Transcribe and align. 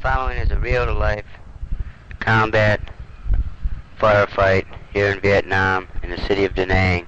following 0.00 0.38
is 0.38 0.50
a 0.50 0.58
real 0.58 0.86
to 0.86 0.94
life 0.94 1.26
combat 2.20 2.80
firefight 3.98 4.64
here 4.94 5.08
in 5.08 5.20
Vietnam 5.20 5.86
in 6.02 6.08
the 6.08 6.16
city 6.22 6.46
of 6.46 6.54
Da 6.54 6.64
Nang. 6.64 7.06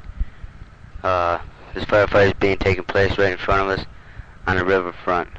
Uh, 1.03 1.39
this 1.75 1.85
firefight 1.85 2.27
is 2.27 2.33
being 2.35 2.59
taken 2.59 2.85
place 2.85 3.17
right 3.17 3.33
in 3.33 3.39
front 3.39 3.63
of 3.63 3.79
us 3.79 3.87
on 4.47 4.57
the 4.57 4.65
riverfront. 4.65 5.31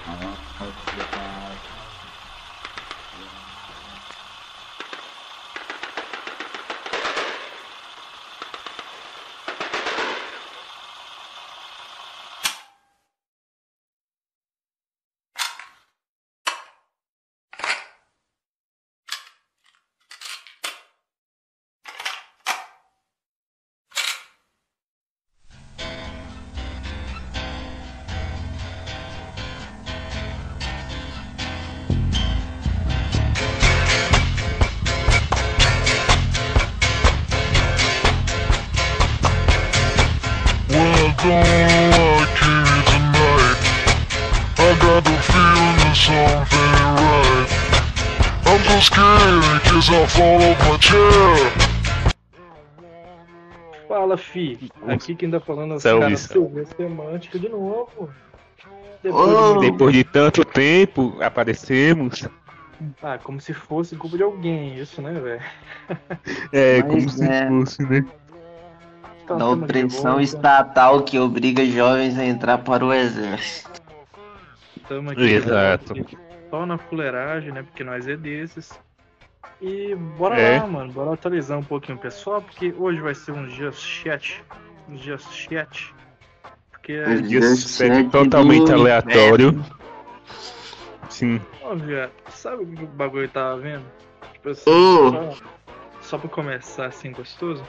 Masalah 0.06 0.34
Aku 0.56 0.72
Atas 0.96 1.35
Fala, 54.16 54.18
fi. 54.18 54.70
Aqui 54.88 55.14
quem 55.14 55.30
tá 55.30 55.40
falando 55.40 55.74
é 55.74 55.76
o 55.76 55.80
Salve, 55.80 56.16
cara 56.54 56.66
Semântica 56.76 57.38
de 57.38 57.48
novo. 57.48 58.10
Ô. 59.04 59.60
de- 59.60 59.70
Depois 59.70 59.94
de 59.94 60.04
tanto 60.04 60.44
tempo, 60.44 61.16
aparecemos. 61.20 62.26
Ah, 63.02 63.18
como 63.22 63.40
se 63.40 63.54
fosse 63.54 63.96
culpa 63.96 64.16
de 64.16 64.22
alguém, 64.22 64.78
isso, 64.78 65.00
né, 65.00 65.12
velho? 65.12 65.42
É, 66.52 66.82
Mas 66.82 66.86
como 66.90 67.08
se 67.10 67.24
é. 67.24 67.48
fosse, 67.48 67.82
né? 67.84 68.04
Então, 69.24 69.38
Da 69.38 69.48
opressão 69.48 70.02
volta, 70.12 70.22
estatal 70.22 71.02
que 71.02 71.18
obriga 71.18 71.64
jovens 71.64 72.18
a 72.18 72.24
entrar 72.24 72.58
para 72.58 72.84
o 72.84 72.92
exército. 72.92 73.82
Tamo 74.88 75.10
aqui, 75.10 75.22
Exato. 75.22 75.92
aqui 75.94 76.18
Só 76.50 76.64
na 76.64 76.78
fuleiragem, 76.78 77.50
né? 77.52 77.62
Porque 77.62 77.82
nós 77.82 78.06
é 78.06 78.16
desses. 78.16 78.78
E 79.60 79.94
bora 79.94 80.38
É. 80.38 80.60
lá, 80.60 80.66
mano. 80.66 80.92
Bora 80.92 81.14
atualizar 81.14 81.58
um 81.58 81.62
pouquinho 81.64 81.96
o 81.96 82.00
pessoal, 82.00 82.42
porque 82.42 82.74
hoje 82.76 83.00
vai 83.00 83.14
ser 83.14 83.32
um 83.32 83.46
dia 83.46 83.72
chat. 83.72 84.42
Um 84.88 84.94
dia 84.94 85.16
chat. 85.18 85.94
Porque 86.70 86.92
é 86.92 87.08
Um 87.08 87.22
dia 87.22 87.40
é 87.40 88.02
totalmente 88.04 88.66
do 88.66 88.74
aleatório. 88.74 89.64
Sim. 91.08 91.40
Ó, 91.62 91.74
viado, 91.74 92.12
sabe 92.30 92.64
o 92.64 92.66
que 92.66 92.84
o 92.84 92.86
bagulho 92.86 93.28
tava 93.28 93.58
vendo? 93.58 93.84
Tipo 94.34 94.50
assim, 94.50 94.70
Ô. 94.70 95.10
só, 95.10 95.36
só 96.02 96.18
pra 96.18 96.28
começar 96.28 96.86
assim, 96.86 97.12
gostoso. 97.12 97.64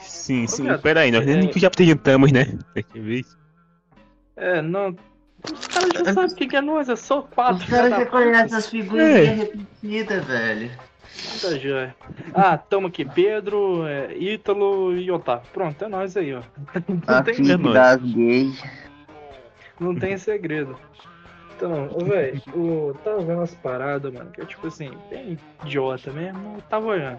Sim, 0.00 0.46
sim. 0.46 0.64
viado, 0.64 0.82
Peraí, 0.82 1.10
nós 1.12 1.26
é- 1.26 1.36
nem 1.36 1.52
já 1.54 1.68
apresentamos, 1.68 2.32
né? 2.32 2.58
Vez. 2.94 3.38
É, 4.36 4.60
não. 4.60 4.96
Os 5.50 5.66
caras 5.68 5.92
já 5.92 6.12
sabem 6.12 6.32
o 6.32 6.36
que, 6.36 6.46
que 6.48 6.56
é 6.56 6.60
nós, 6.60 6.88
é 6.88 6.96
só 6.96 7.22
quatro. 7.22 7.62
Os 7.62 7.70
caras 7.70 7.90
já 7.90 8.06
conhecem 8.06 8.58
as 8.58 8.66
figurinhas 8.68 9.28
É. 9.28 9.32
repetidas, 9.34 10.24
velho. 10.24 10.70
Tá 11.40 11.56
joia. 11.58 11.94
Ah, 12.34 12.56
tamo 12.58 12.86
aqui, 12.88 13.04
Pedro, 13.04 13.86
é, 13.86 14.14
Ítalo 14.16 14.94
e 14.96 15.10
Otávio. 15.10 15.48
Pronto, 15.52 15.84
é 15.84 15.88
nós 15.88 16.16
aí, 16.16 16.34
ó. 16.34 16.42
Não 16.88 17.16
A 17.16 17.22
tem, 17.22 17.34
gays. 17.34 18.62
não 19.78 19.94
tem 19.94 20.16
segredo. 20.18 20.76
Então, 21.56 21.88
velho, 22.06 22.40
eu 22.54 22.96
tava 23.04 23.18
vendo 23.20 23.38
umas 23.38 23.54
paradas, 23.54 24.12
mano, 24.12 24.30
que 24.30 24.40
é 24.40 24.44
tipo 24.46 24.66
assim, 24.66 24.92
bem 25.10 25.38
idiota 25.64 26.10
mesmo, 26.10 26.56
eu 26.56 26.62
tava 26.62 26.86
olhando. 26.86 27.18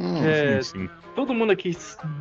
Hum, 0.00 0.24
É, 0.26 0.60
Sim, 0.62 0.80
sim. 0.86 0.90
todo 1.14 1.32
mundo 1.34 1.52
aqui, 1.52 1.76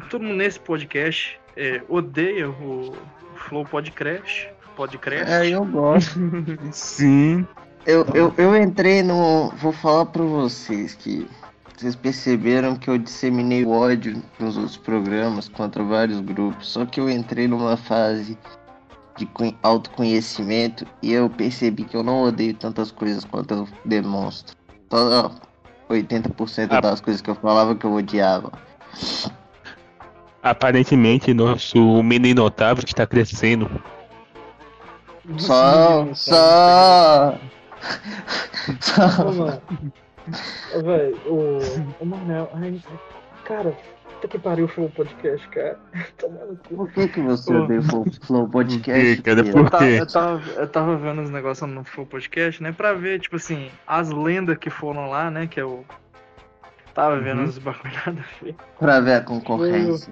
todo 0.09 0.23
mundo 0.23 0.35
nesse 0.35 0.59
podcast 0.59 1.39
é, 1.55 1.81
odeia 1.89 2.49
o, 2.49 2.91
o 2.91 3.35
Flow 3.35 3.65
Podcast. 3.65 4.49
Podcast. 4.75 5.31
é, 5.31 5.49
eu 5.49 5.65
gosto. 5.65 6.19
Sim. 6.71 7.47
Eu, 7.87 8.05
eu, 8.13 8.33
eu 8.37 8.55
entrei 8.61 9.01
no. 9.01 9.49
Vou 9.61 9.71
falar 9.71 10.05
pra 10.07 10.21
vocês 10.23 10.93
que 10.93 11.25
vocês 11.77 11.95
perceberam 11.95 12.75
que 12.75 12.89
eu 12.89 12.97
disseminei 12.97 13.63
o 13.63 13.71
ódio 13.71 14.21
nos 14.39 14.57
outros 14.57 14.75
programas 14.77 15.47
contra 15.47 15.81
vários 15.83 16.19
grupos. 16.19 16.67
Só 16.67 16.85
que 16.85 16.99
eu 16.99 17.09
entrei 17.09 17.47
numa 17.47 17.77
fase 17.77 18.37
de 19.17 19.25
conhe- 19.27 19.55
autoconhecimento 19.63 20.85
e 21.01 21.13
eu 21.13 21.29
percebi 21.29 21.85
que 21.85 21.95
eu 21.95 22.03
não 22.03 22.23
odeio 22.23 22.53
tantas 22.53 22.91
coisas 22.91 23.23
quanto 23.23 23.53
eu 23.53 23.67
demonstro. 23.85 24.55
Só 24.91 25.31
80% 25.89 26.67
Ah. 26.71 26.81
das 26.81 26.99
coisas 26.99 27.21
que 27.21 27.29
eu 27.29 27.35
falava 27.35 27.73
que 27.73 27.85
eu 27.85 27.93
odiava. 27.93 28.51
aparentemente 30.43 31.33
nosso 31.33 32.01
menino 32.03 32.43
Otávio 32.43 32.83
está 32.85 33.07
crescendo. 33.07 33.69
Só, 35.37 36.07
só. 36.13 37.35
Ô, 39.19 39.31
mano. 39.33 39.61
Véi, 40.83 41.13
o. 41.25 41.59
O 42.01 42.05
Manel. 42.05 42.49
Ai, 42.53 42.81
cara, 43.45 43.73
puta 44.11 44.27
que 44.27 44.37
pariu 44.39 44.69
o 44.77 44.89
podcast, 44.89 45.47
cara. 45.49 45.79
Por 46.69 46.91
que, 46.91 47.07
que 47.07 47.21
você 47.21 47.53
Ô. 47.53 47.63
odeia 47.63 47.79
o 47.79 47.83
Flow- 47.83 48.05
Flow 48.23 48.49
Podcast? 48.49 49.21
Cara, 49.21 49.43
por- 49.43 49.59
Eu 49.61 49.69
tava, 49.69 49.85
quê? 49.85 49.97
eu, 50.01 50.07
tava, 50.07 50.41
eu 50.57 50.67
tava 50.67 50.97
vendo 50.97 51.21
os 51.21 51.29
negócios 51.29 51.69
no 51.69 51.83
Flow 51.83 52.05
Podcast, 52.05 52.61
né? 52.61 52.71
Pra 52.71 52.93
ver, 52.93 53.19
tipo 53.21 53.35
assim, 53.37 53.69
as 53.85 54.09
lendas 54.11 54.57
que 54.57 54.69
foram 54.69 55.09
lá, 55.09 55.31
né? 55.31 55.47
Que 55.47 55.61
eu. 55.61 55.85
Tava 56.93 57.19
vendo 57.19 57.39
Uhum. 57.41 57.45
os 57.45 57.57
bagulho 57.59 57.93
nada. 58.05 58.25
Pra 58.79 58.99
ver 58.99 59.13
a 59.13 59.21
concorrência. 59.21 60.11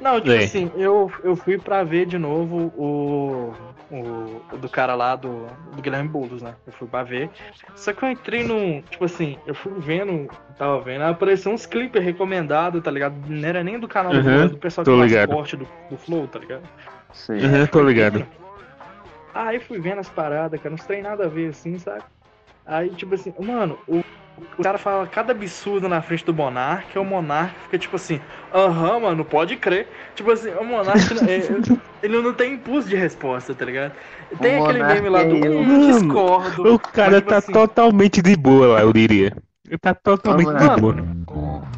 Não, 0.00 0.18
tipo 0.20 0.32
É. 0.32 0.44
assim, 0.44 0.72
eu, 0.74 1.12
eu 1.22 1.36
fui 1.36 1.58
pra 1.58 1.84
ver 1.84 2.06
de 2.06 2.18
novo 2.18 2.72
o, 2.76 3.52
o, 3.92 4.42
o 4.52 4.56
do 4.56 4.68
cara 4.68 4.94
lá 4.94 5.14
do, 5.14 5.46
do 5.74 5.82
Guilherme 5.82 6.08
Boulos, 6.08 6.40
né? 6.40 6.54
Eu 6.66 6.72
fui 6.72 6.88
pra 6.88 7.02
ver. 7.02 7.30
Só 7.76 7.92
que 7.92 8.02
eu 8.02 8.10
entrei 8.10 8.42
no. 8.42 8.82
Tipo 8.82 9.04
assim, 9.04 9.38
eu 9.46 9.54
fui 9.54 9.72
vendo, 9.78 10.28
tava 10.56 10.80
vendo, 10.80 11.02
apareceu 11.02 11.52
uns 11.52 11.66
clipes 11.66 12.02
recomendados, 12.02 12.82
tá 12.82 12.90
ligado? 12.90 13.14
Não 13.28 13.46
era 13.46 13.62
nem 13.62 13.78
do 13.78 13.86
canal 13.86 14.12
do 14.12 14.18
Uhum, 14.18 14.38
Flow, 14.38 14.48
do 14.48 14.58
pessoal 14.58 14.84
que 14.84 14.96
faz 14.96 15.26
corte 15.26 15.56
do, 15.56 15.68
do 15.90 15.96
Flow, 15.98 16.26
tá 16.26 16.38
ligado? 16.38 16.62
Sei. 17.12 17.44
Uhum, 17.44 17.66
tô 17.66 17.82
ligado. 17.82 18.26
Aí 19.34 19.60
fui 19.60 19.78
vendo 19.78 19.98
as 19.98 20.08
paradas, 20.08 20.60
cara, 20.60 20.74
não 20.74 20.84
tem 20.84 21.02
nada 21.02 21.24
a 21.24 21.28
ver 21.28 21.50
assim, 21.50 21.78
sabe? 21.78 22.02
Aí, 22.64 22.90
tipo 22.90 23.14
assim, 23.14 23.34
mano, 23.38 23.78
o, 23.88 24.02
o 24.58 24.62
cara 24.62 24.78
fala 24.78 25.06
cada 25.06 25.32
absurdo 25.32 25.88
na 25.88 26.02
frente 26.02 26.24
do 26.24 26.34
Monark, 26.34 26.98
o 26.98 27.04
Monark 27.04 27.54
fica 27.64 27.78
tipo 27.78 27.96
assim, 27.96 28.20
aham, 28.52 29.00
mano, 29.00 29.24
pode 29.24 29.56
crer. 29.56 29.88
Tipo 30.14 30.30
assim, 30.30 30.50
o 30.50 30.64
Monark, 30.64 31.02
é, 31.28 31.56
ele 32.02 32.20
não 32.20 32.32
tem 32.32 32.54
impulso 32.54 32.88
de 32.88 32.96
resposta, 32.96 33.54
tá 33.54 33.64
ligado? 33.64 33.92
Tem 34.40 34.56
O 34.56 34.58
aquele 34.58 34.78
Monark 34.78 34.96
meme 34.96 35.08
lá 35.08 35.22
do 35.22 35.36
é 35.36 35.48
eu. 35.48 35.58
hum, 35.60 35.78
discordo. 35.86 36.64
O 36.74 36.78
cara 36.78 37.10
mas, 37.10 37.20
tipo 37.20 37.30
tá 37.30 37.36
assim, 37.38 37.52
totalmente 37.52 38.22
de 38.22 38.36
boa 38.36 38.66
lá, 38.74 38.80
eu 38.80 38.92
diria. 38.92 39.36
Ele 39.66 39.78
tá 39.78 39.94
totalmente 39.94 40.48
de 40.54 40.80
boa. 40.80 40.96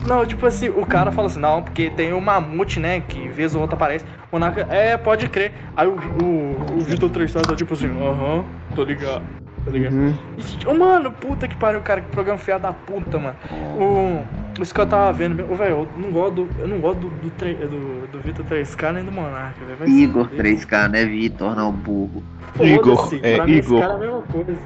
Não, 0.06 0.26
tipo 0.26 0.44
assim, 0.46 0.68
o 0.68 0.84
cara 0.84 1.10
fala 1.10 1.28
assim, 1.28 1.40
não, 1.40 1.62
porque 1.62 1.90
tem 1.90 2.12
o 2.12 2.20
Mamute, 2.20 2.78
né, 2.78 3.00
que 3.00 3.28
vez 3.28 3.54
ou 3.54 3.62
outra 3.62 3.76
aparece. 3.76 4.04
O 4.30 4.36
Monark, 4.36 4.60
é, 4.68 4.96
pode 4.96 5.28
crer. 5.28 5.52
Aí 5.76 5.86
o, 5.86 5.94
o, 5.94 6.78
o 6.78 6.80
Vitor 6.80 7.08
Tristado 7.10 7.46
tá 7.46 7.56
tipo 7.56 7.72
assim, 7.74 7.86
aham, 7.86 8.44
tô 8.74 8.84
ligado. 8.84 9.24
Tá 9.64 9.70
ligado? 9.70 9.94
Uhum. 9.94 10.14
E, 10.36 10.66
Ô, 10.68 10.74
mano, 10.74 11.10
puta 11.12 11.48
que 11.48 11.56
pariu, 11.56 11.80
cara, 11.80 12.00
que 12.02 12.08
programa 12.10 12.38
fiado 12.38 12.62
da 12.62 12.72
puta, 12.72 13.18
mano. 13.18 13.36
O, 13.78 14.62
isso 14.62 14.74
que 14.74 14.80
eu 14.80 14.86
tava 14.86 15.12
vendo, 15.12 15.42
ô, 15.50 15.56
velho, 15.56 15.70
eu 15.70 15.88
não 15.96 16.10
gosto 16.10 16.34
do, 16.34 16.48
eu 16.60 16.68
não 16.68 16.78
gosto 16.80 17.00
do, 17.00 17.08
do, 17.08 17.30
tre- 17.30 17.54
do, 17.54 18.06
do 18.08 18.18
Vitor 18.20 18.44
3K 18.44 18.92
nem 18.92 19.04
do 19.04 19.10
Monarca, 19.10 19.64
velho. 19.64 19.90
Igor 19.90 20.28
fuder. 20.28 20.44
3K, 20.44 20.88
né, 20.90 21.04
Vitor? 21.06 21.56
Não, 21.56 21.72
burro. 21.72 22.22
Igor, 22.60 22.96
Foda-se, 22.96 23.20
é, 23.22 23.36
pra 23.36 23.46
mim 23.46 23.58
esse 23.58 23.68
Igor. 23.68 23.80
cara 23.80 23.92
é 23.92 23.96
a 23.96 23.98
mesma 23.98 24.22
coisa. 24.22 24.56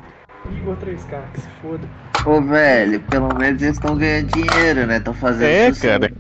Igor 0.56 0.76
3K, 0.76 1.20
que 1.32 1.40
se 1.40 1.48
foda. 1.62 1.80
Ô, 2.26 2.42
velho, 2.42 3.00
pelo 3.00 3.28
menos 3.38 3.62
eles 3.62 3.76
estão 3.76 3.96
ganhando 3.96 4.26
dinheiro, 4.32 4.86
né? 4.86 4.96
Estão 4.98 5.14
fazendo 5.14 5.44
É, 5.48 5.72
cara. 5.72 6.10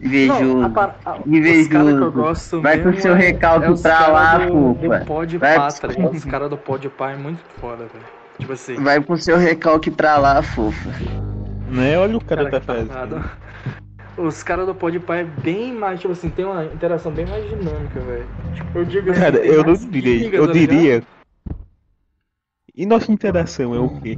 Invejoso. 0.00 0.44
Não, 0.44 0.64
a 0.64 0.68
par- 0.70 0.96
a- 1.04 1.16
os 1.20 1.26
Invejoso. 1.26 1.70
caras 1.70 1.94
que 1.96 2.02
eu 2.02 2.12
gosto 2.12 2.62
Vai 2.62 2.82
com 2.82 2.92
seu 2.94 3.14
é- 3.14 3.18
recalque 3.18 3.66
é 3.66 3.70
os 3.70 3.80
pra 3.82 4.06
lá, 4.08 4.38
do, 4.38 4.74
Vai 4.74 4.98
Pá, 5.56 5.68
com- 5.70 5.80
tá 5.80 5.88
ligado? 5.88 6.14
Os 6.14 6.24
caras 6.24 6.50
do 6.50 6.56
Pode 6.58 6.88
Pá 6.90 7.12
é 7.12 7.16
muito 7.16 7.40
foda, 7.60 7.86
velho. 7.86 8.04
Tipo 8.38 8.52
assim, 8.52 8.74
Vai 8.76 9.00
pro 9.00 9.16
seu 9.16 9.38
recalque 9.38 9.90
pra 9.90 10.18
lá, 10.18 10.42
fofa. 10.42 10.90
Né? 11.70 11.98
Olha 11.98 12.16
o 12.16 12.24
cara 12.24 12.50
cara 12.50 12.60
tá 12.60 12.74
fazendo. 12.74 13.24
Os 14.18 14.42
caras 14.42 14.66
do 14.66 14.74
Podpah 14.74 15.16
é 15.16 15.24
bem 15.24 15.74
mais, 15.74 16.00
tipo 16.00 16.12
assim, 16.12 16.30
tem 16.30 16.44
uma 16.44 16.64
interação 16.64 17.12
bem 17.12 17.26
mais 17.26 17.44
dinâmica, 17.48 18.00
velho. 18.00 18.26
Tipo, 18.54 18.78
eu 18.78 18.84
digo 18.86 19.10
assim, 19.10 19.20
Cara, 19.20 19.36
eu 19.38 19.62
não 19.64 19.74
diria. 19.74 20.26
Eu 20.34 20.46
tá 20.46 20.52
ligado? 20.52 20.52
diria. 20.52 21.02
E 22.74 22.86
nossa 22.86 23.10
interação 23.12 23.74
é 23.74 23.78
o 23.78 23.88
quê? 24.00 24.16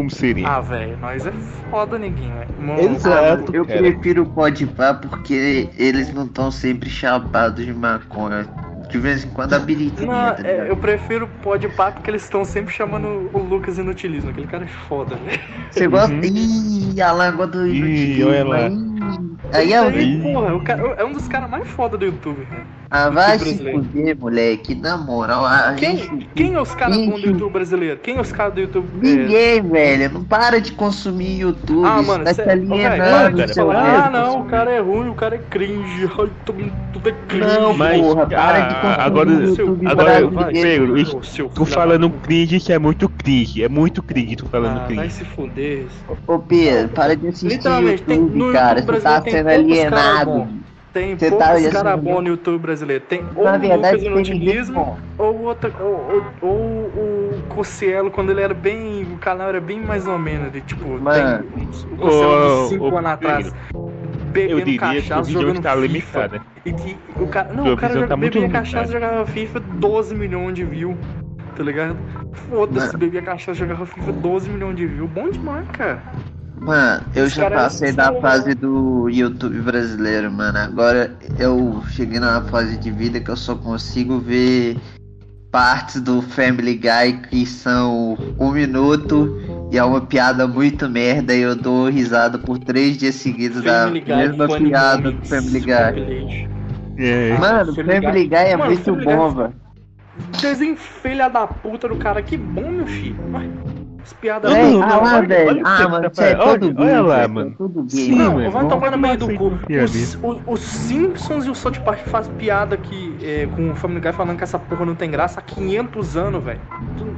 Como 0.00 0.08
seria? 0.08 0.48
Ah, 0.48 0.62
velho, 0.62 0.96
nós 0.96 1.26
é 1.26 1.32
foda, 1.70 1.98
neguinho, 1.98 2.34
velho. 2.34 2.54
Mano, 2.58 2.96
Exato. 2.96 3.54
Eu 3.54 3.66
cara. 3.66 3.80
prefiro 3.80 4.22
o 4.22 4.26
Podpah 4.30 4.94
porque 4.94 5.68
eles 5.76 6.10
não 6.14 6.24
estão 6.24 6.50
sempre 6.50 6.88
chapados 6.88 7.62
de 7.62 7.74
maconha. 7.74 8.48
De 8.88 8.98
vez 8.98 9.26
em 9.26 9.28
quando 9.28 9.52
habilita. 9.52 10.00
Não, 10.00 10.08
tá 10.08 10.38
é, 10.42 10.70
eu 10.70 10.76
prefiro 10.78 11.26
o 11.26 11.28
Podpah 11.42 11.92
porque 11.92 12.10
eles 12.10 12.22
estão 12.22 12.46
sempre 12.46 12.72
chamando 12.72 13.28
o 13.30 13.40
Lucas 13.40 13.76
Inutilismo. 13.76 14.30
Aquele 14.30 14.46
cara 14.46 14.64
é 14.64 14.68
foda, 14.88 15.16
velho. 15.16 15.38
Você 15.70 15.86
gosta. 15.86 16.14
Uhum. 16.14 16.22
Ih, 16.24 17.02
a 17.02 17.12
lágua 17.12 17.46
do 17.46 17.66
Ih, 17.66 17.76
inutilismo, 17.76 18.30
olha 18.30 18.44
lá. 18.44 18.68
Ih, 18.70 19.36
Aí 19.52 19.72
é 19.74 19.82
o. 19.82 19.88
Aí, 19.88 20.22
porra, 20.22 20.54
o 20.54 20.64
cara, 20.64 20.82
é 20.96 21.04
um 21.04 21.12
dos 21.12 21.28
caras 21.28 21.50
mais 21.50 21.68
foda 21.68 21.98
do 21.98 22.06
YouTube, 22.06 22.42
velho. 22.48 22.79
Ah, 22.92 23.08
vai 23.08 23.38
se 23.38 23.56
fuder, 23.56 24.18
moleque. 24.18 24.74
Na 24.74 24.96
moral, 24.98 25.46
a 25.46 25.74
Quem, 25.74 25.96
gente. 25.96 26.28
quem 26.34 26.54
é 26.54 26.60
os 26.60 26.74
caras 26.74 26.96
Gente. 26.96 27.20
do 27.22 27.28
YouTube 27.28 27.52
brasileiro? 27.52 28.00
Quem 28.02 28.16
é 28.16 28.20
os 28.20 28.32
caras 28.32 28.54
do 28.54 28.60
YouTube? 28.62 28.88
é, 29.08 29.14
Ninguém, 29.14 29.62
velho. 29.62 30.10
Não 30.14 30.24
para 30.24 30.60
de 30.60 30.72
consumir 30.72 31.38
YouTube. 31.38 31.86
Ah, 31.86 31.98
isso 32.00 32.08
mano, 32.08 32.24
tá 32.24 32.34
cê- 32.34 32.42
Ô, 32.42 32.50
alienando. 32.50 32.72
de 32.82 32.98
cara, 32.98 33.30
dedo. 33.30 33.70
Ah, 33.70 34.10
não, 34.12 34.40
o 34.40 34.44
cara 34.46 34.70
é 34.72 34.80
ruim, 34.80 35.08
o 35.08 35.14
cara 35.14 35.36
é 35.36 35.38
cringe. 35.38 36.10
Ai, 36.18 36.30
tudo, 36.44 36.72
tudo 36.92 37.08
é 37.08 37.14
cringe. 37.28 37.46
Não, 37.46 37.76
Mas, 37.76 38.00
porra, 38.00 38.26
para 38.26 38.58
de 38.60 38.74
ah, 38.74 38.80
consumir 38.80 39.00
agora- 39.06 39.30
YouTube 39.30 39.86
agora, 39.86 40.26
brasileiro. 40.28 40.94
Pedro, 40.94 40.98
isso- 40.98 41.48
Tu 41.54 41.64
falando 41.66 42.10
cringe 42.10 42.58
que 42.58 42.72
é 42.72 42.78
muito 42.80 43.08
cringe. 43.08 43.62
É 43.62 43.68
muito 43.68 44.02
cringe 44.02 44.34
tu 44.34 44.46
falando 44.46 44.78
Ah, 44.78 44.86
vai 44.86 44.96
cringe. 44.96 45.10
se 45.10 45.24
fuder. 45.26 45.86
Ô, 46.26 46.38
Pedro, 46.40 46.88
para 46.88 47.14
de 47.14 47.28
assistir 47.28 47.46
Literalmente, 47.56 48.02
tem- 48.02 48.18
YouTube, 48.18 48.36
no 48.36 48.52
cara. 48.52 48.80
YouTube 48.80 48.96
Você 48.96 49.00
tá 49.02 49.20
tem 49.20 49.32
sendo 49.32 49.48
alienado. 49.48 50.48
Tem 50.92 51.16
Cê 51.18 51.30
tá 51.30 51.36
poucos 51.36 51.60
olhando 51.60 51.72
caras 51.72 52.00
bons 52.00 52.20
no 52.22 52.28
YouTube 52.28 52.60
brasileiro. 52.60 53.04
Tem 53.08 53.24
ou 53.36 53.44
Na 53.44 53.56
o 53.56 53.60
verdade, 53.60 54.08
Lucas 54.08 54.26
Inutilismo, 54.28 54.98
ou, 55.16 55.42
outra, 55.42 55.72
ou, 55.80 56.24
ou, 56.42 56.50
ou 56.50 57.30
o 57.38 57.42
Cossielo, 57.48 58.10
quando 58.10 58.30
ele 58.30 58.40
era 58.40 58.54
bem. 58.54 59.04
O 59.04 59.18
canal 59.18 59.48
era 59.48 59.60
bem 59.60 59.80
mais 59.80 60.06
ou 60.06 60.18
menos. 60.18 60.52
De, 60.52 60.60
tipo, 60.60 60.88
Mano. 60.88 61.44
tem 61.54 61.64
o 61.92 61.96
Cossielo 61.96 62.62
de 62.64 62.68
5 62.70 62.84
ô, 62.84 62.98
anos 62.98 63.10
atrás. 63.10 63.46
Eu 63.72 63.90
Bebendo 64.32 64.58
diria 64.64 64.78
que 64.78 64.84
o 64.84 64.88
cachaça, 64.88 65.22
vídeo 65.22 65.40
jogando 65.40 65.56
está 65.56 65.70
FIFA. 65.70 65.86
limitado. 65.86 66.34
né? 66.34 66.40
E 66.64 66.72
que 66.72 66.96
o 67.16 67.26
cara. 67.26 67.52
Não, 67.52 67.72
o 67.72 67.76
cara 67.76 67.94
joga, 67.94 68.08
tá 68.08 68.16
bebia 68.16 68.48
cachaça 68.48 68.92
jogava 68.92 69.26
FIFA 69.26 69.60
12 69.60 70.14
milhões 70.14 70.54
de 70.54 70.64
views. 70.64 70.96
Tá 71.56 71.62
ligado? 71.64 71.96
Foda-se, 72.48 72.96
bebia 72.96 73.22
cachaça 73.22 73.54
jogava 73.58 73.86
FIFA 73.86 74.12
12 74.12 74.50
milhões 74.50 74.76
de 74.76 74.86
views. 74.86 75.10
Bom 75.10 75.30
demais, 75.30 75.66
cara. 75.72 76.02
Mano, 76.60 77.02
eu 77.14 77.24
Os 77.24 77.32
já 77.32 77.50
passei 77.50 77.92
da 77.92 78.12
são- 78.12 78.20
fase 78.20 78.54
do 78.54 79.08
YouTube 79.08 79.58
brasileiro, 79.60 80.30
mano. 80.30 80.58
Agora 80.58 81.16
eu 81.38 81.82
cheguei 81.88 82.20
numa 82.20 82.42
fase 82.42 82.76
de 82.76 82.90
vida 82.90 83.18
que 83.18 83.30
eu 83.30 83.36
só 83.36 83.54
consigo 83.54 84.18
ver 84.18 84.76
partes 85.50 86.00
do 86.02 86.20
Family 86.22 86.74
Guy 86.76 87.22
que 87.28 87.46
são 87.46 88.16
um 88.38 88.52
minuto 88.52 89.36
e 89.72 89.78
é 89.78 89.82
uma 89.84 90.00
piada 90.02 90.46
muito 90.46 90.88
merda 90.88 91.34
e 91.34 91.40
eu 91.40 91.56
dou 91.56 91.88
risada 91.88 92.38
por 92.38 92.58
três 92.58 92.96
dias 92.98 93.14
seguidos 93.16 93.62
da 93.62 93.84
Family 93.84 94.00
Guy, 94.00 94.16
mesma 94.16 94.46
piada 94.46 94.96
do 94.98 95.02
Moments, 95.12 95.28
Family 95.28 95.60
Guy. 95.60 96.48
É. 96.98 97.38
Mano, 97.38 97.74
Family 97.74 98.00
Family 98.02 98.26
Guy 98.28 98.34
é 98.36 98.56
Mano, 98.56 98.70
muito 98.70 98.84
Family 98.84 99.04
bom, 99.06 99.30
velho. 99.34 99.54
Desenho 100.40 100.76
filha 100.76 101.28
da 101.28 101.46
puta 101.46 101.88
do 101.88 101.96
cara, 101.96 102.22
que 102.22 102.36
bom, 102.36 102.70
meu 102.70 102.86
filho. 102.86 103.16
Mas, 103.30 103.50
Piadas. 104.20 104.52
Véi, 104.52 104.72
não, 104.74 104.82
ah 104.82 104.96
lá, 105.00 105.20
velho. 105.22 105.48
olha 105.48 105.62
o 105.62 105.66
Ah, 105.66 105.88
mano, 105.88 106.10
tá 106.10 106.14
você 106.14 106.24
é 106.24 106.34
todo 106.34 106.66
Olha- 106.66 106.74
olha 106.78 107.00
lá, 107.00 107.16
velho, 107.20 107.30
mano. 107.34 107.54
Tudo. 107.56 107.84
Sim, 107.88 108.14
Não, 108.16 108.34
mano. 108.34 108.50
vai 108.50 108.68
tomar 108.68 108.90
no 108.90 108.98
meio 108.98 109.16
do 109.16 109.26
Nossa, 109.28 109.38
cu. 109.38 109.50
piada. 109.66 109.84
Os, 109.86 110.14
o- 110.22 110.40
os 110.46 110.60
Simpsons 110.60 111.46
e 111.46 111.50
o 111.50 111.54
South 111.54 111.80
Park 111.84 112.00
faz 112.06 112.28
piada 112.28 112.76
que, 112.76 113.16
é, 113.22 113.48
com 113.56 113.70
o 113.70 113.74
Family 113.76 114.00
Guy 114.00 114.12
falando 114.12 114.36
que 114.36 114.44
essa 114.44 114.58
porra 114.58 114.84
não 114.84 114.94
tem 114.94 115.10
graça 115.10 115.40
há 115.40 115.42
500 115.42 116.16
anos, 116.16 116.44
velho. 116.44 116.60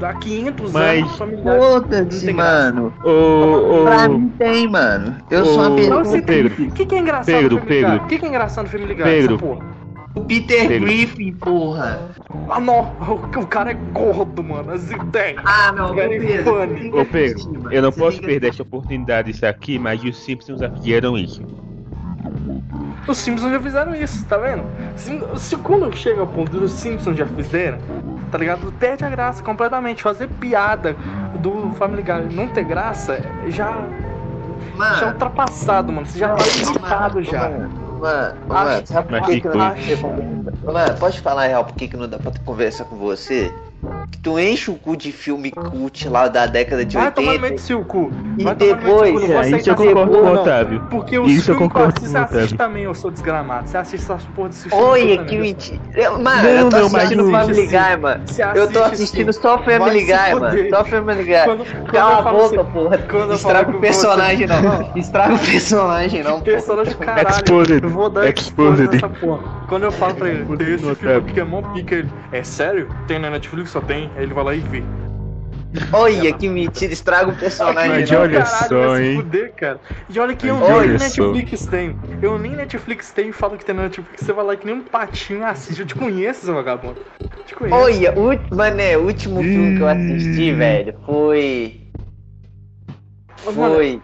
Há 0.02 0.14
500 0.14 0.72
Mas- 0.72 0.98
anos 1.00 1.14
o 1.14 1.18
Family 1.18 1.36
Guy. 1.42 1.58
Foda-se, 1.58 2.32
mano. 2.32 2.94
Ô, 3.04 3.84
Pra 3.84 4.06
ô, 4.06 4.08
mim 4.18 4.28
tem, 4.38 4.68
mano. 4.68 5.16
Eu 5.30 5.44
sou 5.44 5.60
Ô, 5.62 5.66
uma 5.68 5.76
pessoa. 5.76 6.02
O 6.02 6.72
que, 6.72 6.86
que 6.86 6.94
é 6.94 6.98
engraçado 6.98 7.26
Pedro, 7.26 7.54
no 7.56 7.60
Family 7.62 7.80
Guy? 7.80 7.90
Pedro. 7.90 8.04
O 8.04 8.06
que, 8.08 8.18
que 8.18 8.24
é 8.24 8.28
engraçado 8.28 8.64
no 8.64 8.70
Family 8.70 8.94
Guy? 8.94 9.04
Pedro. 9.04 9.58
O 10.14 10.20
Peter 10.24 10.68
Pedro. 10.68 10.86
Griffin, 10.86 11.32
porra. 11.32 12.10
Ah, 12.50 12.60
não. 12.60 12.80
O, 13.00 13.40
o 13.40 13.46
cara 13.46 13.70
é 13.70 13.74
gordo, 13.74 14.42
mano. 14.44 14.70
As 14.72 14.90
ideias. 14.90 15.40
Ah, 15.44 15.72
não, 15.72 15.94
Very 15.94 16.20
Pedro. 16.20 16.44
funny. 16.44 16.80
Liga 16.80 17.00
ô 17.00 17.04
Pedro, 17.06 17.68
eu 17.70 17.82
não 17.82 17.90
Você 17.90 17.98
posso 18.00 18.16
liga- 18.16 18.26
perder 18.28 18.48
essa 18.50 18.62
oportunidade 18.62 19.32
disso 19.32 19.46
aqui, 19.46 19.78
mas 19.78 20.02
os 20.04 20.16
Simpsons 20.18 20.60
já 20.60 20.70
fizeram 20.70 21.16
isso. 21.16 21.42
Os 23.08 23.18
Simpsons 23.18 23.50
já 23.52 23.60
fizeram 23.60 23.94
isso, 23.94 24.24
tá 24.26 24.36
vendo? 24.36 24.64
Se, 24.96 25.18
se 25.36 25.56
quando 25.56 25.94
chega 25.96 26.20
ao 26.20 26.26
ponto 26.26 26.52
dos 26.58 26.72
Simpsons 26.72 27.16
já 27.16 27.26
fizeram, 27.26 27.78
tá 28.30 28.38
ligado? 28.38 28.70
Perde 28.78 29.04
a 29.04 29.08
graça 29.10 29.42
completamente. 29.42 30.02
Fazer 30.02 30.28
piada 30.28 30.94
do 31.40 31.72
Family 31.72 32.02
Guy 32.02 32.34
não 32.36 32.46
ter 32.48 32.64
graça 32.64 33.20
já, 33.48 33.66
já 33.66 33.70
é 33.70 34.76
Mano, 34.76 35.06
ultrapassado, 35.08 35.92
mano. 35.92 36.06
Você 36.06 36.18
já 36.18 36.34
tá 36.34 36.44
limitado 36.44 37.22
já. 37.24 37.48
Mano, 37.48 37.81
Acho- 38.48 38.64
mano, 38.64 38.86
sabe 38.86 39.08
por 39.08 39.20
Mas 39.20 39.26
que 39.26 39.40
que 39.40 39.40
que 39.40 39.96
não... 39.96 40.44
Mano, 40.62 40.98
pode 40.98 41.20
falar 41.20 41.46
real 41.46 41.64
por 41.66 41.76
que 41.76 41.88
que 41.88 41.96
não 41.96 42.08
dá 42.08 42.18
pra 42.18 42.32
conversar 42.44 42.84
com 42.86 42.96
você? 42.98 43.62
Que 44.12 44.18
tu 44.18 44.38
enche 44.38 44.70
o 44.70 44.74
cu 44.74 44.96
de 44.96 45.10
filme 45.10 45.50
cult 45.50 46.08
lá 46.08 46.28
da 46.28 46.46
década 46.46 46.84
de 46.84 46.96
Vai 46.96 47.10
tomar 47.10 47.26
no 47.26 47.32
80. 47.32 47.42
meio 47.42 47.54
do 47.56 47.60
seu 47.60 47.84
cu. 47.84 48.10
E 48.38 48.44
Vai 48.44 48.54
tomar 48.54 48.68
meu 48.68 48.76
depois, 48.76 49.12
cu, 49.26 49.32
É, 49.32 49.50
isso 49.58 49.70
eu 49.70 49.74
concordo 49.74 50.10
com 50.12 50.18
o. 50.18 50.32
Otávio. 50.34 50.80
Porque 50.88 51.18
os 51.18 51.30
Isso 51.32 51.50
eu 51.50 51.54
filmes 51.56 51.56
que 51.56 51.62
eu 51.62 51.68
concordo 51.68 52.00
com 52.00 52.06
você 52.06 52.16
o 52.16 52.20
assiste 52.20 52.36
Otávio. 52.54 52.58
também, 52.58 52.82
eu 52.84 52.94
sou 52.94 53.10
desgramado. 53.10 53.68
Você 53.68 53.76
assiste 53.76 54.04
essas 54.04 54.24
porra 54.26 54.48
desses 54.50 54.62
filmes. 54.64 54.86
Olha 54.86 55.16
também, 55.16 55.26
que 55.26 55.38
mentira. 55.38 55.80
Eu- 55.94 56.12
Mano, 56.22 56.42
Não, 56.42 56.48
eu 56.50 56.68
tô 56.70 56.76
assistindo 56.76 57.22
não- 57.24 57.30
Family 57.32 57.66
Guy, 57.66 57.96
mano. 58.00 58.24
Eu 58.54 58.70
tô 58.70 58.82
assistindo 58.84 59.32
só 59.32 59.58
Family 59.58 60.04
Guy, 60.04 60.34
mano. 60.40 60.68
Só 60.70 60.84
Family 60.84 61.24
Guy. 61.24 61.84
Cala 61.92 62.18
a 62.18 62.22
boca, 62.22 62.44
assim- 62.60 62.70
porra. 62.72 62.98
quando 62.98 63.30
eu 63.30 63.34
Estraga 63.36 63.70
o 63.76 63.80
personagem, 63.80 64.46
não. 64.46 64.92
Estraga 64.94 65.34
o 65.34 65.38
personagem, 65.38 66.22
não. 66.22 66.40
Personagem 66.52 66.94
caralho. 66.94 67.28
Exposed. 67.28 67.82
Eu 67.82 67.88
vou 67.90 68.08
dar 68.08 68.28
Exposed. 68.28 69.00
Quando 69.72 69.84
eu 69.84 69.92
falo 69.92 70.14
pra 70.14 70.28
ele, 70.28 70.44
tem 70.58 70.74
esse 70.74 70.94
filme 70.96 71.40
é 71.40 71.44
mó 71.44 71.62
pica, 71.62 71.94
ele. 71.94 72.08
É 72.30 72.44
sério? 72.44 72.86
Tem 73.08 73.18
na 73.18 73.30
Netflix? 73.30 73.70
Só 73.70 73.80
tem? 73.80 74.10
Aí 74.18 74.24
ele 74.24 74.34
vai 74.34 74.44
lá 74.44 74.54
e 74.54 74.60
vê. 74.60 74.82
Olha 75.94 76.30
que 76.34 76.46
mentira, 76.46 76.92
estraga 76.92 77.30
o 77.30 77.34
personagem, 77.34 77.88
Mas 77.88 78.10
não. 78.10 78.20
olha 78.20 78.44
Caralho, 78.44 78.68
só, 78.68 78.88
vai 78.88 79.02
se 79.02 79.08
hein? 79.08 79.16
fuder, 79.16 79.54
cara. 79.54 79.80
E 80.10 80.20
olha 80.20 80.36
que 80.36 80.46
eu 80.46 80.56
nem 80.58 80.98
só. 80.98 81.32
Netflix 81.32 81.64
tenho. 81.64 81.98
Eu 82.20 82.38
nem 82.38 82.52
Netflix 82.52 83.12
tenho 83.12 83.30
e 83.30 83.32
falo 83.32 83.56
que 83.56 83.64
tem 83.64 83.74
na 83.74 83.84
Netflix. 83.84 84.26
Você 84.26 84.32
vai 84.34 84.44
lá 84.44 84.56
que 84.56 84.66
nem 84.66 84.74
um 84.74 84.82
patinho 84.82 85.46
assiste. 85.46 85.80
Eu 85.80 85.86
te 85.86 85.94
conheço, 85.94 86.44
seu 86.44 86.54
vagabundo. 86.54 86.98
Te 87.46 87.54
conheço. 87.54 87.78
Olha, 87.78 88.14
o, 88.14 88.54
mané, 88.54 88.98
o 88.98 89.06
último 89.06 89.42
filme 89.42 89.74
que 89.74 89.82
eu 89.82 89.88
assisti, 89.88 90.52
velho, 90.52 90.94
foi. 91.06 91.81
Mano, 93.44 93.74
Foi. 93.74 94.00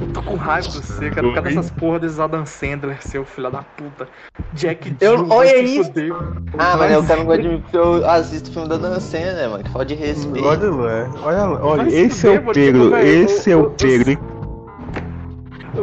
Eu 0.00 0.06
tô 0.12 0.22
com 0.22 0.34
raiva 0.36 0.68
de 0.68 0.78
você, 0.78 1.10
cara. 1.10 1.22
Por 1.26 1.34
causa 1.34 1.48
dessas 1.50 1.70
porra 1.70 1.98
desses 2.00 2.18
Adam 2.18 2.46
Sandler, 2.46 2.96
seu 3.06 3.24
filho 3.24 3.50
da 3.50 3.62
puta. 3.62 4.08
Jack 4.54 4.96
Eu- 5.00 5.18
Jill, 5.18 5.26
olha 5.30 5.58
isso. 5.58 5.84
fuder. 5.84 6.12
Ah, 6.58 6.76
mas 6.78 6.92
eu 6.92 7.04
quero 7.04 7.24
gosto 7.24 7.42
de 7.42 7.58
porque 7.58 7.76
eu 7.76 8.08
assisto 8.10 8.50
filme 8.52 8.68
da 8.68 8.76
Dan 8.78 8.98
Sandler, 9.00 9.50
mano. 9.50 9.64
Que 9.64 9.70
falta 9.70 9.84
de 9.86 9.94
respeito. 9.94 10.46
Olha 10.48 10.70
lá, 10.70 11.10
olha 11.22 11.44
lá, 11.44 11.60
olha, 11.64 11.88
esse 11.94 12.26
é 12.26 12.30
o 12.30 12.34
mano, 12.36 12.52
Pedro, 12.52 12.96
esse 12.96 13.52
é 13.52 13.56
o 13.56 13.70
Pedro? 13.70 14.18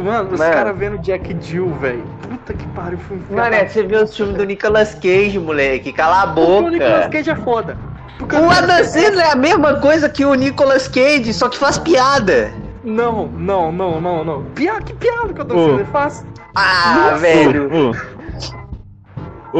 Mano, 0.03 0.31
os 0.33 0.39
Mano. 0.39 0.53
caras 0.53 0.77
vendo 0.77 0.97
Jack 0.99 1.35
Jill, 1.41 1.73
velho. 1.75 2.03
Puta 2.29 2.53
que 2.53 2.67
pariu, 2.69 2.97
foi 2.99 3.17
um 3.17 3.21
filho 3.21 3.35
Mané, 3.37 3.63
da- 3.63 3.69
você 3.69 3.83
viu 3.83 4.03
os 4.03 4.15
filmes 4.15 4.35
do 4.35 4.43
Nicolas 4.43 4.93
Cage, 4.95 5.39
moleque. 5.39 5.91
Cala 5.93 6.23
a 6.23 6.27
Porque 6.27 6.41
o 6.51 6.69
Nicolas 6.69 6.93
boca. 7.05 7.09
Cage 7.09 7.29
é 7.29 7.35
foda. 7.35 7.77
Porque 8.19 8.35
O 8.35 8.49
Adam 8.49 8.83
Sandler 8.83 9.25
é 9.27 9.31
a 9.31 9.35
mesma 9.35 9.75
coisa 9.75 10.09
que 10.09 10.25
o 10.25 10.33
Nicolas 10.33 10.87
Cage, 10.87 11.33
só 11.33 11.47
que 11.49 11.57
faz 11.57 11.77
piada. 11.77 12.51
Não, 12.83 13.27
não, 13.27 13.71
não, 13.71 13.99
não, 14.01 14.23
não. 14.23 14.43
Piada, 14.55 14.81
que 14.81 14.93
piada 14.93 15.33
que 15.33 15.39
o 15.39 15.41
Adam 15.41 15.57
Ô. 15.57 15.65
Sandler 15.69 15.85
faz? 15.87 16.25
Ah, 16.55 16.95
Nossa. 17.11 17.17
velho. 17.17 17.69
Ô, 17.73 17.91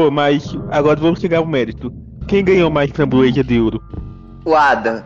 ô. 0.00 0.06
Ô, 0.06 0.10
mas 0.10 0.56
agora 0.70 0.98
vamos 1.00 1.20
chegar 1.20 1.38
ao 1.38 1.46
mérito. 1.46 1.92
Quem 2.26 2.44
ganhou 2.44 2.70
mais 2.70 2.90
framboesa 2.90 3.42
de 3.42 3.60
ouro? 3.60 3.82
O 4.44 4.54
Adam. 4.54 5.02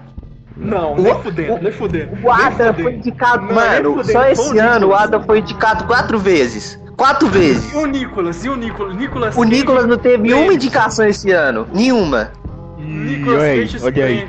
Não, 0.56 0.96
nem 0.96 1.12
O- 1.12 1.18
fudendo, 1.20 1.54
o- 1.54 1.58
nem 1.62 1.72
fudendo. 1.72 2.18
O 2.22 2.30
Adam 2.30 2.72
nem 2.74 2.82
foi 2.84 2.94
indicado, 2.94 3.46
Não, 3.46 3.54
mano, 3.54 3.90
fudendo, 3.94 4.12
só 4.12 4.24
esse 4.28 4.58
ano 4.58 4.88
o. 4.88 4.94
Adam 4.94 5.22
foi 5.22 5.38
indicado 5.38 5.84
quatro 5.84 6.18
vezes. 6.18 6.78
Quatro 6.96 7.26
vezes. 7.28 7.72
E 7.72 7.76
o 7.76 7.86
Nicolas, 7.86 8.44
e 8.44 8.48
o 8.50 8.54
Nicolas? 8.56 8.94
Nicolas 8.94 9.36
O 9.36 9.44
Nicolas 9.44 9.86
não 9.86 9.96
teve 9.96 10.32
uma 10.34 10.52
indicação 10.52 11.06
esse 11.06 11.30
ano. 11.32 11.66
Nenhuma. 11.72 12.30
Nicolas 12.78 13.82
olha 13.82 14.04
aí, 14.04 14.18
Cage. 14.20 14.28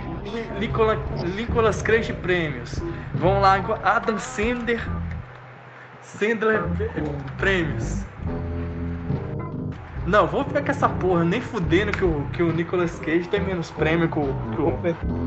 Nicolas, 0.60 0.98
Nicolas 1.36 1.82
Cage 1.82 2.14
prêmios. 2.14 2.80
Vão 3.24 3.40
lá, 3.40 3.56
Adam 3.86 4.20
Sandler. 4.20 4.86
Sandler 6.02 6.62
prêmios. 7.38 8.04
Não, 10.06 10.28
vou 10.28 10.44
ficar 10.44 10.62
com 10.62 10.72
essa 10.72 10.90
porra, 10.90 11.24
nem 11.24 11.40
fudendo 11.40 11.94
que 11.94 12.04
o, 12.04 12.26
que 12.34 12.44
o 12.44 12.52
Nicolas 12.52 13.00
Cage 13.00 13.30
tem 13.30 13.40
menos 13.40 13.72
prêmio 13.72 14.10
que 14.10 14.20
o. 14.20 14.36
Que 14.54 14.62
o... 14.62 14.74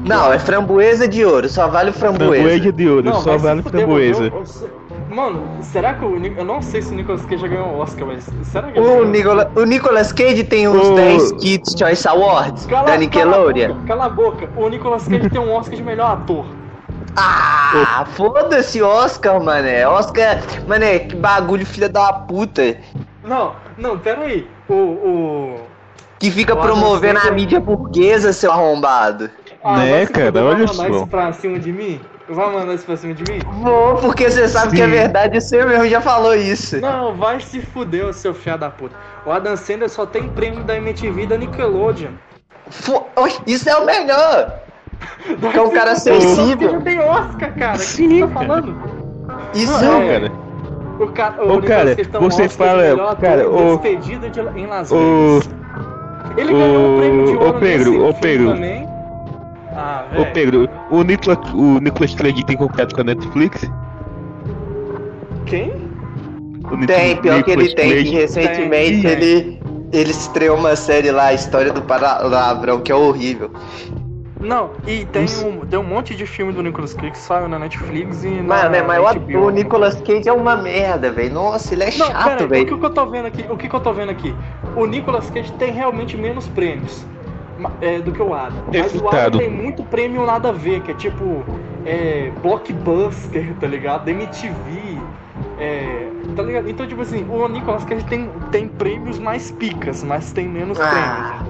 Não, 0.05 0.31
é 0.31 0.39
framboesa 0.39 1.09
de 1.09 1.25
ouro, 1.25 1.49
só 1.49 1.69
vale 1.69 1.89
o 1.89 1.93
Framboesa 1.95 2.43
framboesa. 2.43 2.73
de 2.75 2.87
ouro, 2.87 3.15
só 3.15 3.23
vai 3.23 3.39
se 3.39 3.45
vale 3.47 3.63
framboesa. 3.63 4.33
mano. 5.09 5.43
Será 5.63 5.95
que 5.95 6.05
o. 6.05 6.23
Eu 6.23 6.45
não 6.45 6.61
sei 6.61 6.83
se 6.83 6.93
o 6.93 6.95
Nicolas 6.95 7.25
Cage 7.25 7.41
já 7.41 7.49
ganhou 7.49 7.69
o 7.69 7.79
Oscar, 7.79 8.07
mas. 8.07 8.29
Será 8.43 8.71
que 8.71 8.79
ele 8.79 8.87
O, 8.87 8.91
ganhou? 8.91 9.07
Nicola, 9.07 9.51
o 9.57 9.65
Nicolas 9.65 10.13
Cage 10.13 10.45
tem 10.45 10.69
uns 10.69 10.87
Ô. 10.87 10.95
10 10.97 11.33
Kids 11.33 11.75
Choice 11.79 12.07
Awards 12.07 12.67
Cala, 12.67 12.89
da 12.89 12.99
Nickelodeon. 12.99 13.75
Cala 13.87 14.05
a, 14.05 14.11
boca, 14.11 14.47
cala 14.47 14.47
a 14.51 14.51
boca. 14.51 14.51
O 14.61 14.69
Nicolas 14.69 15.09
Cage 15.09 15.31
tem 15.31 15.41
um 15.41 15.51
Oscar 15.55 15.75
de 15.75 15.83
melhor 15.83 16.11
ator. 16.13 16.45
Ah, 17.17 18.05
foda-se 18.13 18.83
Oscar, 18.83 19.43
mané. 19.43 19.87
Oscar, 19.89 20.39
mané, 20.67 20.99
que 21.01 21.17
bagulho 21.17 21.65
filha 21.67 21.89
da 21.89 22.13
puta. 22.13 22.77
Não, 23.25 23.55
não, 23.77 23.99
pera 23.99 24.23
aí. 24.23 24.47
O. 24.69 24.75
o... 24.75 25.61
Que 26.19 26.31
fica 26.31 26.55
O 26.55 26.59
Adam 26.61 26.73
promovendo 26.73 27.19
a 27.21 27.31
mídia 27.31 27.61
burguesa, 27.61 28.33
seu 28.33 28.51
arrombado. 28.51 29.31
Ah, 29.63 29.79
Né, 29.79 30.07
cara, 30.07 30.27
olha 30.29 30.43
vai 30.43 30.55
mandar 30.61 30.73
só. 30.75 30.89
isso 30.89 31.07
pra 31.09 31.33
cima 31.33 31.59
de 31.59 31.73
mim? 31.73 32.01
Vai 32.29 32.53
mandar 32.53 32.75
isso 32.75 32.85
pra 32.87 32.97
cima 32.97 33.15
de 33.15 33.31
mim? 33.33 33.39
Vou, 33.63 33.97
porque 33.97 34.31
você 34.31 34.49
sabe 34.49 34.75
que 34.77 34.83
é 34.83 34.87
Sim. 34.87 34.91
verdade, 34.91 35.41
você 35.41 35.65
mesmo 35.65 35.87
já 35.89 36.01
falou 36.01 36.35
isso. 36.35 36.81
Não, 36.81 37.15
vai 37.15 37.39
se 37.41 37.61
fuder, 37.61 38.13
seu 38.15 38.33
fiado 38.35 38.61
da 38.61 38.71
puta. 38.71 38.97
O 39.27 39.31
Adam 39.31 39.57
Sandler 39.57 39.89
só 39.91 40.07
tem 40.07 40.27
prêmio 40.29 40.65
da 40.65 40.77
MTV 40.77 41.27
da 41.27 41.37
Nickelodeon. 41.37 42.13
Fo- 42.71 43.07
Isso 43.47 43.69
é 43.69 43.77
o 43.77 43.85
melhor. 43.85 44.59
Que 45.51 45.59
é 45.59 45.63
um 45.63 45.71
cara 45.71 45.97
sensível. 45.97 46.73
não 46.75 46.81
tem 46.83 46.99
Oscar, 47.01 47.55
cara. 47.55 47.75
O 47.77 47.79
que 47.79 47.85
Sim, 47.85 48.09
você 48.09 48.21
tá 48.21 48.27
cara. 48.29 48.47
falando? 48.47 48.77
Isso 49.55 49.85
Não, 49.85 50.03
é. 50.03 50.09
cara. 50.21 50.33
O 50.99 51.07
ca... 51.09 51.35
o 51.39 51.43
Ô, 51.43 51.61
Nicolas 51.61 51.67
cara, 51.67 51.91
um 52.25 52.31
você 52.31 52.43
Oscar 52.45 52.49
fala- 52.69 52.83
melhor 52.83 53.17
cara, 53.17 53.49
ô- 53.51 53.77
Despedido 53.77 54.31
de... 54.31 54.41
em 54.41 54.67
Las 54.67 54.91
Vegas. 54.91 55.51
Ele 56.39 56.53
ganhou 56.53 56.95
o 56.95 56.99
prêmio 56.99 57.25
de 57.27 57.37
ô, 57.37 57.41
ouro 57.41 57.59
Pedro, 57.61 57.91
nesse 57.93 58.03
ô, 58.03 58.07
filme 58.15 58.21
Pedro. 58.21 58.53
também. 58.55 58.89
Ah, 59.79 60.05
Ô. 60.19 60.25
Pedro, 60.33 60.69
o 60.91 61.03
Nicolas, 61.03 61.39
o 61.53 61.79
Nicolas 61.81 62.15
Cage 62.15 62.45
tem 62.47 62.57
contrato 62.57 62.95
com 62.95 63.01
a 63.03 63.05
Netflix? 63.05 63.71
Quem? 65.45 65.71
O 66.65 66.87
Tem, 66.87 67.17
pior 67.17 67.43
que 67.43 67.51
ele 67.51 67.63
Nicolas 67.65 67.75
tem, 67.75 68.05
que 68.05 68.11
recentemente 68.11 69.03
Tem, 69.03 69.11
ele, 69.11 69.61
ele 69.93 70.11
estreou 70.11 70.57
uma 70.59 70.75
série 70.75 71.11
lá, 71.11 71.27
a 71.27 71.35
História 71.35 71.73
do 71.73 71.83
Palavrão, 71.83 72.81
que 72.81 72.91
é 72.91 72.95
horrível. 72.95 73.51
Não, 74.47 74.71
e 74.87 75.05
tem 75.07 75.25
Isso. 75.25 75.45
um, 75.47 75.67
tem 75.67 75.79
um 75.79 75.83
monte 75.83 76.15
de 76.15 76.25
filme 76.25 76.53
do 76.53 76.63
Nicolas 76.63 76.95
Cage 76.95 77.11
que 77.11 77.19
saiu 77.19 77.49
na 77.49 77.59
Netflix 77.59 78.23
e 78.25 78.29
na 78.29 78.43
Mano, 78.43 78.71
né, 78.71 78.83
mas 78.83 79.15
HBO. 79.17 79.47
o 79.47 79.51
Nicolas 79.51 80.01
Cage 80.01 80.29
é 80.29 80.33
uma 80.33 80.57
merda, 80.57 81.11
velho. 81.11 81.35
Nossa, 81.35 81.75
ele 81.75 81.83
é 81.85 81.91
Não, 81.97 82.07
chato, 82.07 82.35
o 82.35 82.37
que, 82.37 82.47
velho. 82.47 82.79
que 82.79 82.85
eu 82.85 82.91
tô 82.91 83.07
vendo 83.07 83.27
aqui? 83.27 83.45
O 83.51 83.57
que, 83.57 83.69
que 83.69 83.75
eu 83.75 83.81
tô 83.81 83.93
vendo 83.93 84.11
aqui? 84.11 84.35
O 84.77 84.87
Nicolas 84.87 85.29
Cage 85.31 85.53
tem 85.55 85.73
realmente 85.73 86.17
menos 86.17 86.47
prêmios 86.49 87.05
é, 87.81 87.99
do 87.99 88.13
que 88.13 88.23
o 88.23 88.33
Adam. 88.33 88.63
Mas 88.73 88.95
o. 88.95 89.09
Adam 89.09 89.41
tem 89.41 89.51
muito 89.51 89.83
prêmio 89.83 90.25
nada 90.25 90.51
a 90.51 90.53
ver, 90.53 90.81
que 90.83 90.91
é 90.93 90.95
tipo 90.95 91.45
é, 91.85 92.31
blockbuster, 92.43 93.55
tá 93.61 93.67
ligado? 93.67 94.09
MTV. 94.09 94.99
É, 95.59 96.09
tá 96.35 96.43
ligado? 96.43 96.69
Então, 96.69 96.87
tipo 96.87 97.01
assim, 97.01 97.27
o 97.29 97.49
Nicolas 97.49 97.85
Cage 97.85 98.05
tem, 98.05 98.31
tem 98.51 98.69
prêmios 98.69 99.19
mais 99.19 99.51
picas, 99.51 100.03
mas 100.05 100.33
tem 100.33 100.47
menos 100.47 100.79
Ah. 100.79 100.87
prêmios. 100.91 101.46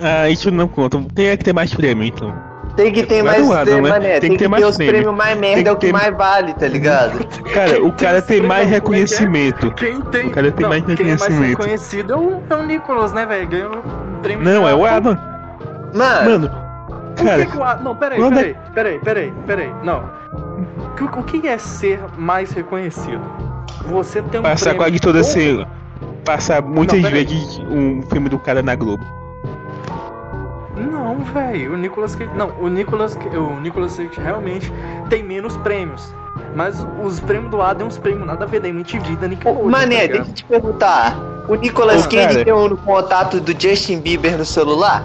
Ah, 0.00 0.28
isso 0.28 0.50
não 0.50 0.68
conta. 0.68 1.00
Tem 1.14 1.28
é 1.28 1.36
que 1.36 1.44
ter 1.44 1.52
mais 1.52 1.72
prêmio, 1.74 2.04
então. 2.04 2.34
Tem 2.76 2.92
que 2.92 3.02
ter 3.02 3.24
mais, 3.24 3.44
tem, 3.64 3.80
né? 3.82 3.88
mané, 3.90 4.20
tem, 4.20 4.30
que 4.30 4.38
ter, 4.38 4.46
mais 4.46 4.64
os 4.64 4.76
prêmio. 4.76 4.94
prêmios 4.94 5.14
mais 5.16 5.36
merda, 5.36 5.62
que 5.64 5.68
é 5.68 5.72
o 5.72 5.76
que 5.76 5.86
ter- 5.86 5.92
mais 5.92 6.16
vale, 6.16 6.54
tá 6.54 6.68
ligado? 6.68 7.26
Cara, 7.52 7.84
o 7.84 7.92
cara 7.92 8.22
tem 8.22 8.40
mais 8.40 8.68
reconhecimento. 8.68 9.72
Quem 9.72 10.00
tem, 10.00 10.28
O 10.28 10.30
cara 10.30 10.52
tem 10.52 10.62
não, 10.62 10.68
mais 10.68 10.84
quem 10.84 10.94
é 10.94 11.16
mais 11.16 11.22
reconhecimento. 11.22 11.58
reconhecido 11.58 12.12
é 12.12 12.16
o, 12.16 12.42
é 12.48 12.54
o 12.54 12.62
Nicolas, 12.64 13.12
né, 13.12 13.26
velho? 13.26 13.48
Ganhou 13.48 13.76
um 13.78 14.22
prêmio 14.22 14.44
Não, 14.44 14.68
é 14.68 14.72
o. 14.72 14.84
Adam. 14.86 15.18
Mano, 15.92 16.30
Mano, 16.30 16.50
Por 17.16 17.24
cara, 17.24 17.46
que 17.46 17.50
que 17.50 17.58
o 17.58 17.64
Adam... 17.64 17.82
Não, 17.82 17.96
peraí, 17.96 18.18
quando 18.20 18.34
peraí, 18.34 18.56
peraí, 18.74 18.98
peraí, 19.00 19.32
peraí, 19.44 19.72
não. 19.82 20.04
O, 21.18 21.22
que 21.24 21.48
é 21.48 21.58
ser 21.58 21.98
mais 22.16 22.52
reconhecido? 22.52 23.20
Você 23.86 24.22
tem 24.22 24.38
um 24.38 24.42
passar 24.44 24.70
prêmio 24.70 24.78
quase 24.78 25.00
toda 25.00 25.20
esse. 25.20 25.66
Passar 26.24 26.62
muitas 26.62 27.00
Não, 27.00 27.10
vezes 27.10 27.58
um 27.70 28.02
filme 28.02 28.28
do 28.28 28.38
cara 28.38 28.62
na 28.62 28.76
Globo. 28.76 29.04
Não, 31.08 31.24
velho, 31.24 31.72
o 31.72 31.76
Nicolas 31.76 32.14
Cage... 32.14 32.30
Não, 32.36 32.50
o 32.60 32.68
Nicolas, 32.68 33.16
o 33.16 33.60
Nicolas 33.60 33.96
Cage 33.96 34.20
realmente 34.20 34.70
tem 35.08 35.22
menos 35.22 35.56
prêmios. 35.58 36.14
Mas 36.54 36.86
os 37.02 37.18
prêmios 37.20 37.50
do 37.50 37.62
Adam 37.62 37.86
é 37.86 37.88
uns 37.88 37.96
prêmios 37.98 38.26
nada 38.26 38.44
a 38.44 38.48
ver 38.48 38.60
da 38.60 38.68
MTV, 38.68 39.16
da 39.16 39.28
Nickelodeon, 39.28 39.70
mané, 39.70 40.06
tá 40.08 40.14
deixa 40.14 40.30
eu 40.30 40.34
te 40.34 40.44
perguntar. 40.44 41.16
O 41.48 41.54
Nicolas 41.54 42.06
Cage 42.06 42.44
tem 42.44 42.52
um 42.52 42.76
contato 42.76 43.40
do 43.40 43.52
Justin 43.58 44.00
Bieber 44.00 44.36
no 44.36 44.44
celular? 44.44 45.02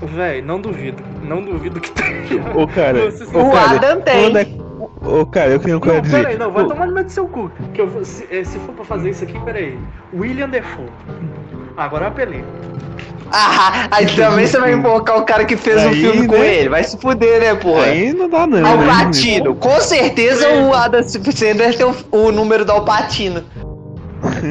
Véi, 0.00 0.40
não 0.40 0.60
duvido. 0.60 1.02
Não 1.22 1.42
duvido 1.44 1.78
que 1.78 1.90
tenha. 1.90 2.22
Ô, 2.54 2.66
cara, 2.66 2.98
ô, 2.98 3.38
O 3.48 3.52
cara, 3.52 3.76
Adam 3.76 4.00
tem. 4.00 4.22
quando 4.22 4.36
é- 4.38 4.62
Ô, 5.04 5.26
cara, 5.26 5.50
eu 5.50 5.60
quero 5.60 5.78
Não, 5.94 6.00
dizer. 6.00 6.16
peraí, 6.22 6.38
não, 6.38 6.50
vai 6.50 6.64
Ô, 6.64 6.68
tomar 6.68 6.86
no 6.86 6.94
meio 6.94 7.06
do 7.06 7.12
seu 7.12 7.26
cu. 7.28 7.50
Que 7.74 7.80
eu, 7.82 7.88
vou- 7.88 8.04
se, 8.04 8.26
eh, 8.30 8.44
se 8.44 8.58
for 8.60 8.72
pra 8.74 8.84
fazer 8.84 9.10
isso 9.10 9.24
aqui, 9.24 9.38
peraí. 9.40 9.78
William 10.14 10.48
Defoe. 10.48 10.86
Agora 11.76 12.04
eu 12.04 12.08
apelei. 12.08 12.44
Ah, 13.32 13.88
aí 13.90 14.06
também 14.14 14.46
você 14.46 14.58
vai 14.58 14.72
invocar 14.72 15.18
o 15.18 15.24
cara 15.24 15.44
que 15.44 15.56
fez 15.56 15.82
um 15.82 15.88
Aí, 15.88 16.00
filme 16.00 16.26
com 16.26 16.36
né? 16.36 16.54
ele. 16.54 16.68
Vai 16.68 16.84
se 16.84 16.98
fuder, 16.98 17.40
né, 17.40 17.54
porra? 17.54 17.84
Aí 17.84 18.12
não 18.12 18.28
dá, 18.28 18.46
não. 18.46 18.64
Alpatino. 18.66 19.54
Com 19.54 19.80
certeza 19.80 20.48
o 20.48 20.74
Adam 20.74 21.02
Sandler 21.02 21.76
tem 21.76 21.86
o, 21.86 21.94
o 22.10 22.32
número 22.32 22.64
do 22.64 22.72
Alpatino. 22.72 23.42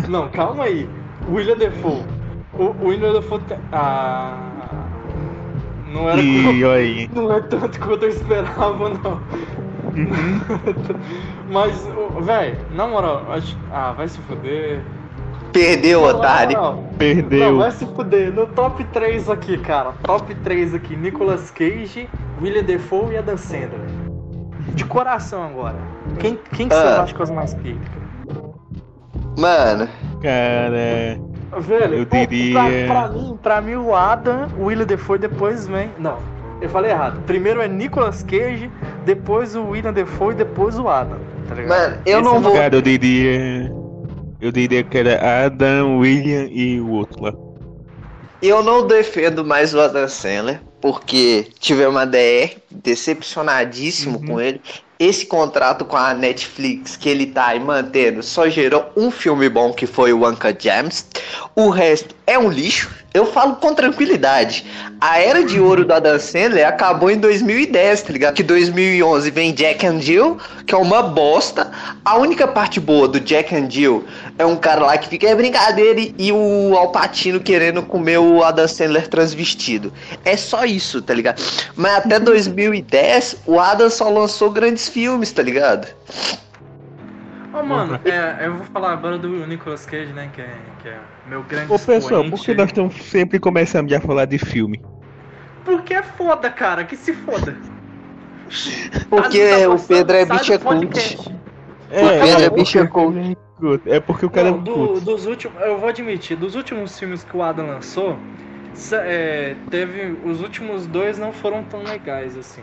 Não, 0.07 0.27
calma 0.29 0.65
aí. 0.65 0.89
William 1.29 1.57
Defoe. 1.57 2.03
O, 2.53 2.63
o 2.63 2.87
William 2.87 3.13
Defoe. 3.13 3.41
Ah. 3.71 4.37
Não 5.93 6.09
era. 6.09 6.21
E 6.21 6.65
aí. 6.65 7.09
Não 7.13 7.31
é 7.33 7.41
tanto 7.41 7.79
quanto 7.79 8.03
eu 8.03 8.09
esperava, 8.09 8.89
não. 8.89 9.21
Mas, 11.51 11.85
ô, 11.87 12.21
véi, 12.21 12.57
na 12.73 12.87
moral, 12.87 13.25
acho... 13.29 13.57
ah, 13.71 13.91
vai 13.91 14.07
se 14.07 14.17
fuder. 14.19 14.81
Perdeu, 15.51 16.01
Não, 16.01 16.07
otário. 16.09 16.57
moral, 16.57 16.75
Não, 16.75 16.83
Perdeu. 16.97 17.57
vai 17.57 17.71
se 17.71 17.85
fuder. 17.85 18.31
No 18.33 18.47
top 18.47 18.83
3 18.85 19.29
aqui, 19.29 19.57
cara. 19.57 19.91
Top 20.03 20.33
3 20.35 20.73
aqui. 20.73 20.95
Nicolas 20.95 21.51
Cage, 21.51 22.09
William 22.41 22.63
Defoe 22.63 23.13
e 23.13 23.17
Adam 23.17 23.37
Sandler. 23.37 23.69
De 24.73 24.85
coração 24.85 25.43
agora. 25.43 25.75
Quem, 26.19 26.39
quem 26.55 26.67
que 26.69 26.73
você 26.75 26.81
Ah. 26.81 27.01
acha 27.03 27.13
que 27.13 27.19
é 27.21 27.23
os 27.23 27.29
mais 27.29 27.53
pica? 27.53 27.79
Mano, 29.37 29.87
Cara. 30.21 31.19
Velho, 31.59 31.95
Eu 31.95 32.05
diria- 32.05 32.87
Pra, 32.87 33.01
pra 33.07 33.09
mim, 33.09 33.39
pra 33.41 33.61
mim, 33.61 33.75
o 33.75 33.93
Adam, 33.93 34.47
o 34.57 34.65
William 34.65 34.85
Defoe, 34.85 35.17
depois 35.17 35.67
vem. 35.67 35.89
Não, 35.99 36.17
eu 36.61 36.69
falei 36.69 36.91
errado. 36.91 37.19
Primeiro 37.25 37.61
é 37.61 37.67
Nicolas 37.67 38.23
Cage, 38.23 38.71
depois 39.03 39.53
o 39.55 39.63
William 39.69 39.91
Defoe 39.91 40.33
e 40.33 40.37
depois 40.37 40.79
o 40.79 40.87
Adam. 40.87 41.17
Tá 41.49 41.55
ligado? 41.55 41.77
Mano, 41.77 41.97
eu 42.05 42.19
Esse 42.19 42.23
não 42.29 42.35
é 42.35 42.37
o 42.37 42.41
vou- 42.41 42.53
Cara, 42.53 42.75
eu 42.75 42.81
diria. 42.81 43.73
Eu 44.41 44.51
diria 44.51 44.83
que 44.83 44.97
era 44.97 45.45
Adam, 45.45 45.99
William 45.99 46.47
e 46.51 46.79
o 46.81 46.89
outro 46.89 47.23
lá. 47.23 47.33
eu 48.41 48.63
não 48.63 48.87
defendo 48.87 49.45
mais 49.45 49.73
o 49.75 49.79
Adam 49.79 50.07
Sandler, 50.09 50.59
porque 50.81 51.47
tive 51.59 51.85
uma 51.85 52.05
DR, 52.07 52.57
decepcionadíssimo 52.71 54.17
Uhum. 54.19 54.25
com 54.25 54.41
ele. 54.41 54.59
Esse 54.99 55.25
contrato 55.25 55.83
com 55.83 55.97
a 55.97 56.13
Netflix 56.13 56.95
que 56.95 57.09
ele 57.09 57.25
tá 57.25 57.47
aí 57.47 57.59
mantendo 57.59 58.21
só 58.21 58.47
gerou 58.47 58.91
um 58.95 59.09
filme 59.09 59.49
bom 59.49 59.73
que 59.73 59.87
foi 59.87 60.13
o 60.13 60.27
Uncut 60.27 60.57
Gems. 60.61 61.07
O 61.55 61.69
resto 61.69 62.15
é 62.27 62.37
um 62.37 62.49
lixo. 62.51 62.89
Eu 63.11 63.25
falo 63.25 63.55
com 63.55 63.73
tranquilidade. 63.73 64.63
A 65.01 65.19
era 65.19 65.43
de 65.43 65.59
ouro 65.59 65.83
do 65.83 65.91
Adam 65.93 66.19
Sandler 66.19 66.67
acabou 66.67 67.09
em 67.09 67.17
2010, 67.17 68.03
tá 68.03 68.13
ligado? 68.13 68.35
Que 68.35 68.43
2011 68.43 69.31
vem 69.31 69.51
Jack 69.53 69.85
and 69.87 69.99
Jill, 69.99 70.37
que 70.67 70.73
é 70.75 70.77
uma 70.77 71.01
bosta. 71.01 71.71
A 72.05 72.17
única 72.17 72.47
parte 72.47 72.79
boa 72.79 73.07
do 73.07 73.19
Jack 73.19 73.55
and 73.55 73.69
Jill 73.71 74.05
é 74.41 74.45
um 74.45 74.55
cara 74.57 74.85
lá 74.85 74.97
que 74.97 75.07
fica 75.07 75.27
é 75.27 75.35
brincadeira 75.35 75.99
e- 75.99 76.13
e 76.17 76.31
o 76.31 76.75
Alpatino 76.75 77.39
querendo 77.39 77.81
comer 77.83 78.17
o 78.17 78.43
Adam 78.43 78.67
Sandler 78.67 79.07
transvestido. 79.07 79.93
É 80.25 80.35
só 80.35 80.65
isso, 80.65 81.01
tá 81.01 81.13
ligado? 81.13 81.41
Mas 81.75 81.97
até 82.05 82.19
2010 82.19 83.37
o 83.45 83.59
Adam 83.59 83.89
só 83.89 84.09
lançou 84.09 84.51
grandes 84.51 84.87
filmes, 84.89 85.31
tá 85.31 85.41
ligado? 85.41 85.87
Ô, 87.53 87.63
mano, 87.63 87.99
é, 88.05 88.45
eu 88.47 88.55
vou 88.55 88.65
falar 88.67 88.93
agora 88.93 89.17
do 89.17 89.27
Nicolas 89.45 89.85
Cage, 89.85 90.13
né? 90.13 90.29
Que 90.33 90.41
é, 90.41 90.55
que 90.81 90.87
é 90.87 90.97
meu 91.27 91.43
grande 91.43 91.71
Ô 91.71 91.77
pessoal, 91.77 92.23
por 92.29 92.39
que 92.39 92.53
nós 92.53 92.67
estamos 92.67 92.95
sempre 93.03 93.39
começando 93.39 93.93
a 93.93 93.99
falar 93.99 94.25
de 94.25 94.37
filme? 94.37 94.81
Porque 95.65 95.93
é 95.93 96.01
foda, 96.01 96.49
cara, 96.49 96.83
que 96.85 96.95
se 96.95 97.13
foda. 97.13 97.55
Porque 99.09 99.47
Tá- 99.49 99.69
o? 99.69 99.79
Pedro 99.79 100.15
é 100.17 100.25
do 100.25 100.33
bicha 100.33 100.57
cult. 100.59 101.19
É, 101.91 102.19
Pedro 102.21 102.41
é 102.41 102.45
é, 102.45 102.49
bicha 102.49 102.85
porque- 102.87 103.37
é 103.85 103.99
porque 103.99 104.25
o 104.25 104.29
cara 104.29 104.47
é 104.47 104.51
Não, 104.51 104.57
um 104.57 104.63
do- 104.63 104.99
dos 105.01 105.25
últimos, 105.25 105.61
eu 105.61 105.77
vou 105.77 105.89
admitir, 105.89 106.35
dos 106.37 106.55
últimos 106.55 106.97
filmes 106.97 107.23
que 107.23 107.35
o 107.35 107.41
Adam 107.43 107.67
lançou, 107.67 108.17
é, 108.93 109.55
teve 109.69 110.17
os 110.25 110.41
últimos 110.41 110.87
dois 110.87 111.17
não 111.19 111.31
foram 111.31 111.63
tão 111.63 111.83
legais 111.83 112.37
assim. 112.37 112.61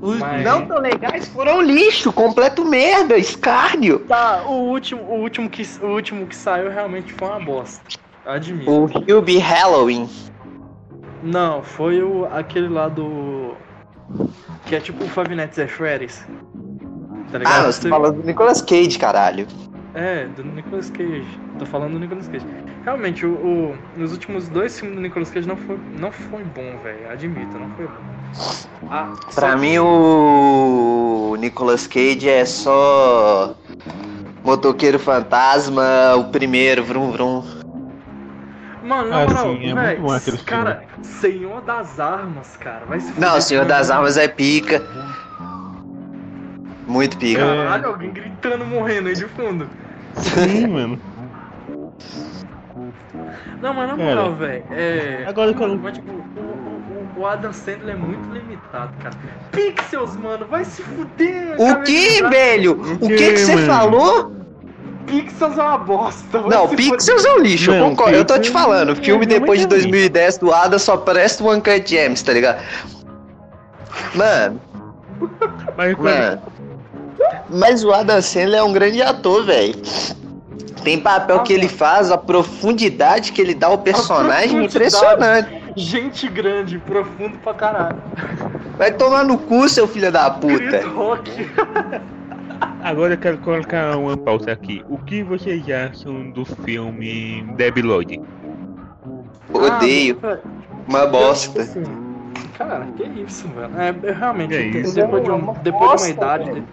Os 0.00 0.18
Mas- 0.18 0.44
não 0.44 0.66
tão 0.66 0.78
legais 0.78 1.28
foram 1.28 1.60
lixo, 1.60 2.12
completo 2.12 2.64
merda, 2.64 3.16
escárnio. 3.16 4.00
Tá, 4.00 4.42
o 4.46 4.68
último, 4.70 5.02
o 5.02 5.20
último 5.20 5.48
que 5.50 5.62
o 5.82 5.86
último 5.88 6.26
que 6.26 6.36
saiu 6.36 6.70
realmente 6.70 7.12
foi 7.12 7.28
uma 7.28 7.40
bosta. 7.40 7.82
Admito. 8.24 8.70
O 8.70 8.84
Hubie 9.18 9.38
Halloween. 9.38 10.08
Não, 11.22 11.62
foi 11.62 12.02
o 12.02 12.26
aquele 12.26 12.68
lá 12.68 12.88
do 12.88 13.54
que 14.66 14.76
é 14.76 14.80
tipo 14.80 15.04
o 15.04 15.08
Five 15.08 15.34
Nights 15.34 15.58
at 15.58 15.68
Freddy's. 15.68 16.26
Tá 17.30 17.38
ligado? 17.38 17.66
Ah, 17.66 17.72
você 17.72 17.82
tá 17.82 17.88
falando 17.88 18.20
do 18.20 18.26
Nicolas 18.26 18.62
Cage, 18.62 18.98
caralho. 18.98 19.46
É, 19.94 20.26
do 20.26 20.42
Nicolas 20.42 20.90
Cage. 20.90 21.40
Tô 21.58 21.64
falando 21.64 21.92
do 21.94 22.00
Nicolas 22.00 22.26
Cage. 22.26 22.44
Realmente, 22.84 23.24
o, 23.24 23.32
o- 23.32 24.02
os 24.02 24.12
últimos 24.12 24.48
dois 24.48 24.78
filmes 24.78 24.96
do 24.96 25.02
Nicolas 25.02 25.30
Cage 25.30 25.46
não 25.46 25.56
foi, 25.56 25.78
não 25.96 26.10
foi 26.10 26.42
bom, 26.42 26.76
velho. 26.82 27.08
Admito, 27.10 27.58
não 27.58 27.68
foi 27.70 27.86
bom. 27.86 28.02
Ah, 28.90 29.12
Pra 29.34 29.54
que- 29.54 29.60
mim, 29.60 29.78
o 29.78 31.36
Nicolas 31.38 31.86
Cage 31.86 32.28
é 32.28 32.44
só 32.44 33.54
Motoqueiro 34.42 34.98
Fantasma, 34.98 36.16
o 36.16 36.24
primeiro, 36.24 36.84
Vrum 36.84 37.10
Vrum. 37.12 37.42
Mano, 38.82 39.08
na 39.10 39.22
Ah, 39.22 39.26
moral, 39.26 39.48
sim, 39.48 39.66
é 39.66 39.74
muito 39.74 40.44
cara, 40.44 40.82
Senhor 41.02 41.62
das 41.62 41.98
Armas, 41.98 42.54
cara, 42.56 42.84
vai 42.84 43.00
se 43.00 43.18
Não, 43.18 43.40
Senhor 43.40 43.64
das 43.64 43.90
Armas 43.90 44.16
é 44.18 44.28
pica. 44.28 44.82
Muito 46.86 47.16
pica. 47.16 47.40
Caralho, 47.40 47.86
alguém 47.86 48.12
gritando, 48.12 48.64
morrendo 48.66 49.08
aí 49.08 49.14
de 49.14 49.26
fundo. 49.26 49.68
Sim, 50.16 50.66
mano. 50.68 51.00
Não, 53.60 53.72
mas 53.72 53.88
na 53.88 53.96
moral, 53.96 54.34
velho, 54.34 54.64
é... 54.72 55.24
agora 55.26 55.50
eu 55.50 55.54
quero- 55.54 55.78
Mas, 55.78 55.94
tipo, 55.94 56.10
o, 56.12 57.16
o- 57.18 57.20
o 57.20 57.26
Adam 57.26 57.52
Sandler 57.52 57.94
é 57.94 57.98
muito 57.98 58.28
limitado, 58.32 58.92
cara. 59.02 59.14
Pixels, 59.52 60.16
mano, 60.16 60.46
vai 60.46 60.64
se 60.64 60.82
fuder. 60.82 61.54
O 61.58 61.82
que, 61.82 62.22
velho? 62.28 62.80
O 63.00 63.08
que 63.08 63.16
que 63.32 63.38
você 63.38 63.56
falou? 63.66 64.32
Pixels 65.06 65.56
é 65.58 65.62
uma 65.62 65.78
bosta. 65.78 66.40
Não, 66.42 66.68
Pixels 66.68 67.24
é 67.24 67.32
um 67.34 67.38
lixo, 67.38 67.70
eu 67.70 67.78
Não, 67.80 67.90
concordo. 67.90 68.16
Eu 68.16 68.24
tô 68.24 68.38
te 68.38 68.50
falando, 68.50 68.90
o 68.90 68.96
filme 68.96 69.24
é 69.24 69.28
depois 69.28 69.60
de 69.60 69.66
muito 69.66 69.74
ruim. 69.82 69.90
2010 69.90 70.38
do 70.38 70.52
Ada 70.52 70.78
só 70.78 70.96
presta 70.96 71.44
o 71.44 71.52
Uncut 71.52 71.88
Gems, 71.88 72.22
tá 72.22 72.32
ligado? 72.32 72.62
Mano, 74.14 74.60
Mas 75.76 75.96
mano. 75.96 76.42
Mas 77.48 77.84
o 77.84 77.92
Adam 77.92 78.20
Sandler 78.22 78.60
é 78.60 78.62
um 78.62 78.72
grande 78.72 79.02
ator, 79.02 79.44
velho. 79.44 79.74
Tem 80.82 81.00
papel 81.00 81.42
que 81.42 81.52
ele 81.52 81.68
faz, 81.68 82.10
a 82.10 82.18
profundidade 82.18 83.32
que 83.32 83.40
ele 83.40 83.54
dá 83.54 83.68
ao 83.68 83.78
personagem 83.78 84.58
é 84.58 84.64
impressionante. 84.64 85.62
Gente 85.76 86.28
grande, 86.28 86.78
profundo 86.78 87.38
pra 87.38 87.54
caralho. 87.54 87.96
Vai 88.76 88.92
tomar 88.92 89.24
no 89.24 89.38
cu, 89.38 89.68
seu 89.68 89.88
filho 89.88 90.12
da 90.12 90.30
puta. 90.30 90.86
Rock. 90.88 91.30
agora 92.82 93.14
eu 93.14 93.18
quero 93.18 93.38
colocar 93.38 93.96
uma 93.96 94.16
pausa 94.16 94.52
aqui. 94.52 94.84
O 94.88 94.98
que 94.98 95.22
vocês 95.22 95.64
acham 95.70 96.30
do 96.30 96.44
filme 96.44 97.42
Debbie 97.56 97.82
Lloyd? 97.82 98.20
Odeio, 99.52 100.18
Ah, 100.22 100.38
uma 100.86 101.06
bosta. 101.06 101.62
assim, 101.62 101.82
Cara, 102.58 102.86
que 102.96 103.02
isso, 103.20 103.48
velho. 103.48 103.70
É, 103.80 103.94
eu 104.10 104.14
realmente, 104.14 104.50
tem- 104.50 104.80
isso? 104.80 104.94
depois, 104.94 105.24
de, 105.24 105.30
um- 105.30 105.36
Uma 105.36 105.52
depois 105.54 105.90
de 105.90 105.96
uma 106.02 106.08
idade. 106.10 106.44
velho. 106.50 106.64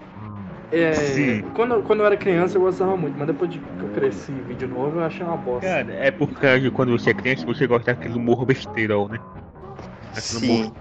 É, 0.71 0.93
Sim. 0.93 1.43
quando, 1.53 1.81
quando 1.83 1.99
eu 1.99 2.05
era 2.05 2.17
criança 2.17 2.57
eu 2.57 2.61
gostava 2.61 2.95
muito, 2.95 3.17
mas 3.17 3.27
depois 3.27 3.51
de 3.51 3.59
que 3.59 3.83
eu 3.83 3.89
cresci 3.89 4.31
e 4.31 4.41
vi 4.41 4.55
de 4.55 4.67
novo, 4.67 4.99
eu 4.99 5.03
achei 5.03 5.25
uma 5.25 5.37
bosta. 5.37 5.67
Cara, 5.67 5.93
é 5.93 6.11
por 6.11 6.29
causa 6.31 6.59
de 6.61 6.71
quando 6.71 6.91
você 6.91 7.09
é 7.09 7.13
criança, 7.13 7.45
você 7.45 7.67
gosta 7.67 7.93
daquele 7.93 8.15
humor 8.15 8.45
besteirão, 8.45 9.07
né? 9.07 9.19
Aquele 10.11 10.39
Sim. 10.39 10.73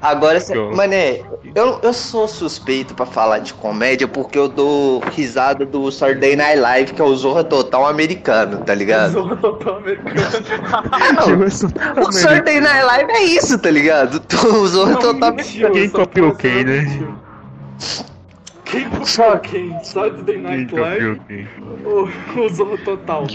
Agora, 0.00 0.40
cê- 0.40 0.56
Eu- 0.56 0.74
mané, 0.74 1.20
eu, 1.54 1.78
eu 1.82 1.92
sou 1.92 2.26
suspeito 2.26 2.94
pra 2.94 3.04
falar 3.04 3.40
de 3.40 3.52
comédia 3.52 4.08
porque 4.08 4.38
eu 4.38 4.48
dou 4.48 5.00
risada 5.12 5.66
do 5.66 5.90
Saturday 5.92 6.34
Night 6.34 6.58
Live, 6.58 6.92
que 6.94 7.00
é 7.02 7.04
o 7.04 7.14
Zorra 7.14 7.44
Total 7.44 7.86
americano, 7.86 8.64
tá 8.64 8.74
ligado? 8.74 9.12
Zorra 9.12 9.36
total 9.36 9.76
americano. 9.76 10.16
Não, 11.98 12.02
o 12.08 12.12
Saturday 12.12 12.60
Night 12.60 12.84
Live 12.84 13.10
é 13.12 13.22
isso, 13.24 13.58
tá 13.58 13.70
ligado? 13.70 14.22
O 14.58 14.66
Zorra 14.66 14.96
Total 14.96 15.34
mentiu, 15.34 15.70
Quem 15.72 15.90
copiou 15.90 16.34
quem, 16.34 16.64
né? 16.64 16.84
Quem 18.70 18.88
copiou 18.90 19.38
quem? 19.38 19.84
Saturday 19.84 20.36
Night 20.38 20.74
Live 20.74 21.20
ou 21.84 22.08
o 22.44 22.48
Zorro 22.50 22.76
Total? 22.78 23.26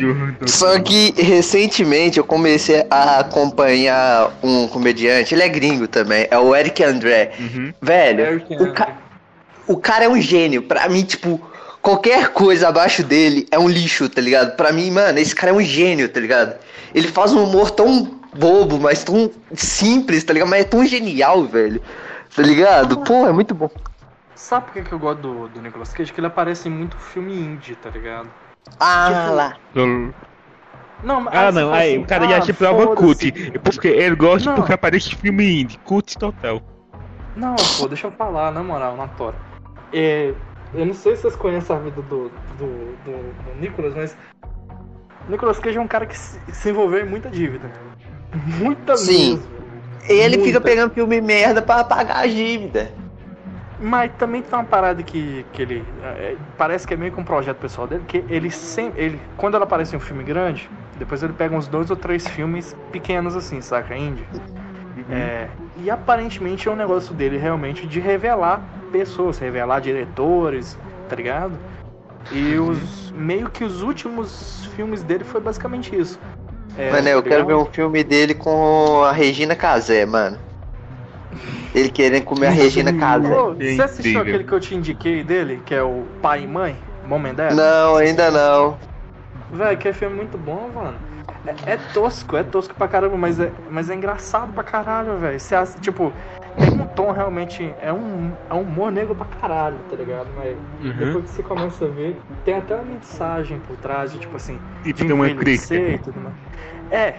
Só 0.46 0.80
que 0.80 1.13
recentemente 1.17 2.19
eu 2.19 2.24
comecei 2.24 2.86
a 2.89 3.19
acompanhar 3.19 4.32
um 4.43 4.67
comediante, 4.67 5.34
ele 5.34 5.41
é 5.43 5.50
gringo 5.50 5.88
também, 5.88 6.28
é 6.30 6.38
o 6.38 6.56
Eric 6.56 6.84
André. 6.84 7.32
Uhum. 7.39 7.74
Velho, 7.82 8.22
Eric 8.26 8.54
o, 8.62 8.74
ca- 8.74 8.98
o 9.67 9.78
cara 9.78 10.06
é 10.06 10.10
um 10.10 10.22
gênio. 10.22 10.62
Pra 10.63 10.88
mim, 10.88 11.04
tipo, 11.04 11.41
qualquer 11.82 12.30
coisa 12.30 12.67
abaixo 12.69 13.04
dele 13.04 13.48
é 13.50 13.58
um 13.58 13.67
lixo, 13.67 14.08
tá 14.10 14.22
ligado? 14.22 14.56
Pra 14.56 14.72
mim, 14.72 14.91
mano, 14.91 15.17
esse 15.17 15.34
cara 15.34 15.52
é 15.52 15.56
um 15.56 15.62
gênio, 15.63 16.08
tá 16.10 16.19
ligado? 16.19 16.56
Ele 16.93 17.08
faz 17.08 17.34
um 17.34 17.43
humor 17.43 17.72
tão 17.72 18.19
bobo, 18.36 18.80
mas 18.80 19.04
tão 19.04 19.32
simples, 19.56 20.24
tá 20.24 20.34
ligado? 20.34 20.50
Mas 20.50 20.62
é 20.62 20.65
tão 20.65 20.86
genial, 20.86 21.43
velho. 21.46 21.82
Tá 22.36 22.41
ligado? 22.41 22.98
Pô, 23.00 23.28
é 23.28 23.32
muito 23.32 23.54
bom. 23.54 23.69
Sabe 24.36 24.65
por 24.65 24.74
que, 24.74 24.82
que 24.84 24.91
eu 24.93 25.00
gosto 25.00 25.22
do, 25.22 25.48
do 25.48 25.62
Nicolas 25.62 25.93
Cage? 25.93 26.12
Que 26.12 26.19
ele 26.19 26.28
aparece 26.28 26.67
em 26.67 26.72
muito 26.72 26.98
filme 26.98 27.34
indie, 27.34 27.76
tá 27.76 27.89
ligado? 27.89 28.28
Ah, 28.80 29.08
Tipo, 29.08 29.36
lá. 29.36 29.58
Não, 31.04 31.22
mas 31.22 31.34
Ah, 31.36 31.52
não, 31.52 31.62
fala 31.69 31.76
aí 31.78 31.93
assim, 31.96 32.04
o 32.04 32.08
cara 32.08 32.26
ah, 32.26 32.30
já 32.30 32.41
se 32.41 32.54
prova 32.54 32.84
foda-se. 32.96 33.32
cult. 33.32 33.60
Porque 33.60 33.88
ele 33.89 34.15
gosta 34.15 34.50
Não. 34.50 34.56
porque 34.56 34.74
aparece 34.74 35.15
filme 35.15 35.62
indie. 35.62 35.78
Cult 35.80 36.17
total. 36.17 36.62
Não, 37.36 37.56
pô, 37.78 37.88
deixa 37.88 38.08
eu 38.08 38.12
falar, 38.12 38.52
na 38.52 38.63
moral, 38.63 38.96
na 38.96 39.08
tora. 39.10 39.36
É, 39.91 40.34
eu 40.74 40.86
não 40.86 40.93
sei 40.93 41.15
se 41.15 41.24
vocês 41.24 41.36
conhecem 41.36 41.76
a 41.76 41.80
vida 41.80 42.02
do, 42.04 42.30
do, 42.58 42.67
do, 43.04 43.34
do 43.43 43.60
Nicolas, 43.60 43.93
mas. 43.93 44.17
O 45.28 45.32
Nicolas 45.32 45.60
Cage 45.60 45.78
é 45.78 45.82
um 45.82 45.88
cara 45.88 46.06
que 46.06 46.17
se, 46.17 46.39
se 46.52 46.69
envolveu 46.69 47.06
em 47.06 47.10
muita 47.10 47.30
dívida. 47.30 47.69
Muita 48.60 48.96
Sim. 48.98 49.36
mesmo. 49.36 49.54
Ele 50.08 50.38
fica 50.38 50.60
Muita. 50.60 50.62
pegando 50.62 50.93
filme 50.93 51.22
merda 51.22 51.62
pra 51.62 51.84
pagar 51.84 52.17
a 52.24 52.28
dívida. 52.28 52.91
Mas 53.79 54.12
também 54.17 54.41
tem 54.41 54.53
uma 54.53 54.65
parada 54.65 55.01
que, 55.03 55.45
que 55.51 55.62
ele. 55.62 55.83
é, 56.03 56.36
parece 56.57 56.88
que 56.88 56.93
é 56.93 56.97
meio 56.97 57.12
que 57.12 57.19
um 57.19 57.23
projeto 57.23 57.57
pessoal 57.57 57.88
dele, 57.88 58.03
que 58.07 58.23
ele 58.29 58.49
sempre. 58.51 59.03
Ele, 59.03 59.21
quando 59.38 59.55
ele 59.55 59.63
aparece 59.63 59.93
em 59.95 59.97
um 59.97 60.01
filme 60.01 60.23
grande, 60.23 60.69
depois 60.97 61.21
ele 61.23 61.33
pega 61.33 61.55
uns 61.55 61.67
dois 61.67 61.89
ou 61.89 61.95
três 61.95 62.27
filmes 62.27 62.75
pequenos 62.91 63.36
assim, 63.36 63.62
saca? 63.62 63.95
Indie. 63.95 64.25
É, 65.12 65.47
e 65.77 65.89
aparentemente 65.89 66.67
é 66.67 66.71
um 66.71 66.75
negócio 66.75 67.13
dele 67.13 67.38
realmente 67.38 67.86
de 67.88 67.99
revelar 67.99 68.62
pessoas, 68.91 69.38
revelar 69.39 69.79
diretores, 69.79 70.77
tá 71.09 71.15
ligado? 71.15 71.57
E 72.31 72.57
os 72.57 73.12
meio 73.12 73.49
que 73.49 73.63
os 73.63 73.81
últimos 73.81 74.65
filmes 74.75 75.03
dele 75.03 75.23
foi 75.23 75.41
basicamente 75.41 75.95
isso. 75.95 76.19
É, 76.77 76.91
Mano, 76.91 77.07
eu 77.09 77.21
tá 77.21 77.29
quero 77.29 77.45
ver 77.45 77.55
um 77.55 77.65
filme 77.65 78.03
dele 78.03 78.33
com 78.33 79.03
a 79.03 79.12
Regina 79.12 79.55
Casé, 79.55 80.05
mano. 80.05 80.38
Ele 81.73 81.89
querendo 81.89 82.25
comer 82.25 82.47
a 82.47 82.51
Regina 82.51 82.93
Casé. 82.93 83.36
Você 83.59 83.81
assistiu 83.81 84.21
aquele 84.21 84.43
que 84.43 84.53
eu 84.53 84.59
te 84.59 84.75
indiquei 84.75 85.23
dele, 85.23 85.62
que 85.65 85.73
é 85.73 85.81
o 85.81 86.03
Pai 86.21 86.43
e 86.43 86.47
Mãe? 86.47 86.75
Mom 87.03 87.25
and 87.25 87.33
Dad? 87.33 87.55
Não, 87.55 87.97
ainda 87.97 88.31
não. 88.31 88.77
Velho, 89.51 89.77
que 89.77 89.91
filme 89.93 90.15
muito 90.15 90.38
bom, 90.38 90.69
mano. 90.73 90.97
É, 91.67 91.73
é 91.73 91.77
tosco, 91.93 92.38
é 92.38 92.43
tosco 92.43 92.73
pra 92.75 92.88
caramba, 92.88 93.17
mas 93.17 93.39
é, 93.39 93.51
mas 93.69 93.89
é 93.89 93.95
engraçado 93.95 94.53
pra 94.53 94.63
caralho, 94.63 95.17
velho. 95.17 95.39
Você 95.39 95.55
tipo, 95.81 96.12
tem 96.57 96.69
um 96.81 96.88
tom 96.88 97.12
realmente. 97.12 97.73
É 97.81 97.91
um, 97.91 98.31
é 98.49 98.53
um 98.53 98.62
humor 98.62 98.91
negro 98.91 99.15
pra 99.15 99.25
caralho, 99.25 99.77
tá 99.89 99.95
ligado? 99.95 100.29
Mas 100.36 100.57
Uhum. 100.81 100.93
depois 101.07 101.25
que 101.25 101.31
você 101.31 101.43
começa 101.43 101.86
a 101.86 101.88
ver, 101.89 102.21
tem 102.45 102.55
até 102.55 102.75
uma 102.75 102.83
mensagem 102.83 103.59
por 103.59 103.75
trás, 103.77 104.12
de, 104.12 104.19
tipo 104.19 104.36
assim, 104.36 104.59
Tipo, 104.83 104.99
de 104.99 105.05
tem 105.05 105.13
uma 105.13 105.29
crítica. 105.29 105.75
e 105.75 105.97
tudo 105.97 106.19
mais. 106.19 106.36
É, 106.91 107.15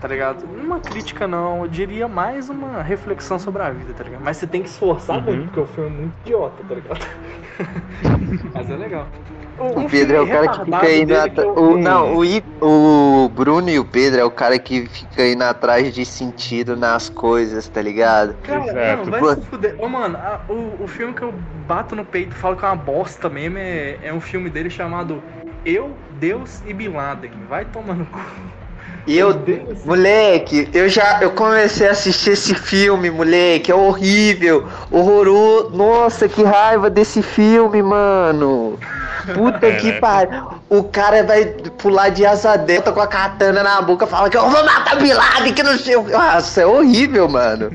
tá 0.00 0.08
ligado? 0.08 0.44
Uma 0.44 0.80
crítica 0.80 1.28
não, 1.28 1.62
eu 1.62 1.68
diria 1.68 2.08
mais 2.08 2.48
uma 2.48 2.82
reflexão 2.82 3.38
sobre 3.38 3.62
a 3.62 3.70
vida, 3.70 3.92
tá 3.92 4.02
ligado? 4.04 4.22
Mas 4.24 4.38
você 4.38 4.46
tem 4.46 4.62
que 4.62 4.68
esforçar 4.68 5.18
Uhum. 5.18 5.22
muito, 5.24 5.44
porque 5.44 5.60
o 5.60 5.66
filme 5.66 5.90
é 5.90 6.00
muito 6.00 6.14
idiota, 6.24 6.64
tá 6.66 6.74
ligado? 6.74 7.06
mas 8.54 8.70
é 8.70 8.76
legal. 8.76 9.06
O 9.58 9.80
um 9.80 9.88
Pedro 9.90 10.16
é 10.16 10.20
o 10.22 10.26
filme 10.26 10.46
cara 10.46 10.48
que 10.58 10.64
fica 10.64 10.90
indo 10.94 11.12
atrás. 11.14 11.36
eu- 11.38 11.54
O, 11.54 11.76
não, 11.76 12.14
o, 12.16 12.24
I- 12.24 12.42
o 12.62 13.28
Bruno 13.28 13.68
e 13.68 13.78
o 13.78 13.84
Pedro 13.84 14.18
é 14.20 14.24
o 14.24 14.30
cara 14.30 14.58
que 14.58 14.86
fica 14.86 15.26
indo 15.28 15.42
atrás 15.44 15.92
de 15.92 16.02
sentido 16.06 16.74
nas 16.76 17.10
coisas, 17.10 17.68
tá 17.68 17.82
ligado? 17.82 18.34
Cara, 18.42 18.64
Exato. 18.64 19.10
não, 19.10 19.20
vai 19.20 19.34
se 19.34 19.42
fuder. 19.42 19.74
Ô, 19.78 19.86
mano, 19.86 20.16
a- 20.16 20.40
o, 20.48 20.84
o 20.84 20.88
filme 20.88 21.12
que 21.12 21.20
eu 21.20 21.32
bato 21.68 21.94
no 21.94 22.06
peito 22.06 22.32
e 22.34 22.38
falo 22.38 22.56
que 22.56 22.64
é 22.64 22.68
uma 22.68 22.76
bosta 22.76 23.28
mesmo 23.28 23.58
é, 23.58 23.98
é 24.02 24.12
um 24.14 24.20
filme 24.20 24.48
dele 24.48 24.70
chamado 24.70 25.22
Eu, 25.62 25.94
Deus 26.18 26.62
e 26.64 26.72
Bin 26.72 26.88
Laden. 26.88 27.32
Vai 27.46 27.66
tomar 27.66 27.94
no 27.96 28.06
cu. 28.06 28.18
E 29.10 29.18
eu, 29.18 29.34
moleque, 29.84 30.68
eu 30.72 30.88
já 30.88 31.18
eu 31.20 31.32
comecei 31.32 31.88
a 31.88 31.90
assistir 31.90 32.30
esse 32.30 32.54
filme, 32.54 33.10
moleque, 33.10 33.72
é 33.72 33.74
horrível, 33.74 34.68
horroroso. 34.88 35.70
Nossa, 35.70 36.28
que 36.28 36.44
raiva 36.44 36.88
desse 36.88 37.20
filme, 37.20 37.82
mano. 37.82 38.78
Puta 39.34 39.72
que 39.76 39.92
pariu. 39.94 40.46
O 40.68 40.84
cara 40.84 41.22
vai 41.24 41.44
pular 41.78 42.08
de 42.10 42.24
asa 42.24 42.56
delta 42.56 42.92
com 42.92 43.00
a 43.00 43.06
katana 43.06 43.62
na 43.62 43.80
boca, 43.82 44.06
fala 44.06 44.30
que 44.30 44.36
eu 44.36 44.48
vou 44.48 44.64
matar 44.64 44.96
Bin 44.96 45.12
Laden, 45.12 45.52
que 45.52 45.62
não 45.62 45.76
sei. 45.76 45.96
o- 45.96 46.08
Nossa, 46.08 46.62
é 46.62 46.66
horrível, 46.66 47.28
mano. 47.28 47.70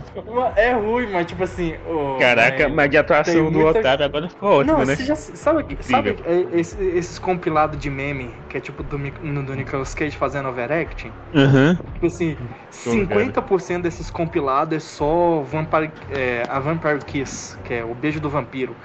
É 0.55 0.73
ruim, 0.73 1.09
mas 1.11 1.25
tipo 1.27 1.43
assim. 1.43 1.75
ô, 1.85 2.17
Caraca, 2.19 2.63
é, 2.63 2.67
mas 2.67 2.95
a 2.95 2.99
atuação 2.99 3.33
tem 3.33 3.43
do 3.51 3.59
muita- 3.59 3.79
Otário 3.79 4.05
agora 4.05 4.29
ficou 4.29 4.59
ótima, 4.59 4.77
Não, 4.79 4.85
né? 4.85 4.95
você 4.95 5.03
já 5.03 5.15
sabe, 5.15 5.63
que- 5.63 5.83
sabe 5.83 6.17
é, 6.25 6.59
esse- 6.59 6.81
esses 6.83 7.19
compilados 7.19 7.77
de 7.79 7.89
meme, 7.89 8.33
que 8.49 8.57
é 8.57 8.59
tipo 8.61 8.81
do, 8.83 8.97
do 8.97 9.55
Nicolas 9.55 9.93
Cage 9.93 10.15
fazendo 10.17 10.49
overacting? 10.49 11.11
Aham. 11.33 11.77
Tipo 11.93 12.05
assim, 12.07 12.37
Tô 12.83 12.91
ligado. 12.93 13.19
50% 13.19 13.81
desses 13.83 14.09
compilados 14.09 14.75
é 14.75 14.79
só 14.79 15.41
Vampire, 15.41 15.91
é, 16.11 16.43
a 16.49 16.59
Vampire 16.59 16.99
Kiss, 17.05 17.57
que 17.63 17.73
é 17.73 17.83
o 17.83 17.93
beijo 17.93 18.19
do 18.19 18.29
vampiro. 18.29 18.75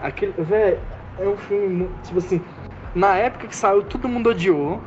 Aquele, 0.00 0.32
velho, 0.38 0.78
é 1.18 1.28
um 1.28 1.36
filme, 1.36 1.88
tipo 2.02 2.18
assim, 2.18 2.40
na 2.94 3.16
época 3.16 3.46
que 3.48 3.56
saiu, 3.56 3.82
todo 3.82 4.08
mundo 4.08 4.30
odiou. 4.30 4.80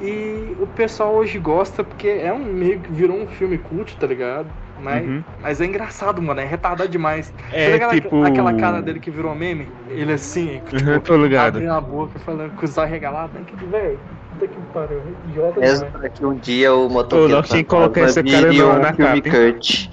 E 0.00 0.54
o 0.60 0.66
pessoal 0.66 1.12
hoje 1.14 1.38
gosta 1.40 1.82
porque 1.82 2.06
é 2.06 2.32
um 2.32 2.44
meio 2.44 2.80
que 2.80 2.92
virou 2.92 3.16
um 3.18 3.26
filme 3.26 3.58
cult, 3.58 3.96
tá 3.96 4.06
ligado? 4.06 4.48
Mas, 4.80 5.08
Uhum. 5.08 5.24
mas 5.42 5.60
é 5.60 5.64
engraçado, 5.66 6.22
mano, 6.22 6.40
é 6.40 6.44
retardado 6.44 6.88
demais. 6.88 7.32
É, 7.50 7.74
aquela, 7.74 7.94
tipo- 7.94 8.22
aquela 8.22 8.52
cara 8.54 8.80
dele 8.80 9.00
que 9.00 9.10
virou 9.10 9.34
meme? 9.34 9.66
Ele 9.88 10.12
assim, 10.12 10.60
tipo, 10.60 10.90
Uhum, 10.90 11.00
tô 11.00 11.16
ligado. 11.16 11.56
abrindo 11.56 11.72
a 11.72 11.80
boca, 11.80 12.16
falando 12.20 12.52
com 12.54 12.64
os 12.64 12.78
olhos 12.78 12.90
regalados, 12.92 13.34
né? 13.34 13.44
Que, 13.44 13.66
velho, 13.66 13.98
puta 14.30 14.46
que 14.46 14.60
pariu, 14.72 15.02
idiota 15.26 15.60
Mesmo 15.60 15.90
pra 15.90 16.08
que 16.08 16.24
um 16.24 16.34
dia 16.34 16.72
o 16.72 16.88
motoqueiro 16.88 17.42
tinha 17.42 17.62
que 17.62 17.68
colocar 17.68 18.02
esse 18.02 18.22
cara 18.22 18.52
vire 18.52 18.58
na- 18.62 18.78
um 18.78 18.80
capa? 18.96 19.22
Kurt. 19.22 19.88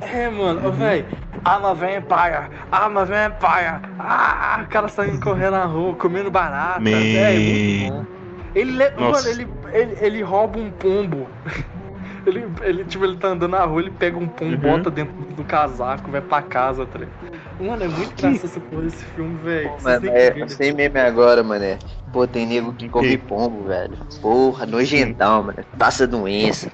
É, 0.00 0.28
mano, 0.30 0.68
ô, 0.68 0.72
véi, 0.72 1.06
I'm 1.46 1.64
a 1.64 1.72
vampire, 1.74 2.48
I'm 2.72 2.96
a 2.98 3.04
vampire. 3.04 3.80
Ah, 3.98 4.60
o 4.64 4.68
cara 4.68 4.88
saindo 4.88 5.20
correndo 5.20 5.52
na 5.52 5.64
rua, 5.64 5.94
comendo 5.94 6.30
barata. 6.30 6.80
Man. 6.80 6.90
É, 6.90 7.38
muito 7.38 7.92
bom. 7.92 8.06
Ele, 8.54 8.72
mano, 8.96 9.28
ele, 9.28 9.48
ele, 9.72 9.96
ele 10.00 10.22
rouba 10.22 10.58
um 10.58 10.70
pombo. 10.70 11.28
Ele, 12.26 12.44
ele, 12.62 12.84
tipo, 12.84 13.04
ele 13.04 13.16
tá 13.16 13.28
andando 13.28 13.52
na 13.52 13.64
rua, 13.64 13.80
ele 13.80 13.90
pega 13.90 14.18
um 14.18 14.28
pombo, 14.28 14.52
Uhum. 14.52 14.58
bota 14.76 14.90
dentro 14.90 15.14
do 15.34 15.44
casaco, 15.44 16.10
vai 16.10 16.20
pra 16.20 16.42
casa, 16.42 16.84
tá 16.84 16.98
ligado? 16.98 17.14
Mano, 17.58 17.84
é 17.84 17.88
muito 17.88 18.12
engraçado 18.12 18.44
essa 18.44 18.60
porra 18.60 18.82
desse 18.82 19.04
filme, 19.04 19.38
velho. 19.38 19.70
Mano, 19.82 20.10
é, 20.10 20.30
ver. 20.30 20.50
sem 20.50 20.72
meme 20.74 21.00
agora, 21.00 21.42
mané. 21.42 21.78
Pô, 22.12 22.26
tem 22.26 22.46
nego 22.46 22.74
que 22.74 22.86
come 22.88 23.16
pombo, 23.16 23.64
velho. 23.64 23.96
Porra, 24.20 24.66
nojentão, 24.66 25.44
mano. 25.44 25.58
Passa 25.78 26.06
doença, 26.06 26.70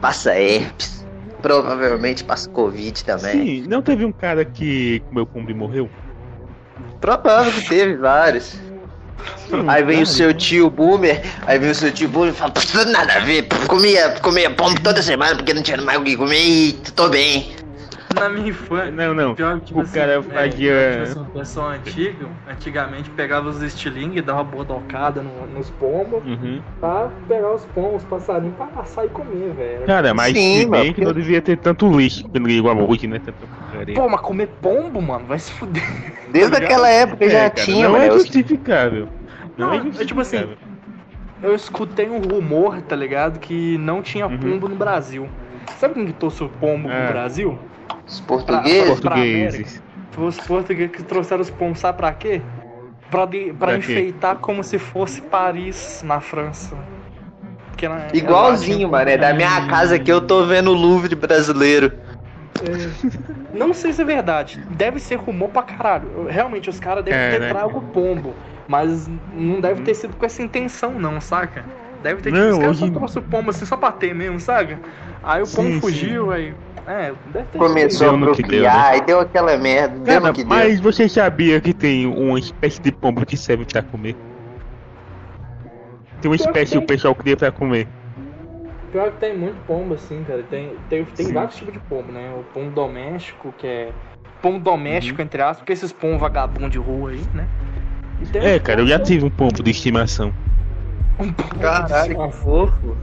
passa 0.00 0.34
herpes. 0.38 1.03
Provavelmente 1.44 2.24
passa 2.24 2.48
Covid 2.48 3.04
também. 3.04 3.32
Sim, 3.32 3.68
não 3.68 3.82
teve 3.82 4.02
um 4.02 4.10
cara 4.10 4.46
que 4.46 5.02
comeu 5.10 5.26
pombo 5.26 5.50
e 5.50 5.54
morreu? 5.54 5.90
Provável 7.02 7.52
que 7.52 7.68
teve 7.68 7.96
vários. 7.96 8.44
Sim, 9.46 9.62
Aí 9.68 9.84
vem 9.84 9.96
cara. 9.96 10.04
o 10.04 10.06
seu 10.06 10.32
tio 10.32 10.70
Boomer, 10.70 11.20
aí 11.46 11.58
vem 11.58 11.68
o 11.70 11.74
seu 11.74 11.92
tio 11.92 12.08
Boomer 12.08 12.32
e 12.32 12.34
fala, 12.34 12.50
"Pff, 12.50 12.82
nada 12.86 13.12
a 13.12 13.18
ver, 13.20 13.46
comia, 13.68 14.08
comia 14.22 14.50
pombo 14.50 14.80
toda 14.80 15.02
semana 15.02 15.36
porque 15.36 15.52
não 15.52 15.62
tinha 15.62 15.76
mais 15.82 15.98
o 16.00 16.02
que 16.02 16.16
comer 16.16 16.42
e 16.42 16.72
tô 16.96 17.10
bem. 17.10 17.54
Na 18.18 18.28
minha 18.28 18.48
infância. 18.48 18.90
Não, 18.90 19.14
não. 19.14 19.34
Pior 19.34 19.60
tipo 19.60 19.78
O 19.78 19.82
assim, 19.82 19.94
cara 19.98 20.12
é, 20.12 20.22
fazia- 20.22 20.90
tipo 20.92 21.02
assim, 21.02 21.20
o 21.20 21.32
pessoal 21.32 21.68
antigo, 21.70 22.28
antigamente 22.46 23.10
pegava 23.10 23.48
os 23.48 23.62
estilingues 23.62 24.18
e 24.18 24.22
dava 24.22 24.42
uma 24.42 24.44
bodocada 24.44 25.22
no- 25.22 25.46
nos 25.46 25.70
pombos 25.70 26.24
Uhum. 26.24 26.62
pra 26.80 27.10
pegar 27.28 27.54
os 27.54 27.64
pombos, 27.66 28.02
os 28.02 28.08
passarinhos 28.08 28.56
pra 28.56 28.66
assar 28.80 29.04
e 29.04 29.08
comer, 29.08 29.52
velho. 29.54 29.86
Cara, 29.86 30.14
mas 30.14 30.36
Sim, 30.36 30.58
se 30.58 30.58
bem 30.58 30.66
mano, 30.68 30.94
que 30.94 31.04
não 31.04 31.12
devia 31.12 31.40
ter 31.42 31.56
tanto 31.56 31.88
lixo 31.96 32.24
igual 32.48 32.76
hoje, 32.88 33.06
né? 33.06 33.18
Porcaria. 33.18 33.94
Pô, 33.94 34.08
mas 34.08 34.20
comer 34.20 34.46
pombo, 34.60 35.00
mano, 35.02 35.26
vai 35.26 35.38
se 35.38 35.52
fuder. 35.52 35.82
Desde 36.30 36.56
aquela 36.56 36.88
época 36.88 37.28
já 37.28 37.38
É, 37.38 37.50
cara, 37.50 37.66
tinha, 37.66 37.88
não 37.88 37.96
é 37.96 38.10
justificável. 38.10 39.08
Não, 39.56 39.68
Não, 39.68 39.74
é 39.74 39.76
é 39.78 39.82
justificável. 39.82 40.06
tipo 40.06 40.20
assim, 40.20 40.48
Eu 41.42 41.54
escutei 41.54 42.08
um 42.08 42.20
rumor, 42.20 42.80
tá 42.80 42.96
ligado? 42.96 43.38
Que 43.38 43.76
não 43.76 44.00
tinha 44.00 44.26
Uhum. 44.26 44.38
pombo 44.38 44.66
no 44.66 44.76
Brasil. 44.76 45.28
Sabe 45.76 45.92
quem 45.94 46.06
que 46.06 46.12
trouxe 46.14 46.42
o 46.42 46.48
pombo 46.48 46.88
no 46.88 47.06
Brasil? 47.08 47.58
Os 48.06 48.20
portugueses. 48.20 49.00
portugueses. 49.00 49.82
Foi 50.12 50.24
os 50.26 50.38
portugueses 50.38 50.94
que 50.94 51.02
trouxeram 51.02 51.42
os 51.42 51.50
pombos, 51.50 51.80
sabe 51.80 51.98
pra 51.98 52.12
quê? 52.12 52.40
Pra, 53.10 53.26
de- 53.26 53.52
pra 53.52 53.68
Pra 53.68 53.78
quê? 53.78 53.92
enfeitar 53.92 54.36
como 54.36 54.62
se 54.62 54.78
fosse 54.78 55.20
Paris, 55.22 56.02
na 56.04 56.20
França. 56.20 56.76
Na- 57.82 58.06
Igualzinho, 58.14 58.88
mano. 58.88 59.10
É 59.10 59.16
da 59.18 59.34
minha 59.34 59.66
casa 59.66 59.98
que 59.98 60.10
eu 60.10 60.20
tô 60.22 60.46
vendo 60.46 60.70
o 60.70 60.74
Louvre 60.74 61.14
brasileiro. 61.14 61.92
É. 62.62 63.58
Não 63.58 63.74
sei 63.74 63.92
se 63.92 64.00
é 64.00 64.04
verdade. 64.04 64.64
Deve 64.70 64.98
ser 64.98 65.16
rumor 65.16 65.50
pra 65.50 65.62
caralho. 65.62 66.26
Realmente, 66.28 66.70
os 66.70 66.80
caras 66.80 67.04
devem 67.04 67.20
ter 67.32 67.40
Caraca. 67.40 67.54
trago 67.58 67.78
o 67.78 67.82
pombo. 67.82 68.32
Mas 68.66 69.06
não 69.34 69.60
deve 69.60 69.82
ter 69.82 69.94
sido 69.94 70.16
com 70.16 70.24
essa 70.24 70.40
intenção, 70.42 70.92
não, 70.92 71.20
saca? 71.20 71.64
Deve 72.02 72.22
ter 72.22 72.32
Não, 72.32 72.52
os 72.52 72.58
caras 72.58 72.76
só 72.78 72.84
hoje- 72.84 72.94
trouxe 72.94 73.18
o 73.18 73.22
pombo 73.22 73.50
assim 73.50 73.66
só 73.66 73.76
pra 73.76 73.92
ter 73.92 74.14
mesmo, 74.14 74.40
saca? 74.40 74.78
Aí 75.24 75.42
o 75.42 75.46
Sim, 75.46 75.80
fugiu, 75.80 76.30
aí. 76.30 76.54
É, 76.86 77.12
deve 77.32 77.46
ter 77.46 77.58
Começou 77.58 78.08
a 78.08 78.10
Deu 78.10 78.18
deu, 78.26 78.26
apropriar 78.30 78.92
né? 78.92 78.98
e 78.98 79.00
deu 79.02 79.20
aquela 79.20 79.56
merda. 79.56 79.98
Deu 80.00 80.20
Cara, 80.20 80.28
no 80.28 80.32
que 80.34 80.44
deu. 80.44 80.48
mas 80.48 80.80
você 80.80 81.08
sabia 81.08 81.60
que 81.60 81.72
tem 81.72 82.06
uma 82.06 82.38
espécie 82.38 82.80
de 82.80 82.92
pombo 82.92 83.24
que 83.24 83.36
serve 83.36 83.64
pra 83.64 83.82
comer? 83.82 84.16
Tem 86.20 86.30
uma 86.30 86.36
Pior 86.36 86.48
que 86.48 86.48
espécie 86.48 86.72
que 86.72 86.78
o 86.78 86.80
tem. 86.80 86.86
pessoal 86.86 87.14
cria 87.14 87.36
pra 87.36 87.50
comer. 87.52 87.88
Pior 88.90 89.10
que 89.12 89.18
tem 89.20 89.36
muito 89.36 89.60
pombo, 89.66 89.94
assim, 89.94 90.22
cara. 90.24 90.42
Tem, 90.44 90.76
tem, 90.88 91.04
tem 91.04 91.26
Sim. 91.26 91.32
vários 91.32 91.56
tipos 91.56 91.72
de 91.72 91.80
pombo, 91.80 92.12
né? 92.12 92.32
O 92.34 92.44
pombo 92.44 92.70
doméstico, 92.74 93.52
que 93.52 93.66
é. 93.66 93.92
Pombo 94.40 94.58
doméstico, 94.58 95.20
Uhum. 95.20 95.24
entre 95.24 95.40
aspas, 95.42 95.58
porque 95.58 95.72
esses 95.72 95.92
pombos 95.92 96.20
vagabundos 96.20 96.70
de 96.70 96.78
rua 96.78 97.10
aí, 97.10 97.22
né? 97.32 97.48
Tem 98.30 98.42
É, 98.42 98.58
cara, 98.58 98.80
eu 98.80 98.86
já 98.86 98.98
tive 98.98 99.24
um 99.24 99.30
pombo 99.30 99.62
de 99.62 99.70
estimação. 99.70 100.32
Um 101.18 101.32
pombo 101.32 101.60
Caralho, 101.60 102.16
que 102.16 102.32
fofo. 102.32 102.96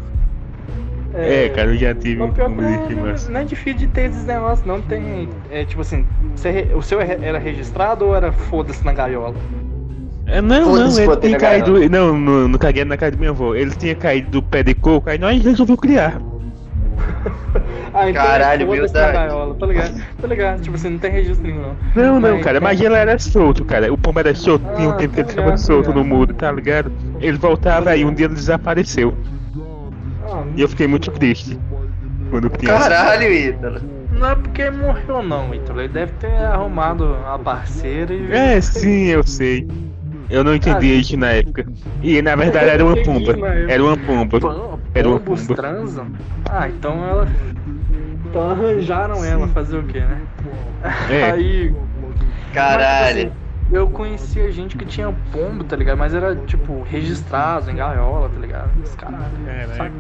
É, 1.14 1.50
cara, 1.50 1.70
eu 1.72 1.78
já 1.78 1.94
tive 1.94 2.20
Mas 2.22 2.30
um 2.30 2.32
pior 2.34 2.50
pombo 2.50 2.62
que 2.62 2.68
de 2.68 2.72
não, 2.72 2.80
é- 2.80 2.82
estimação. 2.88 3.32
não 3.34 3.40
é 3.40 3.44
difícil 3.44 3.80
de 3.80 3.88
ter 3.88 4.02
esses 4.10 4.26
negócios, 4.26 4.66
não. 4.66 4.82
Tem. 4.82 5.28
É 5.52 5.66
tipo 5.66 5.82
assim, 5.82 6.06
você 6.36 6.68
o 6.74 6.82
seu 6.82 7.02
é- 7.02 7.18
era 7.22 7.38
registrado 7.38 8.06
ou 8.06 8.16
era 8.16 8.32
foda-se 8.32 8.86
na 8.86 8.94
gaiola? 8.94 9.36
É, 10.26 10.40
não, 10.42 10.74
não, 10.74 11.00
ele 11.00 11.18
tem 11.18 11.32
na 11.32 11.38
caído. 11.38 11.90
Não, 11.90 12.18
no, 12.18 12.48
no 12.48 12.58
caguete 12.60 12.88
na 12.88 12.96
casa 12.96 13.12
da 13.12 13.18
minha 13.18 13.32
avó. 13.32 13.54
Ele 13.56 13.72
tinha 13.72 13.94
caído 13.96 14.30
do 14.32 14.42
pé 14.42 14.64
de 14.64 14.74
coco, 14.74 15.10
aí 15.10 15.18
nós 15.18 15.44
resolveu 15.44 15.76
criar. 15.78 16.22
Ah, 17.94 18.10
então 18.10 18.24
Caralho, 18.24 18.66
foda-se 18.68 18.94
verdade. 18.94 19.14
gaiola, 19.18 19.56
tá 19.56 19.66
ligado? 19.66 20.02
Tá 20.22 20.28
ligado? 20.28 20.62
Tipo 20.62 20.76
assim, 20.78 20.90
não 20.92 20.98
tem 20.98 21.12
registro 21.12 21.44
nenhum, 21.46 21.62
não. 21.62 21.76
Não, 21.94 22.20
não, 22.22 22.32
Mas- 22.36 22.44
cara, 22.46 22.62
mas 22.62 22.80
ele 22.80 22.96
era 22.96 23.20
solto, 23.20 23.66
cara. 23.66 23.92
O 23.92 23.98
pombo 23.98 24.18
era 24.22 24.34
solto, 24.34 24.64
tinha 24.78 24.88
um 24.88 24.92
Ah, 24.94 24.96
tempo 24.96 25.14
que 25.14 25.20
ele 25.20 25.28
tá 25.28 25.34
tava 25.36 25.46
ligado, 25.48 25.60
solto 25.60 25.90
tá 25.90 25.94
no 25.94 26.06
muro, 26.06 26.34
tá 26.34 26.50
ligado? 26.54 26.90
Ele 27.20 27.38
voltava 27.38 27.90
aí, 27.90 28.06
um 28.06 28.14
dia 28.14 28.28
ele 28.28 28.36
desapareceu. 28.36 29.14
E 30.56 30.62
eu 30.62 30.68
fiquei 30.70 30.88
muito 30.88 31.12
triste. 31.12 31.58
Quando 32.30 32.50
criança. 32.50 32.90
Caralho, 32.90 33.34
Ítalo. 33.34 33.82
não 34.12 34.30
é 34.30 34.36
porque 34.36 34.62
ele 34.62 34.78
morreu, 34.78 35.22
não, 35.24 35.54
Ítalo. 35.54 35.80
Ele 35.82 35.90
deve 35.94 36.12
ter 36.14 36.34
arrumado 36.36 37.16
a 37.28 37.38
parceira 37.38 38.14
e. 38.14 38.32
É, 38.32 38.62
sim, 38.62 39.08
eu 39.08 39.24
sei. 39.24 39.68
Eu 40.30 40.44
não 40.46 40.56
entendi 40.56 40.92
Ah, 40.94 40.96
isso 40.96 41.18
na 41.18 41.32
época. 41.32 41.66
E 42.02 42.22
na 42.22 42.36
verdade 42.38 42.70
era 42.70 42.86
uma 42.86 42.96
pomba. 42.96 43.36
Era 43.68 43.84
uma 43.84 43.98
pomba. 43.98 44.40
Pom- 44.40 44.80
Era 44.94 45.10
uma 45.10 45.20
pomba. 45.20 45.56
transam? 45.56 46.08
Ah, 46.50 46.70
então 46.70 47.06
ela. 47.06 47.28
Então 48.30 48.50
arranjaram 48.50 49.26
ela 49.26 49.48
fazer 49.50 49.78
o 49.78 49.84
quê, 49.84 50.00
né? 50.00 50.22
É. 51.10 51.24
Aí. 51.32 51.76
Caralho. 52.54 53.34
Eu 53.72 53.88
conhecia 53.90 54.52
gente 54.52 54.76
que 54.78 54.86
tinha 54.86 55.14
pombo, 55.32 55.64
tá 55.64 55.76
ligado? 55.76 55.98
Mas 55.98 56.14
era, 56.14 56.36
tipo, 56.36 56.84
registrado 56.84 57.72
em 57.72 57.76
gaiola, 57.76 58.28
tá 58.30 58.40
ligado? 58.40 58.70
Os 58.84 58.94
caralho. 58.96 59.24
Caralho. 59.46 59.76
saca? 59.76 59.92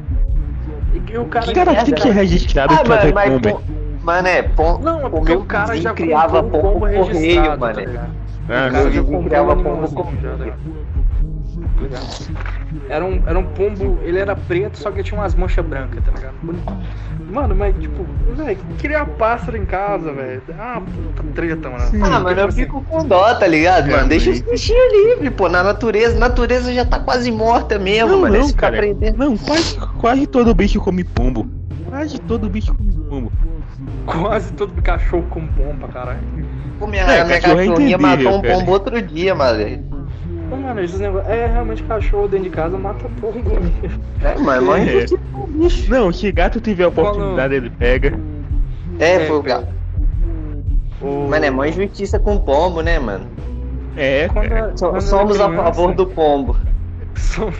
E, 0.93 1.12
e 1.13 1.17
o 1.17 1.25
cara. 1.25 1.53
Cara, 1.53 1.86
tem 1.86 1.93
que 1.93 2.07
é 2.10 2.12
registrado 2.12 2.73
Ah, 2.73 2.77
pra 2.79 2.89
mano, 2.89 3.01
ter 3.01 3.13
mas, 3.13 3.29
pomba. 3.31 3.49
pom- 3.51 3.62
mano, 4.03 4.27
é, 4.27 4.41
pom, 4.43 4.77
Não, 4.79 5.01
é 5.01 5.05
o 5.05 5.10
porque 5.10 5.31
meu 5.31 5.39
o 5.41 5.45
cara 5.45 5.77
já 5.77 5.93
criava 5.93 6.43
pombo 6.43 6.57
pombo 6.62 6.79
por 6.79 6.79
correio, 6.91 7.05
registrado, 7.05 7.60
mano. 7.62 7.73
tá 7.73 7.81
ligado? 7.81 8.12
Ah, 8.49 8.67
o 8.67 8.71
cara 8.71 8.91
já 8.91 9.03
criava 9.03 9.55
pombo 9.55 9.88
tá 9.88 9.95
correio. 9.95 10.53
Tá 11.81 11.87
ligado? 11.87 12.51
Era 12.89 13.05
um, 13.05 13.23
era 13.25 13.39
um 13.39 13.43
pombo, 13.43 13.99
ele 14.03 14.19
era 14.19 14.35
preto, 14.35 14.77
só 14.77 14.91
que 14.91 15.01
tinha 15.03 15.19
umas 15.19 15.33
manchas 15.33 15.65
brancas, 15.65 16.03
tá 16.03 16.11
ligado? 16.11 16.35
Mano, 17.31 17.55
mas 17.55 17.73
tipo, 17.79 18.05
velho, 18.35 18.57
criar 18.79 19.05
pássaro 19.05 19.57
em 19.57 19.65
casa, 19.65 20.11
velho. 20.11 20.41
Ah, 20.59 20.81
puta 20.81 21.23
treta, 21.33 21.69
mano. 21.69 21.83
Ah, 22.03 22.19
mano, 22.19 22.29
eu 22.29 22.35
Tipo 22.35 22.47
assim, 22.47 22.61
fico 22.63 22.81
com 22.83 23.05
dó, 23.07 23.33
tá 23.35 23.47
ligado, 23.47 23.89
É, 23.89 23.95
mano? 23.95 24.09
Deixa 24.09 24.29
os 24.31 24.41
mas- 24.41 24.51
bichinhos 24.51 24.93
livres, 24.93 25.33
pô. 25.35 25.47
Na 25.49 25.63
natureza, 25.63 26.17
a 26.17 26.19
natureza 26.19 26.73
já 26.73 26.85
tá 26.85 26.99
quase 26.99 27.31
morta 27.31 27.79
mesmo, 27.79 28.09
Não, 28.11 28.21
mano. 28.21 28.35
não, 28.37 28.45
Esse 28.45 28.53
cara. 28.53 28.77
prendendo. 28.77 29.17
Não, 29.17 29.37
quase, 29.37 29.77
quase 29.99 30.27
todo 30.27 30.53
bicho 30.53 30.79
come 30.81 31.03
pombo. 31.03 31.49
Quase 31.89 32.19
todo 32.19 32.49
bicho 32.49 32.73
come 32.73 32.91
pombo. 33.09 33.31
Quase 34.05 34.51
todo 34.53 34.73
cachorro 34.81 35.23
com 35.29 35.45
pomba, 35.47 35.87
caralho. 35.87 36.19
Pô, 36.79 36.87
minha, 36.87 37.03
É, 37.03 37.23
minha 37.23 37.37
é 37.37 37.39
cachorrinha 37.39 37.97
matou 37.97 38.37
um 38.37 38.41
pombo 38.41 38.71
outro 38.71 39.01
dia, 39.01 39.33
mano. 39.35 40.00
Mano, 40.57 40.81
esses 40.81 40.99
negócios. 40.99 41.31
É, 41.31 41.47
realmente 41.47 41.83
cachorro 41.83 42.27
dentro 42.27 42.45
de 42.49 42.55
casa 42.55 42.77
mata 42.77 43.09
pombo 43.19 43.39
mesmo. 43.49 44.01
É, 44.23 44.37
mano, 44.39 44.67
mãe. 44.67 44.87
É. 44.89 45.05
Não, 45.89 46.11
se 46.11 46.31
gato 46.31 46.59
tiver 46.59 46.87
oportunidade, 46.87 47.55
ele 47.55 47.69
pega. 47.69 48.13
É, 48.99 49.15
É, 49.15 49.19
foi 49.25 49.37
o 49.37 49.41
gato. 49.41 49.67
O- 51.01 51.27
Mano, 51.29 51.45
é 51.45 51.49
mó 51.49 51.65
injustiça 51.65 52.19
com 52.19 52.37
pombo, 52.37 52.81
né, 52.81 52.99
mano? 52.99 53.25
É, 53.97 54.27
Quando 54.29 54.77
So- 54.77 54.89
quando 54.89 55.01
somos 55.01 55.35
era 55.39 55.45
a 55.47 55.55
favor 55.55 55.73
criança, 55.93 55.93
do 55.95 56.05
pombo. 56.07 56.55
som- 57.15 57.51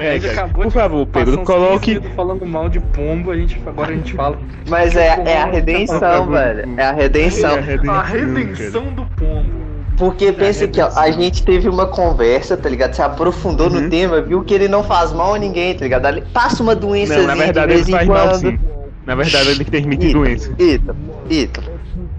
É, 0.00 0.18
Por 0.48 0.70
favor, 0.70 1.06
Pedro, 1.06 1.38
coloque. 1.44 1.78
15 1.78 1.90
minutos 2.00 2.16
falando 2.16 2.46
mal 2.46 2.68
de 2.68 2.78
pombo, 2.80 3.30
a 3.30 3.36
gente, 3.36 3.60
agora 3.66 3.90
a 3.92 3.94
gente 3.94 4.12
fala. 4.14 4.38
Mas 4.68 4.94
é, 4.96 5.06
é 5.24 5.38
a 5.42 5.46
redenção, 5.46 5.98
favor. 6.00 6.32
velho. 6.32 6.68
É 6.76 6.82
a 6.84 6.92
redenção. 6.92 7.50
É 7.50 7.58
a 7.58 7.60
redenção, 7.60 7.94
A 7.94 8.02
redenção 8.02 8.84
do 8.92 9.04
pombo. 9.16 9.67
Porque 9.98 10.32
pensa 10.32 10.64
aqui, 10.64 10.80
ó, 10.80 10.88
a 10.96 11.10
gente 11.10 11.42
teve 11.42 11.68
uma 11.68 11.86
conversa, 11.86 12.56
tá 12.56 12.68
ligado? 12.68 12.94
Se 12.94 13.02
aprofundou 13.02 13.68
Uhum. 13.68 13.80
no 13.82 13.90
tema, 13.90 14.20
viu 14.22 14.42
que 14.44 14.54
ele 14.54 14.68
não 14.68 14.84
faz 14.84 15.12
mal 15.12 15.34
a 15.34 15.38
ninguém, 15.38 15.74
tá 15.74 15.82
ligado? 15.84 16.06
Ali 16.06 16.22
Passa 16.32 16.62
uma 16.62 16.74
doença 16.74 17.18
Não, 17.18 17.26
na 17.26 17.34
verdade 17.34 17.68
de 17.68 17.74
vez 17.74 17.88
ele 17.88 17.90
em 17.96 17.98
faz 17.98 18.08
mal 18.08 18.28
quando. 18.28 18.40
sim. 18.40 18.58
Na 19.04 19.14
verdade 19.14 19.48
ele 19.50 19.64
transmite 19.64 20.06
Ita, 20.06 20.18
doença. 20.18 20.50
Ita, 20.58 20.96
Ita. 21.28 21.62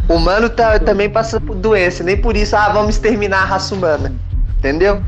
O 0.10 0.15
humano 0.15 0.50
tá, 0.50 0.78
também 0.80 1.10
passa 1.10 1.39
por 1.39 1.56
doença, 1.56 2.04
nem 2.04 2.18
por 2.18 2.36
isso, 2.36 2.56
ah, 2.56 2.70
vamos 2.70 2.96
exterminar 2.96 3.44
a 3.44 3.46
raça 3.46 3.74
humana. 3.76 4.12
Entendeu? 4.58 5.02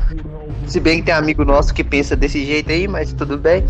Se 0.66 0.80
bem 0.80 1.00
que 1.00 1.06
tem 1.06 1.14
amigo 1.14 1.44
nosso 1.44 1.74
que 1.74 1.84
pensa 1.84 2.16
desse 2.16 2.42
jeito 2.46 2.70
aí, 2.70 2.88
mas 2.88 3.12
tudo 3.12 3.36
bem. 3.36 3.64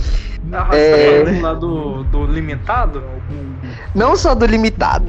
A 0.53 0.63
raça 0.63 0.77
É. 0.77 1.39
lá 1.41 1.55
do, 1.55 2.05
do 2.05 2.25
limitado? 2.27 3.03
Não 3.95 4.15
só 4.15 4.35
do 4.35 4.45
limitado. 4.47 5.09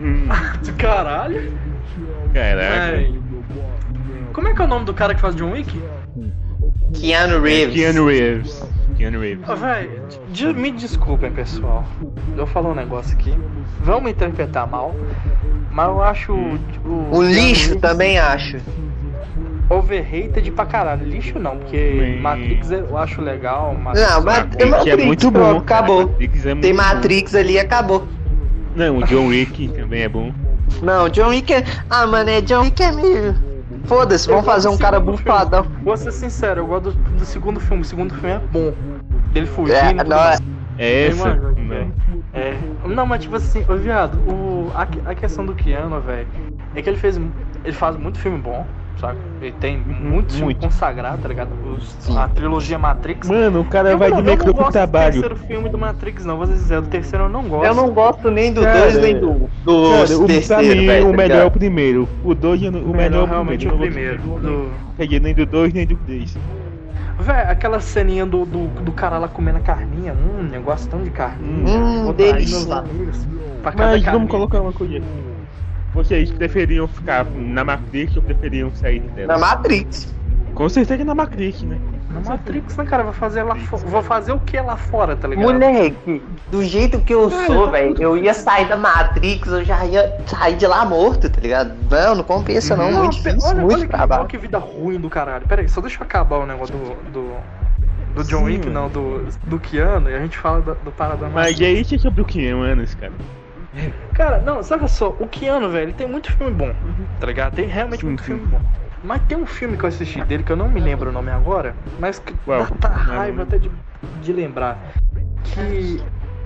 Hum, 0.00 0.28
De 0.62 0.72
caralho. 0.72 1.52
Caraca. 2.32 2.98
Como 4.32 4.48
é 4.48 4.54
que 4.54 4.62
é 4.62 4.64
o 4.64 4.68
nome 4.68 4.84
do 4.86 4.94
cara 4.94 5.14
que 5.14 5.20
faz 5.20 5.34
John 5.36 5.52
Wick? 5.52 5.80
Keanu 6.98 7.40
Reeves. 7.42 7.74
Keanu 7.74 8.06
Reeves. 8.06 8.64
Keanu 8.96 9.20
Reeves. 9.20 9.48
Ô, 9.48 9.56
Véi, 9.56 9.90
de- 10.30 10.52
me 10.52 10.70
desculpem, 10.72 11.30
pessoal. 11.32 11.84
Eu 12.30 12.36
vou 12.38 12.46
falar 12.46 12.70
um 12.70 12.74
negócio 12.74 13.14
aqui. 13.14 13.34
Vão 13.82 14.00
me 14.00 14.10
interpretar 14.10 14.66
mal, 14.66 14.94
mas 15.70 15.88
eu 15.88 16.02
acho 16.02 16.32
o. 16.32 16.58
o 17.16 17.22
lixo 17.22 17.68
Keanu 17.70 17.80
também 17.80 18.18
acho. 18.18 18.58
Overrated 19.70 20.50
pra 20.52 20.66
caralho. 20.66 21.06
Lixo 21.06 21.38
não, 21.38 21.56
porque 21.58 21.76
Bem- 21.76 22.20
Matrix 22.20 22.70
eu 22.70 22.96
acho 22.98 23.22
legal. 23.22 23.74
Matrix 23.74 24.10
Não, 24.10 24.22
mas 24.22 24.36
tem 24.38 24.44
Matrix 24.44 24.66
é 24.66 24.70
Matrix, 24.90 25.04
muito 25.06 25.30
bom. 25.30 25.56
acabou. 25.58 26.06
Matrix 26.08 26.38
é 26.38 26.42
Tem 26.42 26.54
muito 26.54 26.68
bom. 26.70 26.76
Matrix 26.82 27.34
ali, 27.34 27.58
acabou. 27.58 28.06
Não, 28.76 28.98
o 28.98 29.04
John 29.04 29.26
Wick 29.28 29.68
também 29.68 30.02
é 30.02 30.08
bom. 30.08 30.32
Não, 30.80 31.08
John 31.08 31.28
Wick 31.28 31.52
é. 31.52 31.64
Ah, 31.90 32.06
mano, 32.06 32.30
é 32.30 32.40
John 32.40 32.62
Wick 32.62 32.82
é 32.82 32.92
meio. 32.92 33.34
Foda-se, 33.84 34.28
vamos 34.28 34.44
fazer 34.44 34.68
um 34.68 34.78
cara 34.78 35.00
bufadão. 35.00 35.64
filme. 35.64 35.78
Vou 35.84 35.96
ser 35.96 36.12
sincero, 36.12 36.60
eu 36.60 36.66
gosto 36.66 36.92
do, 36.92 37.10
do 37.18 37.24
segundo 37.24 37.58
filme. 37.60 37.82
O 37.82 37.84
segundo 37.84 38.14
filme 38.14 38.30
é 38.30 38.38
bom. 38.38 38.72
Ele 39.34 39.46
fugindo. 39.46 39.76
É, 39.76 39.92
não. 40.04 40.18
É? 40.78 41.12
Mano, 41.14 41.54
Não. 41.56 41.92
É. 42.32 42.56
Não, 42.86 43.06
mas 43.06 43.22
tipo 43.22 43.36
assim, 43.36 43.64
ô 43.68 43.76
viado, 43.76 44.16
o, 44.30 44.70
a, 44.74 45.10
a 45.10 45.14
questão 45.14 45.44
do 45.44 45.54
Keanu, 45.54 46.00
velho, 46.00 46.26
é 46.74 46.82
que 46.82 46.88
ele 46.88 46.96
fez. 46.96 47.16
Ele 47.64 47.72
faz 47.72 47.96
muito 47.96 48.18
filme 48.18 48.38
bom, 48.38 48.66
sabe? 49.02 49.18
Ele 49.40 49.52
tem 49.60 49.76
muito 49.78 50.34
muito. 50.36 50.60
consagrado, 50.60 51.20
tá 51.20 51.28
ligado? 51.28 51.50
Os- 51.76 52.16
a 52.16 52.28
trilogia 52.28 52.78
Matrix. 52.78 53.28
Mano, 53.28 53.60
o 53.60 53.64
cara 53.64 53.90
Eu 53.90 53.98
vai 53.98 54.08
não- 54.10 54.16
de 54.16 54.22
eu 54.22 54.24
não 54.26 54.32
micro 54.32 54.46
pro 54.46 54.54
gosto 54.54 54.68
do 54.68 54.72
trabalho. 54.72 55.12
terceiro 55.12 55.36
filme 55.36 55.68
do 55.68 55.76
Matrix, 55.76 56.24
não. 56.24 56.36
Vou 56.38 56.46
ser 56.46 56.56
sincero, 56.56 56.82
o 56.82 56.86
terceiro 56.86 57.24
eu 57.24 57.28
não 57.28 57.42
gosto. 57.44 57.66
Eu 57.66 57.74
não 57.74 57.90
gosto 57.90 58.30
nem 58.30 58.52
do 58.52 58.62
Cara, 58.62 58.80
2 58.80 58.98
nem 58.98 59.18
do, 59.18 59.50
do 59.64 59.90
Cara, 59.90 60.14
o, 60.14 60.18
pra 60.18 60.26
terceiro, 60.26 60.80
mim, 60.80 60.86
velho. 60.86 61.06
o 61.06 61.10
tá 61.10 61.16
melhor 61.16 61.42
é 61.42 61.44
o 61.44 61.50
primeiro. 61.50 62.08
O 62.24 62.34
2 62.34 62.60
o 62.62 62.64
melhor, 62.70 62.82
O 62.88 62.94
melhor 62.96 63.20
é 63.20 63.22
o 63.24 63.26
realmente 63.26 63.66
o 63.66 63.70
primeiro. 63.76 63.94
primeiro. 63.94 64.22
Eu 64.22 64.28
não 64.28 64.38
Do... 64.40 64.58
gosto- 64.68 64.96
Quer 64.96 65.04
dizer, 65.06 65.20
nem 65.20 65.34
do 65.34 65.46
2 65.46 65.72
nem 65.72 65.86
do 65.86 65.96
3. 65.96 66.38
Véi, 67.18 67.36
aquela 67.42 67.78
ceninha 67.80 68.24
do, 68.26 68.44
do, 68.44 68.66
do 68.82 68.90
cara 68.92 69.18
lá 69.18 69.28
comendo 69.28 69.58
a 69.58 69.60
carninha. 69.60 70.12
Hum, 70.12 70.48
eu 70.52 70.62
gosto 70.62 70.88
tanto 70.88 71.04
de 71.04 71.10
carninha. 71.10 71.78
Hum, 71.78 72.12
delícia. 72.12 72.58
meus 72.58 72.70
amigos. 72.70 73.26
Pra 73.62 73.70
cada 73.72 73.82
Mas 73.92 74.02
carninha. 74.02 74.12
vamos 74.12 74.30
colocar 74.30 74.60
uma 74.60 74.72
coisa. 74.72 75.00
Vocês 75.94 76.30
preferiam 76.30 76.88
ficar 76.88 77.24
na 77.26 77.62
Matrix 77.64 78.16
ou 78.16 78.22
preferiam 78.22 78.70
sair 78.74 79.00
dela? 79.00 79.34
Na 79.34 79.38
Matrix. 79.38 80.14
Com 80.54 80.68
certeza 80.68 81.04
na 81.04 81.14
Matrix, 81.14 81.62
né? 81.62 81.78
Na 82.10 82.20
Matrix, 82.30 82.76
né, 82.76 82.84
cara? 82.84 83.02
Vou 83.04 83.12
fazer 83.12 83.42
lá 83.42 83.54
fo- 83.56 83.78
Vou 83.78 84.02
fazer 84.02 84.32
o 84.32 84.38
que 84.38 84.60
lá 84.60 84.76
fora, 84.76 85.16
tá 85.16 85.26
ligado? 85.28 85.44
Moleque, 85.50 86.22
do 86.50 86.62
jeito 86.62 87.00
que 87.00 87.14
eu 87.14 87.30
sou, 87.30 87.70
velho, 87.70 87.96
eu 87.98 88.18
ia 88.18 88.34
sair 88.34 88.68
da 88.68 88.76
Matrix, 88.76 89.48
eu 89.48 89.64
já 89.64 89.84
ia 89.86 90.12
sair 90.26 90.56
de 90.56 90.66
lá 90.66 90.84
morto, 90.84 91.28
tá 91.30 91.40
ligado? 91.40 91.74
Não, 91.90 92.14
não 92.16 92.24
compensa 92.24 92.76
não, 92.76 92.90
muito 92.90 93.22
pe- 93.22 93.30
difícil, 93.30 93.48
olha, 93.50 93.62
muito 93.62 93.74
olha 93.74 93.86
que, 93.86 93.92
trabalho. 93.92 94.20
olha 94.22 94.28
que 94.30 94.38
vida 94.38 94.58
ruim 94.58 94.98
do 95.00 95.08
caralho. 95.08 95.46
Pera 95.46 95.62
aí, 95.62 95.68
só 95.68 95.80
deixa 95.80 95.98
eu 96.00 96.04
acabar 96.04 96.36
o 96.38 96.46
negócio 96.46 96.74
do. 96.76 97.10
do, 97.10 97.32
do 98.14 98.24
John 98.24 98.40
Sim, 98.40 98.44
Wick, 98.44 98.68
não, 98.68 98.88
do, 98.90 99.26
do 99.46 99.58
Keanu, 99.58 100.10
e 100.10 100.14
a 100.14 100.18
gente 100.18 100.36
fala 100.36 100.60
do, 100.60 100.74
do 100.74 100.92
Paradão. 100.92 101.30
Mas 101.32 101.58
é 101.60 101.70
isso 101.70 101.98
sobre 101.98 102.20
o 102.20 102.24
que, 102.26 102.46
anos, 102.46 102.94
cara? 102.94 103.12
Cara, 104.14 104.40
não, 104.40 104.62
sabe 104.62 104.88
só, 104.88 105.08
o 105.08 105.26
Keanu, 105.26 105.70
velho, 105.70 105.84
ele 105.86 105.92
tem 105.92 106.06
muito 106.06 106.30
filme 106.30 106.52
bom, 106.52 106.72
tá 107.18 107.26
ligado? 107.26 107.54
Tem 107.54 107.66
realmente 107.66 108.04
muito 108.04 108.22
Sim, 108.22 108.26
filme 108.26 108.42
sim. 108.42 108.48
bom. 108.50 108.60
Mas 109.04 109.22
tem 109.22 109.36
um 109.36 109.46
filme 109.46 109.76
que 109.76 109.84
eu 109.84 109.88
assisti 109.88 110.22
dele, 110.22 110.42
que 110.44 110.52
eu 110.52 110.56
não 110.56 110.68
me 110.68 110.80
lembro 110.80 111.10
o 111.10 111.12
nome 111.12 111.30
agora, 111.30 111.74
mas 111.98 112.18
que 112.18 112.34
Qual? 112.44 112.66
dá, 112.80 112.88
Não. 112.88 113.14
raiva 113.16 113.42
até 113.42 113.58
de, 113.58 113.70
de 114.20 114.32
lembrar. 114.32 114.78
Que. 115.44 116.04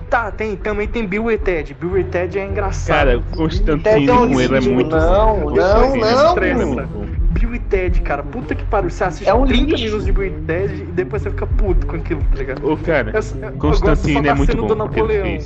Tá, 0.09 0.31
tem, 0.31 0.55
também 0.55 0.87
tem 0.87 1.05
Bill 1.05 1.29
e 1.29 1.37
Ted. 1.37 1.73
Bill 1.73 1.97
e 1.99 2.03
Ted 2.05 2.39
é 2.39 2.45
engraçado. 2.45 2.87
Cara, 2.87 3.17
o 3.17 3.23
Constantino 3.23 4.23
é 4.23 4.27
com 4.27 4.41
ele 4.41 4.55
é 4.55 4.61
muito 4.61 4.95
não, 4.95 5.39
bom. 5.41 5.55
não, 5.57 5.95
não. 5.97 7.26
Bill 7.39 7.55
e 7.55 7.59
Ted, 7.59 8.01
cara, 8.01 8.23
puta 8.23 8.55
que 8.55 8.63
pariu. 8.65 8.89
Você 8.89 9.03
assiste 9.03 9.27
É 9.29 9.33
um 9.33 9.45
30 9.45 9.71
lixo. 9.71 9.83
minutos 9.85 10.05
de 10.05 10.11
Bill 10.11 10.25
e 10.27 10.31
Ted 10.41 10.73
e 10.83 10.85
depois 10.85 11.21
você 11.21 11.29
fica 11.29 11.45
puto 11.47 11.85
com 11.87 11.95
aquilo, 11.95 12.21
tá 12.31 12.35
ligado? 12.37 12.69
Ô, 12.71 12.77
cara, 12.77 13.11
Eu- 13.11 13.41
eu- 13.43 13.51
Constantino 13.53 14.13
só 14.13 14.19
é 14.19 14.23
da 14.23 14.35
muito 14.35 14.51
cena 14.51 14.61
bom 14.61 14.67
do 14.67 14.75
Napoleão. 14.75 15.37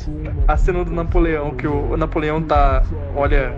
A 0.48 0.58
cena 0.58 0.86
do 0.86 0.92
Napoleão, 0.92 1.52
que 1.52 1.68
o 1.68 1.96
Napoleão 1.98 2.42
tá. 2.42 2.84
Olha. 3.16 3.54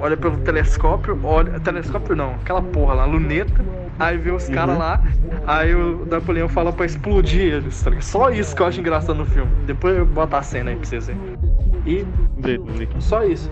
Olha 0.00 0.16
pelo 0.16 0.36
telescópio, 0.38 1.18
olha. 1.22 1.58
Telescópio 1.60 2.14
não, 2.16 2.30
aquela 2.34 2.62
porra 2.62 2.94
lá, 2.94 3.04
luneta. 3.04 3.64
Aí 3.98 4.16
vê 4.16 4.30
os 4.30 4.48
caras 4.48 4.74
Uhum. 4.74 4.78
lá. 4.80 5.02
Aí 5.46 5.74
o 5.74 6.06
Napoleão 6.10 6.48
fala 6.48 6.72
pra 6.72 6.86
explodir 6.86 7.42
eles, 7.54 7.82
tá 7.82 7.90
ligado? 7.90 8.02
Só 8.04 8.30
isso 8.30 8.56
que 8.56 8.62
eu 8.62 8.66
acho 8.66 8.80
engraçado 8.80 9.14
no 9.16 9.26
filme. 9.26 9.50
Depois 9.66 9.96
eu 9.96 10.06
boto 10.06 10.36
a 10.36 10.42
cena 10.42 10.70
aí 10.70 10.76
pra 10.76 10.86
vocês 10.86 11.06
verem. 11.06 11.20
E 11.86 12.06
só 12.98 13.22
isso. 13.24 13.50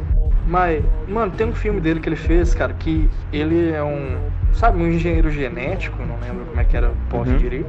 Mas, 0.49 0.83
mano, 1.07 1.31
tem 1.33 1.47
um 1.47 1.53
filme 1.55 1.81
dele 1.81 2.01
que 2.01 2.09
ele 2.09 2.17
fez, 2.17 2.55
cara, 2.55 2.73
que 2.73 3.09
ele 3.33 3.71
é 3.71 3.83
um. 3.83 4.17
Sabe, 4.55 4.83
um 4.83 4.89
engenheiro 4.91 5.31
genético, 5.31 5.99
não 6.05 6.19
lembro 6.19 6.47
como 6.47 6.59
é 6.61 6.65
que 6.65 6.77
era 6.77 6.89
o 6.91 6.95
poste 7.11 7.33
Uhum. 7.35 7.39
direito. 7.39 7.67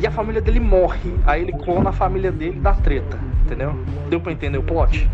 e 0.00 0.06
a 0.06 0.10
família 0.10 0.40
dele 0.40 0.60
morre. 0.60 1.12
Aí 1.26 1.42
ele 1.42 1.52
clona 1.52 1.90
a 1.90 1.92
família 1.92 2.30
dele 2.30 2.60
da 2.60 2.72
treta, 2.72 3.18
entendeu? 3.44 3.74
Deu 4.08 4.20
pra 4.20 4.30
entender 4.32 4.58
o 4.58 4.62
plot? 4.62 5.08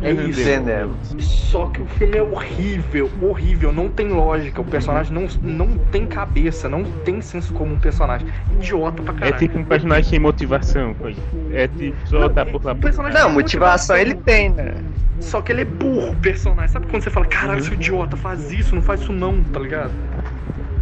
É 0.00 0.12
isso. 0.12 0.40
Entendemos. 0.40 0.96
Só 1.18 1.66
que 1.66 1.82
o 1.82 1.86
filme 1.86 2.16
é 2.16 2.22
horrível, 2.22 3.10
horrível, 3.20 3.72
não 3.72 3.88
tem 3.88 4.08
lógica. 4.08 4.60
O 4.60 4.64
personagem 4.64 5.12
não, 5.12 5.26
não 5.42 5.76
tem 5.76 6.06
cabeça, 6.06 6.68
não 6.68 6.84
tem 6.84 7.20
senso 7.20 7.52
como 7.52 7.74
um 7.74 7.78
personagem. 7.78 8.26
Idiota 8.52 9.02
pra 9.02 9.12
É 9.14 9.16
caralho. 9.18 9.36
tipo 9.38 9.58
um 9.58 9.64
personagem 9.64 10.04
sem 10.04 10.18
motivação. 10.18 10.94
coisa. 10.94 11.20
É 11.52 11.68
tipo 11.68 11.96
só 12.06 12.28
tá 12.28 12.46
por 12.46 12.64
lá. 12.64 12.72
o 12.72 12.76
personagem 12.76 13.18
Não, 13.18 13.26
tem 13.26 13.34
motivação 13.34 13.96
ele 13.96 14.14
tem, 14.14 14.50
né? 14.50 14.74
Só 15.20 15.40
que 15.42 15.50
ele 15.52 15.62
é 15.62 15.64
burro, 15.64 16.12
o 16.12 16.16
personagem. 16.16 16.68
Sabe 16.72 16.86
quando 16.86 17.02
você 17.02 17.10
fala, 17.10 17.26
caralho, 17.26 17.62
seu 17.62 17.74
idiota, 17.74 18.16
faz 18.16 18.52
isso, 18.52 18.74
não 18.74 18.82
faz 18.82 19.00
isso 19.00 19.12
não, 19.12 19.42
tá 19.42 19.58
ligado? 19.60 19.90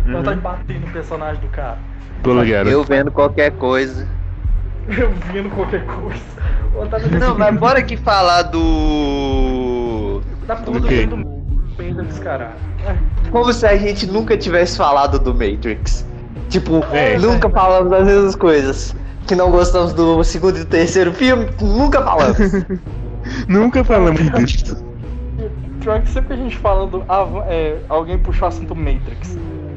Ela 0.06 0.22
tá 0.22 0.30
Uhum. 0.32 0.36
batendo 0.38 0.80
no 0.86 0.92
personagem 0.92 1.40
do 1.40 1.48
cara. 1.48 1.78
Tô 2.22 2.40
ligado. 2.40 2.68
Eu 2.68 2.84
vendo 2.84 3.10
qualquer 3.10 3.50
coisa. 3.52 4.06
Eu 4.96 5.10
vendo 5.32 5.50
qualquer 5.50 5.84
coisa. 5.86 6.20
Otávio 6.74 7.10
Não, 7.18 7.36
mas 7.36 7.56
bora 7.58 7.78
aqui 7.80 7.96
falar 7.96 8.42
do. 8.42 10.20
da 10.46 10.56
porra 10.56 10.78
do 10.78 10.80
do 10.80 10.88
quê? 10.88 10.98
fim 11.02 11.08
do 11.08 11.16
mundo 11.16 12.02
desse 12.04 12.20
caralho. 12.20 12.52
É. 12.86 12.96
Como 13.30 13.52
se 13.52 13.66
a 13.66 13.76
gente 13.76 14.06
nunca 14.06 14.36
tivesse 14.36 14.76
falado 14.76 15.18
do 15.18 15.32
Matrix. 15.34 16.06
Tipo, 16.48 16.84
É. 16.92 17.18
nunca 17.18 17.50
falamos 17.50 17.90
das 17.90 18.06
mesmas 18.06 18.36
coisas. 18.36 18.94
Que 19.26 19.34
não 19.34 19.50
gostamos 19.50 19.92
do 19.92 20.22
segundo 20.22 20.56
e 20.56 20.60
do 20.60 20.66
terceiro 20.66 21.12
filme, 21.12 21.48
nunca 21.60 22.00
falamos. 22.02 22.38
Nunca 23.48 23.82
falamos 23.82 24.20
disso. 24.44 24.86
Pior 25.80 26.00
que 26.00 26.08
sempre 26.10 26.28
que 26.28 26.32
a 26.34 26.44
gente 26.44 26.56
fala 26.58 26.86
do. 26.86 27.02
ah, 27.08 27.26
é, 27.48 27.78
alguém 27.88 28.16
puxa 28.18 28.44
o 28.44 28.48
assunto 28.48 28.72
Matrix. 28.76 29.36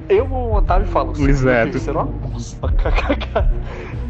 Eu 0.10 0.28
ou 0.32 0.52
o 0.52 0.56
Otávio 0.56 0.88
falo. 0.88 1.16
"Sim, 1.16 1.28
Exato. 1.30 1.78
Isso 1.78 1.90
era 1.90 2.00
uma 2.00 2.06
bosta. 2.06 2.68
kkk." 2.68 3.28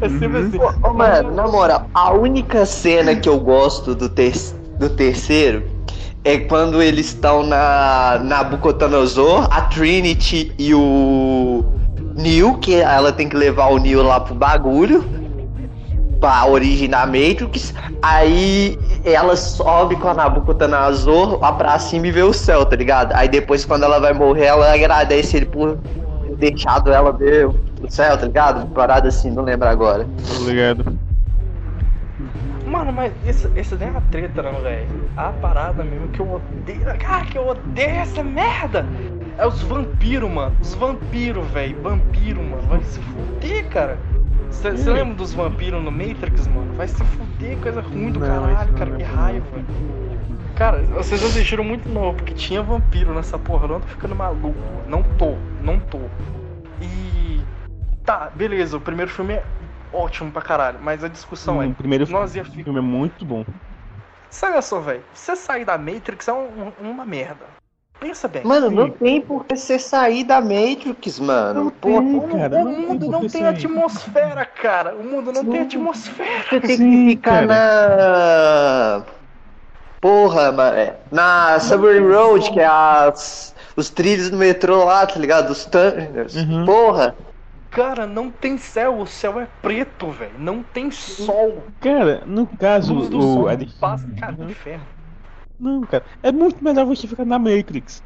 É 0.00 0.08
sempre 0.08 0.38
assim. 0.38 0.58
Ô, 0.58 0.88
ô, 0.88 0.94
mano, 0.94 1.34
na 1.34 1.46
moral, 1.46 1.86
a 1.92 2.12
única 2.12 2.64
cena 2.64 3.14
que 3.14 3.28
eu 3.28 3.38
gosto 3.38 3.94
do, 3.94 4.08
ter 4.08 4.32
do 4.78 4.88
terceiro 4.88 5.62
é 6.24 6.38
quando 6.38 6.82
eles 6.82 7.06
estão 7.06 7.42
na 7.42 8.18
Nabucodonosor, 8.24 9.46
a 9.50 9.62
Trinity 9.62 10.52
e 10.58 10.74
o 10.74 11.64
Neo, 12.16 12.56
que 12.58 12.74
ela 12.74 13.12
tem 13.12 13.28
que 13.28 13.36
levar 13.36 13.68
o 13.68 13.78
Neo 13.78 14.02
lá 14.02 14.20
pro 14.20 14.34
bagulho, 14.34 15.04
pra 16.20 16.46
originar 16.46 17.06
Matrix. 17.06 17.74
Aí 18.02 18.78
ela 19.04 19.34
sobe 19.36 19.96
com 19.96 20.08
a 20.08 20.14
Nabucodonosor 20.14 21.40
lá 21.40 21.52
pra 21.52 21.78
cima 21.78 22.06
e 22.06 22.12
vê 22.12 22.22
o 22.22 22.32
céu, 22.32 22.64
tá 22.64 22.76
ligado? 22.76 23.12
Aí 23.14 23.28
depois, 23.28 23.64
quando 23.64 23.84
ela 23.84 23.98
vai 23.98 24.12
morrer, 24.12 24.44
ela 24.44 24.72
agradece 24.72 25.38
ele 25.38 25.46
por 25.46 25.78
ter 26.26 26.36
deixado 26.36 26.92
ela 26.92 27.10
ver 27.12 27.46
o 27.46 27.56
céu, 27.88 28.16
tá 28.16 28.26
ligado? 28.26 28.66
Parada 28.68 29.08
assim, 29.08 29.30
não 29.30 29.42
lembro 29.42 29.68
agora. 29.68 30.06
Tô 30.36 30.44
ligado. 30.44 30.98
Mano, 32.66 32.92
mas 32.92 33.12
isso, 33.26 33.50
isso 33.56 33.74
nem 33.74 33.88
é 33.88 33.90
uma 33.90 34.00
treta, 34.12 34.42
não, 34.42 34.60
velho. 34.60 34.86
A 35.16 35.32
parada 35.40 35.82
mesmo 35.82 36.06
que 36.08 36.20
eu 36.20 36.34
odeio. 36.34 36.84
Cara, 37.00 37.24
que 37.24 37.36
eu 37.36 37.48
odeio 37.48 37.90
essa 37.90 38.22
merda! 38.22 38.86
É 39.36 39.44
os 39.44 39.60
vampiros, 39.62 40.30
mano. 40.30 40.54
Os 40.60 40.74
vampiros, 40.74 41.44
velho. 41.48 41.82
Vampiro, 41.82 42.40
mano. 42.40 42.62
Vai 42.68 42.80
se 42.84 43.00
fuder, 43.00 43.68
cara. 43.70 43.98
Você 44.50 44.70
Hum. 44.70 44.92
lembra 44.92 45.14
dos 45.14 45.32
vampiros 45.32 45.82
no 45.82 45.90
Matrix, 45.90 46.46
mano? 46.48 46.72
Vai 46.74 46.86
se 46.88 47.02
fuder, 47.02 47.56
coisa 47.58 47.80
ruim 47.80 48.10
do 48.12 48.20
Não, 48.20 48.26
caralho, 48.26 48.72
cara. 48.74 48.90
Que 48.90 48.96
lembro, 49.02 49.16
raiva. 49.16 49.46
Cara, 50.56 50.82
vocês 50.82 51.22
assistiram 51.24 51.64
muito 51.64 51.88
novo, 51.88 52.16
porque 52.18 52.34
tinha 52.34 52.62
vampiro 52.62 53.14
nessa 53.14 53.38
porra. 53.38 53.64
Eu 53.64 53.68
não 53.68 53.80
tô 53.80 53.86
ficando 53.86 54.14
maluco. 54.14 54.54
Não 54.86 55.02
tô, 55.02 55.36
não 55.62 55.78
tô. 55.80 56.00
E. 56.82 57.40
Tá, 58.04 58.30
beleza. 58.34 58.76
O 58.76 58.80
primeiro 58.80 59.10
filme 59.10 59.34
é 59.34 59.44
ótimo 59.92 60.30
pra 60.30 60.42
caralho. 60.42 60.78
Mas 60.82 61.02
a 61.02 61.08
discussão 61.08 61.62
é. 61.62 61.66
O 61.66 61.74
primeiro 61.74 62.06
Nós 62.10 62.34
ia 62.34 62.44
filme 62.44 62.78
é 62.78 62.82
muito 62.82 63.24
bom. 63.24 63.44
Sabe 64.28 64.60
só, 64.62 64.80
velho? 64.80 65.02
Você 65.14 65.34
sair 65.34 65.64
da 65.64 65.78
Matrix 65.78 66.28
é 66.28 66.32
um- 66.32 66.72
um- 66.82 66.90
uma 66.90 67.04
merda. 67.06 67.46
Pensa 68.00 68.26
bem. 68.26 68.42
Mano, 68.44 68.70
não 68.70 68.86
Sim. 68.86 68.92
tem 68.98 69.20
por 69.20 69.44
que 69.44 69.54
você 69.56 69.78
sair 69.78 70.24
da 70.24 70.40
Matrix, 70.40 71.20
mano. 71.20 71.64
Não 71.64 71.70
Porra, 71.70 72.00
tem. 72.00 72.16
o, 72.16 72.28
cara, 72.28 72.56
o 72.56 72.64
não 72.64 72.72
tem 72.74 72.86
mundo 72.86 73.10
não 73.10 73.20
que 73.20 73.28
tem 73.28 73.46
atmosfera, 73.46 74.46
cara. 74.46 74.96
O 74.96 75.04
mundo 75.04 75.30
não 75.30 75.44
tem 75.44 75.52
Sim. 75.60 75.66
atmosfera. 75.66 76.44
você 76.48 76.60
tem 76.60 76.76
Sim, 76.78 76.90
que 76.90 77.10
ficar 77.10 77.46
na. 77.46 79.02
Porra, 80.00 80.50
mano. 80.50 80.76
é, 80.78 80.96
Na 81.12 81.60
Subway 81.60 82.00
Road, 82.00 82.50
que 82.52 82.60
é 82.60 82.66
as. 82.66 83.54
Os 83.76 83.90
trilhos 83.90 84.30
do 84.30 84.36
metrô 84.38 84.84
lá, 84.84 85.06
tá 85.06 85.18
ligado? 85.18 85.50
Os 85.50 85.66
tunnels. 85.66 86.34
Uhum. 86.36 86.64
Porra. 86.64 87.14
Cara, 87.70 88.06
não 88.06 88.30
tem 88.30 88.56
céu. 88.58 88.98
O 88.98 89.06
céu 89.06 89.38
é 89.38 89.46
preto, 89.62 90.10
velho. 90.10 90.32
Não 90.38 90.62
tem 90.62 90.90
sol. 90.90 91.62
Cara, 91.80 92.22
no 92.26 92.46
caso, 92.46 92.94
Luz 92.94 93.08
do 93.10 93.18
o. 93.18 93.22
sol 93.34 93.46
passa. 93.78 94.08
Cara, 94.18 94.34
Uhum. 94.38 94.50
inferno. 94.50 94.84
Não, 95.60 95.82
cara. 95.82 96.04
É 96.22 96.32
muito 96.32 96.62
melhor 96.64 96.86
você 96.86 97.06
ficar 97.06 97.24
na 97.24 97.38
Matrix. 97.38 98.02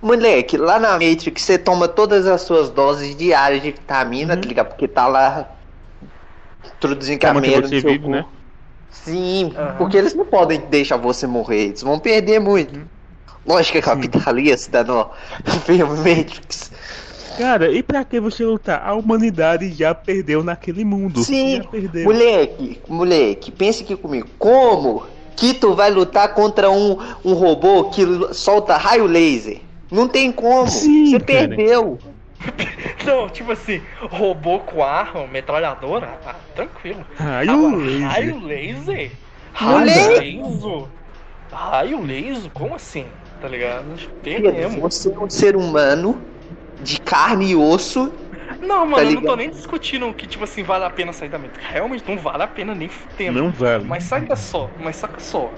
Moleque, 0.00 0.56
lá 0.56 0.78
na 0.78 0.92
Matrix 0.92 1.42
você 1.42 1.58
toma 1.58 1.88
todas 1.88 2.26
as 2.26 2.42
suas 2.42 2.70
doses 2.70 3.16
diárias 3.16 3.62
de 3.62 3.72
vitamina, 3.72 4.34
Uhum. 4.34 4.40
tá 4.40 4.46
ligado? 4.48 4.68
Porque 4.68 4.86
tá 4.86 5.06
lá. 5.06 5.48
Introduzindo 6.76 7.18
Que 7.18 7.26
camelo 7.26 7.62
no 7.62 7.68
seu 7.68 7.80
vive, 7.80 8.08
né? 8.08 8.24
Sim, 8.90 9.52
Aham. 9.56 9.76
porque 9.78 9.96
eles 9.96 10.14
não 10.14 10.24
podem 10.26 10.60
deixar 10.70 10.96
você 10.96 11.26
morrer, 11.26 11.68
eles 11.68 11.82
vão 11.82 11.98
perder 11.98 12.38
muito. 12.38 12.78
Uhum. 12.78 12.84
Lógico 13.46 13.72
que 13.72 13.78
é 13.78 13.82
capitalista, 13.82 14.84
não. 14.84 15.10
Filme 15.66 15.96
Matrix. 15.96 16.70
Cara, 17.38 17.70
e 17.72 17.82
pra 17.82 18.04
que 18.04 18.20
você 18.20 18.44
lutar? 18.44 18.86
A 18.86 18.94
humanidade 18.94 19.72
já 19.72 19.94
perdeu 19.94 20.44
naquele 20.44 20.84
mundo. 20.84 21.24
Sim, 21.24 21.56
Já 21.56 21.64
perdeu. 21.64 22.04
moleque, 22.04 22.80
moleque, 22.86 23.50
pense 23.50 23.82
aqui 23.82 23.96
comigo. 23.96 24.28
Como 24.38 25.06
que 25.36 25.54
tu 25.54 25.74
vai 25.74 25.90
lutar 25.90 26.34
contra 26.34 26.70
um, 26.70 26.98
um 27.24 27.34
robô 27.34 27.90
que 27.90 28.04
solta 28.32 28.76
raio 28.76 29.06
laser? 29.06 29.60
Não 29.90 30.08
tem 30.08 30.32
como. 30.32 30.68
Sim, 30.68 31.10
você 31.10 31.20
cara. 31.20 31.48
perdeu. 31.48 31.98
Não, 33.04 33.28
tipo 33.28 33.52
assim, 33.52 33.80
robô 34.10 34.60
com 34.60 34.82
arma, 34.82 35.26
metralhadora, 35.26 36.18
ah, 36.26 36.34
tranquilo. 36.54 37.04
Raio 37.16 37.50
Agora, 37.50 37.76
laser. 37.76 38.08
Raio 38.08 38.40
laser? 38.40 39.10
Raio 39.52 39.84
laser? 39.84 40.88
Raio 41.52 42.00
laser? 42.00 42.50
Como 42.52 42.74
assim? 42.74 43.06
Tá 43.40 43.48
ligado? 43.48 43.84
Perdemos. 44.22 44.76
você 44.76 45.12
é 45.12 45.18
um 45.18 45.28
ser 45.28 45.56
humano 45.56 46.20
de 46.80 47.00
carne 47.00 47.50
e 47.50 47.56
osso. 47.56 48.12
Não, 48.60 48.86
mano, 48.86 49.04
Tá 49.04 49.10
eu 49.10 49.14
não 49.14 49.22
tô 49.22 49.36
nem 49.36 49.50
discutindo 49.50 50.12
que, 50.14 50.26
tipo 50.26 50.44
assim, 50.44 50.62
vale 50.62 50.84
a 50.84 50.90
pena 50.90 51.12
sair 51.12 51.28
da 51.28 51.38
mente. 51.38 51.58
Realmente 51.60 52.08
não 52.08 52.18
vale 52.18 52.42
a 52.42 52.48
pena 52.48 52.74
nem 52.74 52.88
fudendo. 52.88 53.40
Não 53.40 53.50
vale. 53.52 53.88
Mas 53.88 54.04
saca 54.04 54.36
só, 54.36 54.74
mas 54.78 54.96
saca 54.96 55.20
só. 55.20 55.54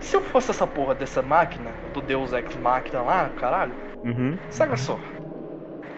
Se 0.00 0.16
eu 0.16 0.22
fosse 0.22 0.50
essa 0.50 0.66
porra 0.66 0.94
dessa 0.94 1.22
máquina, 1.22 1.76
do 1.92 2.00
Deus 2.00 2.32
Ex 2.32 2.56
Máquina 2.56 3.02
lá, 3.02 3.28
caralho, 3.30 3.76
Uhum. 4.04 4.38
saca 4.50 4.76
só. 4.76 5.00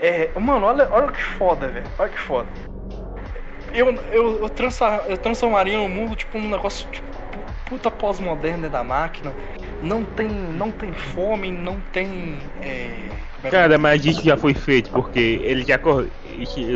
É, 0.00 0.38
mano, 0.38 0.66
olha, 0.66 0.88
olha 0.92 1.10
que 1.12 1.20
foda, 1.22 1.68
velho. 1.70 1.86
Olha 1.98 2.10
que 2.10 2.18
foda. 2.20 2.50
Eu, 3.72 3.90
eu, 4.12 4.48
eu 5.08 5.18
transformaria 5.18 5.80
o 5.80 5.88
mundo, 5.88 6.14
tipo, 6.14 6.38
num 6.38 6.50
negócio, 6.50 6.86
tipo, 6.90 7.11
puta 7.72 7.90
pós-moderno 7.90 8.68
da 8.68 8.84
máquina. 8.84 9.32
Não 9.82 10.04
tem, 10.04 10.28
não 10.28 10.70
tem 10.70 10.92
fome, 10.92 11.50
não 11.50 11.80
tem. 11.90 12.38
É, 12.62 13.08
Cara, 13.50 13.78
mas 13.78 14.04
isso 14.04 14.22
já 14.22 14.36
foi 14.36 14.52
feito, 14.52 14.90
porque 14.90 15.40
eles 15.42 15.66
já 15.66 15.78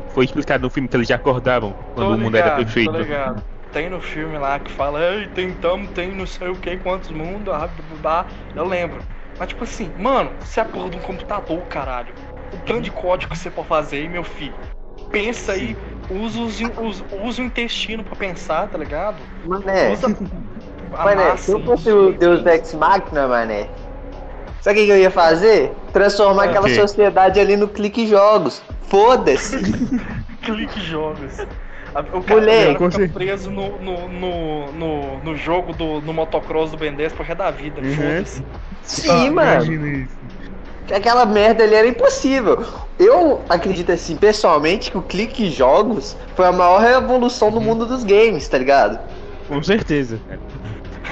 foi 0.08 0.24
explicado 0.24 0.62
no 0.62 0.70
filme 0.70 0.88
que 0.88 0.96
eles 0.96 1.06
já 1.06 1.16
acordavam 1.16 1.72
quando 1.94 2.08
Tô 2.08 2.14
o 2.14 2.18
mundo 2.18 2.36
era 2.36 2.50
perfeito. 2.52 2.92
Tô 2.92 2.98
ligado. 2.98 3.44
Tem 3.72 3.90
no 3.90 4.00
filme 4.00 4.38
lá 4.38 4.58
que 4.58 4.72
fala, 4.72 5.00
ei, 5.04 5.28
tentamos, 5.28 5.90
tem 5.90 6.14
não 6.14 6.26
sei 6.26 6.48
o 6.48 6.56
que, 6.56 6.78
quantos 6.78 7.10
mundos, 7.10 7.52
ah, 7.52 7.66
blá, 7.66 7.68
blá, 7.68 7.96
blá." 7.98 8.26
eu 8.54 8.66
lembro. 8.66 8.98
Mas 9.38 9.48
tipo 9.48 9.64
assim, 9.64 9.92
mano, 9.98 10.30
você 10.40 10.60
é 10.60 10.62
a 10.62 10.66
porra 10.66 10.88
de 10.88 10.96
um 10.96 11.00
computador, 11.00 11.60
caralho. 11.66 12.14
O 12.54 12.56
tanto 12.64 12.82
de 12.82 12.90
código 12.90 13.32
que 13.32 13.38
você 13.38 13.50
pode 13.50 13.68
fazer 13.68 13.98
aí, 13.98 14.08
meu 14.08 14.24
filho. 14.24 14.54
Pensa 15.10 15.52
aí, 15.52 15.76
usa, 16.10 16.40
os, 16.40 16.60
usa, 16.60 17.04
usa 17.22 17.42
o 17.42 17.44
intestino 17.44 18.02
pra 18.02 18.16
pensar, 18.16 18.66
tá 18.68 18.78
ligado? 18.78 19.22
Mané, 19.44 19.92
Usa 19.92 20.08
mané, 20.90 21.36
se 21.36 21.50
eu 21.52 21.60
fosse 21.64 21.90
o 21.90 22.12
Deus 22.12 22.44
Ex 22.46 22.74
Machina, 22.74 23.26
mané. 23.26 23.68
Sabe 24.60 24.78
o 24.78 24.80
que 24.80 24.86
que 24.86 24.92
eu 24.92 24.98
ia 24.98 25.10
fazer? 25.10 25.72
Transformar 25.92 26.46
É. 26.46 26.48
aquela 26.50 26.68
sociedade 26.68 27.38
ali 27.38 27.56
no 27.56 27.68
clique 27.68 28.06
jogos. 28.06 28.60
Foda-se. 28.88 29.58
clique 30.42 30.80
jogos. 30.80 31.38
O 32.12 32.20
cara, 32.22 32.40
Moleque, 32.40 32.72
o 32.72 32.78
cara 32.78 32.90
fica 32.90 32.90
cer- 33.06 33.12
preso 33.12 33.50
no, 33.50 33.78
no, 33.78 34.08
no, 34.08 34.72
no, 34.72 35.18
no 35.24 35.36
jogo 35.36 35.72
do 35.72 36.00
no 36.02 36.12
motocross 36.12 36.70
do 36.70 36.76
Ben 36.76 36.92
10 36.92 37.12
pro 37.14 37.24
resto 37.24 37.38
da 37.38 37.50
vida. 37.50 37.80
Uhum. 37.80 37.94
Foda-se. 37.94 38.42
Sim, 38.82 39.30
mano. 39.30 39.72
Isso. 39.72 40.16
que 40.86 40.92
aquela 40.94 41.24
merda 41.24 41.64
ali 41.64 41.74
era 41.74 41.88
impossível. 41.88 42.62
Eu 42.98 43.40
acredito 43.48 43.92
assim, 43.92 44.14
pessoalmente, 44.16 44.90
que 44.90 44.98
o 44.98 45.02
clique 45.02 45.48
jogos 45.50 46.16
foi 46.34 46.44
a 46.46 46.52
maior 46.52 46.80
revolução 46.80 47.50
no 47.50 47.60
mundo 47.60 47.86
dos 47.86 48.04
games, 48.04 48.46
tá 48.48 48.58
ligado? 48.58 48.98
Com 49.48 49.62
certeza. 49.62 50.18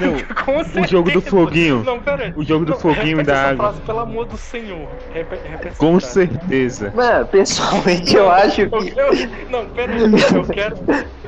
Não, 0.01 0.15
Com 0.45 0.81
o 0.81 0.87
jogo 0.87 1.11
do 1.11 1.21
foguinho. 1.23 1.83
Não, 1.85 2.01
pera 2.01 2.25
aí. 2.25 2.33
O 2.37 2.45
jogo 2.45 2.65
do 2.65 2.73
Não, 2.73 2.79
foguinho 2.79 3.19
repete 3.19 3.27
da 3.27 3.33
essa 3.35 3.49
água. 3.51 3.65
frase, 3.69 3.81
pelo 3.83 3.99
amor 4.01 4.27
do 4.27 4.37
senhor. 4.37 4.89
Repe, 5.13 5.37
repete 5.49 5.69
essa 5.69 5.77
Com 5.79 6.01
certeza. 6.01 6.93
Mano, 6.95 7.27
pessoalmente 7.27 8.17
eu 8.17 8.31
acho 8.31 8.63
Eu, 8.63 8.71
que, 8.71 8.89
eu, 8.99 9.11
não, 9.51 9.67
pera 9.67 9.93
aí. 9.93 10.01
Eu 10.03 10.45
quero. 10.45 10.77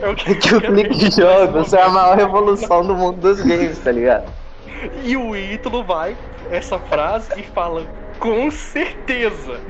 Eu 0.01 0.14
quero 0.17 0.39
que 0.39 0.55
o 0.57 0.61
clique 0.61 1.03
mais 1.03 1.14
jogos 1.17 1.73
é 1.73 1.83
a 1.83 1.89
maior 1.89 2.17
revolução 2.17 2.85
do 2.87 2.95
mundo 2.95 3.21
dos 3.21 3.41
games, 3.41 3.79
tá 3.79 3.93
ligado? 3.93 4.33
E 5.05 5.17
o 5.17 5.35
Ítalo 5.37 5.83
vai 5.85 6.17
essa 6.51 6.79
frase 6.79 7.29
e 7.37 7.43
fala 7.43 7.83
com 8.19 8.51
certeza. 8.51 9.61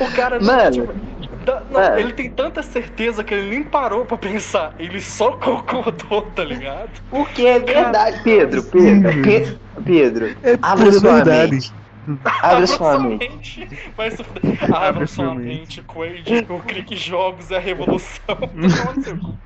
O 0.00 0.12
cara 0.14 0.38
não, 0.38 0.46
Mano. 0.46 0.70
tipo, 0.70 0.94
dá- 1.46 1.62
não, 1.70 1.80
Mano. 1.80 1.98
ele 1.98 2.12
tem 2.12 2.28
tanta 2.30 2.62
certeza 2.62 3.24
que 3.24 3.32
ele 3.32 3.48
nem 3.48 3.62
parou 3.62 4.04
pra 4.04 4.18
pensar, 4.18 4.74
ele 4.78 5.00
só 5.00 5.32
concordou, 5.38 6.22
tá 6.34 6.44
ligado? 6.44 6.90
Porque 7.08 7.42
é 7.46 7.58
verdade, 7.58 8.20
Pedro, 8.22 8.62
Pedro, 8.64 9.22
Pe- 9.22 9.58
Pedro, 9.84 10.36
abre 10.60 10.86
pura 10.86 11.00
sua 11.00 11.14
verdade. 11.14 11.52
mente. 11.52 11.72
Abre 12.42 12.66
sua 12.66 12.98
mente. 13.00 13.68
Abre 14.72 15.06
sua 15.06 15.34
mente, 15.34 15.82
Quaid. 15.82 16.46
O 16.48 16.60
clique 16.60 16.96
jogos 16.96 17.50
é 17.50 17.56
a 17.56 17.60
revolução. 17.60 18.36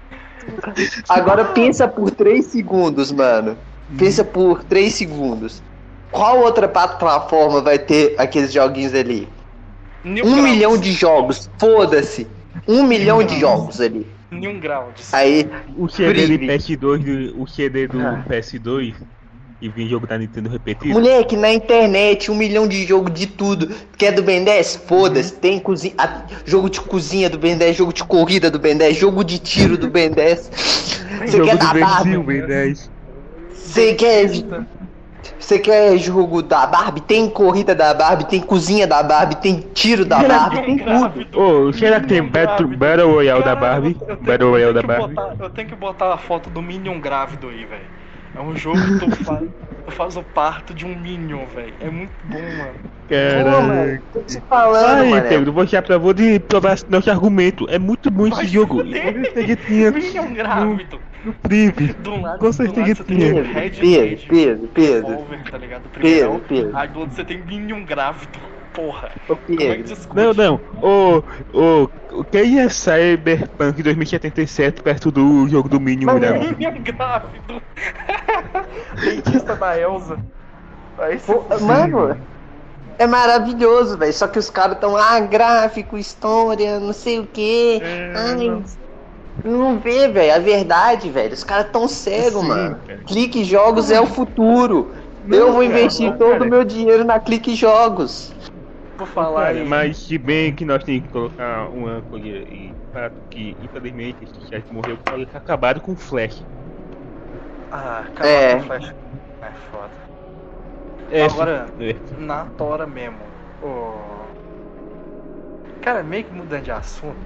Agora 1.08 1.44
pensa 1.46 1.86
por 1.88 2.10
3 2.10 2.44
segundos, 2.46 3.12
mano. 3.12 3.56
Pensa 3.98 4.24
por 4.24 4.64
3 4.64 4.92
segundos. 4.94 5.62
Qual 6.10 6.40
outra 6.40 6.68
plataforma 6.68 7.60
vai 7.62 7.78
ter 7.78 8.14
aqueles 8.18 8.52
joguinhos 8.52 8.94
ali? 8.94 9.28
New 10.04 10.24
Um 10.24 10.30
Grounds. 10.32 10.50
milhão 10.52 10.78
de 10.78 10.92
jogos, 10.92 11.50
foda-se. 11.58 12.26
Um 12.66 12.82
milhão 12.84 13.22
de 13.22 13.38
jogos 13.38 13.80
ali. 13.80 14.06
New 14.30 14.58
Grounds. 14.60 15.12
Aí, 15.12 15.48
O 15.76 15.88
CD 15.88 16.26
Free. 16.26 16.46
PS2, 16.46 16.98
do- 17.02 17.42
o 17.42 17.46
CD 17.46 17.86
do 17.88 18.00
Ah. 18.00 18.24
PS2 18.28 18.94
e 19.60 19.68
vim 19.68 19.88
jogo 19.88 20.06
da 20.06 20.16
Nintendo 20.16 20.48
repetido. 20.48 20.94
moleque, 20.94 21.36
na 21.36 21.52
internet, 21.52 22.30
um 22.30 22.34
milhão 22.34 22.66
de 22.68 22.86
jogo 22.86 23.10
de 23.10 23.26
tudo. 23.26 23.68
Quer 23.98 24.12
do 24.12 24.22
Ben 24.22 24.42
10? 24.44 24.76
Foda-se. 24.86 25.32
Tem 25.34 25.58
cozinha, 25.58 25.94
a- 25.98 26.22
jogo 26.46 26.70
de 26.70 26.80
cozinha 26.80 27.28
do 27.28 27.38
Ben 27.38 27.56
10, 27.58 27.76
jogo 27.76 27.92
de 27.92 28.04
corrida 28.04 28.50
do 28.50 28.58
Ben 28.58 28.76
10, 28.76 28.96
jogo 28.96 29.22
de 29.24 29.38
tiro 29.38 29.76
do 29.76 29.88
Ben 29.88 30.10
10. 30.10 30.48
Você 31.26 31.40
quer 31.40 31.56
do 31.56 31.58
da 31.58 31.74
Barbie? 31.74 31.80
Brasil, 31.80 32.22
Ben 32.22 32.46
10. 32.46 32.90
Você 33.52 33.94
quer. 33.94 34.30
Você 35.38 35.58
quer 35.58 35.96
jogo 35.98 36.42
da 36.42 36.66
Barbie? 36.66 37.00
Tem 37.00 37.28
corrida 37.28 37.74
da 37.74 37.92
Barbie, 37.94 38.24
tem 38.26 38.40
cozinha 38.40 38.86
da 38.86 39.02
Barbie, 39.02 39.36
tem 39.36 39.60
tiro 39.74 40.04
da 40.04 40.22
Barbie, 40.22 40.62
tem 40.62 40.78
tudo. 40.78 41.40
Ô, 41.68 41.72
será 41.72 42.00
que 42.00 42.06
tem 42.06 42.22
Battle. 42.22 42.68
Battle 42.76 43.12
Royale 43.12 43.42
da 43.44 43.56
Barbie? 43.56 43.96
eu 44.00 44.06
tenho- 44.06 44.20
Battle 44.20 44.46
eu 44.48 44.50
Royale 44.52 44.74
tenho 44.74 44.86
da 44.86 44.98
Barbie? 44.98 45.14
botar- 45.14 45.34
eu 45.38 45.50
tenho 45.50 45.68
que 45.68 45.74
botar 45.76 46.12
a 46.14 46.18
foto 46.18 46.48
do 46.50 46.62
Minion 46.62 47.00
grávido 47.00 47.48
aí, 47.48 47.64
velho. 47.64 47.99
É 48.34 48.40
um 48.40 48.54
jogo 48.56 48.78
que 48.80 49.06
tu 49.06 49.24
faz, 49.24 49.48
tu 49.86 49.92
faz 49.92 50.16
o 50.16 50.22
parto 50.22 50.74
de 50.74 50.84
um 50.86 50.96
Minion, 50.96 51.46
velho. 51.46 51.76
É 51.80 51.90
muito 51.90 52.14
bom, 52.22 52.40
mano. 52.40 52.90
Caraca. 53.08 54.02
tô 54.12 54.22
te 54.22 54.40
falando, 54.48 54.86
Ai, 55.00 55.10
mano. 55.10 55.28
Pedro, 55.28 55.52
vou 55.52 55.66
já 55.66 55.82
pra 55.82 55.98
vou 55.98 56.14
de 56.14 56.38
provar 56.38 56.76
nosso 56.88 57.10
argumento. 57.10 57.66
É 57.68 57.78
muito 57.78 58.10
bom 58.10 58.26
esse 58.28 58.46
jogo. 58.46 58.82
Minion 59.92 60.32
grávido. 60.34 61.02
no 61.24 61.34
Prive. 61.34 61.92
Do 61.94 62.20
lado, 62.20 62.38
Com 62.38 62.52
do 62.52 62.56
certeza 62.56 62.80
lado 62.82 62.96
você 62.96 63.04
tem 63.04 63.18
tinha. 63.18 63.34
Pedro, 63.34 63.52
Pedro, 63.80 64.28
Pedro, 64.28 64.68
tá 64.68 65.22
Pedro, 66.00 66.40
Pedro. 66.48 66.76
Aí 66.76 66.88
do 66.88 67.00
outro 67.00 67.16
você 67.16 67.24
tem 67.24 67.44
Minion 67.44 67.84
grávido. 67.84 68.59
Porra. 68.80 69.10
Ô, 69.28 69.36
Como 69.36 69.60
é 69.60 69.76
que 69.76 69.82
discute? 69.82 70.16
Não, 70.16 70.32
não. 70.32 70.60
Ô, 70.80 71.22
ô, 71.52 71.88
o 72.12 72.24
que 72.24 72.38
é 72.38 72.68
Cyberpunk 72.70 73.82
2077 73.82 74.82
perto 74.82 75.12
do 75.12 75.46
jogo 75.48 75.68
do 75.68 75.78
Minion 75.78 76.06
Mas 76.06 76.20
né? 76.22 76.38
Minion 76.38 76.82
grávido. 76.82 77.62
Dentista 79.04 79.54
da 79.54 79.78
Elsa. 79.78 80.18
Aí 80.98 81.18
Pô, 81.18 81.44
Mano, 81.60 82.16
é 82.98 83.06
maravilhoso, 83.06 83.98
velho. 83.98 84.12
Só 84.14 84.26
que 84.26 84.38
os 84.38 84.48
caras 84.48 84.78
tão, 84.78 84.96
ah, 84.96 85.20
gráfico, 85.20 85.98
história, 85.98 86.80
não 86.80 86.94
sei 86.94 87.18
o 87.18 87.26
quê. 87.26 87.80
É, 87.82 88.12
Ai, 88.16 88.62
não 89.44 89.78
vê, 89.78 90.08
velho. 90.08 90.34
A 90.34 90.38
verdade, 90.38 91.10
velho. 91.10 91.34
Os 91.34 91.44
caras 91.44 91.70
tão 91.70 91.86
cegos, 91.86 92.42
mano. 92.42 92.78
cara. 92.86 93.00
Clique 93.06 93.44
Jogos 93.44 93.90
é 93.90 94.00
o 94.00 94.06
futuro. 94.06 94.90
Eu 95.28 95.52
vou 95.52 95.62
investir 95.62 96.16
todo 96.16 96.42
o 96.42 96.48
meu 96.48 96.64
dinheiro 96.64 97.04
na 97.04 97.18
Clique 97.20 97.54
Jogos. 97.54 98.32
Por 99.00 99.08
falar 99.08 99.46
Cara, 99.46 99.58
em... 99.58 99.64
mas 99.64 99.96
se 99.96 100.18
bem 100.18 100.54
que 100.54 100.64
nós 100.64 100.84
temos 100.84 101.02
que 101.02 101.08
colocar 101.08 101.68
uma 101.70 102.02
coisa 102.02 102.26
em 102.26 102.74
fato 102.92 103.14
que, 103.30 103.56
infelizmente, 103.62 104.24
esse 104.24 104.48
chat 104.48 104.64
morreu 104.72 104.96
por 104.98 105.24
ter 105.26 105.36
acabado 105.36 105.80
com 105.80 105.92
o 105.92 105.96
Flash. 105.96 106.44
Ah, 107.72 108.04
cara, 108.14 108.28
É. 108.28 108.60
Flash. 108.60 108.92
É 109.42 109.50
foda. 109.70 109.90
É, 111.10 111.24
Agora- 111.24 111.66
é. 111.80 111.96
Na 112.18 112.44
tora 112.44 112.86
mesmo. 112.86 113.18
O... 113.62 113.94
Cara, 115.80 116.02
meio 116.02 116.24
que 116.24 116.34
mudando 116.34 116.62
de 116.62 116.70
assunto, 116.70 117.16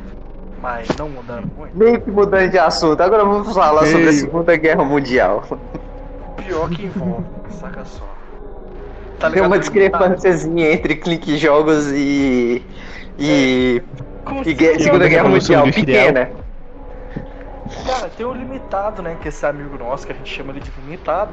mas 0.63 0.89
não 0.97 1.09
mudando 1.09 1.47
muito. 1.57 1.77
Meio 1.77 2.01
que 2.01 2.11
mudando 2.11 2.51
de 2.51 2.59
assunto. 2.59 3.01
Agora 3.01 3.25
vamos 3.25 3.53
falar 3.53 3.85
sobre 3.87 4.09
a. 4.09 4.13
Segunda 4.13 4.57
Guerra 4.57 4.85
Mundial. 4.85 5.43
Pior 6.37 6.71
que 6.71 6.85
envolve, 6.87 7.25
saca 7.51 7.85
só. 7.85 8.24
Tá 9.25 9.31
Tem 9.31 9.41
uma 9.43 9.57
ligado? 9.57 9.61
discrepânciazinha 9.61 10.73
entre 10.73 10.97
Clique 10.97 11.37
Jogos 11.39 11.91
e. 11.93 12.63
e. 13.19 13.83
Com 14.25 14.43
e 14.45 14.55
Guerra- 14.55 14.79
Segunda 14.81 15.09
Guerra 15.09 15.29
Mundial. 15.29 15.65
Pequena. 15.65 16.31
Cara, 17.87 18.09
tem 18.17 18.27
o 18.27 18.33
limitado, 18.33 19.03
né? 19.03 19.17
Que 19.21 19.29
esse 19.29 19.45
amigo 19.47 19.77
nosso 19.79 20.07
que 20.07 20.13
a 20.13 20.17
gente 20.17 20.31
chama 20.33 20.53
ele 20.53 20.61
de 20.61 20.71
limitado. 20.81 21.33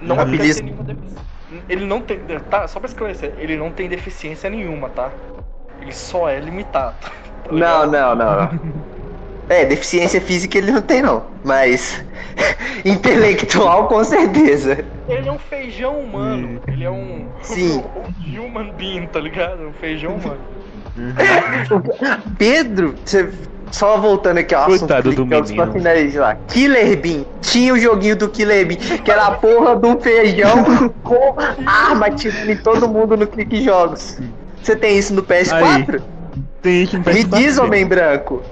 Não 0.00 0.16
é 0.20 0.24
tem 0.24 0.38
nenhuma 0.38 0.84
deficiência. 0.84 1.26
Ele 1.68 1.84
não 1.86 2.00
tem. 2.00 2.20
Tá, 2.50 2.68
só 2.68 2.78
pra 2.78 2.88
esclarecer, 2.88 3.32
ele 3.38 3.56
não 3.56 3.70
tem 3.70 3.88
deficiência 3.88 4.50
nenhuma, 4.50 4.88
tá? 4.90 5.10
Ele 5.80 5.92
só 5.92 6.28
é 6.28 6.38
limitado. 6.40 6.96
tá 7.44 7.52
Não, 7.52 7.84
ligado? 7.84 7.90
não, 7.90 8.14
não, 8.16 8.36
não. 8.42 8.97
É, 9.48 9.64
deficiência 9.64 10.20
física 10.20 10.58
ele 10.58 10.70
não 10.72 10.82
tem 10.82 11.00
não, 11.00 11.24
mas 11.42 12.04
intelectual 12.84 13.88
com 13.88 14.02
certeza. 14.04 14.84
Ele 15.08 15.28
é 15.28 15.32
um 15.32 15.38
feijão 15.38 15.98
humano. 15.98 16.60
Ele 16.66 16.84
é 16.84 16.90
um. 16.90 17.26
Sim. 17.42 17.82
um 17.82 18.44
human 18.46 18.72
being, 18.76 19.06
tá 19.06 19.20
ligado? 19.20 19.66
Um 19.68 19.72
feijão 19.72 20.16
humano. 20.16 20.40
Pedro, 22.36 22.94
você 23.04 23.30
só 23.70 23.98
voltando 23.98 24.38
aqui 24.38 24.54
ao 24.54 24.62
assunto 24.62 24.80
Coitado 24.80 25.10
do 25.12 25.16
Clique 25.16 25.30
Jogos 25.30 25.52
pra 25.52 25.66
menino. 25.66 25.78
finalizar. 25.78 26.38
Killer 26.48 27.00
Bean, 27.00 27.24
tinha 27.40 27.72
o 27.72 27.78
joguinho 27.78 28.16
do 28.16 28.28
Killer 28.28 28.66
Bean, 28.66 28.76
que 28.76 29.10
era 29.10 29.26
a 29.26 29.30
porra 29.32 29.76
do 29.76 29.98
feijão 30.00 30.64
com 31.02 31.36
arma 31.66 32.06
atirando 32.06 32.50
em 32.50 32.56
todo 32.56 32.88
mundo 32.88 33.16
no 33.16 33.26
Clique 33.26 33.62
Jogos. 33.62 34.18
Você 34.62 34.74
tem 34.74 34.98
isso 34.98 35.14
no 35.14 35.22
PS4? 35.22 36.02
Tem 36.62 36.82
isso 36.82 36.98
no 36.98 37.04
Me 37.04 37.12
PS4, 37.12 37.36
diz, 37.36 37.56
né? 37.56 37.62
homem 37.62 37.86
branco. 37.86 38.42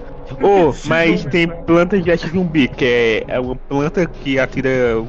Ô, 0.43 0.74
mas 0.87 1.24
tem 1.27 1.49
planta 1.49 1.99
de 2.01 2.14
zumbi, 2.29 2.68
que 2.68 2.85
é 2.85 3.24
é 3.29 3.41
uma 3.41 3.57
planta 3.57 4.07
que 4.07 4.39
atira. 4.39 5.05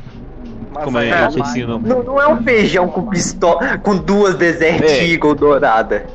Mas 0.73 0.83
Como 0.83 0.97
é? 0.99 1.09
é 1.09 1.23
Eu 1.23 1.27
esqueci 1.29 1.63
o 1.63 1.67
nome. 1.67 1.89
Não, 1.89 2.03
não 2.03 2.21
é 2.21 2.27
um 2.27 2.43
feijão 2.43 2.87
com 2.87 3.07
pistola, 3.07 3.77
com 3.79 3.95
duas 3.95 4.35
Desert 4.35 4.83
É. 4.83 5.05
Eagle 5.07 5.35
dourada. 5.35 6.05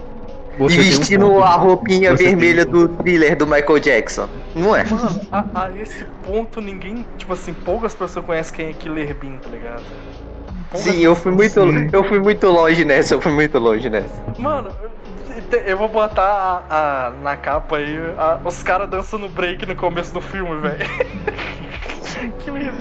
Você 0.59 0.77
e 0.77 0.81
um 0.81 0.83
vestindo 0.83 1.27
ponto. 1.27 1.43
a 1.43 1.57
roupinha 1.57 2.11
Você 2.17 2.25
vermelha 2.25 2.67
um 2.69 2.71
do 2.71 2.89
thriller 2.89 3.37
do 3.37 3.47
Michael 3.47 3.81
Jackson. 3.81 4.29
Não 4.55 4.77
é? 4.77 4.85
Mano, 4.85 5.21
a, 5.33 5.65
a 5.65 5.79
esse 5.79 6.05
ponto 6.27 6.61
ninguém. 6.61 7.07
Tipo 7.17 7.33
assim, 7.33 7.55
poucas 7.55 7.95
pessoas 7.95 8.25
conhecem 8.25 8.55
quem 8.55 8.69
é 8.69 8.73
Killer 8.75 9.17
Bean, 9.17 9.39
tá 9.39 9.49
ligado? 9.49 9.83
Sim, 10.75 11.01
eu 11.01 11.15
fui 11.15 11.33
muito, 11.33 11.61
Sim. 11.61 11.91
eu 11.93 12.05
fui 12.05 12.19
muito 12.19 12.47
longe 12.49 12.85
nessa, 12.85 13.15
eu 13.15 13.21
fui 13.21 13.33
muito 13.33 13.59
longe 13.59 13.89
nessa. 13.91 14.23
Mano, 14.39 14.71
eu- 15.67 15.77
vou 15.77 15.89
botar 15.89 16.65
a- 16.69 17.07
a- 17.07 17.11
na 17.23 17.37
capa 17.37 17.77
aí 17.79 17.97
a- 18.19 18.39
os 18.45 18.63
caras 18.63 18.89
dançando 18.89 19.29
break 19.29 19.67
no 19.67 19.75
começo 19.77 20.13
do 20.15 20.21
filme, 20.21 20.61
velho. 20.61 20.79
que 22.39 22.51
lindo. 22.51 22.73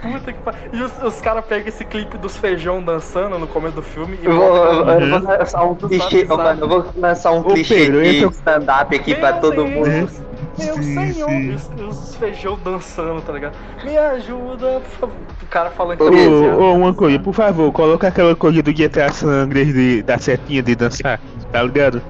Puta 0.00 0.32
que 0.32 0.40
pariu. 0.40 0.60
E 0.72 0.82
os, 0.82 1.02
os 1.02 1.20
caras 1.20 1.44
pegam 1.44 1.68
esse 1.68 1.84
clipe 1.84 2.16
dos 2.16 2.36
feijão 2.36 2.82
dançando 2.82 3.38
no 3.38 3.46
começo 3.46 3.74
do 3.76 3.82
filme 3.82 4.18
e 4.20 4.24
Eu 4.26 4.32
vou, 4.34 4.56
eu 4.56 4.84
vou 5.10 5.18
lançar 5.20 5.62
um 5.64 5.74
clichê, 5.74 6.24
mano, 6.24 6.60
eu 6.64 6.68
vou 6.68 6.86
lançar 6.96 7.32
um 7.32 7.40
Ô, 7.40 7.44
clichê 7.44 7.74
Pedro, 7.74 8.02
de 8.02 8.16
entra- 8.16 8.30
stand-up 8.30 8.96
aqui 8.96 9.14
pra 9.14 9.34
todo 9.34 9.66
mundo. 9.66 10.10
Meu 10.64 10.74
Sim, 10.82 11.12
senhor, 11.12 11.30
sim. 11.30 11.84
os, 11.84 12.16
feijão 12.16 12.58
dançando, 12.62 13.20
tá 13.22 13.32
ligado? 13.32 13.54
Me 13.82 13.96
ajuda, 13.96 14.80
por 14.80 14.90
favor. 14.90 15.16
O 15.42 15.46
cara 15.46 15.70
falando 15.70 15.98
que 15.98 16.04
Ô, 16.04 16.10
tá 16.10 16.56
Ô, 16.56 16.74
uma 16.74 16.94
coisa, 16.94 17.18
por 17.18 17.34
favor, 17.34 17.72
coloca 17.72 18.08
aquela 18.08 18.36
coisa 18.36 18.62
do 18.62 18.72
GTA 18.72 19.10
San 19.12 19.28
Andreas 19.44 19.72
de, 19.72 20.02
da 20.02 20.18
setinha 20.18 20.62
de 20.62 20.74
dançar, 20.74 21.20
tá 21.50 21.62
ligado? 21.62 22.02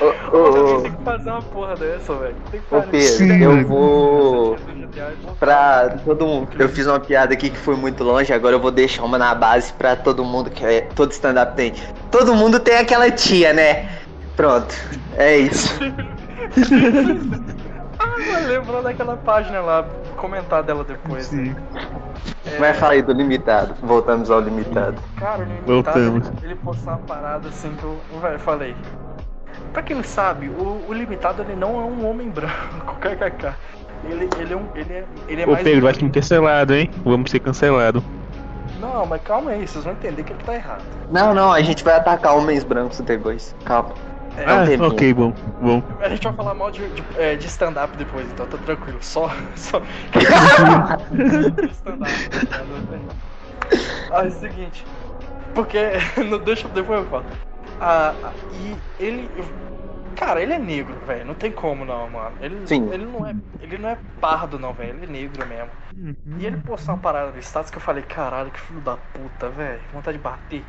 Ô, 0.00 0.06
ô, 0.06 0.10
a 0.36 0.50
ô, 0.50 0.68
gente 0.68 0.82
tem 0.82 0.92
que 0.92 1.04
fazer 1.04 1.30
uma 1.30 1.42
porra 1.42 1.76
dessa, 1.76 2.14
velho. 2.14 2.36
Tem 2.50 2.60
que 2.60 2.66
Ô, 2.74 2.80
fazer. 2.80 2.90
Pedro, 2.90 3.06
Sim, 3.06 3.42
eu 3.42 3.66
vou. 3.66 4.56
Pra 5.38 5.90
todo 6.04 6.26
mundo. 6.26 6.48
Eu 6.58 6.68
fiz 6.68 6.86
uma 6.86 7.00
piada 7.00 7.34
aqui 7.34 7.50
que 7.50 7.58
foi 7.58 7.76
muito 7.76 8.02
longe, 8.02 8.32
agora 8.32 8.56
eu 8.56 8.60
vou 8.60 8.70
deixar 8.70 9.04
uma 9.04 9.18
na 9.18 9.34
base 9.34 9.72
pra 9.72 9.94
todo 9.96 10.24
mundo 10.24 10.50
que 10.50 10.64
é. 10.64 10.80
Todo 10.94 11.12
stand-up 11.12 11.54
tem. 11.54 11.74
Todo 12.10 12.34
mundo 12.34 12.58
tem 12.58 12.76
aquela 12.78 13.10
tia, 13.10 13.52
né? 13.52 13.88
Pronto. 14.36 14.74
É 15.16 15.36
isso. 15.38 15.78
Ah, 17.98 18.46
lembrou 18.46 18.82
daquela 18.82 19.16
página 19.16 19.60
lá, 19.60 19.84
comentar 20.16 20.62
dela 20.62 20.82
depois. 20.82 21.26
Sim. 21.26 21.54
É, 22.46 22.58
Vai 22.58 22.72
aí 22.90 23.02
do 23.02 23.12
limitado. 23.12 23.74
Voltamos 23.82 24.30
ao 24.30 24.40
limitado. 24.40 25.00
Cara, 25.16 25.42
o 25.42 25.44
limitado, 25.44 25.72
Voltamos. 25.72 26.32
ele, 26.42 26.54
postou 26.56 26.92
uma 26.92 26.98
parada 26.98 27.48
assim 27.48 27.74
que 27.76 27.84
eu 27.84 27.98
vai, 28.20 28.38
falei. 28.38 28.74
Pra 29.72 29.82
quem 29.82 29.96
não 29.96 30.04
sabe, 30.04 30.48
o, 30.48 30.84
o 30.88 30.92
limitado 30.92 31.42
ele 31.42 31.54
não 31.54 31.80
é 31.80 31.84
um 31.84 32.08
homem 32.10 32.28
branco, 32.28 32.96
kkk. 33.00 33.54
Ele, 34.04 34.28
ele 34.38 34.52
é 34.52 34.56
um. 34.56 34.66
Ele 34.74 34.92
é, 34.92 35.04
ele 35.28 35.42
é 35.42 35.46
Ô 35.46 35.52
mais. 35.52 35.62
Pedro, 35.62 35.82
vai 35.82 35.94
ser 35.94 36.10
cancelado, 36.10 36.74
hein? 36.74 36.90
Vamos 37.04 37.30
ser 37.30 37.38
cancelado. 37.38 38.02
Não, 38.80 39.06
mas 39.06 39.22
calma 39.22 39.52
aí, 39.52 39.66
vocês 39.66 39.84
vão 39.84 39.92
entender 39.92 40.24
que 40.24 40.32
ele 40.32 40.42
tá 40.42 40.54
errado. 40.56 40.82
Não, 41.10 41.32
não, 41.32 41.52
a 41.52 41.60
gente 41.62 41.84
vai 41.84 41.94
atacar 41.94 42.36
homens 42.36 42.64
brancos 42.64 42.98
depois. 43.00 43.54
Calma. 43.64 43.94
É, 44.36 44.46
Não 44.46 44.62
ah, 44.62 44.66
tem 44.66 44.80
ok, 44.80 45.14
bom, 45.14 45.34
bom. 45.60 45.82
A 46.00 46.08
gente 46.08 46.22
vai 46.22 46.32
falar 46.32 46.54
mal 46.54 46.70
de, 46.70 46.88
de, 46.88 47.04
é, 47.18 47.36
de 47.36 47.46
stand-up 47.46 47.96
depois, 47.96 48.26
então 48.30 48.46
tá 48.46 48.56
tranquilo. 48.58 48.98
Só. 49.02 49.30
só... 49.56 49.82
stand-up. 51.72 52.12
Ah, 54.10 54.24
é 54.24 54.28
o 54.28 54.30
seguinte. 54.30 54.84
Porque. 55.54 55.78
Não, 56.28 56.38
deixa 56.38 56.68
depois 56.68 57.00
eu 57.00 57.06
falo. 57.10 57.24
Ah, 57.80 58.14
ah, 58.22 58.32
e 58.54 58.76
ele. 59.02 59.28
Cara, 60.16 60.42
ele 60.42 60.52
é 60.52 60.58
negro, 60.58 60.94
velho. 61.06 61.24
Não 61.24 61.34
tem 61.34 61.50
como 61.50 61.84
não, 61.84 62.08
mano. 62.08 62.36
Ele, 62.40 62.66
Sim. 62.66 62.88
ele 62.92 63.06
não 63.06 63.26
é. 63.26 63.34
Ele 63.60 63.78
não 63.78 63.88
é 63.88 63.98
pardo 64.20 64.58
não, 64.58 64.72
velho. 64.72 64.90
Ele 64.90 65.04
é 65.04 65.08
negro 65.08 65.46
mesmo. 65.46 65.70
E 66.38 66.46
ele 66.46 66.58
postou 66.58 66.94
uma 66.94 67.00
parada 67.00 67.32
no 67.32 67.38
status 67.38 67.70
que 67.70 67.78
eu 67.78 67.82
falei, 67.82 68.02
caralho, 68.04 68.50
que 68.50 68.60
filho 68.60 68.80
da 68.82 68.98
puta, 68.98 69.48
velho. 69.48 69.80
Vontade 69.92 70.18
de 70.18 70.22
bater. 70.22 70.64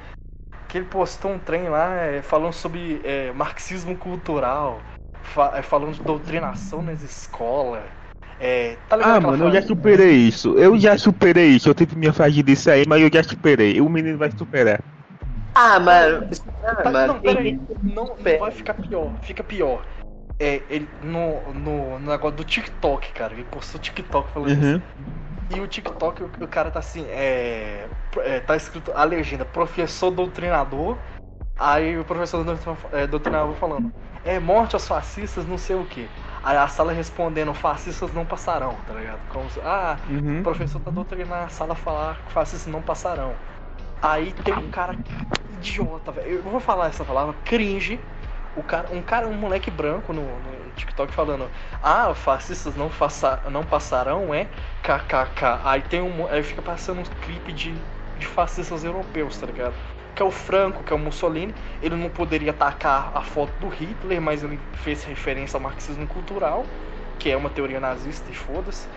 Que 0.73 0.79
ele 0.79 0.87
postou 0.87 1.31
um 1.31 1.37
trem 1.39 1.69
lá 1.69 1.93
é, 1.93 2.21
falando 2.23 2.51
sobre 2.53 2.99
é, 3.05 3.31
marxismo 3.31 3.95
cultural, 3.95 4.81
fa- 5.21 5.53
é, 5.55 5.61
falando 5.61 5.93
de 5.93 6.01
doutrinação 6.01 6.81
nas 6.81 7.01
escolas. 7.03 7.83
É, 8.39 8.75
tá 8.89 8.97
Ah, 8.99 9.19
mano, 9.21 9.45
eu 9.45 9.51
já 9.51 9.61
frase? 9.61 9.67
superei 9.67 10.15
isso. 10.27 10.57
Eu 10.57 10.77
já 10.79 10.97
superei 10.97 11.49
isso. 11.49 11.69
Eu 11.69 11.75
tive 11.75 11.95
minha 11.95 12.11
fase 12.13 12.41
disso 12.41 12.71
aí, 12.71 12.85
mas 12.87 13.01
eu 13.01 13.09
já 13.13 13.23
superei. 13.23 13.79
O 13.81 13.89
menino 13.89 14.17
vai 14.17 14.31
superar. 14.31 14.81
Ah, 15.55 15.79
mano. 15.79 16.27
Ah, 16.63 16.83
Tá, 16.83 16.91
mano. 16.91 17.13
não, 17.13 17.21
peraí. 17.21 17.59
Não, 17.83 18.15
não 18.17 18.37
vai 18.37 18.51
ficar 18.51 18.73
pior. 18.75 19.17
Fica 19.21 19.43
pior. 19.43 19.85
É, 20.39 20.61
ele, 20.69 20.87
no, 21.03 21.53
no, 21.53 21.99
no 21.99 22.11
negócio 22.11 22.35
do 22.37 22.43
TikTok, 22.43 23.13
cara. 23.13 23.33
Ele 23.33 23.43
postou 23.45 23.79
TikTok 23.79 24.31
falando 24.31 24.59
isso. 24.59 24.75
Uhum. 24.75 24.81
E 25.53 25.59
o 25.59 25.67
TikTok, 25.67 26.23
o, 26.23 26.47
cara 26.47 26.71
tá 26.71 26.79
assim, 26.79 27.05
é, 27.09 27.87
é, 28.23 28.39
Tá 28.39 28.55
escrito 28.55 28.91
a 28.95 29.03
legenda, 29.03 29.45
professor 29.45 30.09
doutrinador. 30.11 30.97
Aí 31.57 31.97
o 31.97 32.03
professor 32.03 32.43
doutrinador, 32.43 32.89
é, 32.91 33.05
doutrinador 33.05 33.53
falando, 33.55 33.83
é 34.25 34.39
morte 34.39 34.75
aos 34.75 34.87
fascistas, 34.87 35.45
não 35.45 35.57
sei 35.57 35.75
o 35.75 35.85
que. 35.85 36.09
Aí 36.41 36.57
a 36.57 36.67
sala 36.67 36.91
respondendo, 36.91 37.53
fascistas 37.53 38.11
não 38.13 38.25
passarão, 38.25 38.75
tá 38.87 38.93
ligado? 38.93 39.19
Como 39.29 39.49
se, 39.49 39.59
ah, 39.61 39.97
Uhum. 40.09 40.39
o 40.39 40.43
professor 40.43 40.79
tá 40.81 40.89
doutrinando 40.91 41.45
a 41.45 41.49
sala 41.49 41.73
a 41.73 41.75
falar 41.75 42.15
que 42.25 42.31
fascistas 42.31 42.71
não 42.71 42.81
passarão. 42.81 43.35
Aí 44.01 44.33
tem 44.33 44.53
um 44.55 44.69
cara 44.69 44.97
idiota, 45.49 46.11
velho. 46.11 46.27
Eu 46.37 46.41
vou 46.43 46.59
falar 46.59 46.87
essa 46.87 47.05
palavra, 47.05 47.35
cringe. 47.45 47.99
O 48.55 48.63
cara, 48.63 48.87
um 48.91 49.01
cara, 49.01 49.27
um 49.27 49.33
moleque 49.33 49.71
branco 49.71 50.13
no, 50.13 50.39
no 50.39 50.71
TikTok 50.73 51.13
falando, 51.13 51.49
ah, 51.81 52.13
fascistas 52.13 52.75
não, 52.75 52.89
faça, 52.89 53.41
não 53.49 53.63
passarão, 53.65 54.33
é? 54.33 54.45
KKK. 54.81 55.61
Aí 55.63 55.81
tem 55.81 56.01
um. 56.01 56.27
Aí 56.27 56.43
fica 56.43 56.61
passando 56.61 57.01
um 57.01 57.03
clipe 57.03 57.51
de, 57.51 57.73
de 58.15 58.25
fascistas 58.27 58.83
europeus, 58.83 59.37
tá 59.37 59.47
ligado? 59.47 59.75
Que 60.15 60.21
é 60.21 60.25
o 60.25 60.31
Franco, 60.31 60.83
que 60.83 60.93
é 60.93 60.95
o 60.95 60.99
Mussolini. 60.99 61.55
Ele 61.81 61.95
não 61.95 62.09
poderia 62.09 62.51
atacar 62.51 63.11
a 63.15 63.21
foto 63.21 63.53
do 63.59 63.67
Hitler, 63.69 64.21
mas 64.21 64.43
ele 64.43 64.59
fez 64.73 65.03
referência 65.03 65.57
ao 65.57 65.61
marxismo 65.61 66.05
cultural, 66.07 66.65
que 67.17 67.31
é 67.31 67.37
uma 67.37 67.49
teoria 67.49 67.79
nazista 67.79 68.29
e 68.29 68.33
foda-se. 68.35 68.87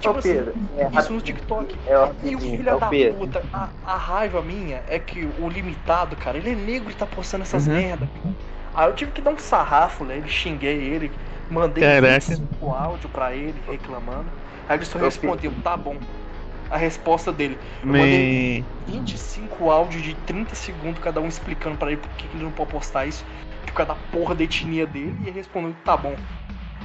Tipo 0.00 0.18
assim, 0.18 0.30
Pedro, 0.34 0.54
é 0.76 0.88
isso 0.96 1.12
no 1.12 1.20
TikTok. 1.20 1.76
É 1.86 1.98
o 1.98 2.14
E 2.24 2.34
o 2.36 2.40
filho 2.40 2.68
é 2.70 2.74
o 2.74 2.78
da 2.78 2.88
Pedro. 2.88 3.18
puta, 3.18 3.42
a, 3.52 3.68
a 3.84 3.96
raiva 3.96 4.42
minha 4.42 4.82
é 4.86 4.98
que 4.98 5.24
o 5.24 5.48
limitado, 5.48 6.16
cara, 6.16 6.38
ele 6.38 6.50
é 6.50 6.54
negro 6.54 6.90
e 6.90 6.94
tá 6.94 7.06
postando 7.06 7.42
essas 7.42 7.66
Uhum. 7.66 7.74
merda. 7.74 8.08
Aí 8.76 8.90
eu 8.90 8.94
tive 8.94 9.10
que 9.10 9.22
dar 9.22 9.30
um 9.30 9.38
sarrafo 9.38 10.04
nele, 10.04 10.28
xinguei 10.28 10.76
ele, 10.76 11.10
mandei. 11.50 11.82
25 11.98 12.70
áudio 12.70 13.08
pra 13.08 13.34
ele 13.34 13.54
reclamando. 13.66 14.26
Aí 14.68 14.76
ele 14.76 14.84
só 14.84 14.98
respondeu, 14.98 15.50
tá 15.64 15.74
bom. 15.78 15.96
A 16.70 16.76
resposta 16.76 17.32
dele. 17.32 17.58
Eu 17.80 17.88
mandei 17.88 18.64
Me... 18.86 18.98
25 19.00 19.70
áudios 19.70 20.02
de 20.02 20.14
30 20.26 20.54
segundos, 20.54 21.00
cada 21.02 21.20
um 21.22 21.26
explicando 21.26 21.78
pra 21.78 21.90
ele 21.90 22.00
por 22.00 22.10
que 22.10 22.26
ele 22.34 22.44
não 22.44 22.50
pode 22.50 22.70
postar 22.70 23.06
isso, 23.06 23.24
por 23.64 23.72
causa 23.72 23.94
da 23.94 23.98
porra 24.12 24.34
da 24.34 24.44
etnia 24.44 24.86
dele, 24.86 25.16
e 25.24 25.28
ele 25.28 25.38
respondeu, 25.38 25.74
tá 25.82 25.96
bom. 25.96 26.14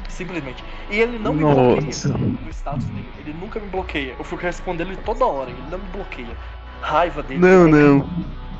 Simplesmente. 0.07 0.63
E 0.89 0.97
ele 0.97 1.17
não 1.17 1.33
me 1.33 1.43
bloqueia 1.43 1.81
Nossa. 1.81 2.09
no 2.09 2.49
status 2.49 2.85
dele. 2.85 3.09
Ele 3.19 3.33
nunca 3.33 3.59
me 3.59 3.67
bloqueia. 3.67 4.15
Eu 4.17 4.23
fico 4.23 4.41
respondendo 4.41 4.89
ele 4.89 5.01
toda 5.03 5.25
hora, 5.25 5.49
ele 5.49 5.61
não 5.69 5.77
me 5.77 5.87
bloqueia. 5.87 6.37
Raiva 6.81 7.21
dele. 7.23 7.39
Não, 7.39 7.67
não. 7.67 8.07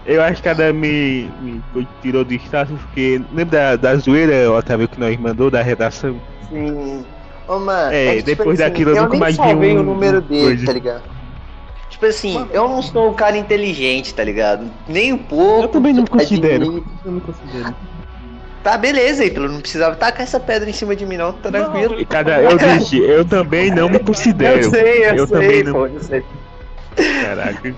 Eu 0.05 0.21
acho 0.23 0.37
que 0.37 0.43
cada 0.49 0.73
me, 0.73 1.29
me 1.41 1.61
tirou 2.01 2.23
do 2.25 2.33
status 2.33 2.79
porque. 2.79 3.21
Lembra 3.31 3.77
da, 3.77 3.93
da 3.93 3.95
zoeira, 3.97 4.51
Otávio, 4.51 4.87
que 4.87 4.99
nós 4.99 5.15
mandou 5.17 5.51
da 5.51 5.61
redação? 5.61 6.19
Sim. 6.49 7.05
Ô, 7.47 7.59
mano. 7.59 7.93
É, 7.93 8.15
que, 8.15 8.23
tipo 8.23 8.25
depois 8.37 8.59
daquilo 8.59 8.91
eu 8.91 8.95
eu 8.95 9.01
nunca 9.03 9.11
nem 9.11 9.19
mais 9.19 9.35
vi 9.37 9.41
um- 9.43 9.79
o 9.79 9.83
número 9.83 10.21
dele, 10.21 10.41
coisa. 10.43 10.65
tá 10.65 10.73
ligado? 10.73 11.03
Tipo 11.89 12.05
assim, 12.07 12.47
eu 12.51 12.67
não 12.67 12.81
sou 12.81 13.11
um 13.11 13.13
cara 13.13 13.37
inteligente, 13.37 14.13
tá 14.13 14.23
ligado? 14.23 14.71
Nem 14.87 15.13
um 15.13 15.17
pouco. 15.17 15.63
Eu 15.63 15.67
também 15.67 15.93
não 15.93 16.03
admito. 16.03 16.17
considero. 16.17 16.85
Eu 17.05 17.11
não 17.11 17.19
considero. 17.19 17.75
Tá, 18.63 18.77
beleza, 18.77 19.25
Ítalo. 19.25 19.49
Não 19.49 19.59
precisava 19.59 19.95
tacar 19.95 20.21
essa 20.21 20.39
pedra 20.39 20.69
em 20.69 20.73
cima 20.73 20.95
de 20.95 21.05
mim, 21.05 21.17
não. 21.17 21.33
Tá 21.33 21.51
Não, 21.51 21.71
tranquilo. 21.71 22.05
cada, 22.07 22.41
eu 22.41 22.57
disse, 22.57 22.97
eu 22.99 23.25
também 23.25 23.69
não 23.71 23.89
me 23.89 23.97
considero. 24.03 24.61
Eu 24.61 24.69
sei, 24.69 25.05
eu, 25.05 25.15
Eu 25.15 25.27
sei, 25.27 25.37
também 25.39 25.63
não- 25.63 25.73
pô, 25.73 25.85
eu 25.87 25.99
sei. 25.99 26.23
Caraca. 27.23 27.75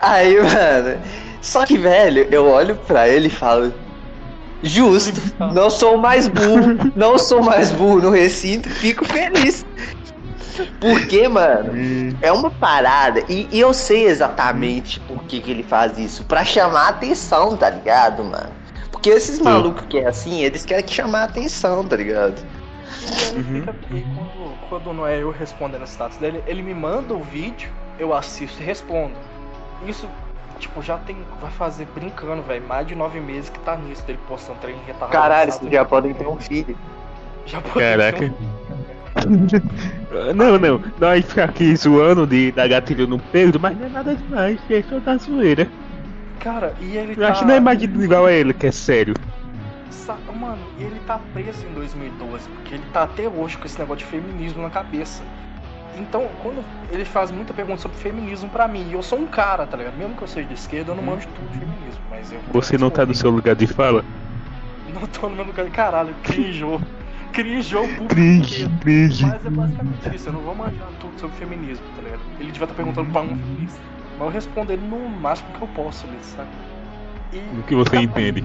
Aí, 0.00 0.36
mano. 0.36 1.00
Só 1.42 1.66
que, 1.66 1.76
velho, 1.76 2.26
eu 2.30 2.46
olho 2.46 2.76
pra 2.76 3.08
ele 3.08 3.26
e 3.26 3.30
falo. 3.30 3.72
Justo, 4.62 5.20
não 5.52 5.68
sou 5.68 5.98
mais 5.98 6.28
burro, 6.28 6.74
não 6.94 7.18
sou 7.18 7.42
mais 7.42 7.72
burro 7.72 8.00
no 8.00 8.10
recinto, 8.10 8.70
fico 8.70 9.04
feliz. 9.04 9.66
Porque, 10.80 11.26
mano, 11.26 11.72
Hum, 11.74 12.10
é 12.22 12.30
uma 12.30 12.48
parada, 12.48 13.24
e, 13.28 13.48
e 13.50 13.58
eu 13.58 13.74
sei 13.74 14.06
exatamente 14.06 15.00
por 15.00 15.24
que, 15.24 15.40
que 15.40 15.50
ele 15.50 15.64
faz 15.64 15.98
isso, 15.98 16.24
pra 16.24 16.44
chamar 16.44 16.88
atenção, 16.88 17.56
tá 17.56 17.70
ligado, 17.70 18.22
mano? 18.22 18.52
Porque 18.92 19.10
esses 19.10 19.38
Sim. 19.38 19.44
malucos 19.44 19.84
que 19.86 19.98
é 19.98 20.06
assim, 20.08 20.42
eles 20.42 20.64
querem 20.64 20.84
que 20.84 20.94
chamar 20.94 21.24
atenção, 21.24 21.84
tá 21.84 21.96
ligado? 21.96 22.40
E 23.34 23.36
Uhum. 23.36 23.64
e 23.98 24.02
quando, 24.14 24.56
quando 24.68 24.92
não 24.92 25.06
é 25.06 25.22
eu 25.22 25.30
respondendo 25.30 25.82
o 25.82 25.86
status 25.86 26.18
dele, 26.18 26.42
ele 26.46 26.62
me 26.62 26.74
manda 26.74 27.14
o 27.14 27.22
vídeo, 27.22 27.68
eu 27.98 28.12
assisto 28.14 28.62
e 28.62 28.64
respondo. 28.64 29.16
Isso, 29.86 30.08
tipo, 30.62 30.80
já 30.82 30.96
tem. 30.98 31.16
Vai 31.40 31.50
fazer 31.50 31.86
brincando, 31.94 32.42
velho. 32.42 32.66
Mais 32.66 32.86
de 32.86 32.94
nove 32.94 33.20
meses 33.20 33.50
que 33.50 33.58
tá 33.60 33.76
nisso, 33.76 34.02
dele 34.06 34.18
postando 34.28 34.58
trem 34.60 34.74
retardado. 34.86 35.12
Caralho, 35.12 35.52
vocês 35.52 35.70
já 35.70 35.84
podem 35.84 36.14
ter 36.14 36.26
um 36.26 36.36
filho. 36.36 36.76
Já 37.46 37.60
pode 37.60 37.74
Caraca. 37.80 38.18
ter 38.18 38.32
Não, 40.34 40.58
não, 40.58 40.80
nós 40.98 41.24
ficar 41.24 41.44
aqui 41.44 41.74
zoando 41.76 42.26
de 42.26 42.50
dar 42.52 42.68
gatilho 42.68 43.06
no 43.06 43.18
Pedro, 43.18 43.60
mas 43.60 43.76
não 43.78 43.86
é 43.86 43.88
nada 43.88 44.14
demais, 44.14 44.58
é 44.70 44.82
só 44.82 44.98
da 44.98 45.16
zoeira. 45.16 45.64
um- 45.64 46.38
Cara, 46.40 46.74
e 46.80 46.96
ele 46.96 47.12
Eu 47.12 47.16
tá. 47.16 47.28
acho 47.28 47.40
que 47.40 47.46
não 47.46 47.54
é 47.54 47.58
imagino 47.58 48.02
igual 48.02 48.26
a 48.26 48.32
ele, 48.32 48.52
que 48.54 48.66
é 48.66 48.72
sério. 48.72 49.14
Sa- 49.90 50.16
Mano, 50.34 50.58
e 50.78 50.82
ele 50.84 50.98
tá 51.06 51.20
preso 51.32 51.64
em 51.66 51.74
2012, 51.74 52.48
porque 52.48 52.74
ele 52.74 52.84
tá 52.92 53.02
até 53.04 53.28
hoje 53.28 53.56
com 53.58 53.66
esse 53.66 53.78
negócio 53.78 54.04
de 54.04 54.10
feminismo 54.10 54.62
na 54.62 54.70
cabeça. 54.70 55.22
Então, 55.98 56.28
quando 56.42 56.64
ele 56.90 57.04
faz 57.04 57.30
muita 57.30 57.52
pergunta 57.52 57.80
sobre 57.80 57.98
feminismo 57.98 58.48
pra 58.48 58.66
mim, 58.66 58.88
e 58.88 58.92
eu 58.94 59.02
sou 59.02 59.18
um 59.18 59.26
cara, 59.26 59.66
tá 59.66 59.76
ligado? 59.76 59.96
Mesmo 59.96 60.16
que 60.16 60.22
eu 60.22 60.28
seja 60.28 60.46
de 60.48 60.54
esquerda, 60.54 60.92
eu 60.92 60.96
não 60.96 61.02
manjo 61.02 61.28
tudo 61.28 61.48
de 61.50 61.58
feminismo, 61.58 62.00
mas 62.10 62.32
eu. 62.32 62.40
Você 62.52 62.78
não 62.78 62.90
tá 62.90 63.04
no 63.04 63.14
seu 63.14 63.30
lugar 63.30 63.54
de 63.54 63.66
fala? 63.66 64.04
Não 64.92 65.06
tô 65.06 65.26
no 65.26 65.36
meu 65.36 65.46
lugar 65.46 65.64
de 65.64 65.70
caralho, 65.70 66.14
crinjou. 66.22 66.78
Crinjou 67.32 67.88
público. 67.88 68.14
Cringe, 68.14 68.68
cringe. 68.80 69.24
Mas 69.24 69.46
é 69.46 69.50
basicamente 69.50 70.14
isso, 70.14 70.28
eu 70.28 70.32
não 70.34 70.40
vou 70.42 70.54
manjar 70.54 70.88
tudo 71.00 71.18
sobre 71.18 71.34
feminismo, 71.38 71.86
tá 71.96 72.02
ligado? 72.02 72.20
Ele 72.38 72.52
devia 72.52 72.64
estar 72.64 72.74
perguntando 72.74 73.10
pra 73.10 73.22
um 73.22 73.28
feminista. 73.28 73.80
Mas 74.18 74.20
eu 74.20 74.28
respondo 74.28 74.72
ele 74.72 74.86
no 74.86 75.08
máximo 75.08 75.50
que 75.54 75.62
eu 75.62 75.68
posso 75.68 76.06
ali, 76.06 76.18
sabe? 76.20 76.50
E. 77.32 77.38
O 77.58 77.62
que 77.62 77.74
você 77.74 77.96
entende? 77.96 78.44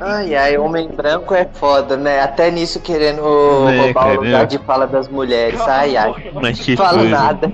Ai, 0.00 0.34
ai, 0.34 0.56
homem 0.56 0.88
branco 0.88 1.34
é 1.34 1.44
foda, 1.44 1.96
né? 1.96 2.20
Até 2.20 2.50
nisso 2.50 2.80
querendo 2.80 3.22
Né, 3.22 3.82
roubar 3.82 3.92
cara, 3.94 4.20
o 4.20 4.24
lugar 4.24 4.40
né? 4.40 4.46
de 4.46 4.58
fala 4.58 4.86
das 4.86 5.08
mulheres. 5.08 5.60
Ai, 5.60 5.96
ai. 5.96 6.12
Mas 6.34 6.58
que 6.58 6.76
Falo 6.76 6.98
coisa. 6.98 7.16
nada. 7.16 7.52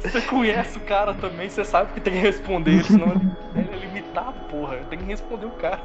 Você 0.00 0.20
conhece 0.22 0.78
o 0.78 0.80
cara 0.80 1.14
também, 1.14 1.48
você 1.48 1.64
sabe 1.64 1.92
que 1.92 2.00
tem 2.00 2.14
que 2.14 2.18
responder, 2.18 2.82
senão 2.84 3.08
ele, 3.08 3.30
ele 3.56 3.70
é 3.74 3.78
limitado, 3.86 4.34
porra. 4.50 4.78
Tenho 4.90 5.02
que 5.02 5.08
responder 5.08 5.46
o 5.46 5.50
cara. 5.50 5.80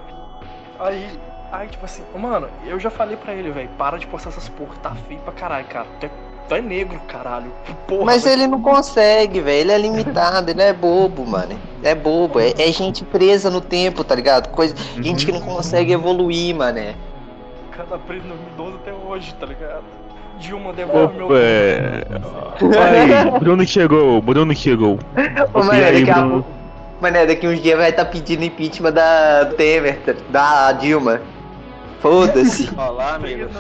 Aí, 0.80 1.08
aí 1.52 1.68
tipo 1.68 1.86
assim, 1.86 2.04
mano, 2.18 2.48
eu 2.66 2.80
já 2.80 2.90
falei 2.90 3.16
pra 3.18 3.34
ele, 3.34 3.52
velho, 3.52 3.70
para 3.78 3.98
de 3.98 4.08
postar 4.08 4.30
essas 4.30 4.50
porra, 4.50 4.76
tá 4.82 4.96
feio 5.08 5.20
pra 5.22 5.34
caralho, 5.34 5.66
cara. 5.68 5.88
Tu 6.00 6.10
é, 6.50 6.58
é 6.58 6.62
negro, 6.62 7.00
caralho. 7.08 7.52
Porra, 7.88 8.06
Mas 8.06 8.26
ele 8.26 8.48
não 8.48 8.62
consegue, 8.62 9.42
velho. 9.42 9.62
Ele 9.62 9.72
é 9.72 9.78
limitado, 9.78 10.52
ele 10.52 10.62
é 10.62 10.74
bobo, 10.74 11.26
mano. 11.26 11.58
É 11.84 11.94
bobo. 11.94 12.40
É, 12.40 12.52
é 12.58 12.72
gente 12.72 13.04
presa 13.04 13.50
no 13.50 13.62
tempo, 13.62 14.04
tá 14.04 14.16
ligado? 14.16 14.50
Coisa, 14.50 14.76
Gente 15.02 15.26
que 15.26 15.32
não 15.32 15.42
consegue 15.42 15.94
evoluir, 15.94 16.56
mané. 16.56 16.96
Cada 17.72 17.98
preso 18.00 18.26
em 18.26 18.30
2012 18.58 18.76
até 18.76 18.94
hoje, 18.94 19.36
tá 19.36 19.46
ligado? 19.46 19.84
Dilma 20.40 20.74
devolve 20.74 21.16
meu. 21.16 21.26
Opa! 21.26 21.36
é. 21.38 22.04
Aí, 22.62 23.40
Bruno 23.40 23.66
chegou, 23.66 24.22
Bruno 24.22 24.56
chegou. 24.56 25.00
Ô, 25.54 25.64
mané, 25.64 25.86
aí, 25.86 26.00
daqui 26.00 26.12
a 26.12 26.22
Bruno? 26.22 26.44
pouco. 26.44 26.58
Mané, 27.02 27.26
daqui 27.26 27.48
uns 27.48 27.62
dias 27.62 27.78
vai 27.78 27.90
estar 27.90 28.06
pedindo 28.06 28.44
impeachment 28.44 28.92
da 28.92 29.46
Temer, 29.58 30.00
da 30.30 30.72
Dilma. 30.74 31.22
Foda-se. 32.02 32.70
Olá, 32.76 33.16
amigos. 33.16 33.52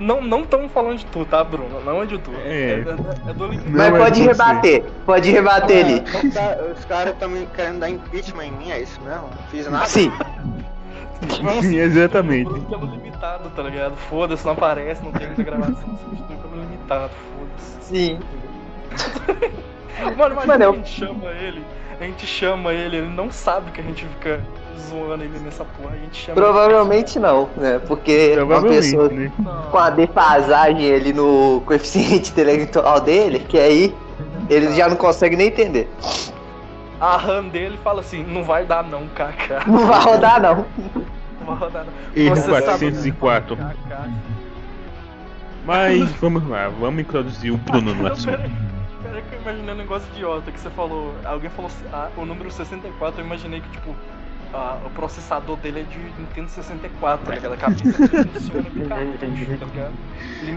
Não 0.00 0.22
não 0.22 0.40
estamos 0.42 0.72
falando 0.72 0.96
de 0.98 1.04
tu, 1.06 1.24
tá, 1.26 1.44
Bruno? 1.44 1.80
Não 1.84 2.02
é 2.02 2.06
de 2.06 2.18
tu. 2.18 2.30
É. 2.42 2.82
é 3.28 3.32
do 3.34 3.46
link. 3.48 3.62
Não, 3.68 3.76
Mas 3.76 3.94
é 3.94 3.98
pode 3.98 4.20
você. 4.22 4.26
rebater, 4.28 4.82
pode 5.04 5.30
rebater 5.30 5.84
ali. 5.84 5.94
Não 6.24 6.30
tá- 6.30 6.56
os 6.76 6.84
caras 6.86 7.12
estão 7.12 7.30
querendo 7.54 7.80
dar 7.80 7.90
impeachment 7.90 8.44
em 8.46 8.52
mim, 8.52 8.70
é 8.70 8.80
isso 8.80 8.98
mesmo? 9.02 9.22
Não 9.28 9.46
fiz 9.50 9.70
nada. 9.70 9.86
Sim. 9.86 10.10
Sim, 11.60 11.76
exatamente. 11.76 12.48
Pelo 12.60 12.86
limitado, 12.86 13.50
tá 13.50 13.62
ligado? 13.62 13.94
Foda-se, 14.08 14.42
não 14.46 14.52
aparece, 14.54 15.04
não 15.04 15.12
tem 15.12 15.26
muita 15.26 15.42
gravação, 15.42 15.98
substitui 16.02 16.36
pelo 16.36 16.56
limitado, 16.62 17.10
foda-se. 17.36 17.76
Sim. 17.82 18.18
Mano, 20.16 20.34
mas 20.34 20.46
Mano, 20.46 20.62
a 20.64 20.66
eu- 20.66 20.74
gente 20.76 20.88
chama 20.88 21.26
ele, 21.32 21.62
a 22.00 22.04
gente 22.04 22.26
chama 22.26 22.72
ele, 22.72 22.96
ele 22.96 23.08
não 23.08 23.30
sabe 23.30 23.70
que 23.70 23.80
a 23.80 23.84
gente 23.84 24.06
fica 24.06 24.40
zoando 24.88 25.22
ele 25.22 25.38
nessa 25.40 25.64
porra, 25.64 25.94
a 25.94 25.98
gente 25.98 26.16
chama 26.16 26.34
Provavelmente 26.34 27.18
não, 27.18 27.48
né? 27.56 27.78
Porque 27.86 28.36
uma 28.40 28.62
pessoa 28.62 29.08
né? 29.10 29.30
com 29.70 29.76
a 29.78 29.90
defasagem 29.90 30.94
ali 30.94 31.12
no 31.12 31.62
coeficiente 31.66 32.30
intelectual 32.30 33.00
dele, 33.00 33.40
que 33.40 33.58
aí 33.58 33.94
ele 34.48 34.74
já 34.74 34.88
não 34.88 34.96
consegue 34.96 35.36
nem 35.36 35.48
entender. 35.48 35.90
A 36.98 37.16
RAM 37.16 37.48
dele 37.48 37.78
fala 37.84 38.00
assim, 38.00 38.24
não 38.24 38.44
vai 38.44 38.64
dar 38.64 38.82
não, 38.82 39.06
kaká. 39.08 39.62
Não 39.68 39.86
vai 39.86 40.00
rodar 40.02 40.40
não. 40.40 40.66
Não 41.38 41.46
vai 41.46 41.56
rodar 41.56 41.84
não. 41.84 41.92
Erro 42.22 42.36
Você 42.36 42.42
sabe- 42.62 43.12
404. 43.12 43.56
Kaká. 43.56 44.08
Mas 45.64 46.10
vamos 46.12 46.46
lá, 46.48 46.68
vamos 46.68 47.00
introduzir 47.00 47.52
o 47.52 47.56
Bruno 47.56 47.94
no 47.94 48.06
assunto. 48.06 48.69
Que 49.22 49.34
eu 49.34 49.40
imaginei 49.40 49.74
um 49.74 49.78
negócio 49.78 50.08
idiota 50.14 50.50
que 50.50 50.60
você 50.60 50.70
falou. 50.70 51.14
Alguém 51.24 51.50
falou 51.50 51.70
ah, 51.92 52.08
o 52.16 52.24
número 52.24 52.50
64, 52.50 53.20
eu 53.20 53.26
imaginei 53.26 53.60
que, 53.60 53.68
tipo, 53.70 53.94
ah, 54.52 54.78
o 54.84 54.90
processador 54.90 55.56
dele 55.58 55.80
é 55.80 55.82
de 55.84 55.98
Nintendo 56.18 56.48
64, 56.50 57.26
tá 57.26 57.34
ligado? 57.34 57.52
A 57.52 57.56
cabeça 57.56 58.08
dele 58.08 58.30
funciona 58.32 58.70
bem 58.70 58.88
cartucho, 58.88 59.58
tá 59.58 59.66
ligado? 59.66 59.94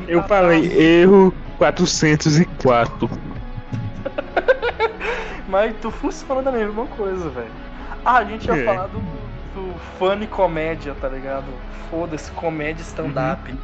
Eu 0.08 0.24
falei 0.24 1.02
erro 1.02 1.34
404. 1.58 3.10
Mas 5.48 5.76
tu 5.82 5.92
funciona 5.92 6.42
da 6.42 6.52
mesma 6.52 6.86
coisa, 6.88 7.30
velho. 7.30 7.52
Ah, 8.06 8.18
a 8.18 8.26
gente 8.26 8.48
ia 8.48 8.56
É. 8.56 8.66
falar 8.66 8.88
do, 8.88 9.00
do 9.00 9.74
funny 9.98 10.28
comédia, 10.28 10.96
tá 11.00 11.08
ligado? 11.08 11.46
Foda-se, 11.90 12.32
comédia 12.32 12.82
stand-up. 12.82 13.52
Uhum. 13.52 13.58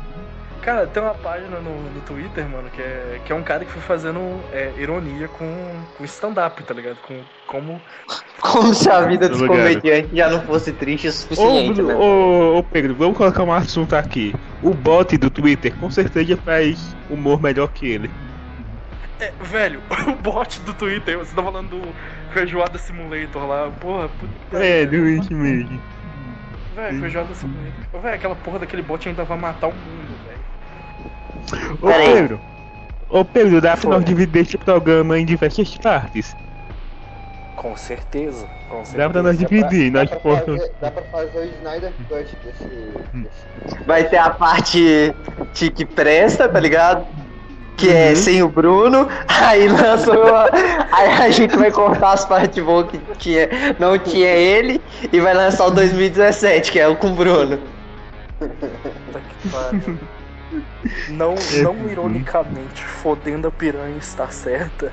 Cara, 0.61 0.85
tem 0.87 1.01
uma 1.01 1.15
página 1.15 1.59
no, 1.59 1.89
no 1.89 2.01
Twitter, 2.01 2.47
mano, 2.47 2.69
que 2.69 2.81
é, 2.81 3.21
que 3.23 3.31
é 3.31 3.35
um 3.35 3.43
cara 3.43 3.63
que 3.63 3.71
foi 3.71 3.81
fazendo 3.81 4.19
é, 4.51 4.73
ironia 4.77 5.27
com, 5.29 5.85
com 5.97 6.03
stand-up, 6.03 6.61
tá 6.63 6.73
ligado? 6.73 6.97
Com 6.97 7.21
como. 7.47 7.81
Como 8.41 8.73
se 8.73 8.89
a 8.89 9.01
vida 9.01 9.27
dos 9.27 9.41
comediantes 9.41 10.11
já 10.13 10.29
não 10.29 10.41
fosse 10.43 10.71
triste 10.71 11.07
o 11.07 11.09
Ô, 11.09 11.13
suficiente, 11.13 11.73
Bruno, 11.73 11.87
né? 11.89 11.95
ô, 11.95 12.57
ô, 12.57 12.63
Pedro, 12.63 12.95
vamos 12.95 13.17
colocar 13.17 13.43
um 13.43 13.51
assunto 13.51 13.95
aqui. 13.95 14.33
O 14.63 14.73
bot 14.73 15.17
do 15.17 15.29
Twitter 15.29 15.75
com 15.77 15.91
certeza 15.91 16.37
faz 16.37 16.95
humor 17.09 17.41
melhor 17.41 17.67
que 17.67 17.85
ele. 17.87 18.09
É, 19.19 19.33
velho, 19.41 19.81
o 20.07 20.13
bot 20.13 20.61
do 20.61 20.73
Twitter, 20.73 21.17
você 21.17 21.35
tá 21.35 21.43
falando 21.43 21.69
do 21.69 21.95
Feijoada 22.31 22.77
Simulator 22.77 23.45
lá, 23.45 23.69
porra, 23.71 24.07
puta. 24.07 24.33
É, 24.51 24.85
do 24.85 24.95
mesmo. 24.97 25.81
Velho, 26.75 26.99
Feijoada 26.99 27.35
Simulator. 27.35 28.01
Velho, 28.01 28.15
aquela 28.15 28.35
porra 28.35 28.59
daquele 28.59 28.81
bot 28.81 29.07
ainda 29.07 29.25
vai 29.25 29.37
matar 29.37 29.67
o 29.67 29.73
mundo, 29.73 30.17
velho. 30.25 30.28
Ô, 31.81 31.87
Pera 31.87 32.03
aí. 32.03 32.13
Pedro. 32.13 32.41
Ô, 33.09 33.25
Pedro, 33.25 33.61
dá 33.61 33.75
pra 33.75 33.89
nós 33.89 34.05
dividir 34.05 34.41
esse 34.43 34.57
programa 34.57 35.17
em 35.19 35.25
diversas 35.25 35.75
partes. 35.77 36.35
Com 37.55 37.75
certeza, 37.75 38.47
com 38.69 38.83
Dá 38.95 39.09
pra 39.09 39.21
nós 39.21 39.37
dividir, 39.37 39.91
Dá 39.91 39.99
nós 39.99 40.09
pra, 40.09 40.19
postamos. 40.19 40.61
fazer, 40.61 40.73
dá 40.79 40.91
pra 40.91 41.03
fazer 41.03 41.37
o 41.39 41.43
Snyder 41.43 41.93
Cut 42.07 42.35
desse. 42.45 42.63
desse- 43.13 43.83
Vai 43.85 44.07
ter 44.07 44.17
a 44.17 44.29
parte 44.29 45.13
que, 45.53 45.85
presta, 45.85 46.47
tá 46.47 46.59
ligado? 46.59 47.05
Que 47.75 47.87
Uhum. 47.87 47.93
é 47.93 48.15
sem 48.15 48.43
o 48.43 48.49
Bruno, 48.49 49.07
aí 49.27 49.67
lança 49.67 50.11
uma... 50.11 50.45
Aí 50.91 51.09
a 51.21 51.29
gente 51.31 51.57
vai 51.57 51.71
cortar 51.71 52.13
as 52.13 52.25
partes 52.25 52.63
boas 52.63 52.89
que 52.91 52.97
tinha, 53.17 53.49
não 53.79 53.97
tinha 53.97 54.27
ele 54.29 54.81
e 55.11 55.19
vai 55.19 55.33
lançar 55.33 55.65
o 55.65 55.71
2017, 55.71 56.71
que 56.71 56.79
é 56.79 56.87
o 56.87 56.95
com 56.95 57.07
o 57.11 57.15
Bruno. 57.15 57.57
Puta 58.37 59.21
que 59.21 59.49
pariu. 59.49 59.99
Não, 61.07 61.35
não 61.63 61.89
ironicamente, 61.89 62.83
fodendo 62.83 63.47
a 63.47 63.51
piranha 63.51 63.97
está 63.97 64.29
certa. 64.29 64.91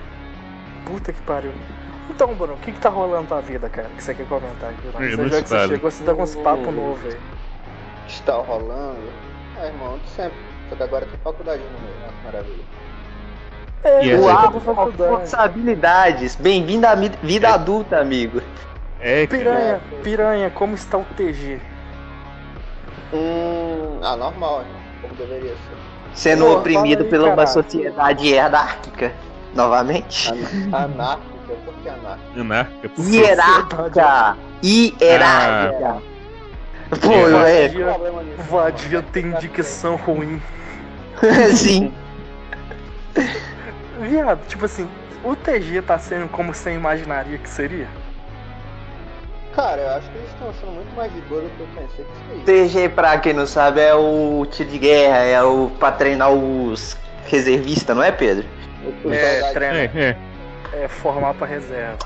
Puta 0.85 1.13
que 1.13 1.21
pariu. 1.23 1.53
Então, 2.09 2.35
Bruno, 2.35 2.55
o 2.55 2.59
que 2.59 2.73
que 2.73 2.79
tá 2.79 2.89
rolando 2.89 3.23
na 3.23 3.29
tua 3.29 3.41
vida, 3.41 3.69
cara? 3.69 3.89
Que 3.97 4.03
você 4.03 4.15
quer 4.15 4.27
comentar 4.27 4.71
aqui? 4.71 4.87
Você 4.89 5.29
já 5.29 5.43
que 5.43 5.49
você 5.49 5.69
chegou, 5.69 5.91
você 5.91 6.05
tá 6.05 6.15
com 6.15 6.23
uns 6.23 6.37
papos 6.37 6.75
novos 6.75 7.05
aí. 7.05 7.19
Está 8.07 8.35
rolando. 8.35 9.13
Ah, 9.61 9.67
irmão, 9.67 9.99
de 9.99 10.09
sempre. 10.11 10.39
Só 10.71 10.77
que 10.77 10.83
agora 10.83 11.07
tem 11.07 11.19
faculdade 11.23 11.63
no 11.63 11.81
meio. 11.81 12.01
Nossa, 12.01 12.15
maravilha. 12.25 12.65
É, 13.85 14.05
E 14.05 14.15
Uau, 14.15 14.61
faculdade. 14.61 15.11
responsabilidades. 15.11 16.37
Bem-vindo 16.37 16.87
à 16.87 16.95
vida 16.95 17.55
adulta, 17.55 17.99
amigo. 18.01 18.41
É. 19.01 19.27
Piranha, 19.27 19.81
piranha, 20.03 20.51
como 20.51 20.75
está 20.75 20.97
o 20.99 21.05
TG? 21.17 21.61
Hum. 23.13 24.01
Ah, 24.03 24.17
normal, 24.17 24.61
irmão. 24.61 24.81
Como 25.03 25.15
deveria 25.15 25.51
ser. 25.51 25.86
Sendo 26.17 26.47
Pô, 26.47 26.53
oprimido 26.59 27.03
aí, 27.05 27.09
por 27.11 27.21
uma 27.21 27.47
sociedade 27.47 28.27
hierárquica. 28.27 29.13
Novamente. 29.55 30.31
An- 30.33 30.77
Anárquica? 30.85 31.55
Por 31.65 31.75
que 31.83 31.89
anárquica? 31.89 32.89
Por 32.89 33.05
Hierárquica. 33.05 34.37
Hierárquica. 34.65 35.97
Pô, 37.03 37.13
é. 37.47 37.69
Vadia, 37.69 37.85
problema 37.87 38.23
nisso? 38.23 38.43
vadia 38.51 39.03
tem 39.13 39.33
dicção 39.33 39.97
ruim. 39.97 40.41
Sim. 41.55 41.93
Viado, 44.01 44.47
tipo 44.47 44.65
assim, 44.65 44.89
o 45.25 45.35
TG 45.35 45.83
tá 45.83 45.99
sendo 45.99 46.29
como 46.29 46.55
você 46.55 46.73
imaginaria 46.73 47.39
que 47.39 47.49
seria? 47.49 47.89
Cara, 49.57 49.81
eu 49.81 49.89
acho 49.93 50.11
que 50.11 50.19
eles 50.19 50.29
estão 50.29 50.53
sendo 50.61 50.73
muito 50.73 50.95
mais 50.95 51.11
de 51.15 51.21
boa 51.23 51.41
do 51.41 51.49
que 51.49 51.61
eu 51.61 51.67
pensei 51.75 52.05
que 52.05 52.45
seria. 52.45 52.69
TG, 52.85 52.89
pra 52.91 53.19
quem 53.19 53.33
não 53.33 53.47
sabe, 53.47 53.81
é 53.81 53.95
o 53.95 54.47
tiro 54.51 54.69
de 54.69 54.79
guerra, 54.79 55.17
é 55.25 55.43
o 55.43 55.71
pra 55.81 55.91
treinar 55.93 56.31
os 56.31 56.95
reservistas, 57.27 57.97
não 57.97 58.03
é, 58.03 58.13
Pedro? 58.13 58.45
É, 59.11 59.53
treino. 59.53 59.75
É, 59.77 59.91
é. 59.95 60.17
É 60.85 60.89
formar 60.89 61.33
pra 61.35 61.47
reserva. 61.47 61.97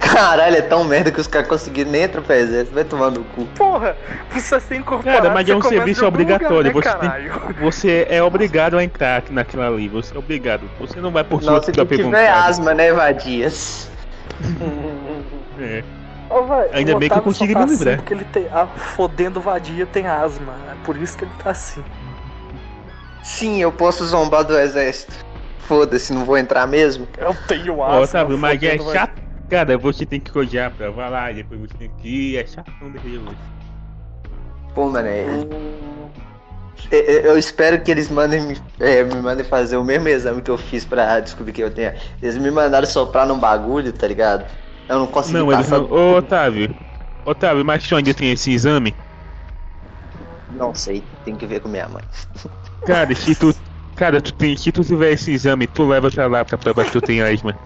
Caralho, 0.00 0.56
é 0.56 0.62
tão 0.62 0.82
merda 0.84 1.12
que 1.12 1.20
os 1.20 1.26
caras 1.26 1.46
conseguiram 1.48 1.90
nem 1.90 2.02
entrar 2.02 2.22
pra 2.22 2.36
exército, 2.36 2.74
vai 2.74 2.84
tomar 2.84 3.10
no 3.10 3.22
cu. 3.24 3.44
Porra, 3.54 3.94
você 4.30 4.58
ser 4.58 4.76
incorporado. 4.76 5.22
Cara, 5.22 5.34
mas 5.34 5.48
é 5.48 5.54
um 5.54 5.62
serviço 5.62 6.04
obrigatório. 6.06 6.72
lugar, 6.72 6.98
né, 7.02 7.28
você, 7.30 7.52
tem- 7.52 7.62
você 7.62 8.06
é 8.08 8.22
obrigado 8.22 8.78
a 8.78 8.82
entrar 8.82 9.18
aqui 9.18 9.32
naquilo 9.32 9.62
ali. 9.62 9.88
Você 9.88 10.14
é 10.14 10.18
obrigado. 10.18 10.68
Você 10.80 10.98
não 11.00 11.10
vai 11.10 11.22
por 11.24 11.42
sua 11.42 11.52
Não, 11.52 11.62
se 11.62 11.70
tu 11.70 11.76
própria 11.76 11.98
tiver 11.98 12.08
vontade. 12.08 12.48
asma, 12.48 12.72
né, 12.74 12.90
Vadias? 12.90 13.90
É. 15.60 15.84
Ainda 16.72 16.98
bem 16.98 17.08
que 17.08 17.18
eu 17.18 17.22
consegui 17.22 17.52
tá 17.52 17.60
me 17.60 17.64
assim 17.66 17.74
livrar. 17.76 17.96
Porque 17.98 18.14
ele 18.14 18.24
tem. 18.24 18.46
A 18.48 18.66
fodendo 18.66 19.40
vadia 19.40 19.86
tem 19.86 20.06
asma. 20.06 20.54
É 20.70 20.84
por 20.84 20.96
isso 20.96 21.16
que 21.16 21.24
ele 21.24 21.32
tá 21.42 21.50
assim. 21.50 21.82
Sim, 23.22 23.60
eu 23.60 23.70
posso 23.72 24.04
zombar 24.04 24.44
do 24.44 24.58
exército. 24.58 25.24
Foda-se, 25.60 26.12
não 26.12 26.24
vou 26.24 26.36
entrar 26.36 26.66
mesmo. 26.66 27.06
Eu 27.16 27.34
tenho 27.46 27.78
Ó, 27.78 27.86
asma. 27.86 28.06
sabe, 28.06 28.36
mas 28.36 28.62
é 28.62 28.76
vadia. 28.76 28.92
chato. 28.92 29.22
Cara, 29.48 29.76
você 29.76 30.06
tem 30.06 30.18
que 30.18 30.30
cojar 30.30 30.70
pra 30.70 30.90
vai 30.90 31.10
lá 31.10 31.30
e 31.30 31.34
depois 31.34 31.60
você 31.60 31.74
tem 31.78 31.90
que 32.00 32.08
ir. 32.08 32.36
É 32.38 32.46
chatão 32.46 32.90
daquele 32.90 33.18
jeito. 33.18 33.36
Pô, 34.74 34.88
mano, 34.88 35.08
é... 35.08 35.26
Eu, 36.90 37.00
eu 37.00 37.38
espero 37.38 37.80
que 37.80 37.90
eles 37.90 38.10
mandem 38.10 38.40
me, 38.40 38.60
é, 38.80 39.02
me 39.04 39.14
mandem 39.16 39.44
fazer 39.44 39.76
o 39.76 39.84
mesmo 39.84 40.08
exame 40.08 40.42
que 40.42 40.50
eu 40.50 40.58
fiz 40.58 40.84
pra 40.84 41.20
descobrir 41.20 41.52
que 41.52 41.62
eu 41.62 41.70
tenho. 41.70 41.92
Eles 42.22 42.36
me 42.36 42.50
mandaram 42.50 42.86
soprar 42.86 43.26
num 43.26 43.38
bagulho, 43.38 43.92
tá 43.92 44.06
ligado? 44.06 44.44
Eu 44.88 44.98
não 45.00 45.06
consegui 45.10 45.42
Não, 45.42 45.48
passar. 45.48 45.80
não. 45.80 45.90
Ô, 45.90 46.16
Otávio. 46.16 46.76
Otávio, 47.24 47.64
mas 47.64 47.86
tu 47.86 47.96
ainda 47.96 48.14
tem 48.14 48.32
esse 48.32 48.50
exame? 48.52 48.96
Não 50.48 50.74
sei, 50.74 51.08
tem 51.24 51.36
que 51.36 51.46
ver 51.46 51.60
com 51.60 51.68
minha 51.68 51.88
mãe. 51.88 52.02
Cara, 52.84 53.14
se 53.14 53.34
tu. 53.36 53.52
Cara, 53.94 54.22
tu 54.22 54.32
tem, 54.32 54.56
se 54.56 54.72
tu 54.72 54.82
tiver 54.84 55.12
esse 55.12 55.30
exame, 55.32 55.66
tu 55.66 55.86
leva 55.86 56.10
pra 56.10 56.26
lá 56.26 56.44
pra 56.44 56.56
provar 56.58 56.86
que 56.86 56.92
tu 56.92 57.02
tem 57.02 57.20
asma. 57.22 57.58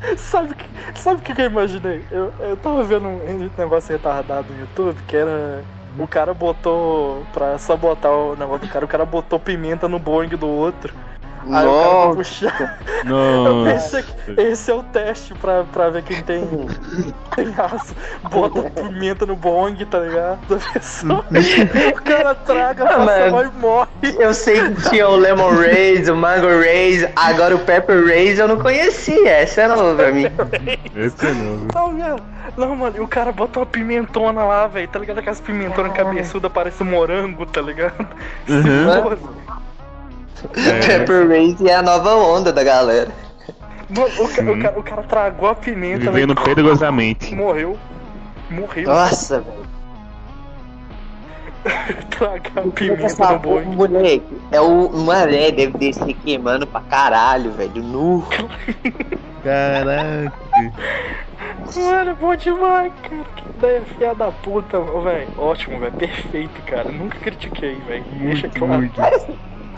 Sabe 0.18 0.52
o 0.52 0.56
que, 0.56 0.70
sabe 1.00 1.20
o 1.20 1.22
que 1.24 1.34
que 1.34 1.40
eu 1.42 1.46
imaginei? 1.46 2.06
Eu, 2.10 2.34
eu 2.38 2.56
tava 2.56 2.84
vendo 2.84 3.08
um 3.08 3.50
negócio 3.56 3.92
retardado 3.92 4.52
no 4.52 4.58
YouTube 4.60 5.02
que 5.02 5.16
era. 5.16 5.66
O 5.98 6.06
cara 6.08 6.34
botou. 6.34 7.26
Pra 7.28 7.58
sabotar 7.58 8.12
o 8.12 8.36
negócio 8.36 8.60
do 8.62 8.68
cara, 8.68 8.84
o 8.84 8.88
cara 8.88 9.06
botou 9.06 9.40
pimenta 9.40 9.88
no 9.88 9.98
Boeing 9.98 10.28
do 10.36 10.46
outro. 10.48 10.94
Aí 11.48 11.66
o 11.66 11.70
cara 11.70 11.84
Nossa. 11.84 12.06
vai 12.06 12.16
puxar. 12.16 12.78
Nossa. 13.04 14.02
que 14.02 14.40
esse 14.40 14.70
é 14.70 14.74
o 14.74 14.82
teste 14.82 15.34
pra, 15.34 15.64
pra 15.64 15.90
ver 15.90 16.02
quem 16.02 16.22
tem, 16.22 16.40
tem 17.34 17.54
aço. 17.56 17.94
Bota 18.30 18.62
pimenta 18.70 19.24
no 19.26 19.36
bong, 19.36 19.84
tá 19.86 19.98
ligado? 20.00 20.38
O 21.96 22.02
cara 22.02 22.34
traga, 22.34 22.84
Ah, 22.84 22.86
passa 22.88 23.04
mano. 23.04 23.30
mal 23.32 23.44
e 23.44 23.50
morre. 23.60 23.88
Eu 24.18 24.34
sei 24.34 24.60
que 24.70 24.90
tinha 24.90 25.08
o 25.08 25.16
Lemon 25.16 25.50
Raise, 25.50 26.10
o 26.10 26.16
Mango 26.16 26.48
Raise, 26.48 27.08
agora 27.14 27.54
o 27.54 27.58
Pepper 27.60 28.04
Raise 28.06 28.40
eu 28.40 28.48
não 28.48 28.58
conhecia, 28.58 29.30
essa 29.30 29.62
é 29.62 29.68
nova 29.68 29.94
pra 29.94 30.12
mim. 30.12 30.26
Esse 30.96 31.26
é 31.26 31.30
novo. 31.32 31.68
Não, 31.74 31.98
cara. 31.98 32.16
Não, 32.56 32.74
mano, 32.76 32.96
e 32.96 33.00
o 33.00 33.08
cara 33.08 33.32
bota 33.32 33.58
uma 33.58 33.66
pimentona 33.66 34.42
lá, 34.44 34.66
velho. 34.66 34.88
Tá 34.88 34.98
ligado? 34.98 35.18
Aquelas 35.18 35.40
pimentonas 35.40 35.92
cabeçudas, 35.92 36.50
parece 36.52 36.82
um 36.82 36.86
morango, 36.86 37.44
tá 37.44 37.60
ligado? 37.60 38.06
Uhum. 38.48 39.18
É. 40.54 40.86
Pepper 40.86 41.28
Raise 41.28 41.68
é 41.68 41.74
a 41.74 41.82
nova 41.82 42.14
onda 42.14 42.52
da 42.52 42.62
galera. 42.64 43.10
Mano, 43.88 44.10
o, 44.18 44.28
ca- 44.28 44.42
o 44.52 44.58
cara, 44.62 44.78
o 44.80 44.82
cara 44.82 45.02
tragou 45.04 45.48
a 45.48 45.54
pimenta, 45.54 46.10
Vivendo 46.10 46.34
perigosamente. 46.34 47.34
Morreu. 47.34 47.78
Morreu. 48.50 48.84
Nossa, 48.86 49.40
velho. 49.40 49.66
Tragar 52.10 52.58
a 52.58 52.70
pimenta 52.70 53.06
Essa 53.06 53.32
no 53.32 53.38
boi. 53.40 53.64
moleque, 53.64 54.38
é 54.52 54.60
o. 54.60 54.88
Mano, 54.90 55.34
é, 55.34 55.50
deve 55.50 55.76
descer 55.78 56.14
queimando 56.24 56.66
pra 56.66 56.80
caralho, 56.82 57.50
velho. 57.52 57.82
Nu. 57.82 58.24
Caraca. 59.42 60.32
Mano, 61.76 62.16
bom 62.20 62.36
demais, 62.36 62.92
cara. 63.02 63.24
Que 63.36 63.48
ideia 63.58 63.82
filha 63.82 64.14
da 64.14 64.30
puta, 64.30 64.80
velho. 64.80 65.28
Ótimo, 65.38 65.78
velho. 65.80 65.92
Perfeito, 65.92 66.62
cara. 66.66 66.90
Nunca 66.90 67.18
critiquei, 67.18 67.74
velho. 67.86 68.04
Deixa 68.20 68.48
claro. 68.48 68.74
muito. 68.74 69.00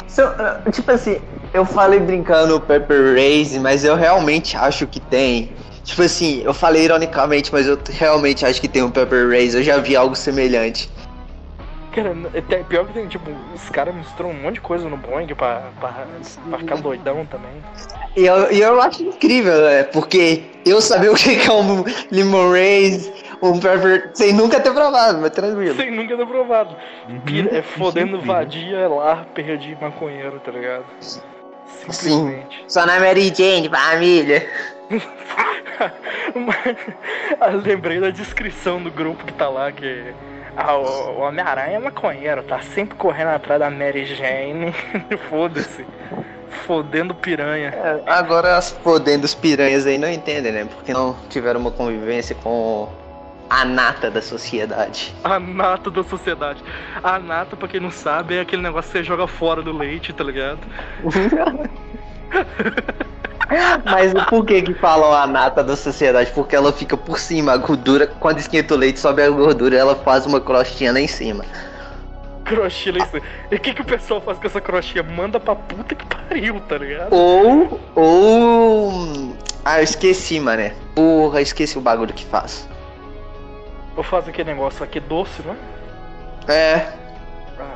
Se 0.06 0.22
eu- 0.22 0.30
tipo 0.72 0.90
assim, 0.90 1.20
eu 1.52 1.64
falei 1.64 2.00
brincando 2.00 2.60
Pepper 2.60 3.14
Raise, 3.14 3.58
mas 3.58 3.84
eu 3.84 3.94
realmente 3.96 4.56
acho 4.56 4.86
que 4.86 5.00
tem. 5.00 5.52
Tipo 5.84 6.02
assim, 6.02 6.42
eu 6.44 6.52
falei 6.52 6.84
ironicamente, 6.84 7.52
mas 7.52 7.66
eu 7.66 7.78
realmente 7.90 8.44
acho 8.44 8.60
que 8.60 8.68
tem 8.68 8.82
um 8.82 8.90
Pepper 8.90 9.28
Raise. 9.28 9.56
Eu 9.56 9.62
já 9.62 9.78
vi 9.78 9.96
algo 9.96 10.14
semelhante. 10.14 10.90
Cara, 11.92 12.14
é 12.34 12.40
pior 12.62 12.86
que 12.86 12.92
tem, 12.92 13.08
tipo, 13.08 13.30
os 13.54 13.68
caras 13.70 13.94
misturam 13.94 14.30
um 14.30 14.34
monte 14.42 14.54
de 14.54 14.60
coisa 14.60 14.88
no 14.88 14.96
Boeing 14.96 15.26
pra, 15.34 15.62
pra, 15.80 16.06
pra 16.48 16.58
ficar 16.58 16.76
doidão 16.76 17.26
também. 17.26 17.50
E 18.14 18.26
eu, 18.26 18.36
eu 18.50 18.80
acho 18.82 19.02
incrível, 19.02 19.60
né? 19.62 19.84
Porque 19.84 20.42
eu 20.64 20.80
saber 20.80 21.08
o 21.10 21.14
que 21.14 21.34
é 21.34 21.50
um 21.52 21.84
Lemon 22.10 22.50
Raise, 22.52 23.10
um 23.42 23.58
Pepper, 23.60 24.10
sem 24.14 24.32
nunca 24.32 24.60
ter 24.60 24.72
provado, 24.72 25.18
mas 25.20 25.30
tranquilo. 25.30 25.74
Sem 25.76 25.90
nunca 25.90 26.16
ter 26.16 26.26
provado. 26.26 26.76
Pira- 27.24 27.58
é 27.58 27.62
fodendo 27.62 28.16
incrível. 28.16 28.34
vadia, 28.34 28.76
é 28.78 28.88
lá, 28.88 29.26
perdi 29.34 29.76
maconheiro, 29.80 30.40
tá 30.40 30.50
ligado? 30.50 30.84
Sim. 31.00 31.20
Simplesmente. 31.66 32.64
Só 32.66 32.86
na 32.86 32.98
Mary 32.98 33.32
Jane, 33.34 33.68
família. 33.68 34.46
Ah, 37.40 37.48
Lembrei 37.50 38.00
da 38.00 38.10
descrição 38.10 38.82
do 38.82 38.90
grupo 38.90 39.24
que 39.24 39.32
tá 39.32 39.48
lá, 39.48 39.70
que 39.70 40.12
ah, 40.56 40.76
o 40.76 41.18
o 41.18 41.20
Homem-Aranha 41.20 41.76
é 41.76 41.78
maconheiro, 41.78 42.42
tá 42.42 42.60
sempre 42.60 42.96
correndo 42.96 43.28
atrás 43.28 43.60
da 43.60 43.70
Mary 43.70 44.04
Jane. 44.06 44.72
Foda-se. 45.30 45.84
Fodendo 46.66 47.14
piranha. 47.14 47.68
É, 47.68 48.02
agora 48.10 48.56
as 48.56 48.70
fodendo 48.70 49.24
os 49.24 49.34
piranhas 49.34 49.86
aí 49.86 49.98
não 49.98 50.10
entendem, 50.10 50.50
né? 50.52 50.64
Porque 50.64 50.92
não 50.92 51.14
tiveram 51.28 51.60
uma 51.60 51.70
convivência 51.70 52.34
com 52.42 52.88
a 53.50 53.64
nata 53.64 54.10
da 54.10 54.20
sociedade. 54.20 55.14
A 55.24 55.40
nata 55.40 55.90
da 55.90 56.02
sociedade. 56.02 56.62
A 57.02 57.18
nata, 57.18 57.56
pra 57.56 57.68
quem 57.68 57.80
não 57.80 57.90
sabe, 57.90 58.36
é 58.36 58.40
aquele 58.40 58.62
negócio 58.62 58.90
que 58.90 58.98
você 58.98 59.04
joga 59.04 59.26
fora 59.26 59.62
do 59.62 59.76
leite, 59.76 60.12
tá 60.12 60.22
ligado? 60.22 60.60
Mas 63.84 64.12
por 64.28 64.44
que 64.44 64.60
que 64.60 64.74
falam 64.74 65.12
a 65.12 65.26
nata 65.26 65.64
da 65.64 65.74
sociedade? 65.74 66.30
Porque 66.32 66.54
ela 66.54 66.72
fica 66.72 66.96
por 66.96 67.18
cima, 67.18 67.52
a 67.52 67.56
gordura, 67.56 68.06
quando 68.06 68.38
esquenta 68.38 68.74
o 68.74 68.76
leite, 68.76 69.00
sobe 69.00 69.22
a 69.22 69.30
gordura, 69.30 69.76
ela 69.76 69.96
faz 69.96 70.26
uma 70.26 70.40
crostinha 70.40 70.92
lá 70.92 71.00
em 71.00 71.06
cima. 71.06 71.44
Crochê 72.44 72.92
lá 72.92 72.98
em 72.98 73.06
cima. 73.06 73.22
E 73.50 73.56
o 73.56 73.60
que, 73.60 73.72
que 73.72 73.80
o 73.80 73.84
pessoal 73.84 74.20
faz 74.20 74.38
com 74.38 74.46
essa 74.46 74.60
crochê? 74.60 75.02
Manda 75.02 75.40
pra 75.40 75.54
puta 75.54 75.94
que 75.94 76.04
pariu, 76.04 76.60
tá 76.60 76.76
ligado? 76.76 77.14
Ou, 77.14 77.80
ou... 77.94 79.34
Ah, 79.64 79.80
eu 79.80 79.84
esqueci, 79.84 80.38
mané. 80.38 80.74
Porra, 80.94 81.40
esqueci 81.40 81.78
o 81.78 81.80
bagulho 81.80 82.12
que 82.12 82.26
faz. 82.26 82.68
Ou 83.98 84.02
faz 84.04 84.28
aquele 84.28 84.52
negócio 84.52 84.82
aqui 84.84 85.00
doce, 85.00 85.42
né? 85.42 85.56
É, 86.46 86.86
Ah. 87.58 87.74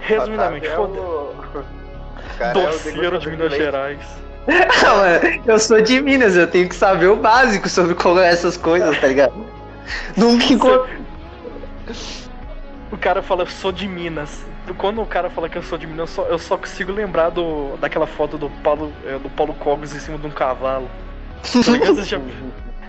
Resumidamente, 0.00 0.66
é 0.66 0.70
foda 0.74 1.00
o- 1.00 1.64
Cara, 2.38 2.58
é 2.58 2.62
Doceiro 2.66 3.18
de 3.18 3.30
Minas. 3.30 3.52
Gerais. 3.54 3.98
Mano, 4.48 5.42
eu 5.46 5.58
sou 5.58 5.80
de 5.82 6.00
Minas, 6.00 6.34
eu 6.34 6.46
tenho 6.46 6.66
que 6.68 6.74
saber 6.74 7.06
o 7.08 7.16
básico 7.16 7.68
sobre 7.68 7.94
como 7.94 8.18
é 8.20 8.28
essas 8.28 8.56
coisas, 8.56 8.98
tá 8.98 9.06
ligado? 9.06 9.34
Nunca 10.16 10.46
encontrei. 10.52 10.98
O 12.90 12.96
cara 12.96 13.22
fala, 13.22 13.42
eu 13.42 13.46
sou 13.46 13.70
de 13.70 13.86
Minas. 13.86 14.44
Quando 14.78 15.02
o 15.02 15.06
cara 15.06 15.28
fala 15.28 15.46
que 15.48 15.58
eu 15.58 15.62
sou 15.62 15.76
de 15.76 15.86
Minas, 15.86 16.08
eu 16.08 16.14
só, 16.14 16.22
eu 16.30 16.38
só 16.38 16.56
consigo 16.56 16.90
lembrar 16.90 17.28
do, 17.28 17.76
daquela 17.76 18.06
foto 18.06 18.38
do 18.38 18.48
Paulo, 18.62 18.90
é, 19.06 19.18
do 19.18 19.28
Paulo 19.28 19.52
Cogos 19.54 19.94
em 19.94 19.98
cima 20.00 20.16
de 20.16 20.26
um 20.26 20.30
cavalo. 20.30 20.88
Tá 21.42 21.70
ligado? 21.70 21.96
Você 21.96 22.04
já- 22.04 22.20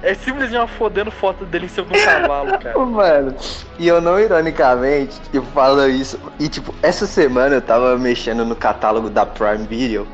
É 0.05 0.13
simplesmente 0.13 0.55
uma 0.55 0.67
fodendo 0.67 1.09
foto 1.09 1.45
dele 1.45 1.65
em 1.65 1.67
cima 1.67 1.87
de 1.87 1.99
um 1.99 2.05
cavalo, 2.05 2.57
cara. 2.61 2.77
Mano, 2.77 3.35
e 3.79 3.87
eu 3.87 3.99
não 3.99 4.19
ironicamente, 4.19 5.19
eu 5.33 5.41
falo 5.45 5.87
isso. 5.87 6.19
E 6.39 6.47
tipo, 6.47 6.75
essa 6.83 7.07
semana 7.07 7.55
eu 7.55 7.61
tava 7.61 7.97
mexendo 7.97 8.45
no 8.45 8.55
catálogo 8.55 9.09
da 9.09 9.25
Prime 9.25 9.65
Video. 9.65 10.07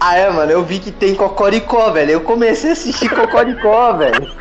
Ah, 0.00 0.16
é, 0.16 0.30
mano, 0.30 0.50
eu 0.50 0.64
vi 0.64 0.78
que 0.78 0.90
tem 0.90 1.14
Cocoricó, 1.14 1.90
velho. 1.90 2.12
Eu 2.12 2.20
comecei 2.22 2.70
a 2.70 2.72
assistir 2.72 3.10
Cocoricó, 3.10 3.92
velho. 3.98 4.32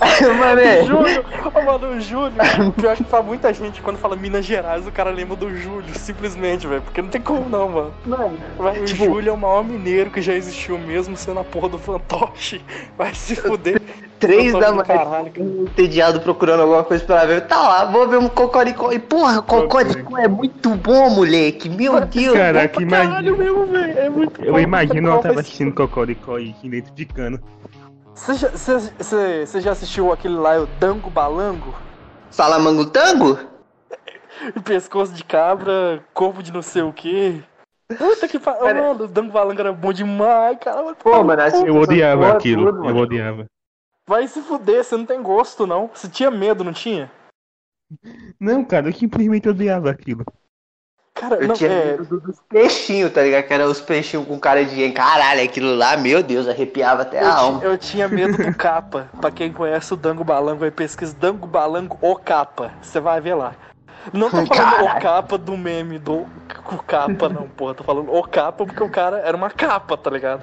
mano, 0.38 0.60
é. 0.60 0.84
Júlio, 0.84 1.24
ô, 1.54 1.60
mano, 1.62 1.96
o 1.96 2.00
Júlio, 2.00 2.32
pior 2.76 2.96
que 2.96 3.04
pra 3.04 3.22
muita 3.22 3.52
gente, 3.52 3.80
quando 3.82 3.96
fala 3.98 4.16
Minas 4.16 4.44
Gerais, 4.44 4.86
o 4.86 4.92
cara 4.92 5.10
lembra 5.10 5.36
do 5.36 5.54
Júlio, 5.56 5.92
simplesmente, 5.94 6.66
velho. 6.66 6.82
Porque 6.82 7.02
não 7.02 7.08
tem 7.08 7.20
como 7.20 7.48
não, 7.48 7.68
mano. 7.68 7.94
Mano, 8.06 8.38
Vai, 8.56 8.80
o 8.80 8.84
Tipo- 8.84 9.04
Júlio 9.04 9.30
é 9.30 9.32
o 9.32 9.36
maior 9.36 9.64
mineiro 9.64 10.10
que 10.10 10.22
já 10.22 10.34
existiu 10.34 10.78
mesmo 10.78 11.16
sendo 11.16 11.40
a 11.40 11.44
porra 11.44 11.68
do 11.68 11.78
fantoche. 11.78 12.60
Vai 12.96 13.14
se 13.14 13.34
fuder. 13.36 13.80
três 14.18 14.52
da 14.52 14.72
manhã, 14.72 14.82
caralho, 14.84 15.30
cara. 15.30 15.46
entediado 15.46 16.20
procurando 16.20 16.62
alguma 16.62 16.82
coisa 16.82 17.04
pra 17.04 17.24
ver. 17.24 17.42
Tá 17.46 17.56
lá, 17.60 17.84
vou 17.84 18.08
ver 18.08 18.18
um 18.18 18.28
Cocoricó. 18.28 18.90
E 18.92 18.98
porra, 18.98 19.40
Cocoricó 19.42 20.18
é 20.18 20.26
muito 20.26 20.70
bom, 20.70 21.10
moleque. 21.10 21.68
Meu 21.68 22.00
Deus. 22.00 22.36
Caraca, 22.36 22.68
Pra 22.74 22.82
imagina. 22.82 23.08
Caralho 23.10 23.36
mesmo, 23.38 23.66
velho. 23.66 23.98
É 23.98 24.08
muito 24.10 24.44
Eu 24.44 24.52
bom. 24.54 24.58
imagino 24.58 25.02
Qual 25.08 25.12
ela 25.14 25.22
tava 25.22 25.40
assistindo 25.40 25.72
Cocoricó 25.72 26.38
e 26.38 26.54
identificando. 26.64 27.38
Você 27.38 27.77
já, 27.77 27.77
você- 28.18 29.60
já 29.60 29.72
assistiu 29.72 30.12
aquele 30.12 30.34
lá, 30.34 30.60
o 30.60 30.66
Dango 30.66 31.08
Balango? 31.08 31.74
Salamango 32.30 32.90
Tango? 32.90 33.38
Pescoço 34.64 35.12
de 35.12 35.24
cabra, 35.24 36.04
corpo 36.12 36.42
de 36.42 36.52
não 36.52 36.62
sei 36.62 36.82
o 36.82 36.92
que. 36.92 37.42
Puta 37.96 38.28
que 38.28 38.38
pariu. 38.38 38.84
Mano, 38.84 39.04
o 39.04 39.08
Dango 39.08 39.32
Balango 39.32 39.60
era 39.60 39.72
bom 39.72 39.92
demais, 39.92 40.58
cara. 40.58 40.94
Pô, 40.94 41.24
mano, 41.24 41.40
assim, 41.42 41.66
Eu 41.66 41.76
odiava 41.76 42.22
porra 42.22 42.36
aquilo. 42.36 42.72
tudo, 42.72 42.88
Eu 42.88 42.96
odiava. 42.96 43.46
Vai 44.06 44.26
se 44.26 44.42
fuder, 44.42 44.84
você 44.84 44.96
não 44.96 45.06
tem 45.06 45.22
gosto, 45.22 45.66
não. 45.66 45.88
Você 45.94 46.08
tinha 46.08 46.30
medo, 46.30 46.64
não 46.64 46.72
tinha? 46.72 47.10
Não, 48.38 48.64
cara, 48.64 48.88
eu 48.88 48.92
simplesmente 48.92 49.48
odiava 49.48 49.90
aquilo. 49.90 50.24
Cara, 51.20 51.36
Eu 51.36 51.48
não, 51.48 51.54
tinha 51.54 51.70
é. 51.70 51.84
medo 51.92 52.04
do- 52.04 52.20
dos 52.20 52.36
peixinhos, 52.48 53.12
tá 53.12 53.22
ligado? 53.22 53.44
Que 53.44 53.54
eram 53.54 53.66
os 53.70 53.80
peixinhos 53.80 54.26
com 54.26 54.38
cara 54.38 54.64
de 54.64 54.90
caralho, 54.92 55.42
aquilo 55.42 55.74
lá, 55.74 55.96
meu 55.96 56.22
Deus, 56.22 56.46
arrepiava 56.48 57.02
até 57.02 57.22
Eu, 57.22 57.26
a 57.26 57.34
alma. 57.34 57.64
eu 57.64 57.76
tinha 57.78 58.06
medo 58.08 58.36
do 58.36 58.54
capa. 58.56 59.08
pra 59.20 59.30
quem 59.30 59.52
conhece 59.52 59.92
o 59.92 59.96
Dango 59.96 60.22
Balango, 60.24 60.60
vai 60.60 60.70
pesquisar 60.70 61.16
Dango 61.18 61.46
Balango 61.46 61.98
o 62.00 62.14
capa. 62.16 62.70
Você 62.80 63.00
vai 63.00 63.20
ver 63.20 63.34
lá. 63.34 63.52
Não 64.12 64.30
tô 64.30 64.36
falando 64.46 64.48
Caralho. 64.50 64.96
o 64.96 65.00
capa 65.00 65.36
do 65.36 65.56
meme 65.56 65.98
do 65.98 66.26
o 66.70 66.78
capa, 66.86 67.28
não, 67.28 67.48
porra. 67.48 67.74
Tô 67.74 67.84
falando 67.84 68.14
o 68.14 68.22
capa 68.22 68.64
porque 68.64 68.82
o 68.82 68.88
cara 68.88 69.18
era 69.18 69.36
uma 69.36 69.50
capa, 69.50 69.96
tá 69.96 70.08
ligado? 70.10 70.42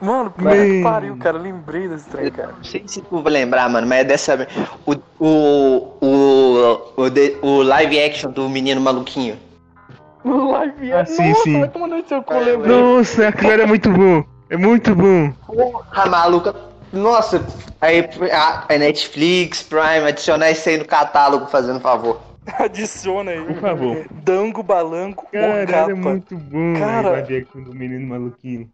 Mano, 0.00 0.30
puta 0.32 0.50
que 0.50 0.82
pariu, 0.82 1.16
cara. 1.16 1.38
Lembrei 1.38 1.86
desse 1.86 2.08
trem, 2.10 2.30
cara. 2.30 2.52
Não 2.56 2.64
sei 2.64 2.82
se 2.86 3.00
tu 3.00 3.22
vai 3.22 3.32
lembrar, 3.32 3.68
mano, 3.70 3.86
mas 3.86 4.00
é 4.00 4.04
dessa. 4.04 4.48
O, 4.84 4.94
o, 5.20 5.96
o, 6.00 7.02
o, 7.42 7.48
o 7.48 7.62
live 7.62 8.02
action 8.02 8.30
do 8.32 8.48
menino 8.48 8.80
maluquinho. 8.80 9.38
Live 10.26 10.92
Ah, 10.92 11.04
sim, 11.06 11.28
Nossa, 11.30 11.42
sim. 11.42 11.60
vai 11.60 11.68
tomar 11.68 11.86
no 11.88 12.06
seu 12.08 12.22
cu, 12.22 12.34
É, 12.34 12.40
lembrei. 12.40 12.76
Nossa, 12.76 13.28
aquilo 13.28 13.52
era 13.52 13.66
muito 13.66 13.90
bom. 13.90 14.24
É 14.50 14.56
muito 14.56 14.94
bom. 14.94 15.32
A 15.92 16.06
maluca. 16.08 16.54
Nossa, 16.92 17.44
aí 17.80 18.08
a, 18.32 18.64
a 18.72 18.78
Netflix, 18.78 19.62
Prime, 19.62 20.06
adicionar 20.08 20.50
isso 20.50 20.68
aí 20.68 20.78
no 20.78 20.84
catálogo, 20.84 21.46
fazendo 21.46 21.80
favor. 21.80 22.20
Adiciona 22.58 23.32
aí. 23.32 23.42
Por 23.44 23.56
favor. 23.56 24.06
Dango 24.10 24.62
Balango 24.62 25.22
o 25.22 25.30
Cara, 25.32 25.66
capa. 25.66 25.78
era 25.90 25.96
muito 25.96 26.36
bom 26.36 26.74
Cara. 26.78 27.08
o 27.08 27.12
live 27.12 27.36
action 27.38 27.62
do 27.62 27.74
menino 27.74 28.06
maluquinho. 28.06 28.68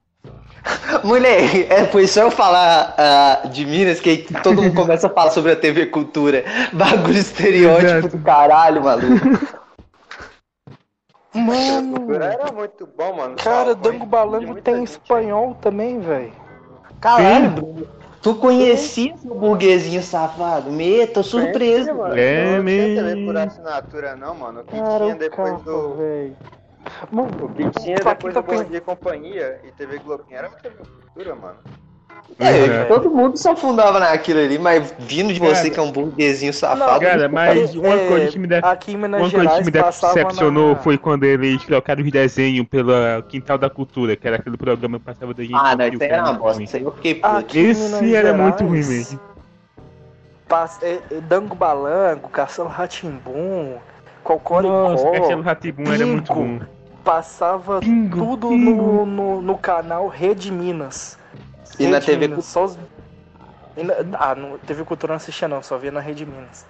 Mulher, 1.02 1.66
é 1.72 1.84
por 1.84 2.00
isso 2.02 2.20
eu 2.20 2.30
falar 2.30 2.94
ah, 2.96 3.48
de 3.48 3.64
Minas 3.66 3.98
que 3.98 4.18
todo 4.42 4.62
mundo 4.62 4.74
começa 4.76 5.06
a 5.08 5.10
falar 5.10 5.30
sobre 5.30 5.52
a 5.52 5.56
TV 5.56 5.86
Cultura. 5.86 6.44
Bagulho 6.72 7.18
estereótipo 7.18 7.86
Exato. 7.88 8.16
do 8.16 8.22
caralho, 8.22 8.82
maluco. 8.84 9.61
Mano, 11.34 12.12
era 12.14 12.52
muito 12.52 12.86
bom, 12.86 13.16
mano. 13.16 13.36
cara, 13.36 13.74
Dango? 13.74 14.04
Balango 14.04 14.54
tem 14.60 14.76
gente. 14.76 14.90
espanhol 14.90 15.54
também, 15.54 15.98
velho. 15.98 16.32
Caralho, 17.00 17.50
Bruno. 17.50 17.88
Tu 18.22 18.34
conhecia 18.36 19.14
o 19.24 19.34
burguesinho 19.34 20.02
safado? 20.02 20.70
Me, 20.70 21.06
tô 21.08 21.24
surpreso. 21.24 21.86
Sim, 21.90 21.92
mano. 21.96 22.16
É 22.16 22.56
não 22.58 22.64
tinha 22.64 23.02
TV 23.02 23.26
por 23.26 23.36
assinatura, 23.36 24.14
não, 24.14 24.34
mano. 24.34 24.60
O 24.60 24.64
que 24.64 24.78
Cara, 24.78 25.04
tinha 25.04 25.16
depois 25.16 25.50
carro, 25.50 25.62
do. 25.64 25.94
velho. 25.96 26.36
Mano, 27.10 27.44
O 27.44 27.48
que 27.48 27.70
tinha 27.80 27.96
depois 27.96 28.34
do 28.34 28.42
Bom 28.42 28.64
Dia 28.64 28.78
e 28.78 28.80
Companhia 28.80 29.60
e 29.64 29.72
TV 29.72 29.98
Globinho 29.98 30.36
era 30.38 30.48
muita 30.48 30.70
cultura, 30.70 31.34
mano. 31.34 31.58
É, 32.38 32.82
Uhum. 32.82 32.88
todo 32.88 33.10
mundo 33.10 33.36
se 33.36 33.46
afundava 33.48 34.00
naquilo 34.00 34.40
ali, 34.40 34.58
mas 34.58 34.92
vindo 34.98 35.32
de 35.32 35.38
você 35.38 35.54
Cara. 35.64 35.70
que 35.70 35.78
é 35.78 35.82
um 35.82 35.92
burguesinho 35.92 36.52
safado. 36.52 37.00
Cara, 37.00 37.28
mas 37.28 37.74
uma 37.74 37.94
É, 37.94 38.08
coisa 38.08 38.32
que 38.32 38.38
me 38.38 38.48
aqui 38.56 38.92
em 38.92 38.96
Minas 38.96 39.20
Uma 39.20 39.30
coisa 39.30 39.58
que 39.58 39.64
me 39.64 39.70
decepcionou 39.70 40.68
na... 40.70 40.76
foi 40.76 40.98
quando 40.98 41.24
eles 41.24 41.62
trocaram 41.64 42.02
os 42.02 42.10
desenhos 42.10 42.66
pelo 42.66 42.90
Quintal 43.28 43.58
da 43.58 43.68
Cultura, 43.70 44.16
que 44.16 44.26
era 44.26 44.36
aquele 44.36 44.56
programa 44.56 44.98
que 44.98 45.04
passava 45.04 45.34
da 45.34 45.42
gente. 45.42 45.54
Ah, 45.54 45.76
não, 45.76 45.86
isso 45.86 46.02
era 46.02 46.22
uma 46.22 46.32
bosta. 46.32 46.54
ruim. 46.54 46.64
Isso 46.64 46.76
aí 46.76 46.82
eu 46.82 46.92
fiquei 46.92 47.14
puto. 47.16 47.56
Esse 47.56 47.94
Minas 48.02 48.14
era 48.14 48.32
muito 48.32 48.64
ruim 48.64 48.84
mesmo. 48.84 49.20
pass- 50.48 50.82
é, 50.82 51.00
é, 51.10 51.20
Dango 51.20 51.54
Balango, 51.54 52.28
Castelo 52.28 52.68
Ratimbum, 52.68 53.72
Nossa, 53.74 53.80
Cocoricó, 54.24 54.90
Castelo 55.12 55.42
Ratibum 55.42 55.92
era 55.92 56.06
muito 56.06 56.32
bom. 56.34 56.60
passava 57.04 57.80
Bingo, 57.80 58.18
tudo 58.18 58.48
bingo. 58.48 58.70
no, 58.82 59.06
no, 59.06 59.42
no 59.42 59.58
canal 59.58 60.08
Rede 60.08 60.50
Minas. 60.50 61.18
E 61.78 61.86
na 61.86 62.00
TV 62.00 62.28
Minas, 62.28 62.44
só 62.44 62.64
os... 62.64 62.76
na- 62.76 64.18
Ah, 64.18 64.34
no 64.34 64.58
TV 64.58 64.84
Cultura 64.84 65.12
não 65.12 65.16
assistia 65.16 65.48
não, 65.48 65.62
só 65.62 65.76
via 65.78 65.90
na 65.90 66.00
Rede 66.00 66.26
Minas. 66.26 66.66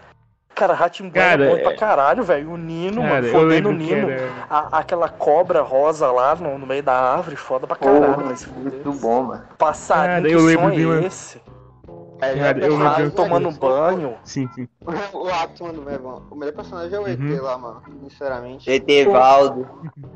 Cara, 0.55 0.75
Ratimbum 0.75 1.11
Cara, 1.11 1.45
era 1.45 1.51
bom 1.51 1.57
é- 1.57 1.63
pra 1.63 1.77
caralho, 1.77 2.23
velho. 2.23 2.53
O 2.53 2.57
Nino, 2.59 3.01
Cara, 3.03 3.15
mano, 3.15 3.29
fodendo 3.29 3.71
o 3.71 3.73
Nino. 3.73 4.11
era. 4.11 4.29
A- 4.51 4.79
aquela 4.79 5.09
cobra 5.09 5.63
rosa 5.63 6.11
lá 6.13 6.35
no, 6.37 6.59
no 6.59 6.67
meio 6.67 6.83
da 6.83 6.93
árvore, 6.93 7.37
foda 7.37 7.67
pra 7.67 7.75
caralho. 7.75 8.15
Porra, 8.15 8.25
mas 8.27 8.47
muito 8.47 8.93
bom, 8.93 9.23
mano. 9.25 9.45
Passarinho, 9.57 10.07
Cara, 10.17 10.29
que 10.29 10.35
eu 10.35 10.41
som 10.41 10.47
lembro 10.47 10.69
é 10.69 10.77
de 10.77 10.87
uma- 10.87 11.01
esse? 11.07 11.41
É, 12.25 12.35
Cara, 12.39 12.59
eu 12.65 12.79
lembro- 12.79 13.11
tomando 13.11 13.51
banho. 13.51 14.15
Sim, 14.23 14.49
sim. 14.55 14.69
O 15.13 15.29
ato, 15.29 15.65
mano, 15.65 15.83
meu 15.83 15.93
irmão. 15.93 16.23
O 16.31 16.37
melhor 16.37 16.53
personagem 16.55 16.95
é 16.95 17.01
o 17.01 17.07
ET 17.09 17.19
Uhum. 17.19 17.43
lá, 17.43 17.59
mano. 17.59 17.83
Sinceramente. 18.09 18.71
Etevaldo. 18.71 19.69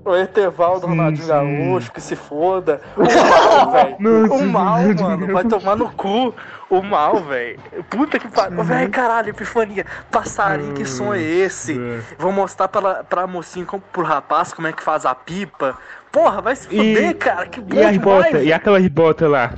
O 0.04 0.14
Etevaldo 0.14 0.82
Sim, 0.82 0.86
Ronaldinho. 0.88 1.26
Gaúcho, 1.26 1.90
que 1.92 2.00
se 2.00 2.14
foda. 2.14 2.80
O 2.96 3.02
mal, 3.02 3.70
velho. 3.98 4.32
O 4.32 4.46
mal, 4.46 4.78
mano, 5.00 5.32
vai 5.32 5.44
tomar 5.44 5.74
no 5.76 5.90
cu. 5.92 6.32
O 6.70 6.80
mal, 6.82 7.16
velho. 7.24 7.58
Puta 7.90 8.18
que 8.20 8.28
pariu. 8.28 8.62
Velho, 8.62 8.90
caralho, 8.90 9.30
epifania. 9.30 9.84
Passarinho, 10.10 10.74
que 10.74 10.84
som 10.84 11.12
é 11.12 11.20
esse? 11.20 11.72
É. 11.78 12.00
Vou 12.18 12.30
mostrar 12.32 12.68
pra, 12.68 13.02
pra 13.04 13.26
mocinha, 13.26 13.66
como- 13.66 13.82
pro 13.92 14.02
rapaz, 14.04 14.52
como 14.54 14.68
é 14.68 14.72
que 14.72 14.82
faz 14.82 15.04
a 15.04 15.14
pipa. 15.14 15.76
Porra, 16.12 16.40
vai 16.40 16.54
se 16.56 16.68
E- 16.68 16.76
fuder, 16.94 17.16
cara. 17.16 17.46
Que 17.46 17.60
bom 17.60 17.76
E 17.76 17.84
as 17.84 17.92
demais, 17.92 17.98
botas, 18.00 18.30
e 18.30 18.44
velho. 18.44 18.54
aquelas 18.54 18.88
botas 18.88 19.28
lá? 19.30 19.52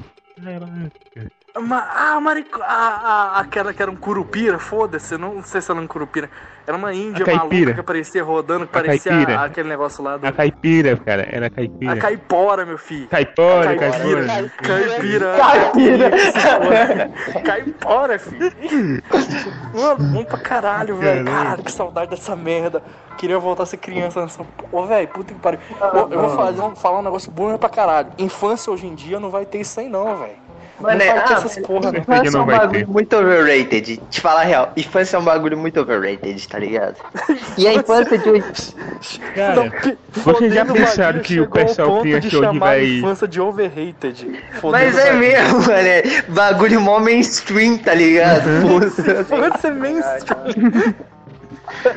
Ma- 1.57 1.89
Ah, 1.95 2.21
marico... 2.21 2.61
ah, 2.63 3.33
ah, 3.35 3.41
aquela 3.41 3.73
que 3.73 3.81
era 3.83 3.91
um 3.91 3.97
curupira, 3.97 4.59
foda-se, 4.59 5.15
eu 5.15 5.19
não 5.19 5.43
sei 5.43 5.61
se 5.61 5.71
era 5.71 5.81
um 5.81 5.87
curupira. 5.87 6.31
Era 6.67 6.77
uma 6.77 6.93
índia 6.93 7.25
A 7.25 7.37
maluca 7.37 7.73
que 7.75 7.81
aparecia 7.81 8.23
rodando, 8.23 8.67
que 8.67 8.79
A 8.79 8.83
parecia 8.83 9.11
caipira. 9.13 9.41
aquele 9.43 9.69
negócio 9.71 10.05
lá 10.05 10.19
do... 10.19 10.27
A 10.27 10.31
caipira, 10.33 10.97
cara, 10.99 11.27
era 11.33 11.47
a 11.47 11.51
caipira. 11.51 11.93
A 11.93 11.97
caipora, 11.97 12.67
meu 12.67 12.77
filho. 12.77 13.09
Caipora, 13.09 13.75
Caipira. 13.77 14.27
caipora. 14.27 14.51
Caipira. 14.63 15.37
Caipira. 15.39 17.11
Caipora, 17.45 18.19
filho. 18.19 18.53
Mano, 19.75 20.05
bom 20.13 20.25
pra 20.25 20.39
caralho, 20.39 20.97
velho. 20.97 21.25
Caralho, 21.25 21.63
que 21.65 21.73
saudade 21.73 22.11
dessa 22.11 22.37
merda. 22.37 22.83
Queria 23.17 23.39
voltar 23.39 23.63
a 23.63 23.67
ser 23.67 23.79
criança 23.79 24.21
nessa. 24.21 24.45
Ô, 24.71 24.85
velho, 24.87 25.09
puta 25.09 25.33
que 25.33 25.41
pariu. 25.41 25.59
Ô, 25.81 26.13
eu 26.13 26.21
vou 26.21 26.37
fazer, 26.37 26.61
um- 26.61 26.77
falar 26.77 26.99
um 27.01 27.03
negócio 27.03 27.33
bom 27.33 27.57
pra 27.57 27.71
caralho. 27.71 28.13
Infância 28.19 28.71
hoje 28.73 28.87
em 28.87 28.95
dia 28.95 29.19
não 29.19 29.31
vai 29.31 29.47
ter 29.47 29.59
isso 29.61 29.81
aí, 29.81 29.89
não, 29.89 30.19
velho. 30.19 30.37
Mano, 30.81 30.97
não 30.99 31.05
é, 31.05 31.11
ah, 31.11 31.25
essas 31.33 31.59
porra, 31.59 31.91
não. 31.93 32.15
é 32.15 32.31
não 32.31 32.43
um 32.43 32.47
vai 32.47 32.59
bagulho 32.59 32.87
ter. 32.87 32.93
muito 32.93 33.17
overrated. 33.17 34.01
Te 34.11 34.21
falar 34.21 34.43
a 34.43 34.45
real, 34.45 34.73
infância 34.77 35.17
é 35.17 35.21
um 35.21 35.25
bagulho 35.25 35.59
muito 35.59 35.81
overrated, 35.81 36.49
tá 36.49 36.59
ligado? 36.59 36.97
E 37.57 37.67
a 37.67 37.75
infância 37.75 38.17
de 38.17 38.31
hoje. 38.31 38.45
Cara, 39.35 39.73
vocês 40.13 40.55
já 40.55 40.65
pensaram 40.65 41.21
que 41.21 41.41
o 41.41 41.49
pessoal 41.51 42.03
que 42.03 42.15
hoje 42.15 42.59
vai- 42.59 42.81
a 42.81 42.85
infância 42.85 43.27
de 43.27 43.41
overrated. 43.41 44.41
Mas 44.63 44.97
é 44.97 45.13
mesmo, 45.15 45.61
mano. 45.63 45.73
É 45.73 46.23
bagulho 46.29 46.81
mó 46.81 47.01
mainstream, 47.01 47.79
tá 47.79 47.95
ligado? 47.95 48.45
Porra. 48.63 49.25
Pode 49.25 49.61
ser 49.61 49.73
mainstream. 49.73 50.95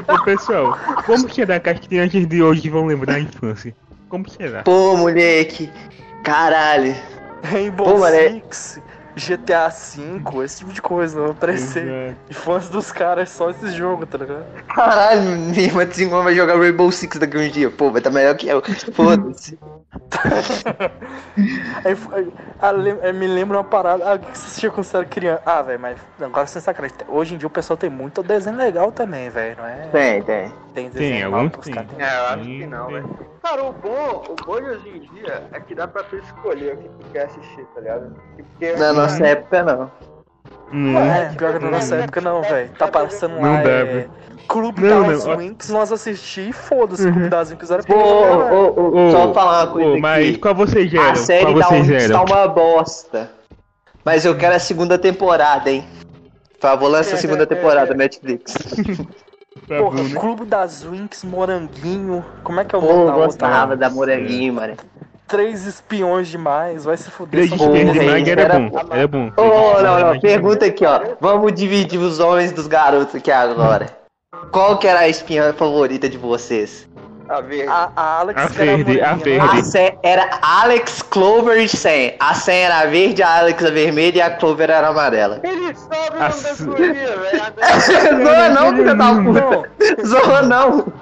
ô 0.07 0.23
pessoal, 0.23 0.77
como 1.05 1.31
será 1.33 1.59
que 1.59 1.69
as 1.69 1.79
crianças 1.79 2.27
de 2.27 2.41
hoje 2.41 2.69
vão 2.69 2.85
lembrar 2.85 3.15
a 3.15 3.19
infância? 3.19 3.75
Como 4.09 4.27
será? 4.29 4.63
Pô, 4.63 4.97
moleque. 4.97 5.69
Caralho. 6.23 6.95
Rainbow 7.43 7.85
Pô, 7.85 7.97
mano, 7.99 8.15
é- 8.15 8.29
Six, 8.29 8.79
GTA 9.15 9.67
V, 9.69 10.43
esse 10.45 10.59
tipo 10.59 10.71
de 10.71 10.81
coisa, 10.81 11.21
vai 11.21 11.31
aparecer. 11.31 11.87
Exato. 11.87 12.31
Infância 12.31 12.71
dos 12.71 12.91
caras 12.91 13.29
é 13.29 13.33
só 13.33 13.49
esse 13.49 13.71
jogo, 13.71 14.05
tá 14.05 14.17
ligado? 14.17 14.45
Caralho, 14.73 15.21
minha 15.21 15.63
irmã 15.63 15.85
desenvolve 15.85 16.25
vai 16.25 16.35
jogar 16.35 16.57
Rainbow 16.57 16.91
Six 16.91 17.17
daqui 17.19 17.37
uns 17.37 17.51
dias. 17.51 17.73
Pô, 17.73 17.91
vai 17.91 17.99
estar 17.99 18.09
melhor 18.09 18.35
que 18.35 18.47
eu. 18.47 18.61
Foda-se. 18.93 19.57
Aí, 21.83 21.95
aí 23.01 23.13
me 23.13 23.27
lembra 23.27 23.57
uma 23.57 23.63
parada. 23.63 24.11
Ah, 24.11 24.15
o 24.15 24.19
que 24.19 24.37
você 24.37 24.45
assistia 24.45 24.69
quando 24.69 24.83
você 24.83 24.97
era 24.97 25.05
criança? 25.05 25.41
Ah, 25.45 25.61
velho, 25.61 25.79
mas 25.79 25.97
agora 26.19 26.45
você 26.45 26.61
sacanagem. 26.61 26.95
Hoje 27.07 27.35
em 27.35 27.37
dia 27.37 27.47
o 27.47 27.49
pessoal 27.49 27.77
tem 27.77 27.89
muito 27.89 28.21
desenho 28.21 28.55
legal 28.57 28.91
também, 28.91 29.29
velho, 29.29 29.57
não 29.57 29.65
é? 29.65 29.77
Tem, 29.91 30.21
tem. 30.21 30.51
Tem 30.73 30.89
Tem, 30.89 30.91
desenho 30.91 31.25
alguns 31.27 31.41
mal 31.41 31.49
pros 31.49 31.65
tem. 31.65 31.73
caras. 31.75 31.89
É, 31.97 32.17
eu 32.17 32.25
acho 32.25 32.43
que 32.49 32.67
não, 32.67 32.87
velho. 32.87 33.30
Cara, 33.41 33.63
o 33.63 33.73
bom, 33.73 34.23
o 34.29 34.45
bom 34.45 34.57
de 34.57 34.69
hoje 34.69 34.89
em 34.89 34.99
dia 35.15 35.43
é 35.51 35.59
que 35.59 35.73
dá 35.73 35.87
pra 35.87 36.03
tu 36.03 36.15
escolher 36.17 36.75
o 36.75 36.77
que 36.77 36.89
tu 36.89 37.11
quer 37.11 37.25
assistir, 37.25 37.65
tá 37.73 37.81
ligado? 37.81 38.15
Porque 38.35 38.73
Na 38.73 38.93
nossa 38.93 39.25
época, 39.25 39.63
não. 39.63 39.91
Não. 40.71 41.01
É, 41.01 41.33
pior 41.35 41.57
que 41.57 41.65
na 41.65 41.71
nossa 41.71 41.95
época 41.95 42.21
não, 42.21 42.41
velho. 42.43 42.69
Tá 42.77 42.87
passando 42.87 43.35
lá. 43.35 43.41
Não 43.41 43.63
dá, 43.63 43.69
é... 43.69 43.83
velho. 43.83 44.11
Clube 44.47 44.81
Não, 44.81 45.07
das 45.07 45.25
não. 45.25 45.37
Winx, 45.37 45.69
nós 45.69 45.91
assistimos 45.91 46.49
e 46.49 46.53
foda-se. 46.53 47.05
Uhum. 47.05 47.13
Clube 47.13 47.29
das 47.29 47.51
Winx 47.51 47.71
era 47.71 47.83
ô, 47.89 47.95
ô, 47.95 49.07
Ô, 49.07 49.11
só 49.11 49.33
falar 49.33 49.63
uma 49.65 49.73
coisa 49.73 49.89
aqui. 49.91 50.01
mas 50.01 50.37
qual 50.37 50.55
vocês 50.55 50.93
eram? 50.93 51.11
A 51.11 51.15
série 51.15 51.53
da 51.53 51.67
vocês 51.67 51.87
Winx 51.87 52.09
tá 52.09 52.21
uma 52.21 52.47
bosta. 52.47 53.31
Mas 54.03 54.25
eu 54.25 54.35
quero 54.37 54.55
a 54.55 54.59
segunda 54.59 54.97
temporada, 54.97 55.69
hein? 55.69 55.85
Por 56.53 56.61
favor, 56.61 56.87
lança 56.89 57.15
a 57.15 57.17
segunda 57.17 57.45
temporada, 57.47 57.93
Netflix. 57.93 58.53
Tá 59.67 59.77
Porra, 59.79 60.03
né? 60.03 60.15
Clube 60.15 60.45
das 60.45 60.83
Winx, 60.83 61.23
Moranguinho. 61.23 62.23
Como 62.43 62.59
é 62.59 62.65
que 62.65 62.73
é 62.73 62.77
o 62.77 62.81
nome 62.81 62.93
eu 62.93 63.05
da 63.07 63.11
outra? 63.15 63.25
gostava 63.27 63.75
da 63.75 63.89
Moranguinho, 63.89 64.53
mano. 64.53 64.75
Três 65.27 65.65
espiões 65.65 66.27
demais, 66.27 66.83
vai 66.85 66.95
se 66.97 67.09
fuder. 67.09 67.47
Três 67.47 67.51
espiões 67.51 67.93
demais 67.93 68.27
era 68.27 68.41
era- 68.41 68.59
bom. 68.59 68.69
Era 68.91 69.07
bom. 69.07 69.31
Ô, 69.37 69.81
não, 69.81 69.99
não, 70.13 70.19
pergunta 70.19 70.65
aqui, 70.65 70.85
ó. 70.85 71.01
Vamos 71.19 71.53
dividir 71.53 71.99
os 71.99 72.19
homens 72.19 72.51
dos 72.51 72.67
garotos 72.67 73.15
aqui 73.15 73.31
agora. 73.31 73.87
Qual 74.51 74.77
que 74.77 74.87
era 74.87 75.01
a 75.01 75.07
espinha 75.09 75.53
favorita 75.53 76.09
de 76.09 76.17
vocês? 76.17 76.87
A 77.31 77.39
verde. 77.41 77.67
A, 77.71 77.89
a 77.95 78.19
Alex 78.19 78.41
A 78.41 78.49
que 78.49 78.61
era 78.61 78.75
verde, 78.77 79.01
a 79.01 79.15
né? 79.15 79.23
verde. 79.23 79.47
A 79.59 79.63
Sam 79.63 79.91
era 80.03 80.29
Alex, 80.41 81.01
Clover 81.03 81.57
e 81.61 81.67
Sam. 81.69 82.11
A 82.19 82.33
Sam 82.33 82.51
era 82.53 82.79
a 82.79 82.85
verde, 82.87 83.23
a 83.23 83.37
Alex 83.39 83.63
a 83.65 83.69
vermelha 83.71 84.17
e 84.17 84.21
a 84.21 84.35
Clover 84.35 84.69
era 84.69 84.87
a 84.87 84.89
amarela. 84.89 85.39
Ele 85.43 85.73
sabe 85.75 86.17
o 86.17 86.23
A 86.23 86.29
nome 86.29 86.41
da 86.43 86.55
su- 86.55 86.65
guria, 86.65 86.93
velho. 87.17 87.41
Zoa 88.25 88.49
não, 88.49 88.75
filha 88.75 88.95
da 88.95 89.15
puta. 89.15 90.05
Zoa 90.05 90.41
não. 90.41 90.93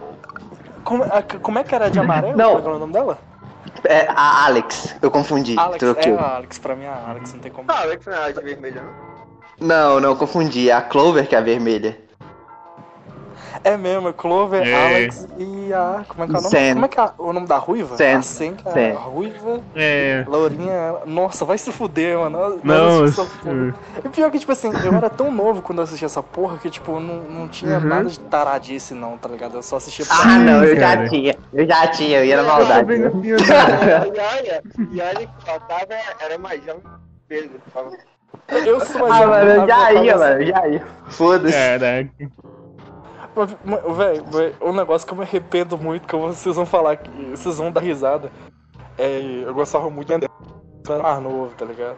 Como, 0.84 1.04
a- 1.04 1.24
como 1.42 1.60
é 1.60 1.64
que 1.64 1.74
era 1.76 1.90
de 1.90 2.00
amarelo? 2.00 2.38
Não. 2.38 2.52
Qual 2.52 2.64
era 2.66 2.76
o 2.76 2.80
nome 2.80 2.94
dela? 2.94 3.18
É 3.86 4.08
a 4.14 4.46
Alex, 4.46 4.96
eu 5.02 5.10
confundi. 5.10 5.56
Alex, 5.58 5.78
troquei. 5.80 6.12
é 6.14 6.16
a 6.18 6.36
Alex, 6.36 6.58
pra 6.60 6.76
mim 6.76 6.86
é 6.86 6.90
a 6.90 7.10
Alex, 7.10 7.34
não 7.34 7.40
tem 7.40 7.52
como. 7.52 7.72
Ah, 7.72 7.82
Alex 7.82 8.06
não 8.06 8.14
era 8.14 8.34
de 8.34 8.42
vermelho, 8.42 8.82
não? 9.60 9.68
Não, 9.68 10.00
não, 10.00 10.16
confundi. 10.16 10.70
É 10.70 10.74
a 10.74 10.82
Clover 10.82 11.28
que 11.28 11.36
é 11.36 11.38
a 11.38 11.42
vermelha. 11.42 11.98
É 13.64 13.76
mesmo, 13.76 14.10
é 14.10 14.14
Clover, 14.14 14.66
É. 14.66 14.74
Alex 14.74 15.28
e 15.38 15.74
a. 15.74 16.04
Como 16.08 16.24
é 16.24 16.28
que 16.28 16.36
é 16.36 16.38
o 16.38 16.42
nome? 16.42 16.50
Sam. 16.50 16.74
Como 16.74 16.86
é 16.86 16.88
que 16.88 17.00
é 17.00 17.10
o 17.18 17.34
nome 17.34 17.48
da 17.48 17.58
ruiva? 17.58 17.98
Sam. 17.98 18.18
A 18.18 18.22
Sam, 18.22 18.54
que 18.54 18.68
é 18.68 18.72
a 18.72 18.94
Sam. 18.96 19.00
ruiva, 19.02 19.60
É. 19.76 20.24
Laurinha. 20.28 20.72
ela- 20.72 21.02
Nossa, 21.06 21.44
vai 21.46 21.58
se 21.58 21.72
fuder, 21.72 22.18
mano. 22.18 22.60
Não. 22.64 23.06
E 24.04 24.10
pior 24.10 24.32
que, 24.32 24.40
tipo 24.40 24.52
assim, 24.52 24.72
eu 24.86 24.94
era 24.96 25.10
tão 25.10 25.30
novo 25.32 25.62
quando 25.62 25.80
eu 25.80 25.84
assistia 25.84 26.06
essa 26.06 26.24
porra 26.24 26.58
que, 26.58 26.70
tipo, 26.70 27.00
não, 27.00 27.16
não 27.22 27.48
tinha 27.48 27.78
Uhum. 27.78 27.86
nada 27.86 28.10
de 28.10 28.20
taradice, 28.22 28.94
não, 28.94 29.18
tá 29.18 29.28
ligado? 29.28 29.56
Eu 29.56 29.62
só 29.64 29.76
assistia 29.78 30.06
Ah, 30.10 30.38
não, 30.40 30.64
eu 30.64 30.78
cara. 30.80 31.04
já 31.04 31.10
tinha. 31.10 31.36
Eu 31.54 31.68
já 31.68 31.88
tinha, 31.88 32.20
eu 32.20 32.26
ia 32.26 32.38
na 32.38 32.44
maldade. 32.44 32.90
E 33.20 33.34
olha, 33.34 34.64
e 34.92 35.02
olha 35.02 35.28
que 35.28 35.46
faltava 35.46 35.94
era 36.20 36.38
mais 36.38 36.64
jovem 36.64 36.82
que 36.82 36.90
Pedro. 37.28 37.60
falava. 37.74 37.98
Eu 38.66 38.80
sou 38.82 39.02
mais 39.08 39.22
Ah, 39.24 39.28
mano, 39.28 39.50
eu 39.52 39.68
já 39.68 39.94
ia, 39.94 40.16
assim. 40.16 40.24
mano, 40.24 40.42
eu 40.42 40.48
já 40.48 40.68
ia. 40.68 40.86
Foda-se. 41.10 41.54
Caraca. 41.54 42.10
Véi, 43.46 44.54
um 44.62 44.74
negócio 44.74 45.08
que 45.08 45.14
eu 45.14 45.18
me 45.18 45.24
arrependo 45.24 45.78
muito, 45.78 46.08
que 46.08 46.16
vocês 46.16 46.56
vão 46.56 46.66
falar, 46.66 46.98
que 46.98 47.10
vocês 47.32 47.58
vão 47.58 47.72
dar 47.72 47.82
risada. 47.82 48.32
É, 48.98 49.44
eu 49.46 49.54
gostava 49.54 49.90
muito 49.90 50.08
de 50.08 50.14
André. 50.16 50.30
Eu 50.88 50.94
era 50.96 51.04
mais 51.04 51.22
novo, 51.22 51.52
tá 51.58 51.66
ligado? 51.66 51.98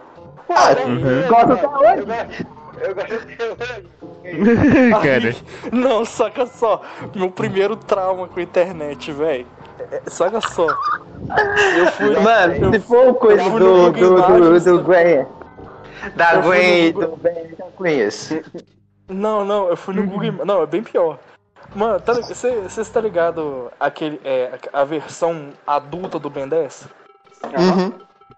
Ah, 0.49 0.75
Uhum. 0.85 1.27
Gosta 1.29 1.53
até 1.53 1.67
hoje. 1.67 2.37
Eu 2.81 2.95
gosto- 2.95 3.13
Eu 3.39 3.53
até 3.53 3.63
hoje. 3.73 3.89
Cara. 5.01 5.35
Não, 5.71 6.05
saca 6.05 6.45
só. 6.45 6.81
Meu 7.15 7.31
primeiro 7.31 7.75
trauma 7.75 8.27
com 8.27 8.39
a 8.39 8.43
internet, 8.43 9.11
velho. 9.11 9.47
é, 9.91 10.01
saca 10.07 10.41
só. 10.41 10.67
Eu 10.67 11.85
fui. 11.93 12.19
Mano, 12.19 12.73
se 12.73 12.79
for 12.81 13.13
coisa 13.15 13.43
eu 13.43 13.51
do, 13.51 13.91
do, 13.91 13.91
do, 13.91 14.17
Imagens, 14.17 14.63
do 14.65 14.83
Gwen. 14.83 15.25
Da 16.15 16.35
Eu 16.35 16.41
Gwen 16.43 16.91
do 16.93 17.15
Ben, 17.17 17.33
eu 17.51 17.57
já 17.57 17.65
conheço. 17.75 18.41
Não, 19.14 19.43
não, 19.45 19.68
eu 19.70 19.78
fui 19.78 19.93
no 19.93 20.03
Google. 20.03 20.24
Ima- 20.26 20.45
Não, 20.45 20.62
é 20.62 20.66
bem 20.66 20.82
pior. 20.84 21.18
Mano, 21.76 21.99
tá, 21.99 22.14
você 22.14 22.66
está 22.82 22.99
ligado 22.99 23.72
aquele, 23.80 24.20
é, 24.26 24.51
a 24.74 24.84
versão 24.84 25.49
adulta 25.66 26.20
do 26.20 26.30
Ben 26.30 26.47
10? 26.47 26.88
Uhum. 27.43 27.93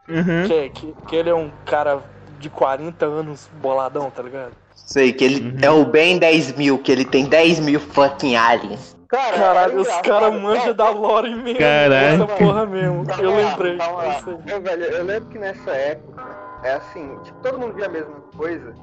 Uhum. 0.09 0.47
Que, 0.47 0.53
é- 0.53 0.69
que, 0.69 0.95
que 1.07 1.15
ele 1.15 1.29
é 1.29 1.35
um 1.35 1.51
cara 1.65 1.99
de 2.39 2.49
40 2.49 3.05
anos 3.05 3.49
boladão, 3.61 4.09
tá 4.11 4.21
ligado? 4.21 4.51
Sei 4.75 5.13
que 5.13 5.23
ele 5.23 5.65
é 5.65 5.69
o 5.71 5.85
Ben 5.85 6.19
10 6.19 6.55
mil, 6.55 6.77
que 6.77 6.91
ele 6.91 7.05
tem 7.05 7.25
10 7.25 7.59
mil 7.59 7.79
fucking 7.79 8.35
aliens. 8.35 8.95
Cara, 9.07 9.37
Caralho, 9.37 9.77
é 9.77 9.81
os 9.81 9.87
caras 9.97 10.41
manjam 10.41 10.73
da 10.73 10.89
lore 10.89 11.35
mesmo. 11.35 11.59
Caralho. 11.59 12.23
Essa 12.23 12.27
porra 12.27 12.65
mesmo. 12.65 13.05
Calma 13.05 13.23
Eu 13.23 13.29
lá, 13.31 13.37
lembrei. 13.37 13.77
aí. 13.79 14.23
Eu, 14.47 14.61
velho, 14.61 14.83
eu 14.85 15.03
lembro 15.05 15.29
que 15.29 15.37
nessa 15.37 15.71
época, 15.71 16.23
é 16.63 16.73
assim, 16.73 17.15
tipo, 17.23 17.39
todo 17.41 17.59
mundo 17.59 17.73
via 17.75 17.85
a 17.85 17.89
mesma 17.89 18.15
coisa. 18.35 18.73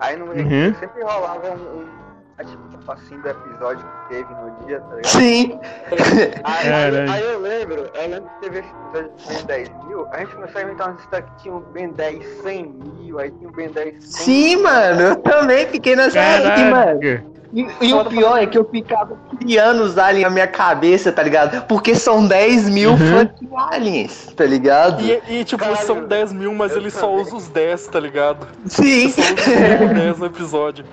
Aí 0.00 0.16
no 0.16 0.26
Uhum. 0.26 0.74
sempre 0.74 1.02
rolava 1.02 1.50
um, 1.50 1.80
um 1.80 2.03
tipo, 2.42 2.92
assim 2.92 3.20
do 3.20 3.28
episódio 3.28 3.84
que 3.84 4.14
teve 4.14 4.34
no 4.34 4.66
dia, 4.66 4.80
tá 4.80 4.94
ligado? 4.96 5.06
Sim. 5.06 5.58
Aí, 6.44 6.72
aí, 6.72 7.08
aí 7.10 7.22
eu 7.24 7.40
lembro, 7.40 7.90
eu 7.94 8.10
lembro 8.10 8.28
que 8.30 8.40
teve 8.40 8.58
esse 8.60 8.68
episódio 8.68 9.10
do 9.10 9.28
Ben 9.28 9.46
10 9.46 9.70
mil, 9.86 10.06
a 10.12 10.18
gente 10.18 10.34
começou 10.34 10.60
a 10.60 10.64
inventar 10.64 10.88
uma 10.88 10.96
lista 10.96 11.22
que 11.22 11.42
tinha 11.42 11.54
um 11.54 11.60
Ben 11.60 11.88
10 11.92 12.26
100 12.42 12.74
mil, 13.00 13.18
aí 13.18 13.30
tinha 13.30 13.48
um 13.48 13.52
Ben 13.52 13.68
10 13.70 13.94
100 14.04 14.24
Sim, 14.24 14.56
mano, 14.62 15.00
eu 15.00 15.16
também 15.16 15.66
fiquei 15.68 15.94
nessa 15.94 16.18
aí, 16.20 16.70
mano. 16.70 17.00
Caraca. 17.00 17.34
E, 17.56 17.68
e 17.82 17.94
o 17.94 18.04
pior 18.06 18.36
é 18.42 18.46
que 18.48 18.58
eu 18.58 18.64
ficava 18.68 19.16
criando 19.38 19.84
os 19.84 19.96
aliens 19.96 20.24
na 20.24 20.30
minha 20.30 20.46
cabeça, 20.48 21.12
tá 21.12 21.22
ligado? 21.22 21.62
Porque 21.66 21.94
são 21.94 22.26
10 22.26 22.68
mil 22.68 22.90
Uhum. 22.90 23.20
fucking 23.28 23.48
aliens, 23.70 24.26
tá 24.36 24.44
ligado? 24.44 25.00
E, 25.00 25.22
e, 25.28 25.44
tipo, 25.44 25.62
Caralho, 25.62 25.86
são 25.86 26.04
10 26.04 26.32
mil, 26.32 26.52
mas 26.52 26.74
ele 26.74 26.90
só 26.90 27.02
também. 27.06 27.22
usa 27.22 27.36
os 27.36 27.48
10, 27.48 27.86
tá 27.86 28.00
ligado? 28.00 28.48
Sim. 28.66 29.08
Só 29.08 29.20
usa 29.22 29.34
os 29.34 29.46
mínimo 29.46 29.94
10 29.94 30.18
no 30.18 30.26
episódio. 30.26 30.84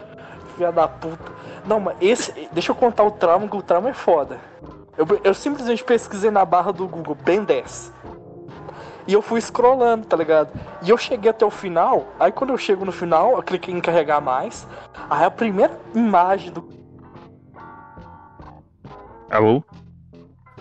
Filha 0.62 0.72
da 0.72 0.88
puta. 0.88 1.32
Não, 1.66 1.80
mas 1.80 1.98
esse. 2.00 2.48
Deixa 2.52 2.72
eu 2.72 2.76
contar 2.76 3.04
o 3.04 3.10
trauma, 3.10 3.48
que 3.48 3.58
o 3.58 3.64
trauma 3.64 3.90
é 3.90 3.94
foda. 3.94 4.38
Eu, 4.96 5.08
eu 5.24 5.34
simplesmente 5.34 5.84
pesquisei 5.84 6.30
na 6.30 6.46
barra 6.46 6.72
do 6.72 6.88
Google 6.88 7.16
Ben 7.16 7.44
10. 7.44 7.92
E 9.08 9.14
eu 9.14 9.24
fui 9.24 9.42
scrollando, 9.42 10.06
tá 10.06 10.16
ligado? 10.16 10.52
E 10.84 10.92
eu 10.92 10.98
cheguei 11.00 11.32
até 11.32 11.44
o 11.44 11.50
final. 11.50 12.06
Aí 12.20 12.32
quando 12.32 12.52
eu 12.52 12.60
chego 12.60 12.86
no 12.86 12.92
final, 12.92 13.32
eu 13.38 13.42
cliquei 13.42 13.74
em 13.74 13.82
carregar 13.82 14.22
mais. 14.22 14.68
Aí 15.10 15.26
a 15.26 15.32
primeira 15.32 15.80
imagem 15.96 16.52
do 16.52 16.64
Alô? 19.32 19.64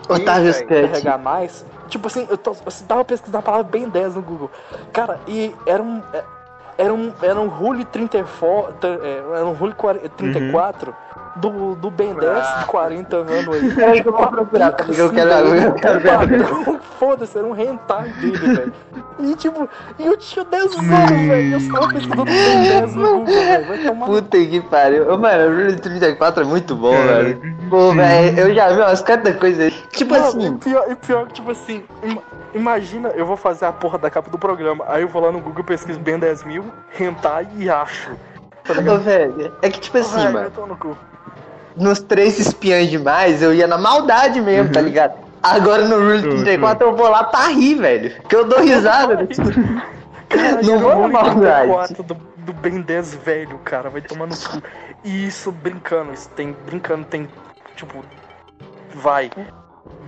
Otávio 0.09 0.67
carregar 0.67 1.19
mais. 1.19 1.63
Tipo 1.89 2.07
assim, 2.07 2.25
eu, 2.27 2.39
tô, 2.39 2.53
eu 2.53 2.71
tava 2.87 3.05
pesquisando 3.05 3.37
a 3.37 3.41
palavra 3.43 3.69
Ben 3.69 3.87
10 3.87 4.15
no 4.15 4.23
Google. 4.23 4.49
Cara, 4.91 5.19
e 5.27 5.53
era 5.67 5.83
um. 5.83 6.01
é- 6.11 6.40
Era 6.81 6.93
um, 6.93 7.13
era 7.21 7.39
um 7.39 7.47
Rule 7.47 7.85
34. 7.85 8.73
t- 8.73 8.87
é, 8.87 9.17
Era 9.35 9.45
um 9.45 9.53
40 9.73 10.09
34 10.09 10.95
do, 11.37 11.75
do 11.75 11.89
Ben 11.89 12.13
10 12.13 12.59
de 12.59 12.65
40 12.65 13.15
anos 13.17 13.55
aí. 13.55 13.71
Peraí 13.73 14.01
que 14.03 14.07
eu 14.09 14.11
vou 14.13 14.27
procurar, 14.27 14.71
tá 14.71 14.83
ligado? 14.83 14.99
Eu 14.99 15.11
quero, 15.13 15.29
eu 15.55 15.73
quero 15.73 15.99
ver. 16.27 16.79
Foda-se, 16.99 17.37
era 17.37 17.47
um 17.47 17.55
hentai 17.55 18.09
dele, 18.09 18.37
velho. 18.37 18.73
E 19.19 19.35
tipo, 19.35 19.67
e 19.97 20.05
eu 20.05 20.17
tinha 20.17 20.43
10 20.45 20.75
anos, 20.77 20.87
velho. 20.89 21.53
Eu 21.53 21.59
só 21.59 21.87
pesquisando 21.87 22.25
Ben 22.25 22.63
10 22.63 22.95
no 22.95 23.09
Google, 23.19 23.45
velho. 23.45 23.65
Vai 23.67 23.77
tomar. 23.77 24.07
no 24.07 24.13
Puta 24.13 24.37
que 24.37 24.61
pariu. 24.61 25.13
Ô, 25.13 25.17
Mano, 25.17 25.43
o 25.45 25.55
Rule 25.55 25.75
34 25.79 26.43
é 26.43 26.45
muito 26.45 26.75
bom, 26.75 26.91
velho. 26.91 27.41
Pô, 27.69 27.93
velho, 27.93 28.39
eu 28.39 28.53
já 28.53 28.69
vi 28.69 28.81
umas 28.81 29.01
quantas 29.01 29.35
coisas 29.37 29.65
aí. 29.65 29.71
Tipo 29.91 30.13
Mano, 30.13 30.25
assim, 30.27 30.47
E 30.55 30.57
pior, 30.57 30.85
e 30.91 30.95
pior 30.95 31.27
que, 31.27 31.33
tipo 31.33 31.51
assim, 31.51 31.83
ima- 32.03 32.23
imagina, 32.53 33.09
eu 33.09 33.25
vou 33.25 33.37
fazer 33.37 33.65
a 33.65 33.71
porra 33.71 33.97
da 33.97 34.09
capa 34.09 34.29
do 34.29 34.37
programa. 34.37 34.83
Aí 34.87 35.01
eu 35.03 35.07
vou 35.07 35.21
lá 35.21 35.31
no 35.31 35.39
Google, 35.39 35.63
pesquiso 35.63 35.99
bem 35.99 36.19
10 36.19 36.43
mil, 36.43 36.65
hentai 36.99 37.47
e 37.57 37.69
acho. 37.69 38.11
Tá 38.63 38.73
ô, 38.73 38.97
velho, 38.99 39.51
é 39.61 39.69
que 39.69 39.79
tipo 39.79 39.97
assim, 39.97 40.25
Ai, 40.25 40.31
mano. 40.31 40.51
Nos 41.75 41.99
três 41.99 42.39
espiãs 42.39 42.89
demais, 42.89 43.41
eu 43.41 43.53
ia 43.53 43.67
na 43.67 43.77
maldade 43.77 44.41
mesmo, 44.41 44.71
tá 44.71 44.81
ligado? 44.81 45.13
Agora 45.43 45.87
no 45.87 45.95
Rule 45.97 46.27
Uhum. 46.27 46.43
34 46.43 46.87
eu 46.87 46.95
vou 46.95 47.09
lá 47.09 47.23
pra 47.23 47.47
rir, 47.47 47.75
velho. 47.75 48.21
Que 48.29 48.35
eu 48.35 48.45
dou 48.45 48.59
risada. 48.63 49.15
né? 49.15 49.27
Cara, 50.29 50.61
Não 50.61 50.79
vou 50.79 50.95
na 50.95 51.07
maldade. 51.07 51.67
34 51.67 52.03
do, 52.03 52.13
do 52.37 52.53
Ben 52.53 52.81
10 52.81 53.15
velho, 53.15 53.57
cara, 53.59 53.89
vai 53.89 54.01
tomar 54.01 54.27
no 54.27 54.35
cu. 54.35 54.61
E 55.03 55.25
isso 55.27 55.51
brincando, 55.51 56.13
isso 56.13 56.29
tem, 56.29 56.55
brincando 56.65 57.05
tem, 57.05 57.27
tipo, 57.75 58.03
vai, 58.93 59.31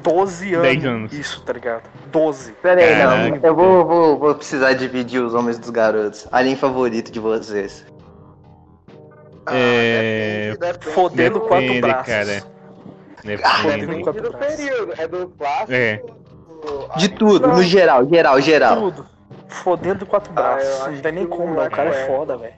12 0.03 0.53
anos. 0.53 0.67
10 0.67 0.85
anos. 0.85 1.13
Isso, 1.13 1.41
tá 1.41 1.53
ligado? 1.53 1.83
12. 2.11 2.51
Pera 2.61 2.79
aí, 2.81 2.95
Caraca. 2.95 3.29
não. 3.29 3.39
Eu 3.41 3.55
vou, 3.55 3.85
vou, 3.87 4.19
vou 4.19 4.35
precisar 4.35 4.73
dividir 4.73 5.19
os 5.23 5.33
homens 5.33 5.57
dos 5.57 5.71
garotos. 5.71 6.27
Alien 6.31 6.55
favorito 6.55 7.11
de 7.11 7.19
vocês. 7.19 7.85
É, 9.51 10.51
depende- 10.53 10.73
depende 10.73 10.93
Fodendo 10.95 11.39
do- 11.39 11.45
quatro 11.47 11.59
Depende, 11.67 11.81
braços. 11.81 12.05
cara. 12.07 12.43
Depende. 13.23 13.61
Fodendo 13.61 13.87
Depende 14.03 14.21
do 14.21 14.37
período, 14.37 14.93
é 14.97 15.07
do 15.07 15.27
clássico. 15.37 15.71
É. 15.73 15.97
do- 15.97 16.89
De 16.97 17.09
tudo, 17.09 17.47
Não. 17.47 17.55
no 17.57 17.63
geral, 17.63 18.07
geral, 18.07 18.39
geral. 18.41 18.75
Tudo. 18.91 19.05
Fodendo 19.49 20.05
quatro 20.05 20.31
Ah, 20.35 20.41
braços. 20.41 20.81
acho 20.81 20.91
não 20.91 21.01
tem 21.01 21.11
nem 21.11 21.27
como, 21.27 21.53
o 21.53 21.55
não. 21.55 21.65
O 21.65 21.69
cara 21.69 21.89
é 21.93 22.01
é- 22.03 22.07
foda, 22.07 22.37
velho. 22.37 22.53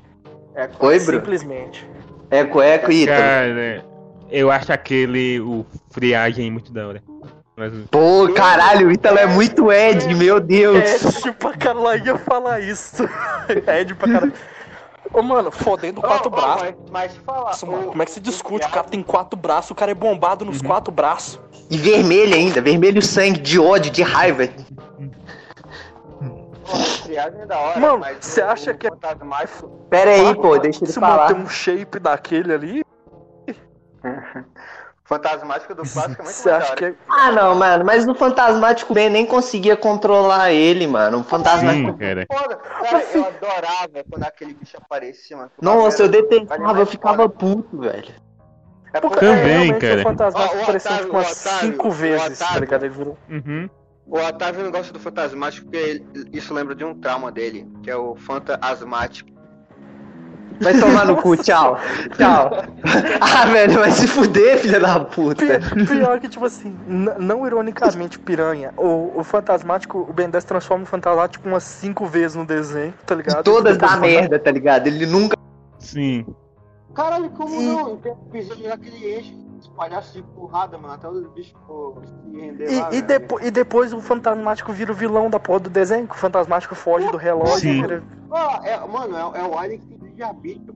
É 0.56 0.70
Oi, 0.80 1.00
Bruno? 1.00 1.20
Simplesmente. 1.20 1.90
Eco, 2.30 2.62
eco, 2.62 2.92
Ítalo. 2.92 3.18
Cara, 3.20 3.84
eu 4.32 4.50
acho 4.52 4.72
aquele, 4.72 5.40
o 5.42 5.66
friagem 5.92 6.50
muito 6.52 6.72
da 6.72 6.88
hora. 6.88 7.04
Mas, 7.58 7.72
Pô, 7.90 8.30
caralho, 8.34 8.88
o 8.88 8.92
Ítalo 8.92 9.18
é 9.18 9.26
muito 9.26 9.72
Ed, 9.72 10.14
meu 10.16 10.40
Deus. 10.40 10.78
Ed 11.24 11.32
pra 11.34 11.54
caralho, 11.54 12.06
ia 12.06 12.18
falar 12.18 12.60
isso. 12.60 13.04
Ed 13.68 13.96
pra 13.96 14.12
caralho. 14.12 14.34
Ô, 15.14 15.22
mano, 15.22 15.52
fodendo 15.52 16.02
quatro 16.02 16.28
ô, 16.28 16.32
braços. 16.32 16.62
Mas, 16.64 16.76
mas 16.92 17.18
falar. 17.18 17.42
Nossa, 17.52 17.66
mano, 17.66 17.86
o- 17.88 17.90
como 17.90 18.02
é 18.02 18.06
que 18.06 18.12
se 18.12 18.20
discute? 18.20 18.66
O 18.68 18.70
cara 18.72 18.88
tem 18.88 19.02
quatro 19.02 19.38
braços, 19.40 19.72
o 19.72 19.76
cara 19.76 19.92
é 19.92 19.96
bombado 19.96 20.44
nos 20.44 20.62
quatro 20.62 20.92
braços. 20.92 21.40
E 21.70 21.78
vermelho 21.78 22.36
ainda, 22.36 22.62
vermelho 22.62 23.02
sangue, 23.02 23.40
de 23.40 23.60
ódio, 23.60 23.92
de 23.92 24.02
raiva. 24.04 24.44
É 24.44 24.50
hora, 27.56 27.80
Mano, 27.80 28.00
mas 28.00 28.18
você 28.26 28.42
acha 28.42 28.74
que 28.74 28.88
é- 28.88 28.90
Fantasmático. 28.90 29.68
Pera 29.90 30.12
aí, 30.12 30.36
pô, 30.36 30.58
deixa 30.58 30.84
ele 30.84 30.92
Se 30.92 31.00
falar. 31.00 31.30
manter 31.30 31.36
um 31.42 31.48
shape 31.48 32.00
daquele 32.00 32.52
ali, 32.54 32.84
Fantasmático 35.06 35.76
do 35.76 35.84
clássico 35.84 36.22
é 36.22 36.24
muito 36.26 36.36
você 36.36 36.50
hora. 36.50 36.76
que 36.76 36.86
é. 36.86 36.94
Ah, 37.08 37.32
não, 37.32 37.54
mano, 37.56 37.86
mas 37.86 38.06
no 38.08 38.16
Fantasmático 38.16 38.92
Ben 38.94 39.10
nem 39.10 39.26
conseguia 39.26 39.78
controlar 39.78 40.52
ele, 40.52 40.88
mano. 40.88 41.20
O 41.20 41.24
Fantasmático. 41.24 41.92
sim, 41.92 41.98
cara. 41.98 42.26
Foda. 42.32 42.56
Cara, 42.58 43.04
eu 43.14 43.26
adorava 43.26 44.04
quando 44.10 44.24
aquele 44.24 44.54
bicho 44.56 44.76
aparecia, 44.78 45.38
mano. 45.38 45.52
Nossa, 45.62 46.02
eu 46.04 46.10
detestava, 46.10 46.80
eu 46.80 46.86
ficava 46.88 47.30
puto, 47.30 47.80
velho. 47.80 48.14
É 48.94 49.00
Porque 49.00 49.20
Também, 49.20 49.78
cara. 49.78 50.00
o 50.00 50.04
fantasma 50.04 50.40
Ó, 50.40 50.44
o 50.44 50.62
apareceu 50.64 50.92
Otávio, 50.92 51.06
tipo 51.06 51.18
umas 51.18 51.42
Otávio, 51.46 51.60
cinco 51.72 51.92
vezes, 51.92 52.40
tá 52.40 52.60
ligado? 52.60 52.86
Ele 52.86 52.94
virou. 52.96 53.18
Uhum. 53.30 53.70
O 54.08 54.18
Otávio 54.20 54.64
não 54.64 54.72
gosta 54.72 54.94
do 54.94 55.00
fantasmático 55.00 55.66
porque 55.66 55.78
ele- 55.78 56.06
isso 56.32 56.54
lembra 56.54 56.74
de 56.74 56.84
um 56.86 56.96
trauma 57.00 57.32
dele, 57.32 57.68
que 57.84 57.92
é 57.92 57.96
o 57.96 58.16
fantasmático. 58.16 59.30
Vai 60.62 60.80
tomar 60.80 61.06
no 61.06 61.18
cu, 61.18 61.36
tchau. 61.38 61.78
Tchau. 62.18 62.52
Ah, 63.20 63.46
velho, 63.48 63.80
vai 63.80 63.92
se 63.92 64.08
fuder, 64.08 64.60
filha 64.60 64.80
da 64.80 65.00
puta. 65.00 65.44
Pi- 65.60 65.86
Pior 65.86 66.20
que, 66.20 66.30
tipo 66.30 66.46
assim, 66.46 66.78
não 66.88 67.46
ironicamente, 67.46 68.18
piranha, 68.20 68.72
o, 68.78 69.20
o 69.20 69.24
fantasmático, 69.24 70.06
o 70.10 70.14
Ben 70.14 70.30
10 70.30 70.44
transforma 70.46 70.84
o 70.84 70.88
fantasmático 70.88 71.48
umas 71.48 71.64
cinco 71.64 72.06
vezes 72.06 72.36
no 72.36 72.46
desenho, 72.46 72.94
tá 73.06 73.16
ligado? 73.16 73.44
Todas 73.44 73.76
E 73.76 73.80
depois 73.80 73.92
da 73.92 73.98
merda, 74.00 74.40
tá 74.40 74.52
ligado? 74.52 74.88
Ele 74.88 75.06
nunca. 75.06 75.36
Sim. 75.80 76.26
Caralho, 76.94 77.30
como 77.32 77.60
E- 77.62 77.66
não? 77.66 77.98
Tem 77.98 78.12
um 78.14 78.18
episódio 78.30 78.70
lá 78.70 78.78
que 78.78 78.88
ele 78.88 79.20
enche, 79.20 79.38
espalhar 79.76 80.00
assim 80.00 80.24
porrada, 80.24 80.78
mano, 80.78 80.94
até 80.94 81.10
os 81.10 81.28
bichos 81.34 81.54
pô, 81.68 82.02
se 82.06 82.40
render 82.40 82.66
lá. 82.66 82.72
E, 82.72 82.96
e, 82.98 83.02
velho. 83.02 83.08
depo- 83.08 83.40
e 83.42 83.52
depois 83.52 83.92
o 83.94 84.00
fantasmático 84.00 84.72
vira 84.72 84.92
o 84.92 84.96
vilão 84.96 85.30
da 85.30 85.40
porra 85.40 85.60
do 85.60 85.70
desenho, 85.70 86.08
que 86.08 86.16
o 86.16 86.18
fantasmático 86.18 86.74
foge 86.74 87.10
do 87.12 87.18
relógio 87.18 87.60
Sim. 87.60 87.70
e 87.80 87.82
vira- 87.82 88.04
Ah, 88.32 88.62
é, 88.64 88.80
mano, 88.88 89.16
é, 89.36 89.40
é 89.42 89.44
o 89.44 89.58
Alien 89.58 89.80
que 89.80 89.98
tem 89.98 90.14
de 90.16 90.24
arbítrio. 90.24 90.76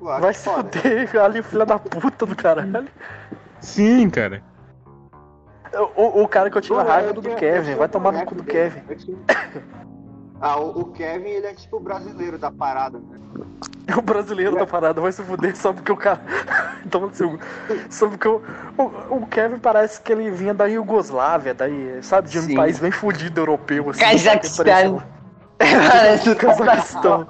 Vai 0.00 0.32
se 0.32 0.48
fuder 0.48 1.16
ali, 1.20 1.42
filha 1.42 1.66
da 1.66 1.78
puta 1.78 2.24
do 2.24 2.36
caralho. 2.36 2.86
Sim, 3.60 4.08
cara. 4.10 4.42
O, 5.96 6.22
o 6.22 6.28
cara 6.28 6.50
que 6.50 6.56
eu 6.56 6.62
tinha 6.62 6.80
raiva 6.82 7.08
eu 7.10 7.14
do 7.14 7.22
Kevin, 7.34 7.74
vai 7.74 7.88
tomar 7.88 8.12
no 8.12 8.24
cu 8.24 8.34
do 8.36 8.42
dele. 8.42 8.70
Kevin. 8.70 9.18
Ah, 10.40 10.58
o, 10.60 10.80
o 10.80 10.84
Kevin, 10.92 11.30
ele 11.30 11.46
é 11.46 11.54
tipo 11.54 11.76
o 11.76 11.80
brasileiro 11.80 12.38
da 12.38 12.50
parada, 12.50 12.98
né? 12.98 13.18
O 13.96 14.02
brasileiro 14.02 14.54
da 14.54 14.66
parada 14.66 15.00
vai 15.00 15.10
se 15.10 15.22
fuder 15.22 15.56
só 15.56 15.72
porque 15.72 15.90
o 15.90 15.96
cara. 15.96 16.20
Toma 16.90 17.06
no 17.06 17.14
seu. 17.14 17.38
Só 17.88 18.06
porque 18.06 18.28
o, 18.28 18.42
o, 18.76 19.16
o 19.16 19.26
Kevin 19.26 19.58
parece 19.58 20.00
que 20.00 20.12
ele 20.12 20.30
vinha 20.30 20.52
da 20.52 20.66
Iugoslávia, 20.66 21.54
daí, 21.54 21.98
sabe, 22.02 22.28
de 22.28 22.38
um 22.38 22.42
Sim. 22.42 22.54
país 22.54 22.78
bem 22.78 22.90
fudido 22.90 23.40
europeu, 23.40 23.88
assim. 23.90 24.00
Cazaquistão. 24.00 25.02
Parece 25.58 26.30
o 26.30 26.36
Cazaquistão. 26.36 27.26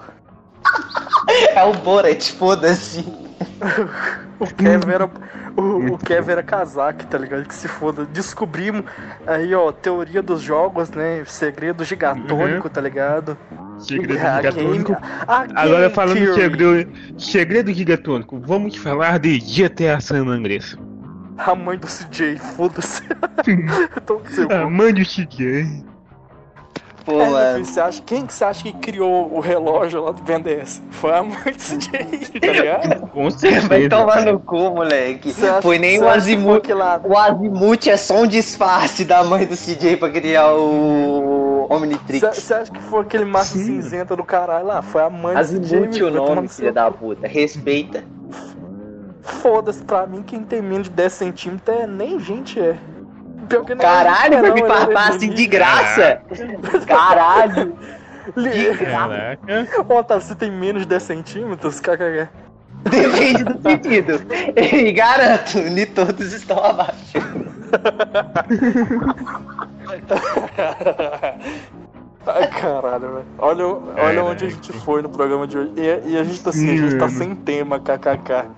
É 1.54 1.64
o 1.64 1.72
Borat, 1.74 2.32
foda-se. 2.32 3.27
O 4.40 4.46
Kevin 4.46 4.92
era. 4.92 5.10
O, 5.56 5.94
o 5.94 5.98
Kevin 5.98 6.30
era 6.30 6.42
casaque, 6.44 7.04
tá 7.08 7.18
ligado? 7.18 7.44
Que 7.44 7.54
se 7.54 7.66
foda. 7.66 8.06
Descobrimos 8.06 8.84
aí, 9.26 9.52
ó, 9.52 9.72
teoria 9.72 10.22
dos 10.22 10.40
jogos, 10.42 10.90
né? 10.90 11.24
Segredo 11.26 11.84
gigatônico, 11.84 12.70
tá 12.70 12.80
ligado? 12.80 13.36
Segredo 13.80 14.14
A 14.24 14.36
gigatônico. 14.36 14.92
game- 14.92 15.06
a 15.26 15.40
Agora 15.60 15.80
game 15.80 15.94
falando 15.94 16.18
de 16.20 16.34
segredo, 16.34 16.92
segredo 17.18 17.72
gigatônico, 17.72 18.38
vamos 18.38 18.76
falar 18.76 19.18
de 19.18 19.38
GTA 19.40 20.00
San 20.00 20.28
Andreas. 20.28 20.76
A 21.36 21.54
mãe 21.56 21.76
do 21.76 21.86
CJ, 21.88 22.36
foda-se. 22.38 23.02
então, 23.96 24.20
seu 24.30 24.46
Ah, 24.52 24.70
mande 24.70 25.02
o 25.02 25.04
CJ. 25.06 25.84
Pô, 27.08 27.22
É, 27.22 27.30
mano. 27.30 27.64
você 27.64 27.80
acha, 27.80 28.02
quem 28.04 28.26
que 28.26 28.34
você 28.34 28.44
acha 28.44 28.62
que 28.62 28.72
criou 28.74 29.32
o 29.34 29.40
relógio 29.40 30.02
lá 30.04 30.12
do 30.12 30.22
Ben 30.22 30.38
10? 30.40 30.82
Foi 30.90 31.10
a 31.14 31.22
mãe 31.22 31.38
do 31.38 31.58
CJ, 31.58 32.38
tá 32.40 32.46
ligado? 32.52 33.00
Com 33.08 33.22
Vai 33.22 33.30
certeza. 33.30 33.88
tomar 33.88 34.20
no 34.26 34.38
cu, 34.38 34.56
moleque. 34.70 35.30
Acha- 35.30 35.62
Foi 35.62 35.78
nem 35.78 35.98
o 36.02 36.06
Azimuth. 36.08 36.60
que 36.60 36.74
lá- 36.74 37.00
O 37.02 37.16
Azimuth 37.16 37.86
é 37.86 37.96
só 37.96 38.16
um 38.22 38.26
disfarce 38.26 39.06
da 39.06 39.24
mãe 39.24 39.46
do 39.46 39.56
CJ 39.56 39.96
pra 39.96 40.10
criar 40.10 40.52
o 40.54 41.66
Omnitrix. 41.70 42.36
Você 42.36 42.52
acha 42.52 42.70
que 42.70 42.82
foi 42.82 43.00
aquele 43.00 43.24
macho 43.24 43.52
Sim. 43.56 43.64
cinzenta 43.64 44.14
do 44.14 44.22
caralho 44.22 44.66
lá? 44.66 44.82
Foi 44.82 45.00
a 45.00 45.08
mãe 45.08 45.34
do 45.34 45.40
CJ. 45.40 45.78
Azimuth 45.86 45.96
o 45.96 46.04
vai 46.04 46.10
nome, 46.12 46.42
no 46.42 46.48
filha 46.50 46.72
da 46.72 46.90
puta. 46.90 47.26
Respeita. 47.26 48.04
Foda-se, 49.22 49.82
pra 49.82 50.06
mim 50.06 50.22
quem 50.22 50.42
tem 50.42 50.62
menos 50.62 50.88
de 50.88 50.94
10 50.94 51.12
centímetros 51.12 51.76
é 51.76 51.86
nem 51.86 52.18
gente 52.20 52.58
é. 52.60 52.76
Pior 53.48 53.64
que 53.64 53.74
não 53.74 53.80
é 53.82 53.84
Caralho, 53.84 54.42
não, 54.42 54.54
me 54.54 54.60
ele 54.60 54.68
farpar 54.68 55.08
assim 55.10 55.30
de 55.30 55.46
graça? 55.46 56.20
Caralho. 56.86 57.76
Caraca. 58.34 59.68
Ó, 59.88 59.98
Otávio, 60.00 60.26
você 60.26 60.34
tem 60.34 60.50
menos 60.50 60.82
de 60.82 60.88
10 60.88 61.02
centímetros? 61.02 61.80
KKK. 61.80 62.28
Depende 62.84 63.44
do 63.44 63.60
sentido. 63.62 64.20
E 64.56 64.92
garanto, 64.92 65.58
nem 65.58 65.86
todos 65.86 66.32
estão 66.32 66.62
abaixo. 66.62 67.18
Ai, 72.26 72.46
caralho, 72.48 73.00
velho. 73.14 73.24
Olha, 73.38 73.64
olha 73.66 74.24
onde 74.24 74.44
a 74.46 74.50
gente 74.50 74.72
foi 74.72 75.00
no 75.02 75.08
programa 75.08 75.46
de 75.46 75.56
hoje. 75.58 75.72
E, 75.76 76.10
e 76.10 76.18
a 76.18 76.24
gente 76.24 76.42
tá 76.42 76.50
assim, 76.50 76.70
a 76.70 76.76
gente 76.76 76.96
tá 76.98 77.08
sem 77.08 77.34
tema, 77.34 77.80
kkk. 77.80 78.50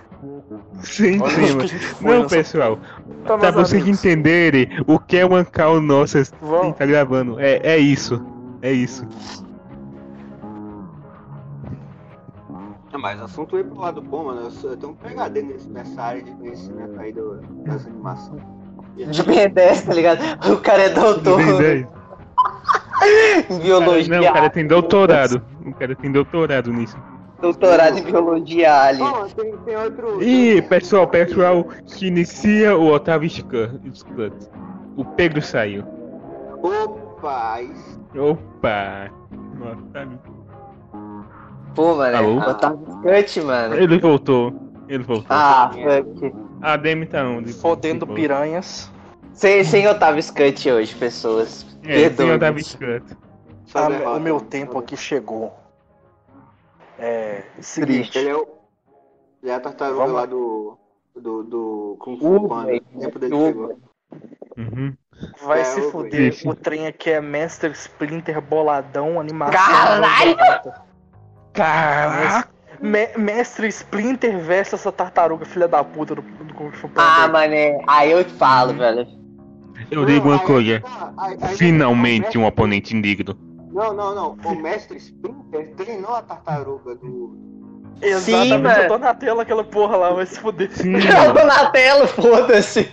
Sem 0.83 1.21
Olha 1.23 1.35
tema. 1.35 1.69
foi 1.69 2.15
Não, 2.17 2.23
nessa- 2.25 2.37
pessoal, 2.37 2.79
Tá, 3.25 3.37
pra 3.39 3.53
meus 3.53 3.69
vocês 3.69 3.83
amigos. 3.83 4.05
entenderem 4.05 4.69
o 4.87 4.99
que 4.99 5.17
é 5.19 5.25
uma 5.27 5.45
cal 5.45 5.81
nossa 5.81 6.23
Vamos. 6.41 6.77
tá 6.77 6.87
gravando. 6.87 7.39
É, 7.39 7.61
é 7.63 7.79
isso. 7.79 8.21
É 8.63 8.73
isso. 8.73 9.07
Ah, 12.93 12.99
mas 12.99 13.21
o 13.21 13.25
assunto 13.25 13.57
aí 13.57 13.65
pro 13.65 13.79
lado 13.79 14.03
bom, 14.03 14.25
mano. 14.25 14.41
Eu, 14.43 14.51
sou- 14.51 14.71
eu 14.71 14.77
tenho 14.77 14.93
um 14.93 14.97
PHD 14.97 15.43
nesse- 15.43 15.69
nessa 15.69 16.03
área 16.03 16.23
de 16.23 16.31
conhecimento 16.33 16.99
aí 17.01 17.13
do, 17.13 17.37
das 17.65 17.87
animações. 17.87 18.43
De 18.97 19.23
Ben 19.23 19.49
10, 19.49 19.83
tá 19.83 19.95
ligado? 19.95 20.21
O 20.53 20.57
cara 20.59 20.83
é 20.83 20.89
doutor 20.91 21.41
em 21.41 21.87
biologia. 23.63 24.21
Não, 24.21 24.29
o 24.29 24.33
cara 24.33 24.51
tem 24.51 24.67
doutorado. 24.67 25.41
O 25.65 25.73
cara 25.73 25.95
tem 25.95 26.11
doutorado 26.13 26.73
nisso. 26.73 26.97
Doutorado 27.41 27.99
em 27.99 28.03
biologia 28.03 28.83
alien. 28.85 29.07
Ó, 29.07 29.27
tem, 29.29 29.57
tem 29.59 29.77
outro. 29.77 30.23
E 30.23 30.61
pessoal, 30.63 31.07
pessoal 31.09 31.65
que 31.87 32.07
inicia 32.09 32.77
o 32.77 32.93
Otávio 32.93 33.31
Scut. 33.31 33.81
Scut. 33.95 34.35
O 34.97 35.05
Pedro 35.05 35.41
saiu. 35.41 35.85
Opa! 36.63 37.61
Opa! 38.15 39.11
Otávio. 39.73 40.19
Pô, 41.75 41.95
mano, 41.95 42.17
Alô? 42.17 42.41
é 42.43 42.49
Otávio 42.49 42.79
Cut, 43.03 43.41
mano. 43.43 43.75
Ele 43.75 43.99
voltou. 43.99 44.53
Ele 44.89 45.03
voltou. 45.05 45.27
Ah, 45.31 45.71
fuck. 45.73 46.35
A 46.61 46.77
Demi 46.77 47.07
tá 47.07 47.25
onde? 47.25 47.53
Fodendo 47.53 48.01
Ficou. 48.01 48.17
piranhas. 48.17 48.91
Sem, 49.33 49.65
sem 49.65 49.87
Otávio 49.89 50.23
Scut 50.23 50.71
hoje, 50.71 50.95
pessoas. 50.95 51.65
É, 51.85 52.09
Perdoe. 52.11 52.33
Otávio 52.33 52.65
Scut. 52.65 53.05
só 53.67 53.79
Ah, 54.05 54.17
o 54.17 54.21
meu 54.21 54.41
tempo 54.41 54.79
aqui 54.79 54.97
chegou. 54.97 55.55
É. 57.01 57.43
Seguinte. 57.61 58.17
Ele 58.19 58.29
é 58.29 58.37
o. 58.37 58.47
Ele 59.43 59.51
é 59.51 59.55
a 59.55 59.61
tartaruga 59.61 59.99
Vamos. 60.01 60.15
lá 60.15 60.27
do. 60.27 60.77
Do, 61.17 61.43
do 61.43 61.97
Kung 61.99 62.17
Fu 62.19 62.49
Panda. 62.49 62.73
O 62.95 62.99
tempo 63.01 63.19
dele 63.19 63.35
chegou. 63.37 63.79
Uhum. 64.57 64.95
Vai 65.43 65.61
É, 65.61 65.65
se 65.65 65.83
fuder. 65.91 66.33
vi. 66.33 66.49
O 66.49 66.55
trem 66.55 66.87
aqui 66.87 67.11
é 67.11 67.21
Master 67.21 67.73
Splinter 67.73 68.41
boladão, 68.41 69.19
animação. 69.21 69.53
Caralho! 69.61 70.37
Caraca! 71.53 72.49
Me- 72.81 73.11
Mestre 73.19 73.69
Splinter 73.69 74.39
versus 74.39 74.81
essa 74.81 74.91
tartaruga, 74.91 75.45
filha 75.45 75.69
da 75.69 75.85
puta 75.85 76.15
do, 76.15 76.23
do 76.23 76.55
Kung 76.55 76.71
Fu 76.73 76.89
Panda. 76.89 77.03
Ah, 77.25 77.29
mané, 77.29 77.79
aí 77.87 78.11
eu 78.13 78.25
te 78.25 78.33
falo, 78.33 78.73
velho. 78.75 79.07
Eu 79.91 80.05
digo 80.07 80.29
uma 80.29 80.39
coisa. 80.39 80.81
tá, 80.81 81.13
aí- 81.19 81.37
Finalmente 81.57 82.39
um 82.39 82.47
oponente 82.47 82.97
indigno. 82.97 83.37
Não, 83.73 83.93
não, 83.93 84.15
não. 84.15 84.37
O 84.45 84.55
mestre 84.55 84.99
Splinter 84.99 85.75
treinou 85.77 86.15
a 86.15 86.23
tartaruga 86.23 86.95
do. 86.97 87.37
Exatamente, 88.03 88.49
Sim, 88.49 88.59
mano. 88.59 88.83
eu 88.83 88.89
tô 88.89 88.99
na 88.99 89.15
tela 89.15 89.43
aquela 89.43 89.65
porra 89.65 89.97
lá, 89.97 90.11
vai 90.13 90.27
se 90.27 90.41
fuder. 90.41 90.71
Sim, 90.73 90.95
Eu 90.97 91.35
tô 91.35 91.45
na 91.47 91.71
tela, 91.71 92.07
foda-se. 92.07 92.91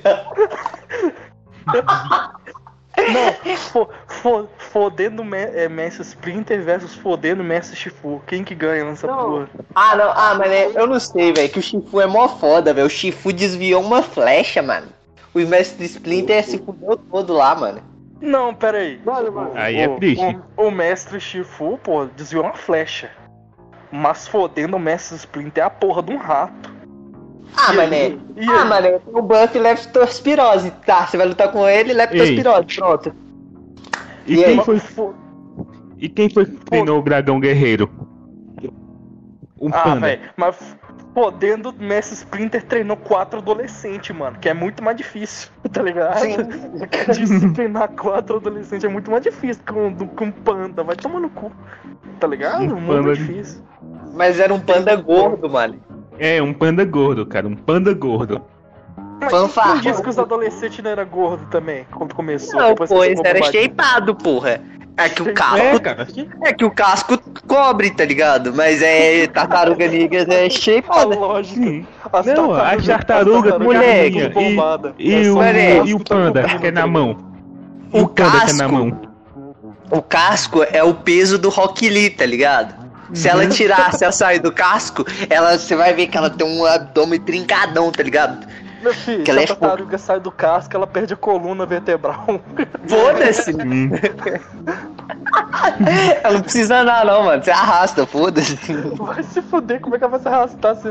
Não, 2.98 3.56
fo, 3.58 3.88
fo, 4.08 4.50
fodendo 4.58 5.24
me, 5.24 5.38
é, 5.38 5.70
Mestre 5.70 6.02
Splinter 6.02 6.62
versus 6.64 6.96
fodendo 6.96 7.44
Mestre 7.44 7.76
Shifu. 7.76 8.22
Quem 8.26 8.44
que 8.44 8.56
ganha 8.56 8.84
nessa 8.84 9.08
Não. 9.08 9.16
porra? 9.16 9.50
Ah, 9.76 9.96
não, 9.96 10.12
ah, 10.12 10.36
mané, 10.36 10.72
eu 10.76 10.88
não 10.88 11.00
sei, 11.00 11.32
velho, 11.32 11.50
que 11.50 11.60
o 11.60 11.62
Shifu 11.62 12.02
é 12.02 12.08
mó 12.08 12.28
foda, 12.28 12.74
velho. 12.74 12.88
O 12.88 12.90
Shifu 12.90 13.32
desviou 13.32 13.84
uma 13.84 14.02
flecha, 14.02 14.62
mano. 14.62 14.88
O 15.34 15.40
mestre 15.40 15.86
Splinter 15.86 16.44
se 16.44 16.58
fudeu 16.58 16.98
todo 16.98 17.34
lá, 17.34 17.54
mano. 17.56 17.82
Não, 18.20 18.54
pera 18.54 18.80
aí. 18.80 19.00
Mano, 19.06 19.32
mano. 19.32 19.52
Aí 19.56 19.78
é 19.78 19.88
o, 19.88 19.96
triste. 19.98 20.38
O, 20.58 20.66
o 20.68 20.72
Mestre 20.72 21.20
Shifu, 21.20 21.78
pô, 21.78 22.06
desviou 22.06 22.44
uma 22.44 22.54
flecha. 22.56 23.12
Mas 23.92 24.28
fodendo 24.28 24.76
o 24.76 24.80
Mestre 24.80 25.16
Splinter 25.18 25.64
é 25.64 25.68
a 25.68 25.70
porra 25.70 26.02
de 26.04 26.12
um 26.12 26.18
rato. 26.18 26.72
Ah, 27.56 27.74
E 27.74 27.78
mané. 27.78 28.08
E 28.36 28.52
Ah, 28.52 28.66
mané, 28.66 29.00
tem 29.00 29.16
o 29.16 29.22
buff 29.22 29.58
leptospirose. 29.58 30.72
Tá, 30.86 31.06
você 31.08 31.18
vai 31.18 31.28
lutar 31.28 31.52
com 31.52 31.68
ele, 31.68 31.94
leptospirose. 31.94 32.66
Pronto. 32.76 33.14
E 34.26 34.34
E 34.36 34.44
aí? 34.44 34.56
quem 34.56 34.66
foi, 34.66 34.80
Fo- 34.80 35.14
e 35.98 36.10
quem 36.10 36.30
foi 36.30 36.46
que 36.46 36.58
treinou 36.66 37.00
o 37.00 37.04
dragão 37.04 37.40
guerreiro? 37.40 37.90
Um 39.60 39.70
Ah, 39.72 39.84
panda. 39.84 40.00
velho, 40.02 40.22
mas 40.36 40.78
fodendo 41.18 41.72
o 41.72 41.84
Mestre 41.84 42.14
Splinter 42.14 42.64
treinou 42.64 42.96
quatro 42.96 43.40
adolescentes, 43.40 44.16
mano, 44.16 44.38
que 44.40 44.48
é 44.48 44.54
muito 44.54 44.84
mais 44.84 44.96
difícil, 44.96 45.50
tá 45.74 45.82
ligado? 45.82 46.20
Sim. 46.20 46.38
Disciplinar 47.12 47.90
quatro 47.90 48.36
adolescentes 48.36 48.84
é 48.84 48.88
muito 48.88 49.10
mais 49.10 49.24
difícil 49.24 49.64
que 49.66 49.74
um, 49.74 49.96
que 49.96 50.24
um 50.24 50.32
panda. 50.32 50.84
Vai 50.84 50.96
tomar 50.96 51.20
no 51.20 51.32
cu, 51.32 51.52
tá 52.20 52.28
ligado? 52.28 52.62
Um 52.66 52.80
muito 52.80 53.02
panda- 53.06 53.16
difícil. 53.16 53.64
Mas 54.14 54.40
era 54.40 54.54
um 54.54 54.60
panda 54.60 54.96
gordo, 54.96 55.50
mano. 55.50 55.82
É, 56.20 56.40
um 56.40 56.54
panda 56.54 56.86
gordo, 56.86 57.26
cara. 57.26 57.48
Um 57.48 57.56
panda 57.56 57.96
gordo. 57.96 58.40
Mas 59.20 59.32
Fanfarrão. 59.32 59.80
quem 59.82 59.90
disse 59.92 60.04
que 60.04 60.10
os 60.10 60.20
adolescentes 60.20 60.84
não 60.84 60.92
eram 60.92 61.06
gordos 61.08 61.48
também, 61.50 61.88
quando 61.92 62.14
começou? 62.14 62.60
Não, 62.60 62.70
Depois 62.70 62.90
que 62.92 62.96
pois 62.96 63.10
ficou 63.10 63.26
era 63.26 63.44
shapeado, 63.44 64.14
porra. 64.14 64.62
É 64.98 65.10
que 65.10 65.22
o 65.22 65.30
É, 65.30 65.34
casco. 65.34 65.80
cara. 65.82 66.08
É 66.44 66.54
que 66.54 66.66
o 66.66 66.72
casco 66.72 67.18
cobre, 67.48 67.92
tá 67.92 68.04
ligado? 68.04 68.54
Mas 68.54 68.82
é 68.82 69.28
tartaruga 69.28 69.88
negra 69.88 70.26
é 70.34 70.50
shapeada. 70.50 71.06
lógica. 71.16 71.56
Sim. 71.62 71.86
As 72.12 72.26
Não, 72.26 72.54
as 72.54 72.86
tartarugas 72.86 73.54
as 73.54 73.60
moleque, 73.62 74.22
tudo 74.22 74.34
bombada. 74.34 74.96
E, 74.98 75.14
É 75.14 75.18
o, 75.18 75.86
e 75.86 75.94
o 75.94 76.00
casco 76.00 76.04
tá 76.04 76.16
panda, 76.16 76.42
cobrindo, 76.42 76.60
que 76.62 76.68
é 76.68 76.72
na 76.72 76.82
tá 76.82 76.88
mão. 76.88 77.18
E 77.94 78.00
o 78.00 78.04
O 78.04 78.08
panda 78.08 78.32
que 78.32 78.50
é 78.50 78.54
na 78.54 78.64
casco. 78.64 78.72
mão. 78.74 79.02
O 79.90 80.02
casco 80.02 80.64
é 80.72 80.84
o 80.84 80.94
peso 80.94 81.38
do 81.38 81.50
Rock 81.50 81.88
Lee, 81.90 82.10
tá 82.10 82.26
ligado? 82.26 82.76
Se 83.14 83.30
ela 83.30 83.48
tirar, 83.48 83.94
se 83.94 84.04
ela 84.04 84.12
sair 84.12 84.40
do 84.40 84.52
casco, 84.52 85.06
ela, 85.30 85.58
você 85.58 85.76
vai 85.78 85.94
ver 85.94 86.08
que 86.08 86.18
ela 86.18 86.30
tem 86.30 86.46
um 86.46 86.66
abdômen 86.66 87.20
trincadão, 87.22 87.90
tá 87.90 88.04
ligado? 88.04 88.46
Meu 88.82 88.94
filho, 88.94 89.24
Que 89.24 89.26
se 89.26 89.32
ela 89.32 89.40
a 89.40 89.44
é 89.44 89.48
tartaruga 89.48 89.98
sai 89.98 90.20
do 90.20 90.32
casco, 90.32 90.76
ela 90.76 90.86
perde 90.88 91.14
a 91.14 91.18
coluna 91.18 91.66
vertebral. 91.66 92.26
Foda-se. 92.88 93.52
Ela 96.24 96.34
não 96.34 96.42
precisa 96.42 96.78
andar, 96.82 97.06
não, 97.06 97.24
mano. 97.24 97.44
Você 97.44 97.52
arrasta, 97.52 98.06
foda-se. 98.06 98.56
Vai 98.98 99.24
se 99.24 99.42
fuder, 99.42 99.80
como 99.80 99.96
é 99.96 99.98
que 99.98 100.04
ela 100.04 100.12
vai 100.12 100.20
se 100.20 100.28
arrastar? 100.28 100.76
Se, 100.76 100.88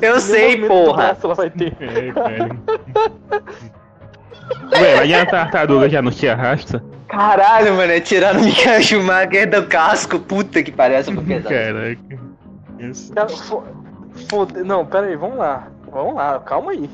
Eu 0.00 0.20
se 0.20 0.32
sei, 0.32 0.56
movimento 0.60 0.68
do 0.68 0.84
porra. 0.84 0.96
braço 1.06 1.26
Ela 1.26 1.34
vai 1.34 1.50
ter. 1.50 1.76
É, 1.80 2.12
cara. 2.12 2.48
Ué, 4.72 4.96
mas 5.00 5.12
a 5.12 5.26
tartaruga 5.26 5.88
já 5.88 6.00
não 6.02 6.10
se 6.12 6.28
arrasta? 6.28 6.82
Caralho, 7.08 7.74
mano, 7.74 7.92
é 7.92 8.00
tirar 8.00 8.36
o 8.36 8.40
Michael 8.42 8.82
Schumacher 8.82 9.50
do 9.50 9.66
casco. 9.66 10.18
Puta 10.18 10.62
que 10.62 10.72
parece 10.72 11.10
uma 11.10 11.22
pesada. 11.22 11.48
Caraca. 11.54 11.98
Isso. 12.78 13.12
Cara, 13.12 13.28
fo- 13.28 13.64
fode- 14.28 14.62
Não, 14.62 14.84
pera 14.86 15.06
aí, 15.06 15.16
vamos 15.16 15.38
lá. 15.38 15.68
Vamos 15.90 16.14
lá, 16.14 16.38
calma 16.40 16.72
aí. 16.72 16.88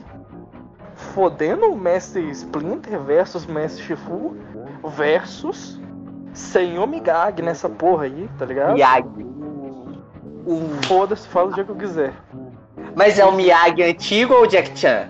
Fodendo 0.96 1.66
o 1.66 1.76
Mestre 1.76 2.28
Splinter 2.30 3.00
versus 3.00 3.46
Mestre 3.46 3.82
Shifu 3.84 4.36
versus 4.96 5.80
Senhor 6.32 6.86
Migag 6.86 7.42
nessa 7.42 7.68
porra 7.68 8.04
aí, 8.04 8.28
tá 8.38 8.44
ligado? 8.44 8.74
Miyagi. 8.74 9.08
O 10.46 10.60
Foda-se, 10.86 11.26
fala 11.28 11.50
o 11.50 11.54
dia 11.54 11.64
que 11.64 11.70
eu 11.70 11.76
quiser. 11.76 12.12
Mas 12.94 13.18
é 13.18 13.24
o 13.24 13.32
Miyagi 13.32 13.82
antigo 13.82 14.34
ou 14.34 14.42
o 14.42 14.46
Jack 14.46 14.78
Chan? 14.78 15.08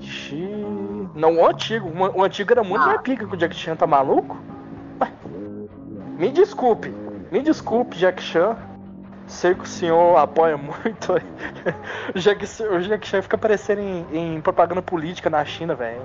Xiii. 0.00 1.08
Não, 1.14 1.36
o 1.36 1.46
antigo. 1.46 1.90
O 2.14 2.22
antigo 2.22 2.52
era 2.52 2.62
muito 2.62 2.82
Ah. 2.82 2.86
mais 2.88 3.00
pica 3.00 3.26
que 3.26 3.34
o 3.34 3.36
Jack 3.36 3.54
Chan, 3.54 3.74
tá 3.76 3.86
maluco? 3.86 4.36
Me 6.18 6.30
desculpe. 6.30 6.92
Me 7.30 7.40
desculpe, 7.40 7.96
Jack 7.96 8.20
Chan. 8.22 8.56
Sei 9.28 9.54
que 9.54 9.64
o 9.64 9.66
senhor 9.66 10.16
apoia 10.16 10.56
muito. 10.58 11.12
o, 12.14 12.18
Jack, 12.18 12.44
o 12.64 12.80
Jack 12.80 13.06
Chan 13.06 13.22
fica 13.22 13.36
aparecendo 13.36 13.80
em, 13.80 14.06
em 14.12 14.40
propaganda 14.40 14.82
política 14.82 15.28
na 15.30 15.44
China, 15.44 15.74
velho. 15.74 16.00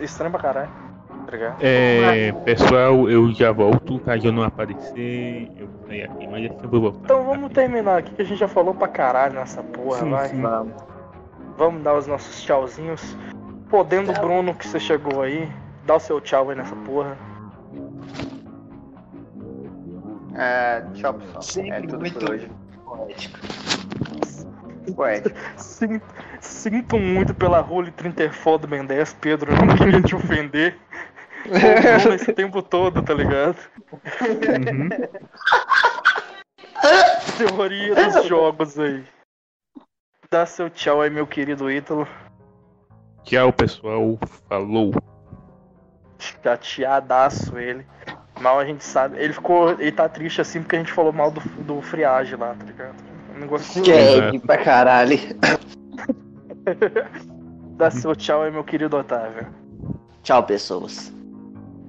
Estranho 0.00 0.30
pra 0.30 0.40
caralho. 0.40 0.88
Tá? 1.28 1.56
É, 1.60 2.32
pessoal, 2.32 3.10
eu 3.10 3.30
já 3.32 3.52
volto, 3.52 4.00
caso 4.00 4.28
eu 4.28 4.32
não 4.32 4.44
aparecer, 4.44 5.50
eu 5.58 5.68
saio 5.86 6.06
aqui, 6.06 6.26
mas 6.26 6.50
eu 6.62 6.68
vou 6.70 6.80
voltar. 6.80 7.00
Então 7.04 7.22
vamos 7.22 7.52
terminar 7.52 7.98
aqui 7.98 8.14
que 8.14 8.22
a 8.22 8.24
gente 8.24 8.38
já 8.38 8.48
falou 8.48 8.74
pra 8.74 8.88
caralho 8.88 9.34
nessa 9.34 9.62
porra, 9.62 9.98
Sim, 9.98 10.10
vai. 10.10 10.28
sim. 10.28 10.42
Vamos 11.58 11.82
dar 11.82 11.94
os 11.96 12.06
nossos 12.06 12.42
tchauzinhos. 12.42 13.14
Podendo, 13.68 14.10
Bruno, 14.14 14.54
que 14.54 14.66
você 14.66 14.80
chegou 14.80 15.20
aí, 15.20 15.46
dá 15.84 15.96
o 15.96 16.00
seu 16.00 16.18
tchau 16.18 16.48
aí 16.48 16.56
nessa 16.56 16.74
porra. 16.76 17.18
É, 20.34 20.82
tchau 20.94 21.12
pessoal. 21.12 21.42
Sempre 21.42 21.76
é 21.76 21.80
tudo 21.82 22.00
muito 22.00 22.18
por 22.18 22.30
hoje. 22.30 22.50
Poético. 22.88 23.38
Ué, 24.96 25.22
Sin- 25.56 26.00
Sinto 26.40 26.98
muito 26.98 27.34
pela 27.34 27.60
role 27.60 27.90
30 27.90 28.32
foda 28.32 28.66
do 28.66 28.70
Ben 28.70 28.84
10, 28.84 29.12
Pedro. 29.14 29.52
Eu 29.52 29.66
não 29.66 29.76
queria 29.76 30.00
te 30.02 30.14
ofender. 30.14 30.76
Esse 32.14 32.32
tempo 32.32 32.62
todo, 32.62 33.02
tá 33.02 33.14
ligado? 33.14 33.56
Uhum. 33.92 34.88
Teoria 37.36 37.94
dos 37.94 38.24
jogos 38.26 38.78
aí. 38.78 39.04
Dá 40.30 40.44
seu 40.46 40.68
tchau 40.68 41.00
aí, 41.00 41.10
meu 41.10 41.26
querido 41.26 41.70
Ítalo. 41.70 42.06
Tchau, 43.24 43.52
pessoal. 43.52 44.18
Falou. 44.48 44.92
Chateadaço 46.18 47.58
ele. 47.58 47.86
Mal 48.40 48.58
a 48.58 48.64
gente 48.64 48.84
sabe. 48.84 49.18
Ele 49.18 49.32
ficou. 49.32 49.72
Ele 49.72 49.92
tá 49.92 50.08
triste 50.08 50.40
assim 50.40 50.60
porque 50.62 50.76
a 50.76 50.78
gente 50.78 50.92
falou 50.92 51.12
mal 51.12 51.30
do, 51.30 51.40
do 51.62 51.82
friage 51.82 52.36
lá, 52.36 52.54
tá 52.54 52.64
ligado? 52.64 52.94
Um 53.36 53.40
negócio 53.40 53.82
Gag 53.84 54.38
pra 54.40 54.58
caralho. 54.58 55.18
Dá 57.76 57.90
seu 57.90 58.14
tchau 58.16 58.42
aí, 58.42 58.50
meu 58.50 58.64
querido 58.64 58.96
Otávio. 58.96 59.46
Tchau, 60.22 60.42
pessoas. 60.42 61.12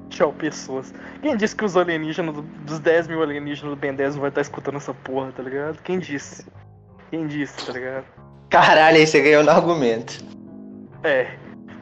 Tchau, 0.10 0.34
pessoas. 0.34 0.94
Quem 1.22 1.36
disse 1.36 1.56
que 1.56 1.66
os 1.66 1.76
alienígenas, 1.78 2.36
do- 2.36 2.42
dos 2.42 2.80
10 2.80 3.08
mil 3.08 3.22
alienígenas 3.22 3.74
do 3.74 3.80
Ben 3.80 3.94
10 3.94 4.16
não 4.16 4.22
vai 4.22 4.30
estar 4.30 4.42
escutando 4.42 4.78
essa 4.78 4.94
porra, 4.94 5.32
tá 5.32 5.44
ligado? 5.44 5.82
Quem 5.84 6.00
disse? 6.00 6.46
Quem 7.10 7.28
disse, 7.28 7.66
tá 7.66 7.74
ligado? 7.74 8.06
Caralho, 8.50 8.98
aí 8.98 9.06
você 9.06 9.22
ganhou 9.22 9.44
no 9.44 9.52
argumento. 9.52 10.24
É. 11.04 11.28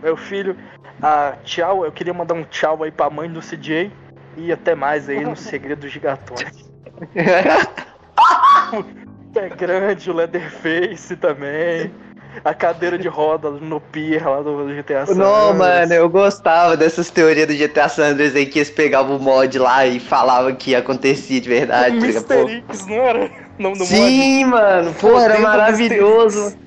Meu 0.02 0.18
filho, 0.18 0.57
ah, 1.02 1.35
tchau. 1.44 1.85
Eu 1.85 1.91
queria 1.91 2.14
mandar 2.14 2.34
um 2.34 2.44
tchau 2.44 2.84
aí 2.84 2.91
pra 2.91 3.10
mãe 3.10 3.30
do 3.30 3.41
CJ. 3.41 3.91
E 4.38 4.51
até 4.51 4.76
mais 4.76 5.09
aí 5.09 5.23
no 5.23 5.35
Segredo 5.35 5.81
do 5.81 5.88
Gigatone. 5.89 6.45
É 9.35 9.49
grande, 9.49 10.09
o 10.09 10.14
Leatherface 10.14 11.15
também. 11.15 11.91
A 12.43 12.53
cadeira 12.53 12.97
de 12.97 13.07
roda 13.07 13.51
no 13.51 13.80
pier 13.80 14.27
lá 14.27 14.41
do 14.41 14.65
GTA 14.68 15.05
San 15.05 15.15
Não, 15.15 15.51
Andreas. 15.51 15.57
mano, 15.57 15.93
eu 15.93 16.09
gostava 16.09 16.76
dessas 16.76 17.09
teorias 17.09 17.47
do 17.47 17.55
GTA 17.55 17.88
San 17.89 18.11
Andreas 18.11 18.35
aí 18.35 18.45
que 18.45 18.59
eles 18.59 18.69
pegavam 18.69 19.18
o 19.18 19.19
mod 19.19 19.57
lá 19.59 19.85
e 19.85 19.99
falavam 19.99 20.55
que 20.55 20.76
acontecia 20.76 21.39
de 21.39 21.49
verdade. 21.49 21.97
O 21.97 22.23
tá 22.23 22.35
Mr. 22.35 22.64
X, 22.69 22.88
não 22.88 22.95
era? 22.95 23.26
O 23.59 23.64
nome 23.64 23.77
do 23.77 23.80
mod? 23.80 23.85
Sim, 23.85 24.45
mano, 24.45 24.93
pô, 24.95 25.19
era 25.19 25.39
maravilhoso. 25.39 26.57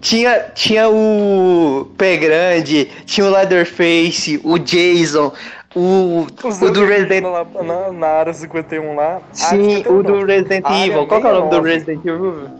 Tinha, 0.00 0.40
tinha 0.54 0.88
o 0.88 1.92
Pé 1.96 2.16
Grande, 2.16 2.86
tinha 3.06 3.26
o 3.26 3.30
Leatherface, 3.30 4.40
o 4.42 4.58
Jason, 4.58 5.32
o, 5.74 6.26
Os 6.44 6.60
o 6.60 6.70
do 6.70 6.84
Resident 6.84 7.24
lá 7.24 7.44
na, 7.62 7.92
na 7.92 8.06
área 8.06 8.32
51 8.34 8.94
lá. 8.94 9.20
Sim, 9.32 9.44
Área 9.46 9.64
51 9.76 9.98
o 9.98 10.02
do 10.02 10.12
não. 10.12 10.26
Resident 10.26 10.64
Evil. 10.68 11.06
Qual 11.06 11.20
que 11.20 11.26
é 11.26 11.30
o 11.30 11.34
nome 11.34 11.50
do 11.50 11.62
69. 11.62 11.70
Resident 11.70 12.04
Evil? 12.04 12.50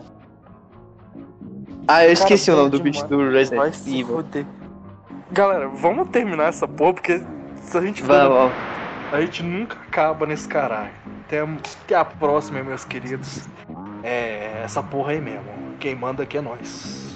Ah, 1.89 2.05
eu 2.07 2.13
esqueci 2.13 2.47
Cara, 2.47 2.57
o 2.57 2.59
nome 2.61 2.71
do 2.71 2.81
bicho 2.81 3.07
do 3.09 3.17
Vai 3.19 3.33
Resident 3.33 3.75
se 3.75 4.01
Evil. 4.01 4.25
Galera, 5.33 5.69
vamos 5.69 6.09
terminar 6.11 6.49
essa 6.49 6.67
porra, 6.69 6.95
porque 6.95 7.23
se 7.63 7.77
a 7.77 7.81
gente 7.81 8.03
for- 8.03 8.09
Vamos, 8.09 8.53
a 9.13 9.21
gente 9.21 9.43
nunca 9.43 9.77
acaba 9.89 10.25
nesse 10.27 10.47
caralho. 10.47 10.91
Até, 11.27 11.41
até 11.41 11.95
a 11.97 12.05
próxima, 12.05 12.63
meus 12.63 12.85
queridos. 12.85 13.49
É 14.03 14.63
essa 14.65 14.83
porra 14.83 15.13
aí 15.13 15.21
mesmo. 15.21 15.45
Quem 15.79 15.95
manda 15.95 16.23
aqui 16.23 16.39
é 16.39 16.41
nós. 16.41 17.10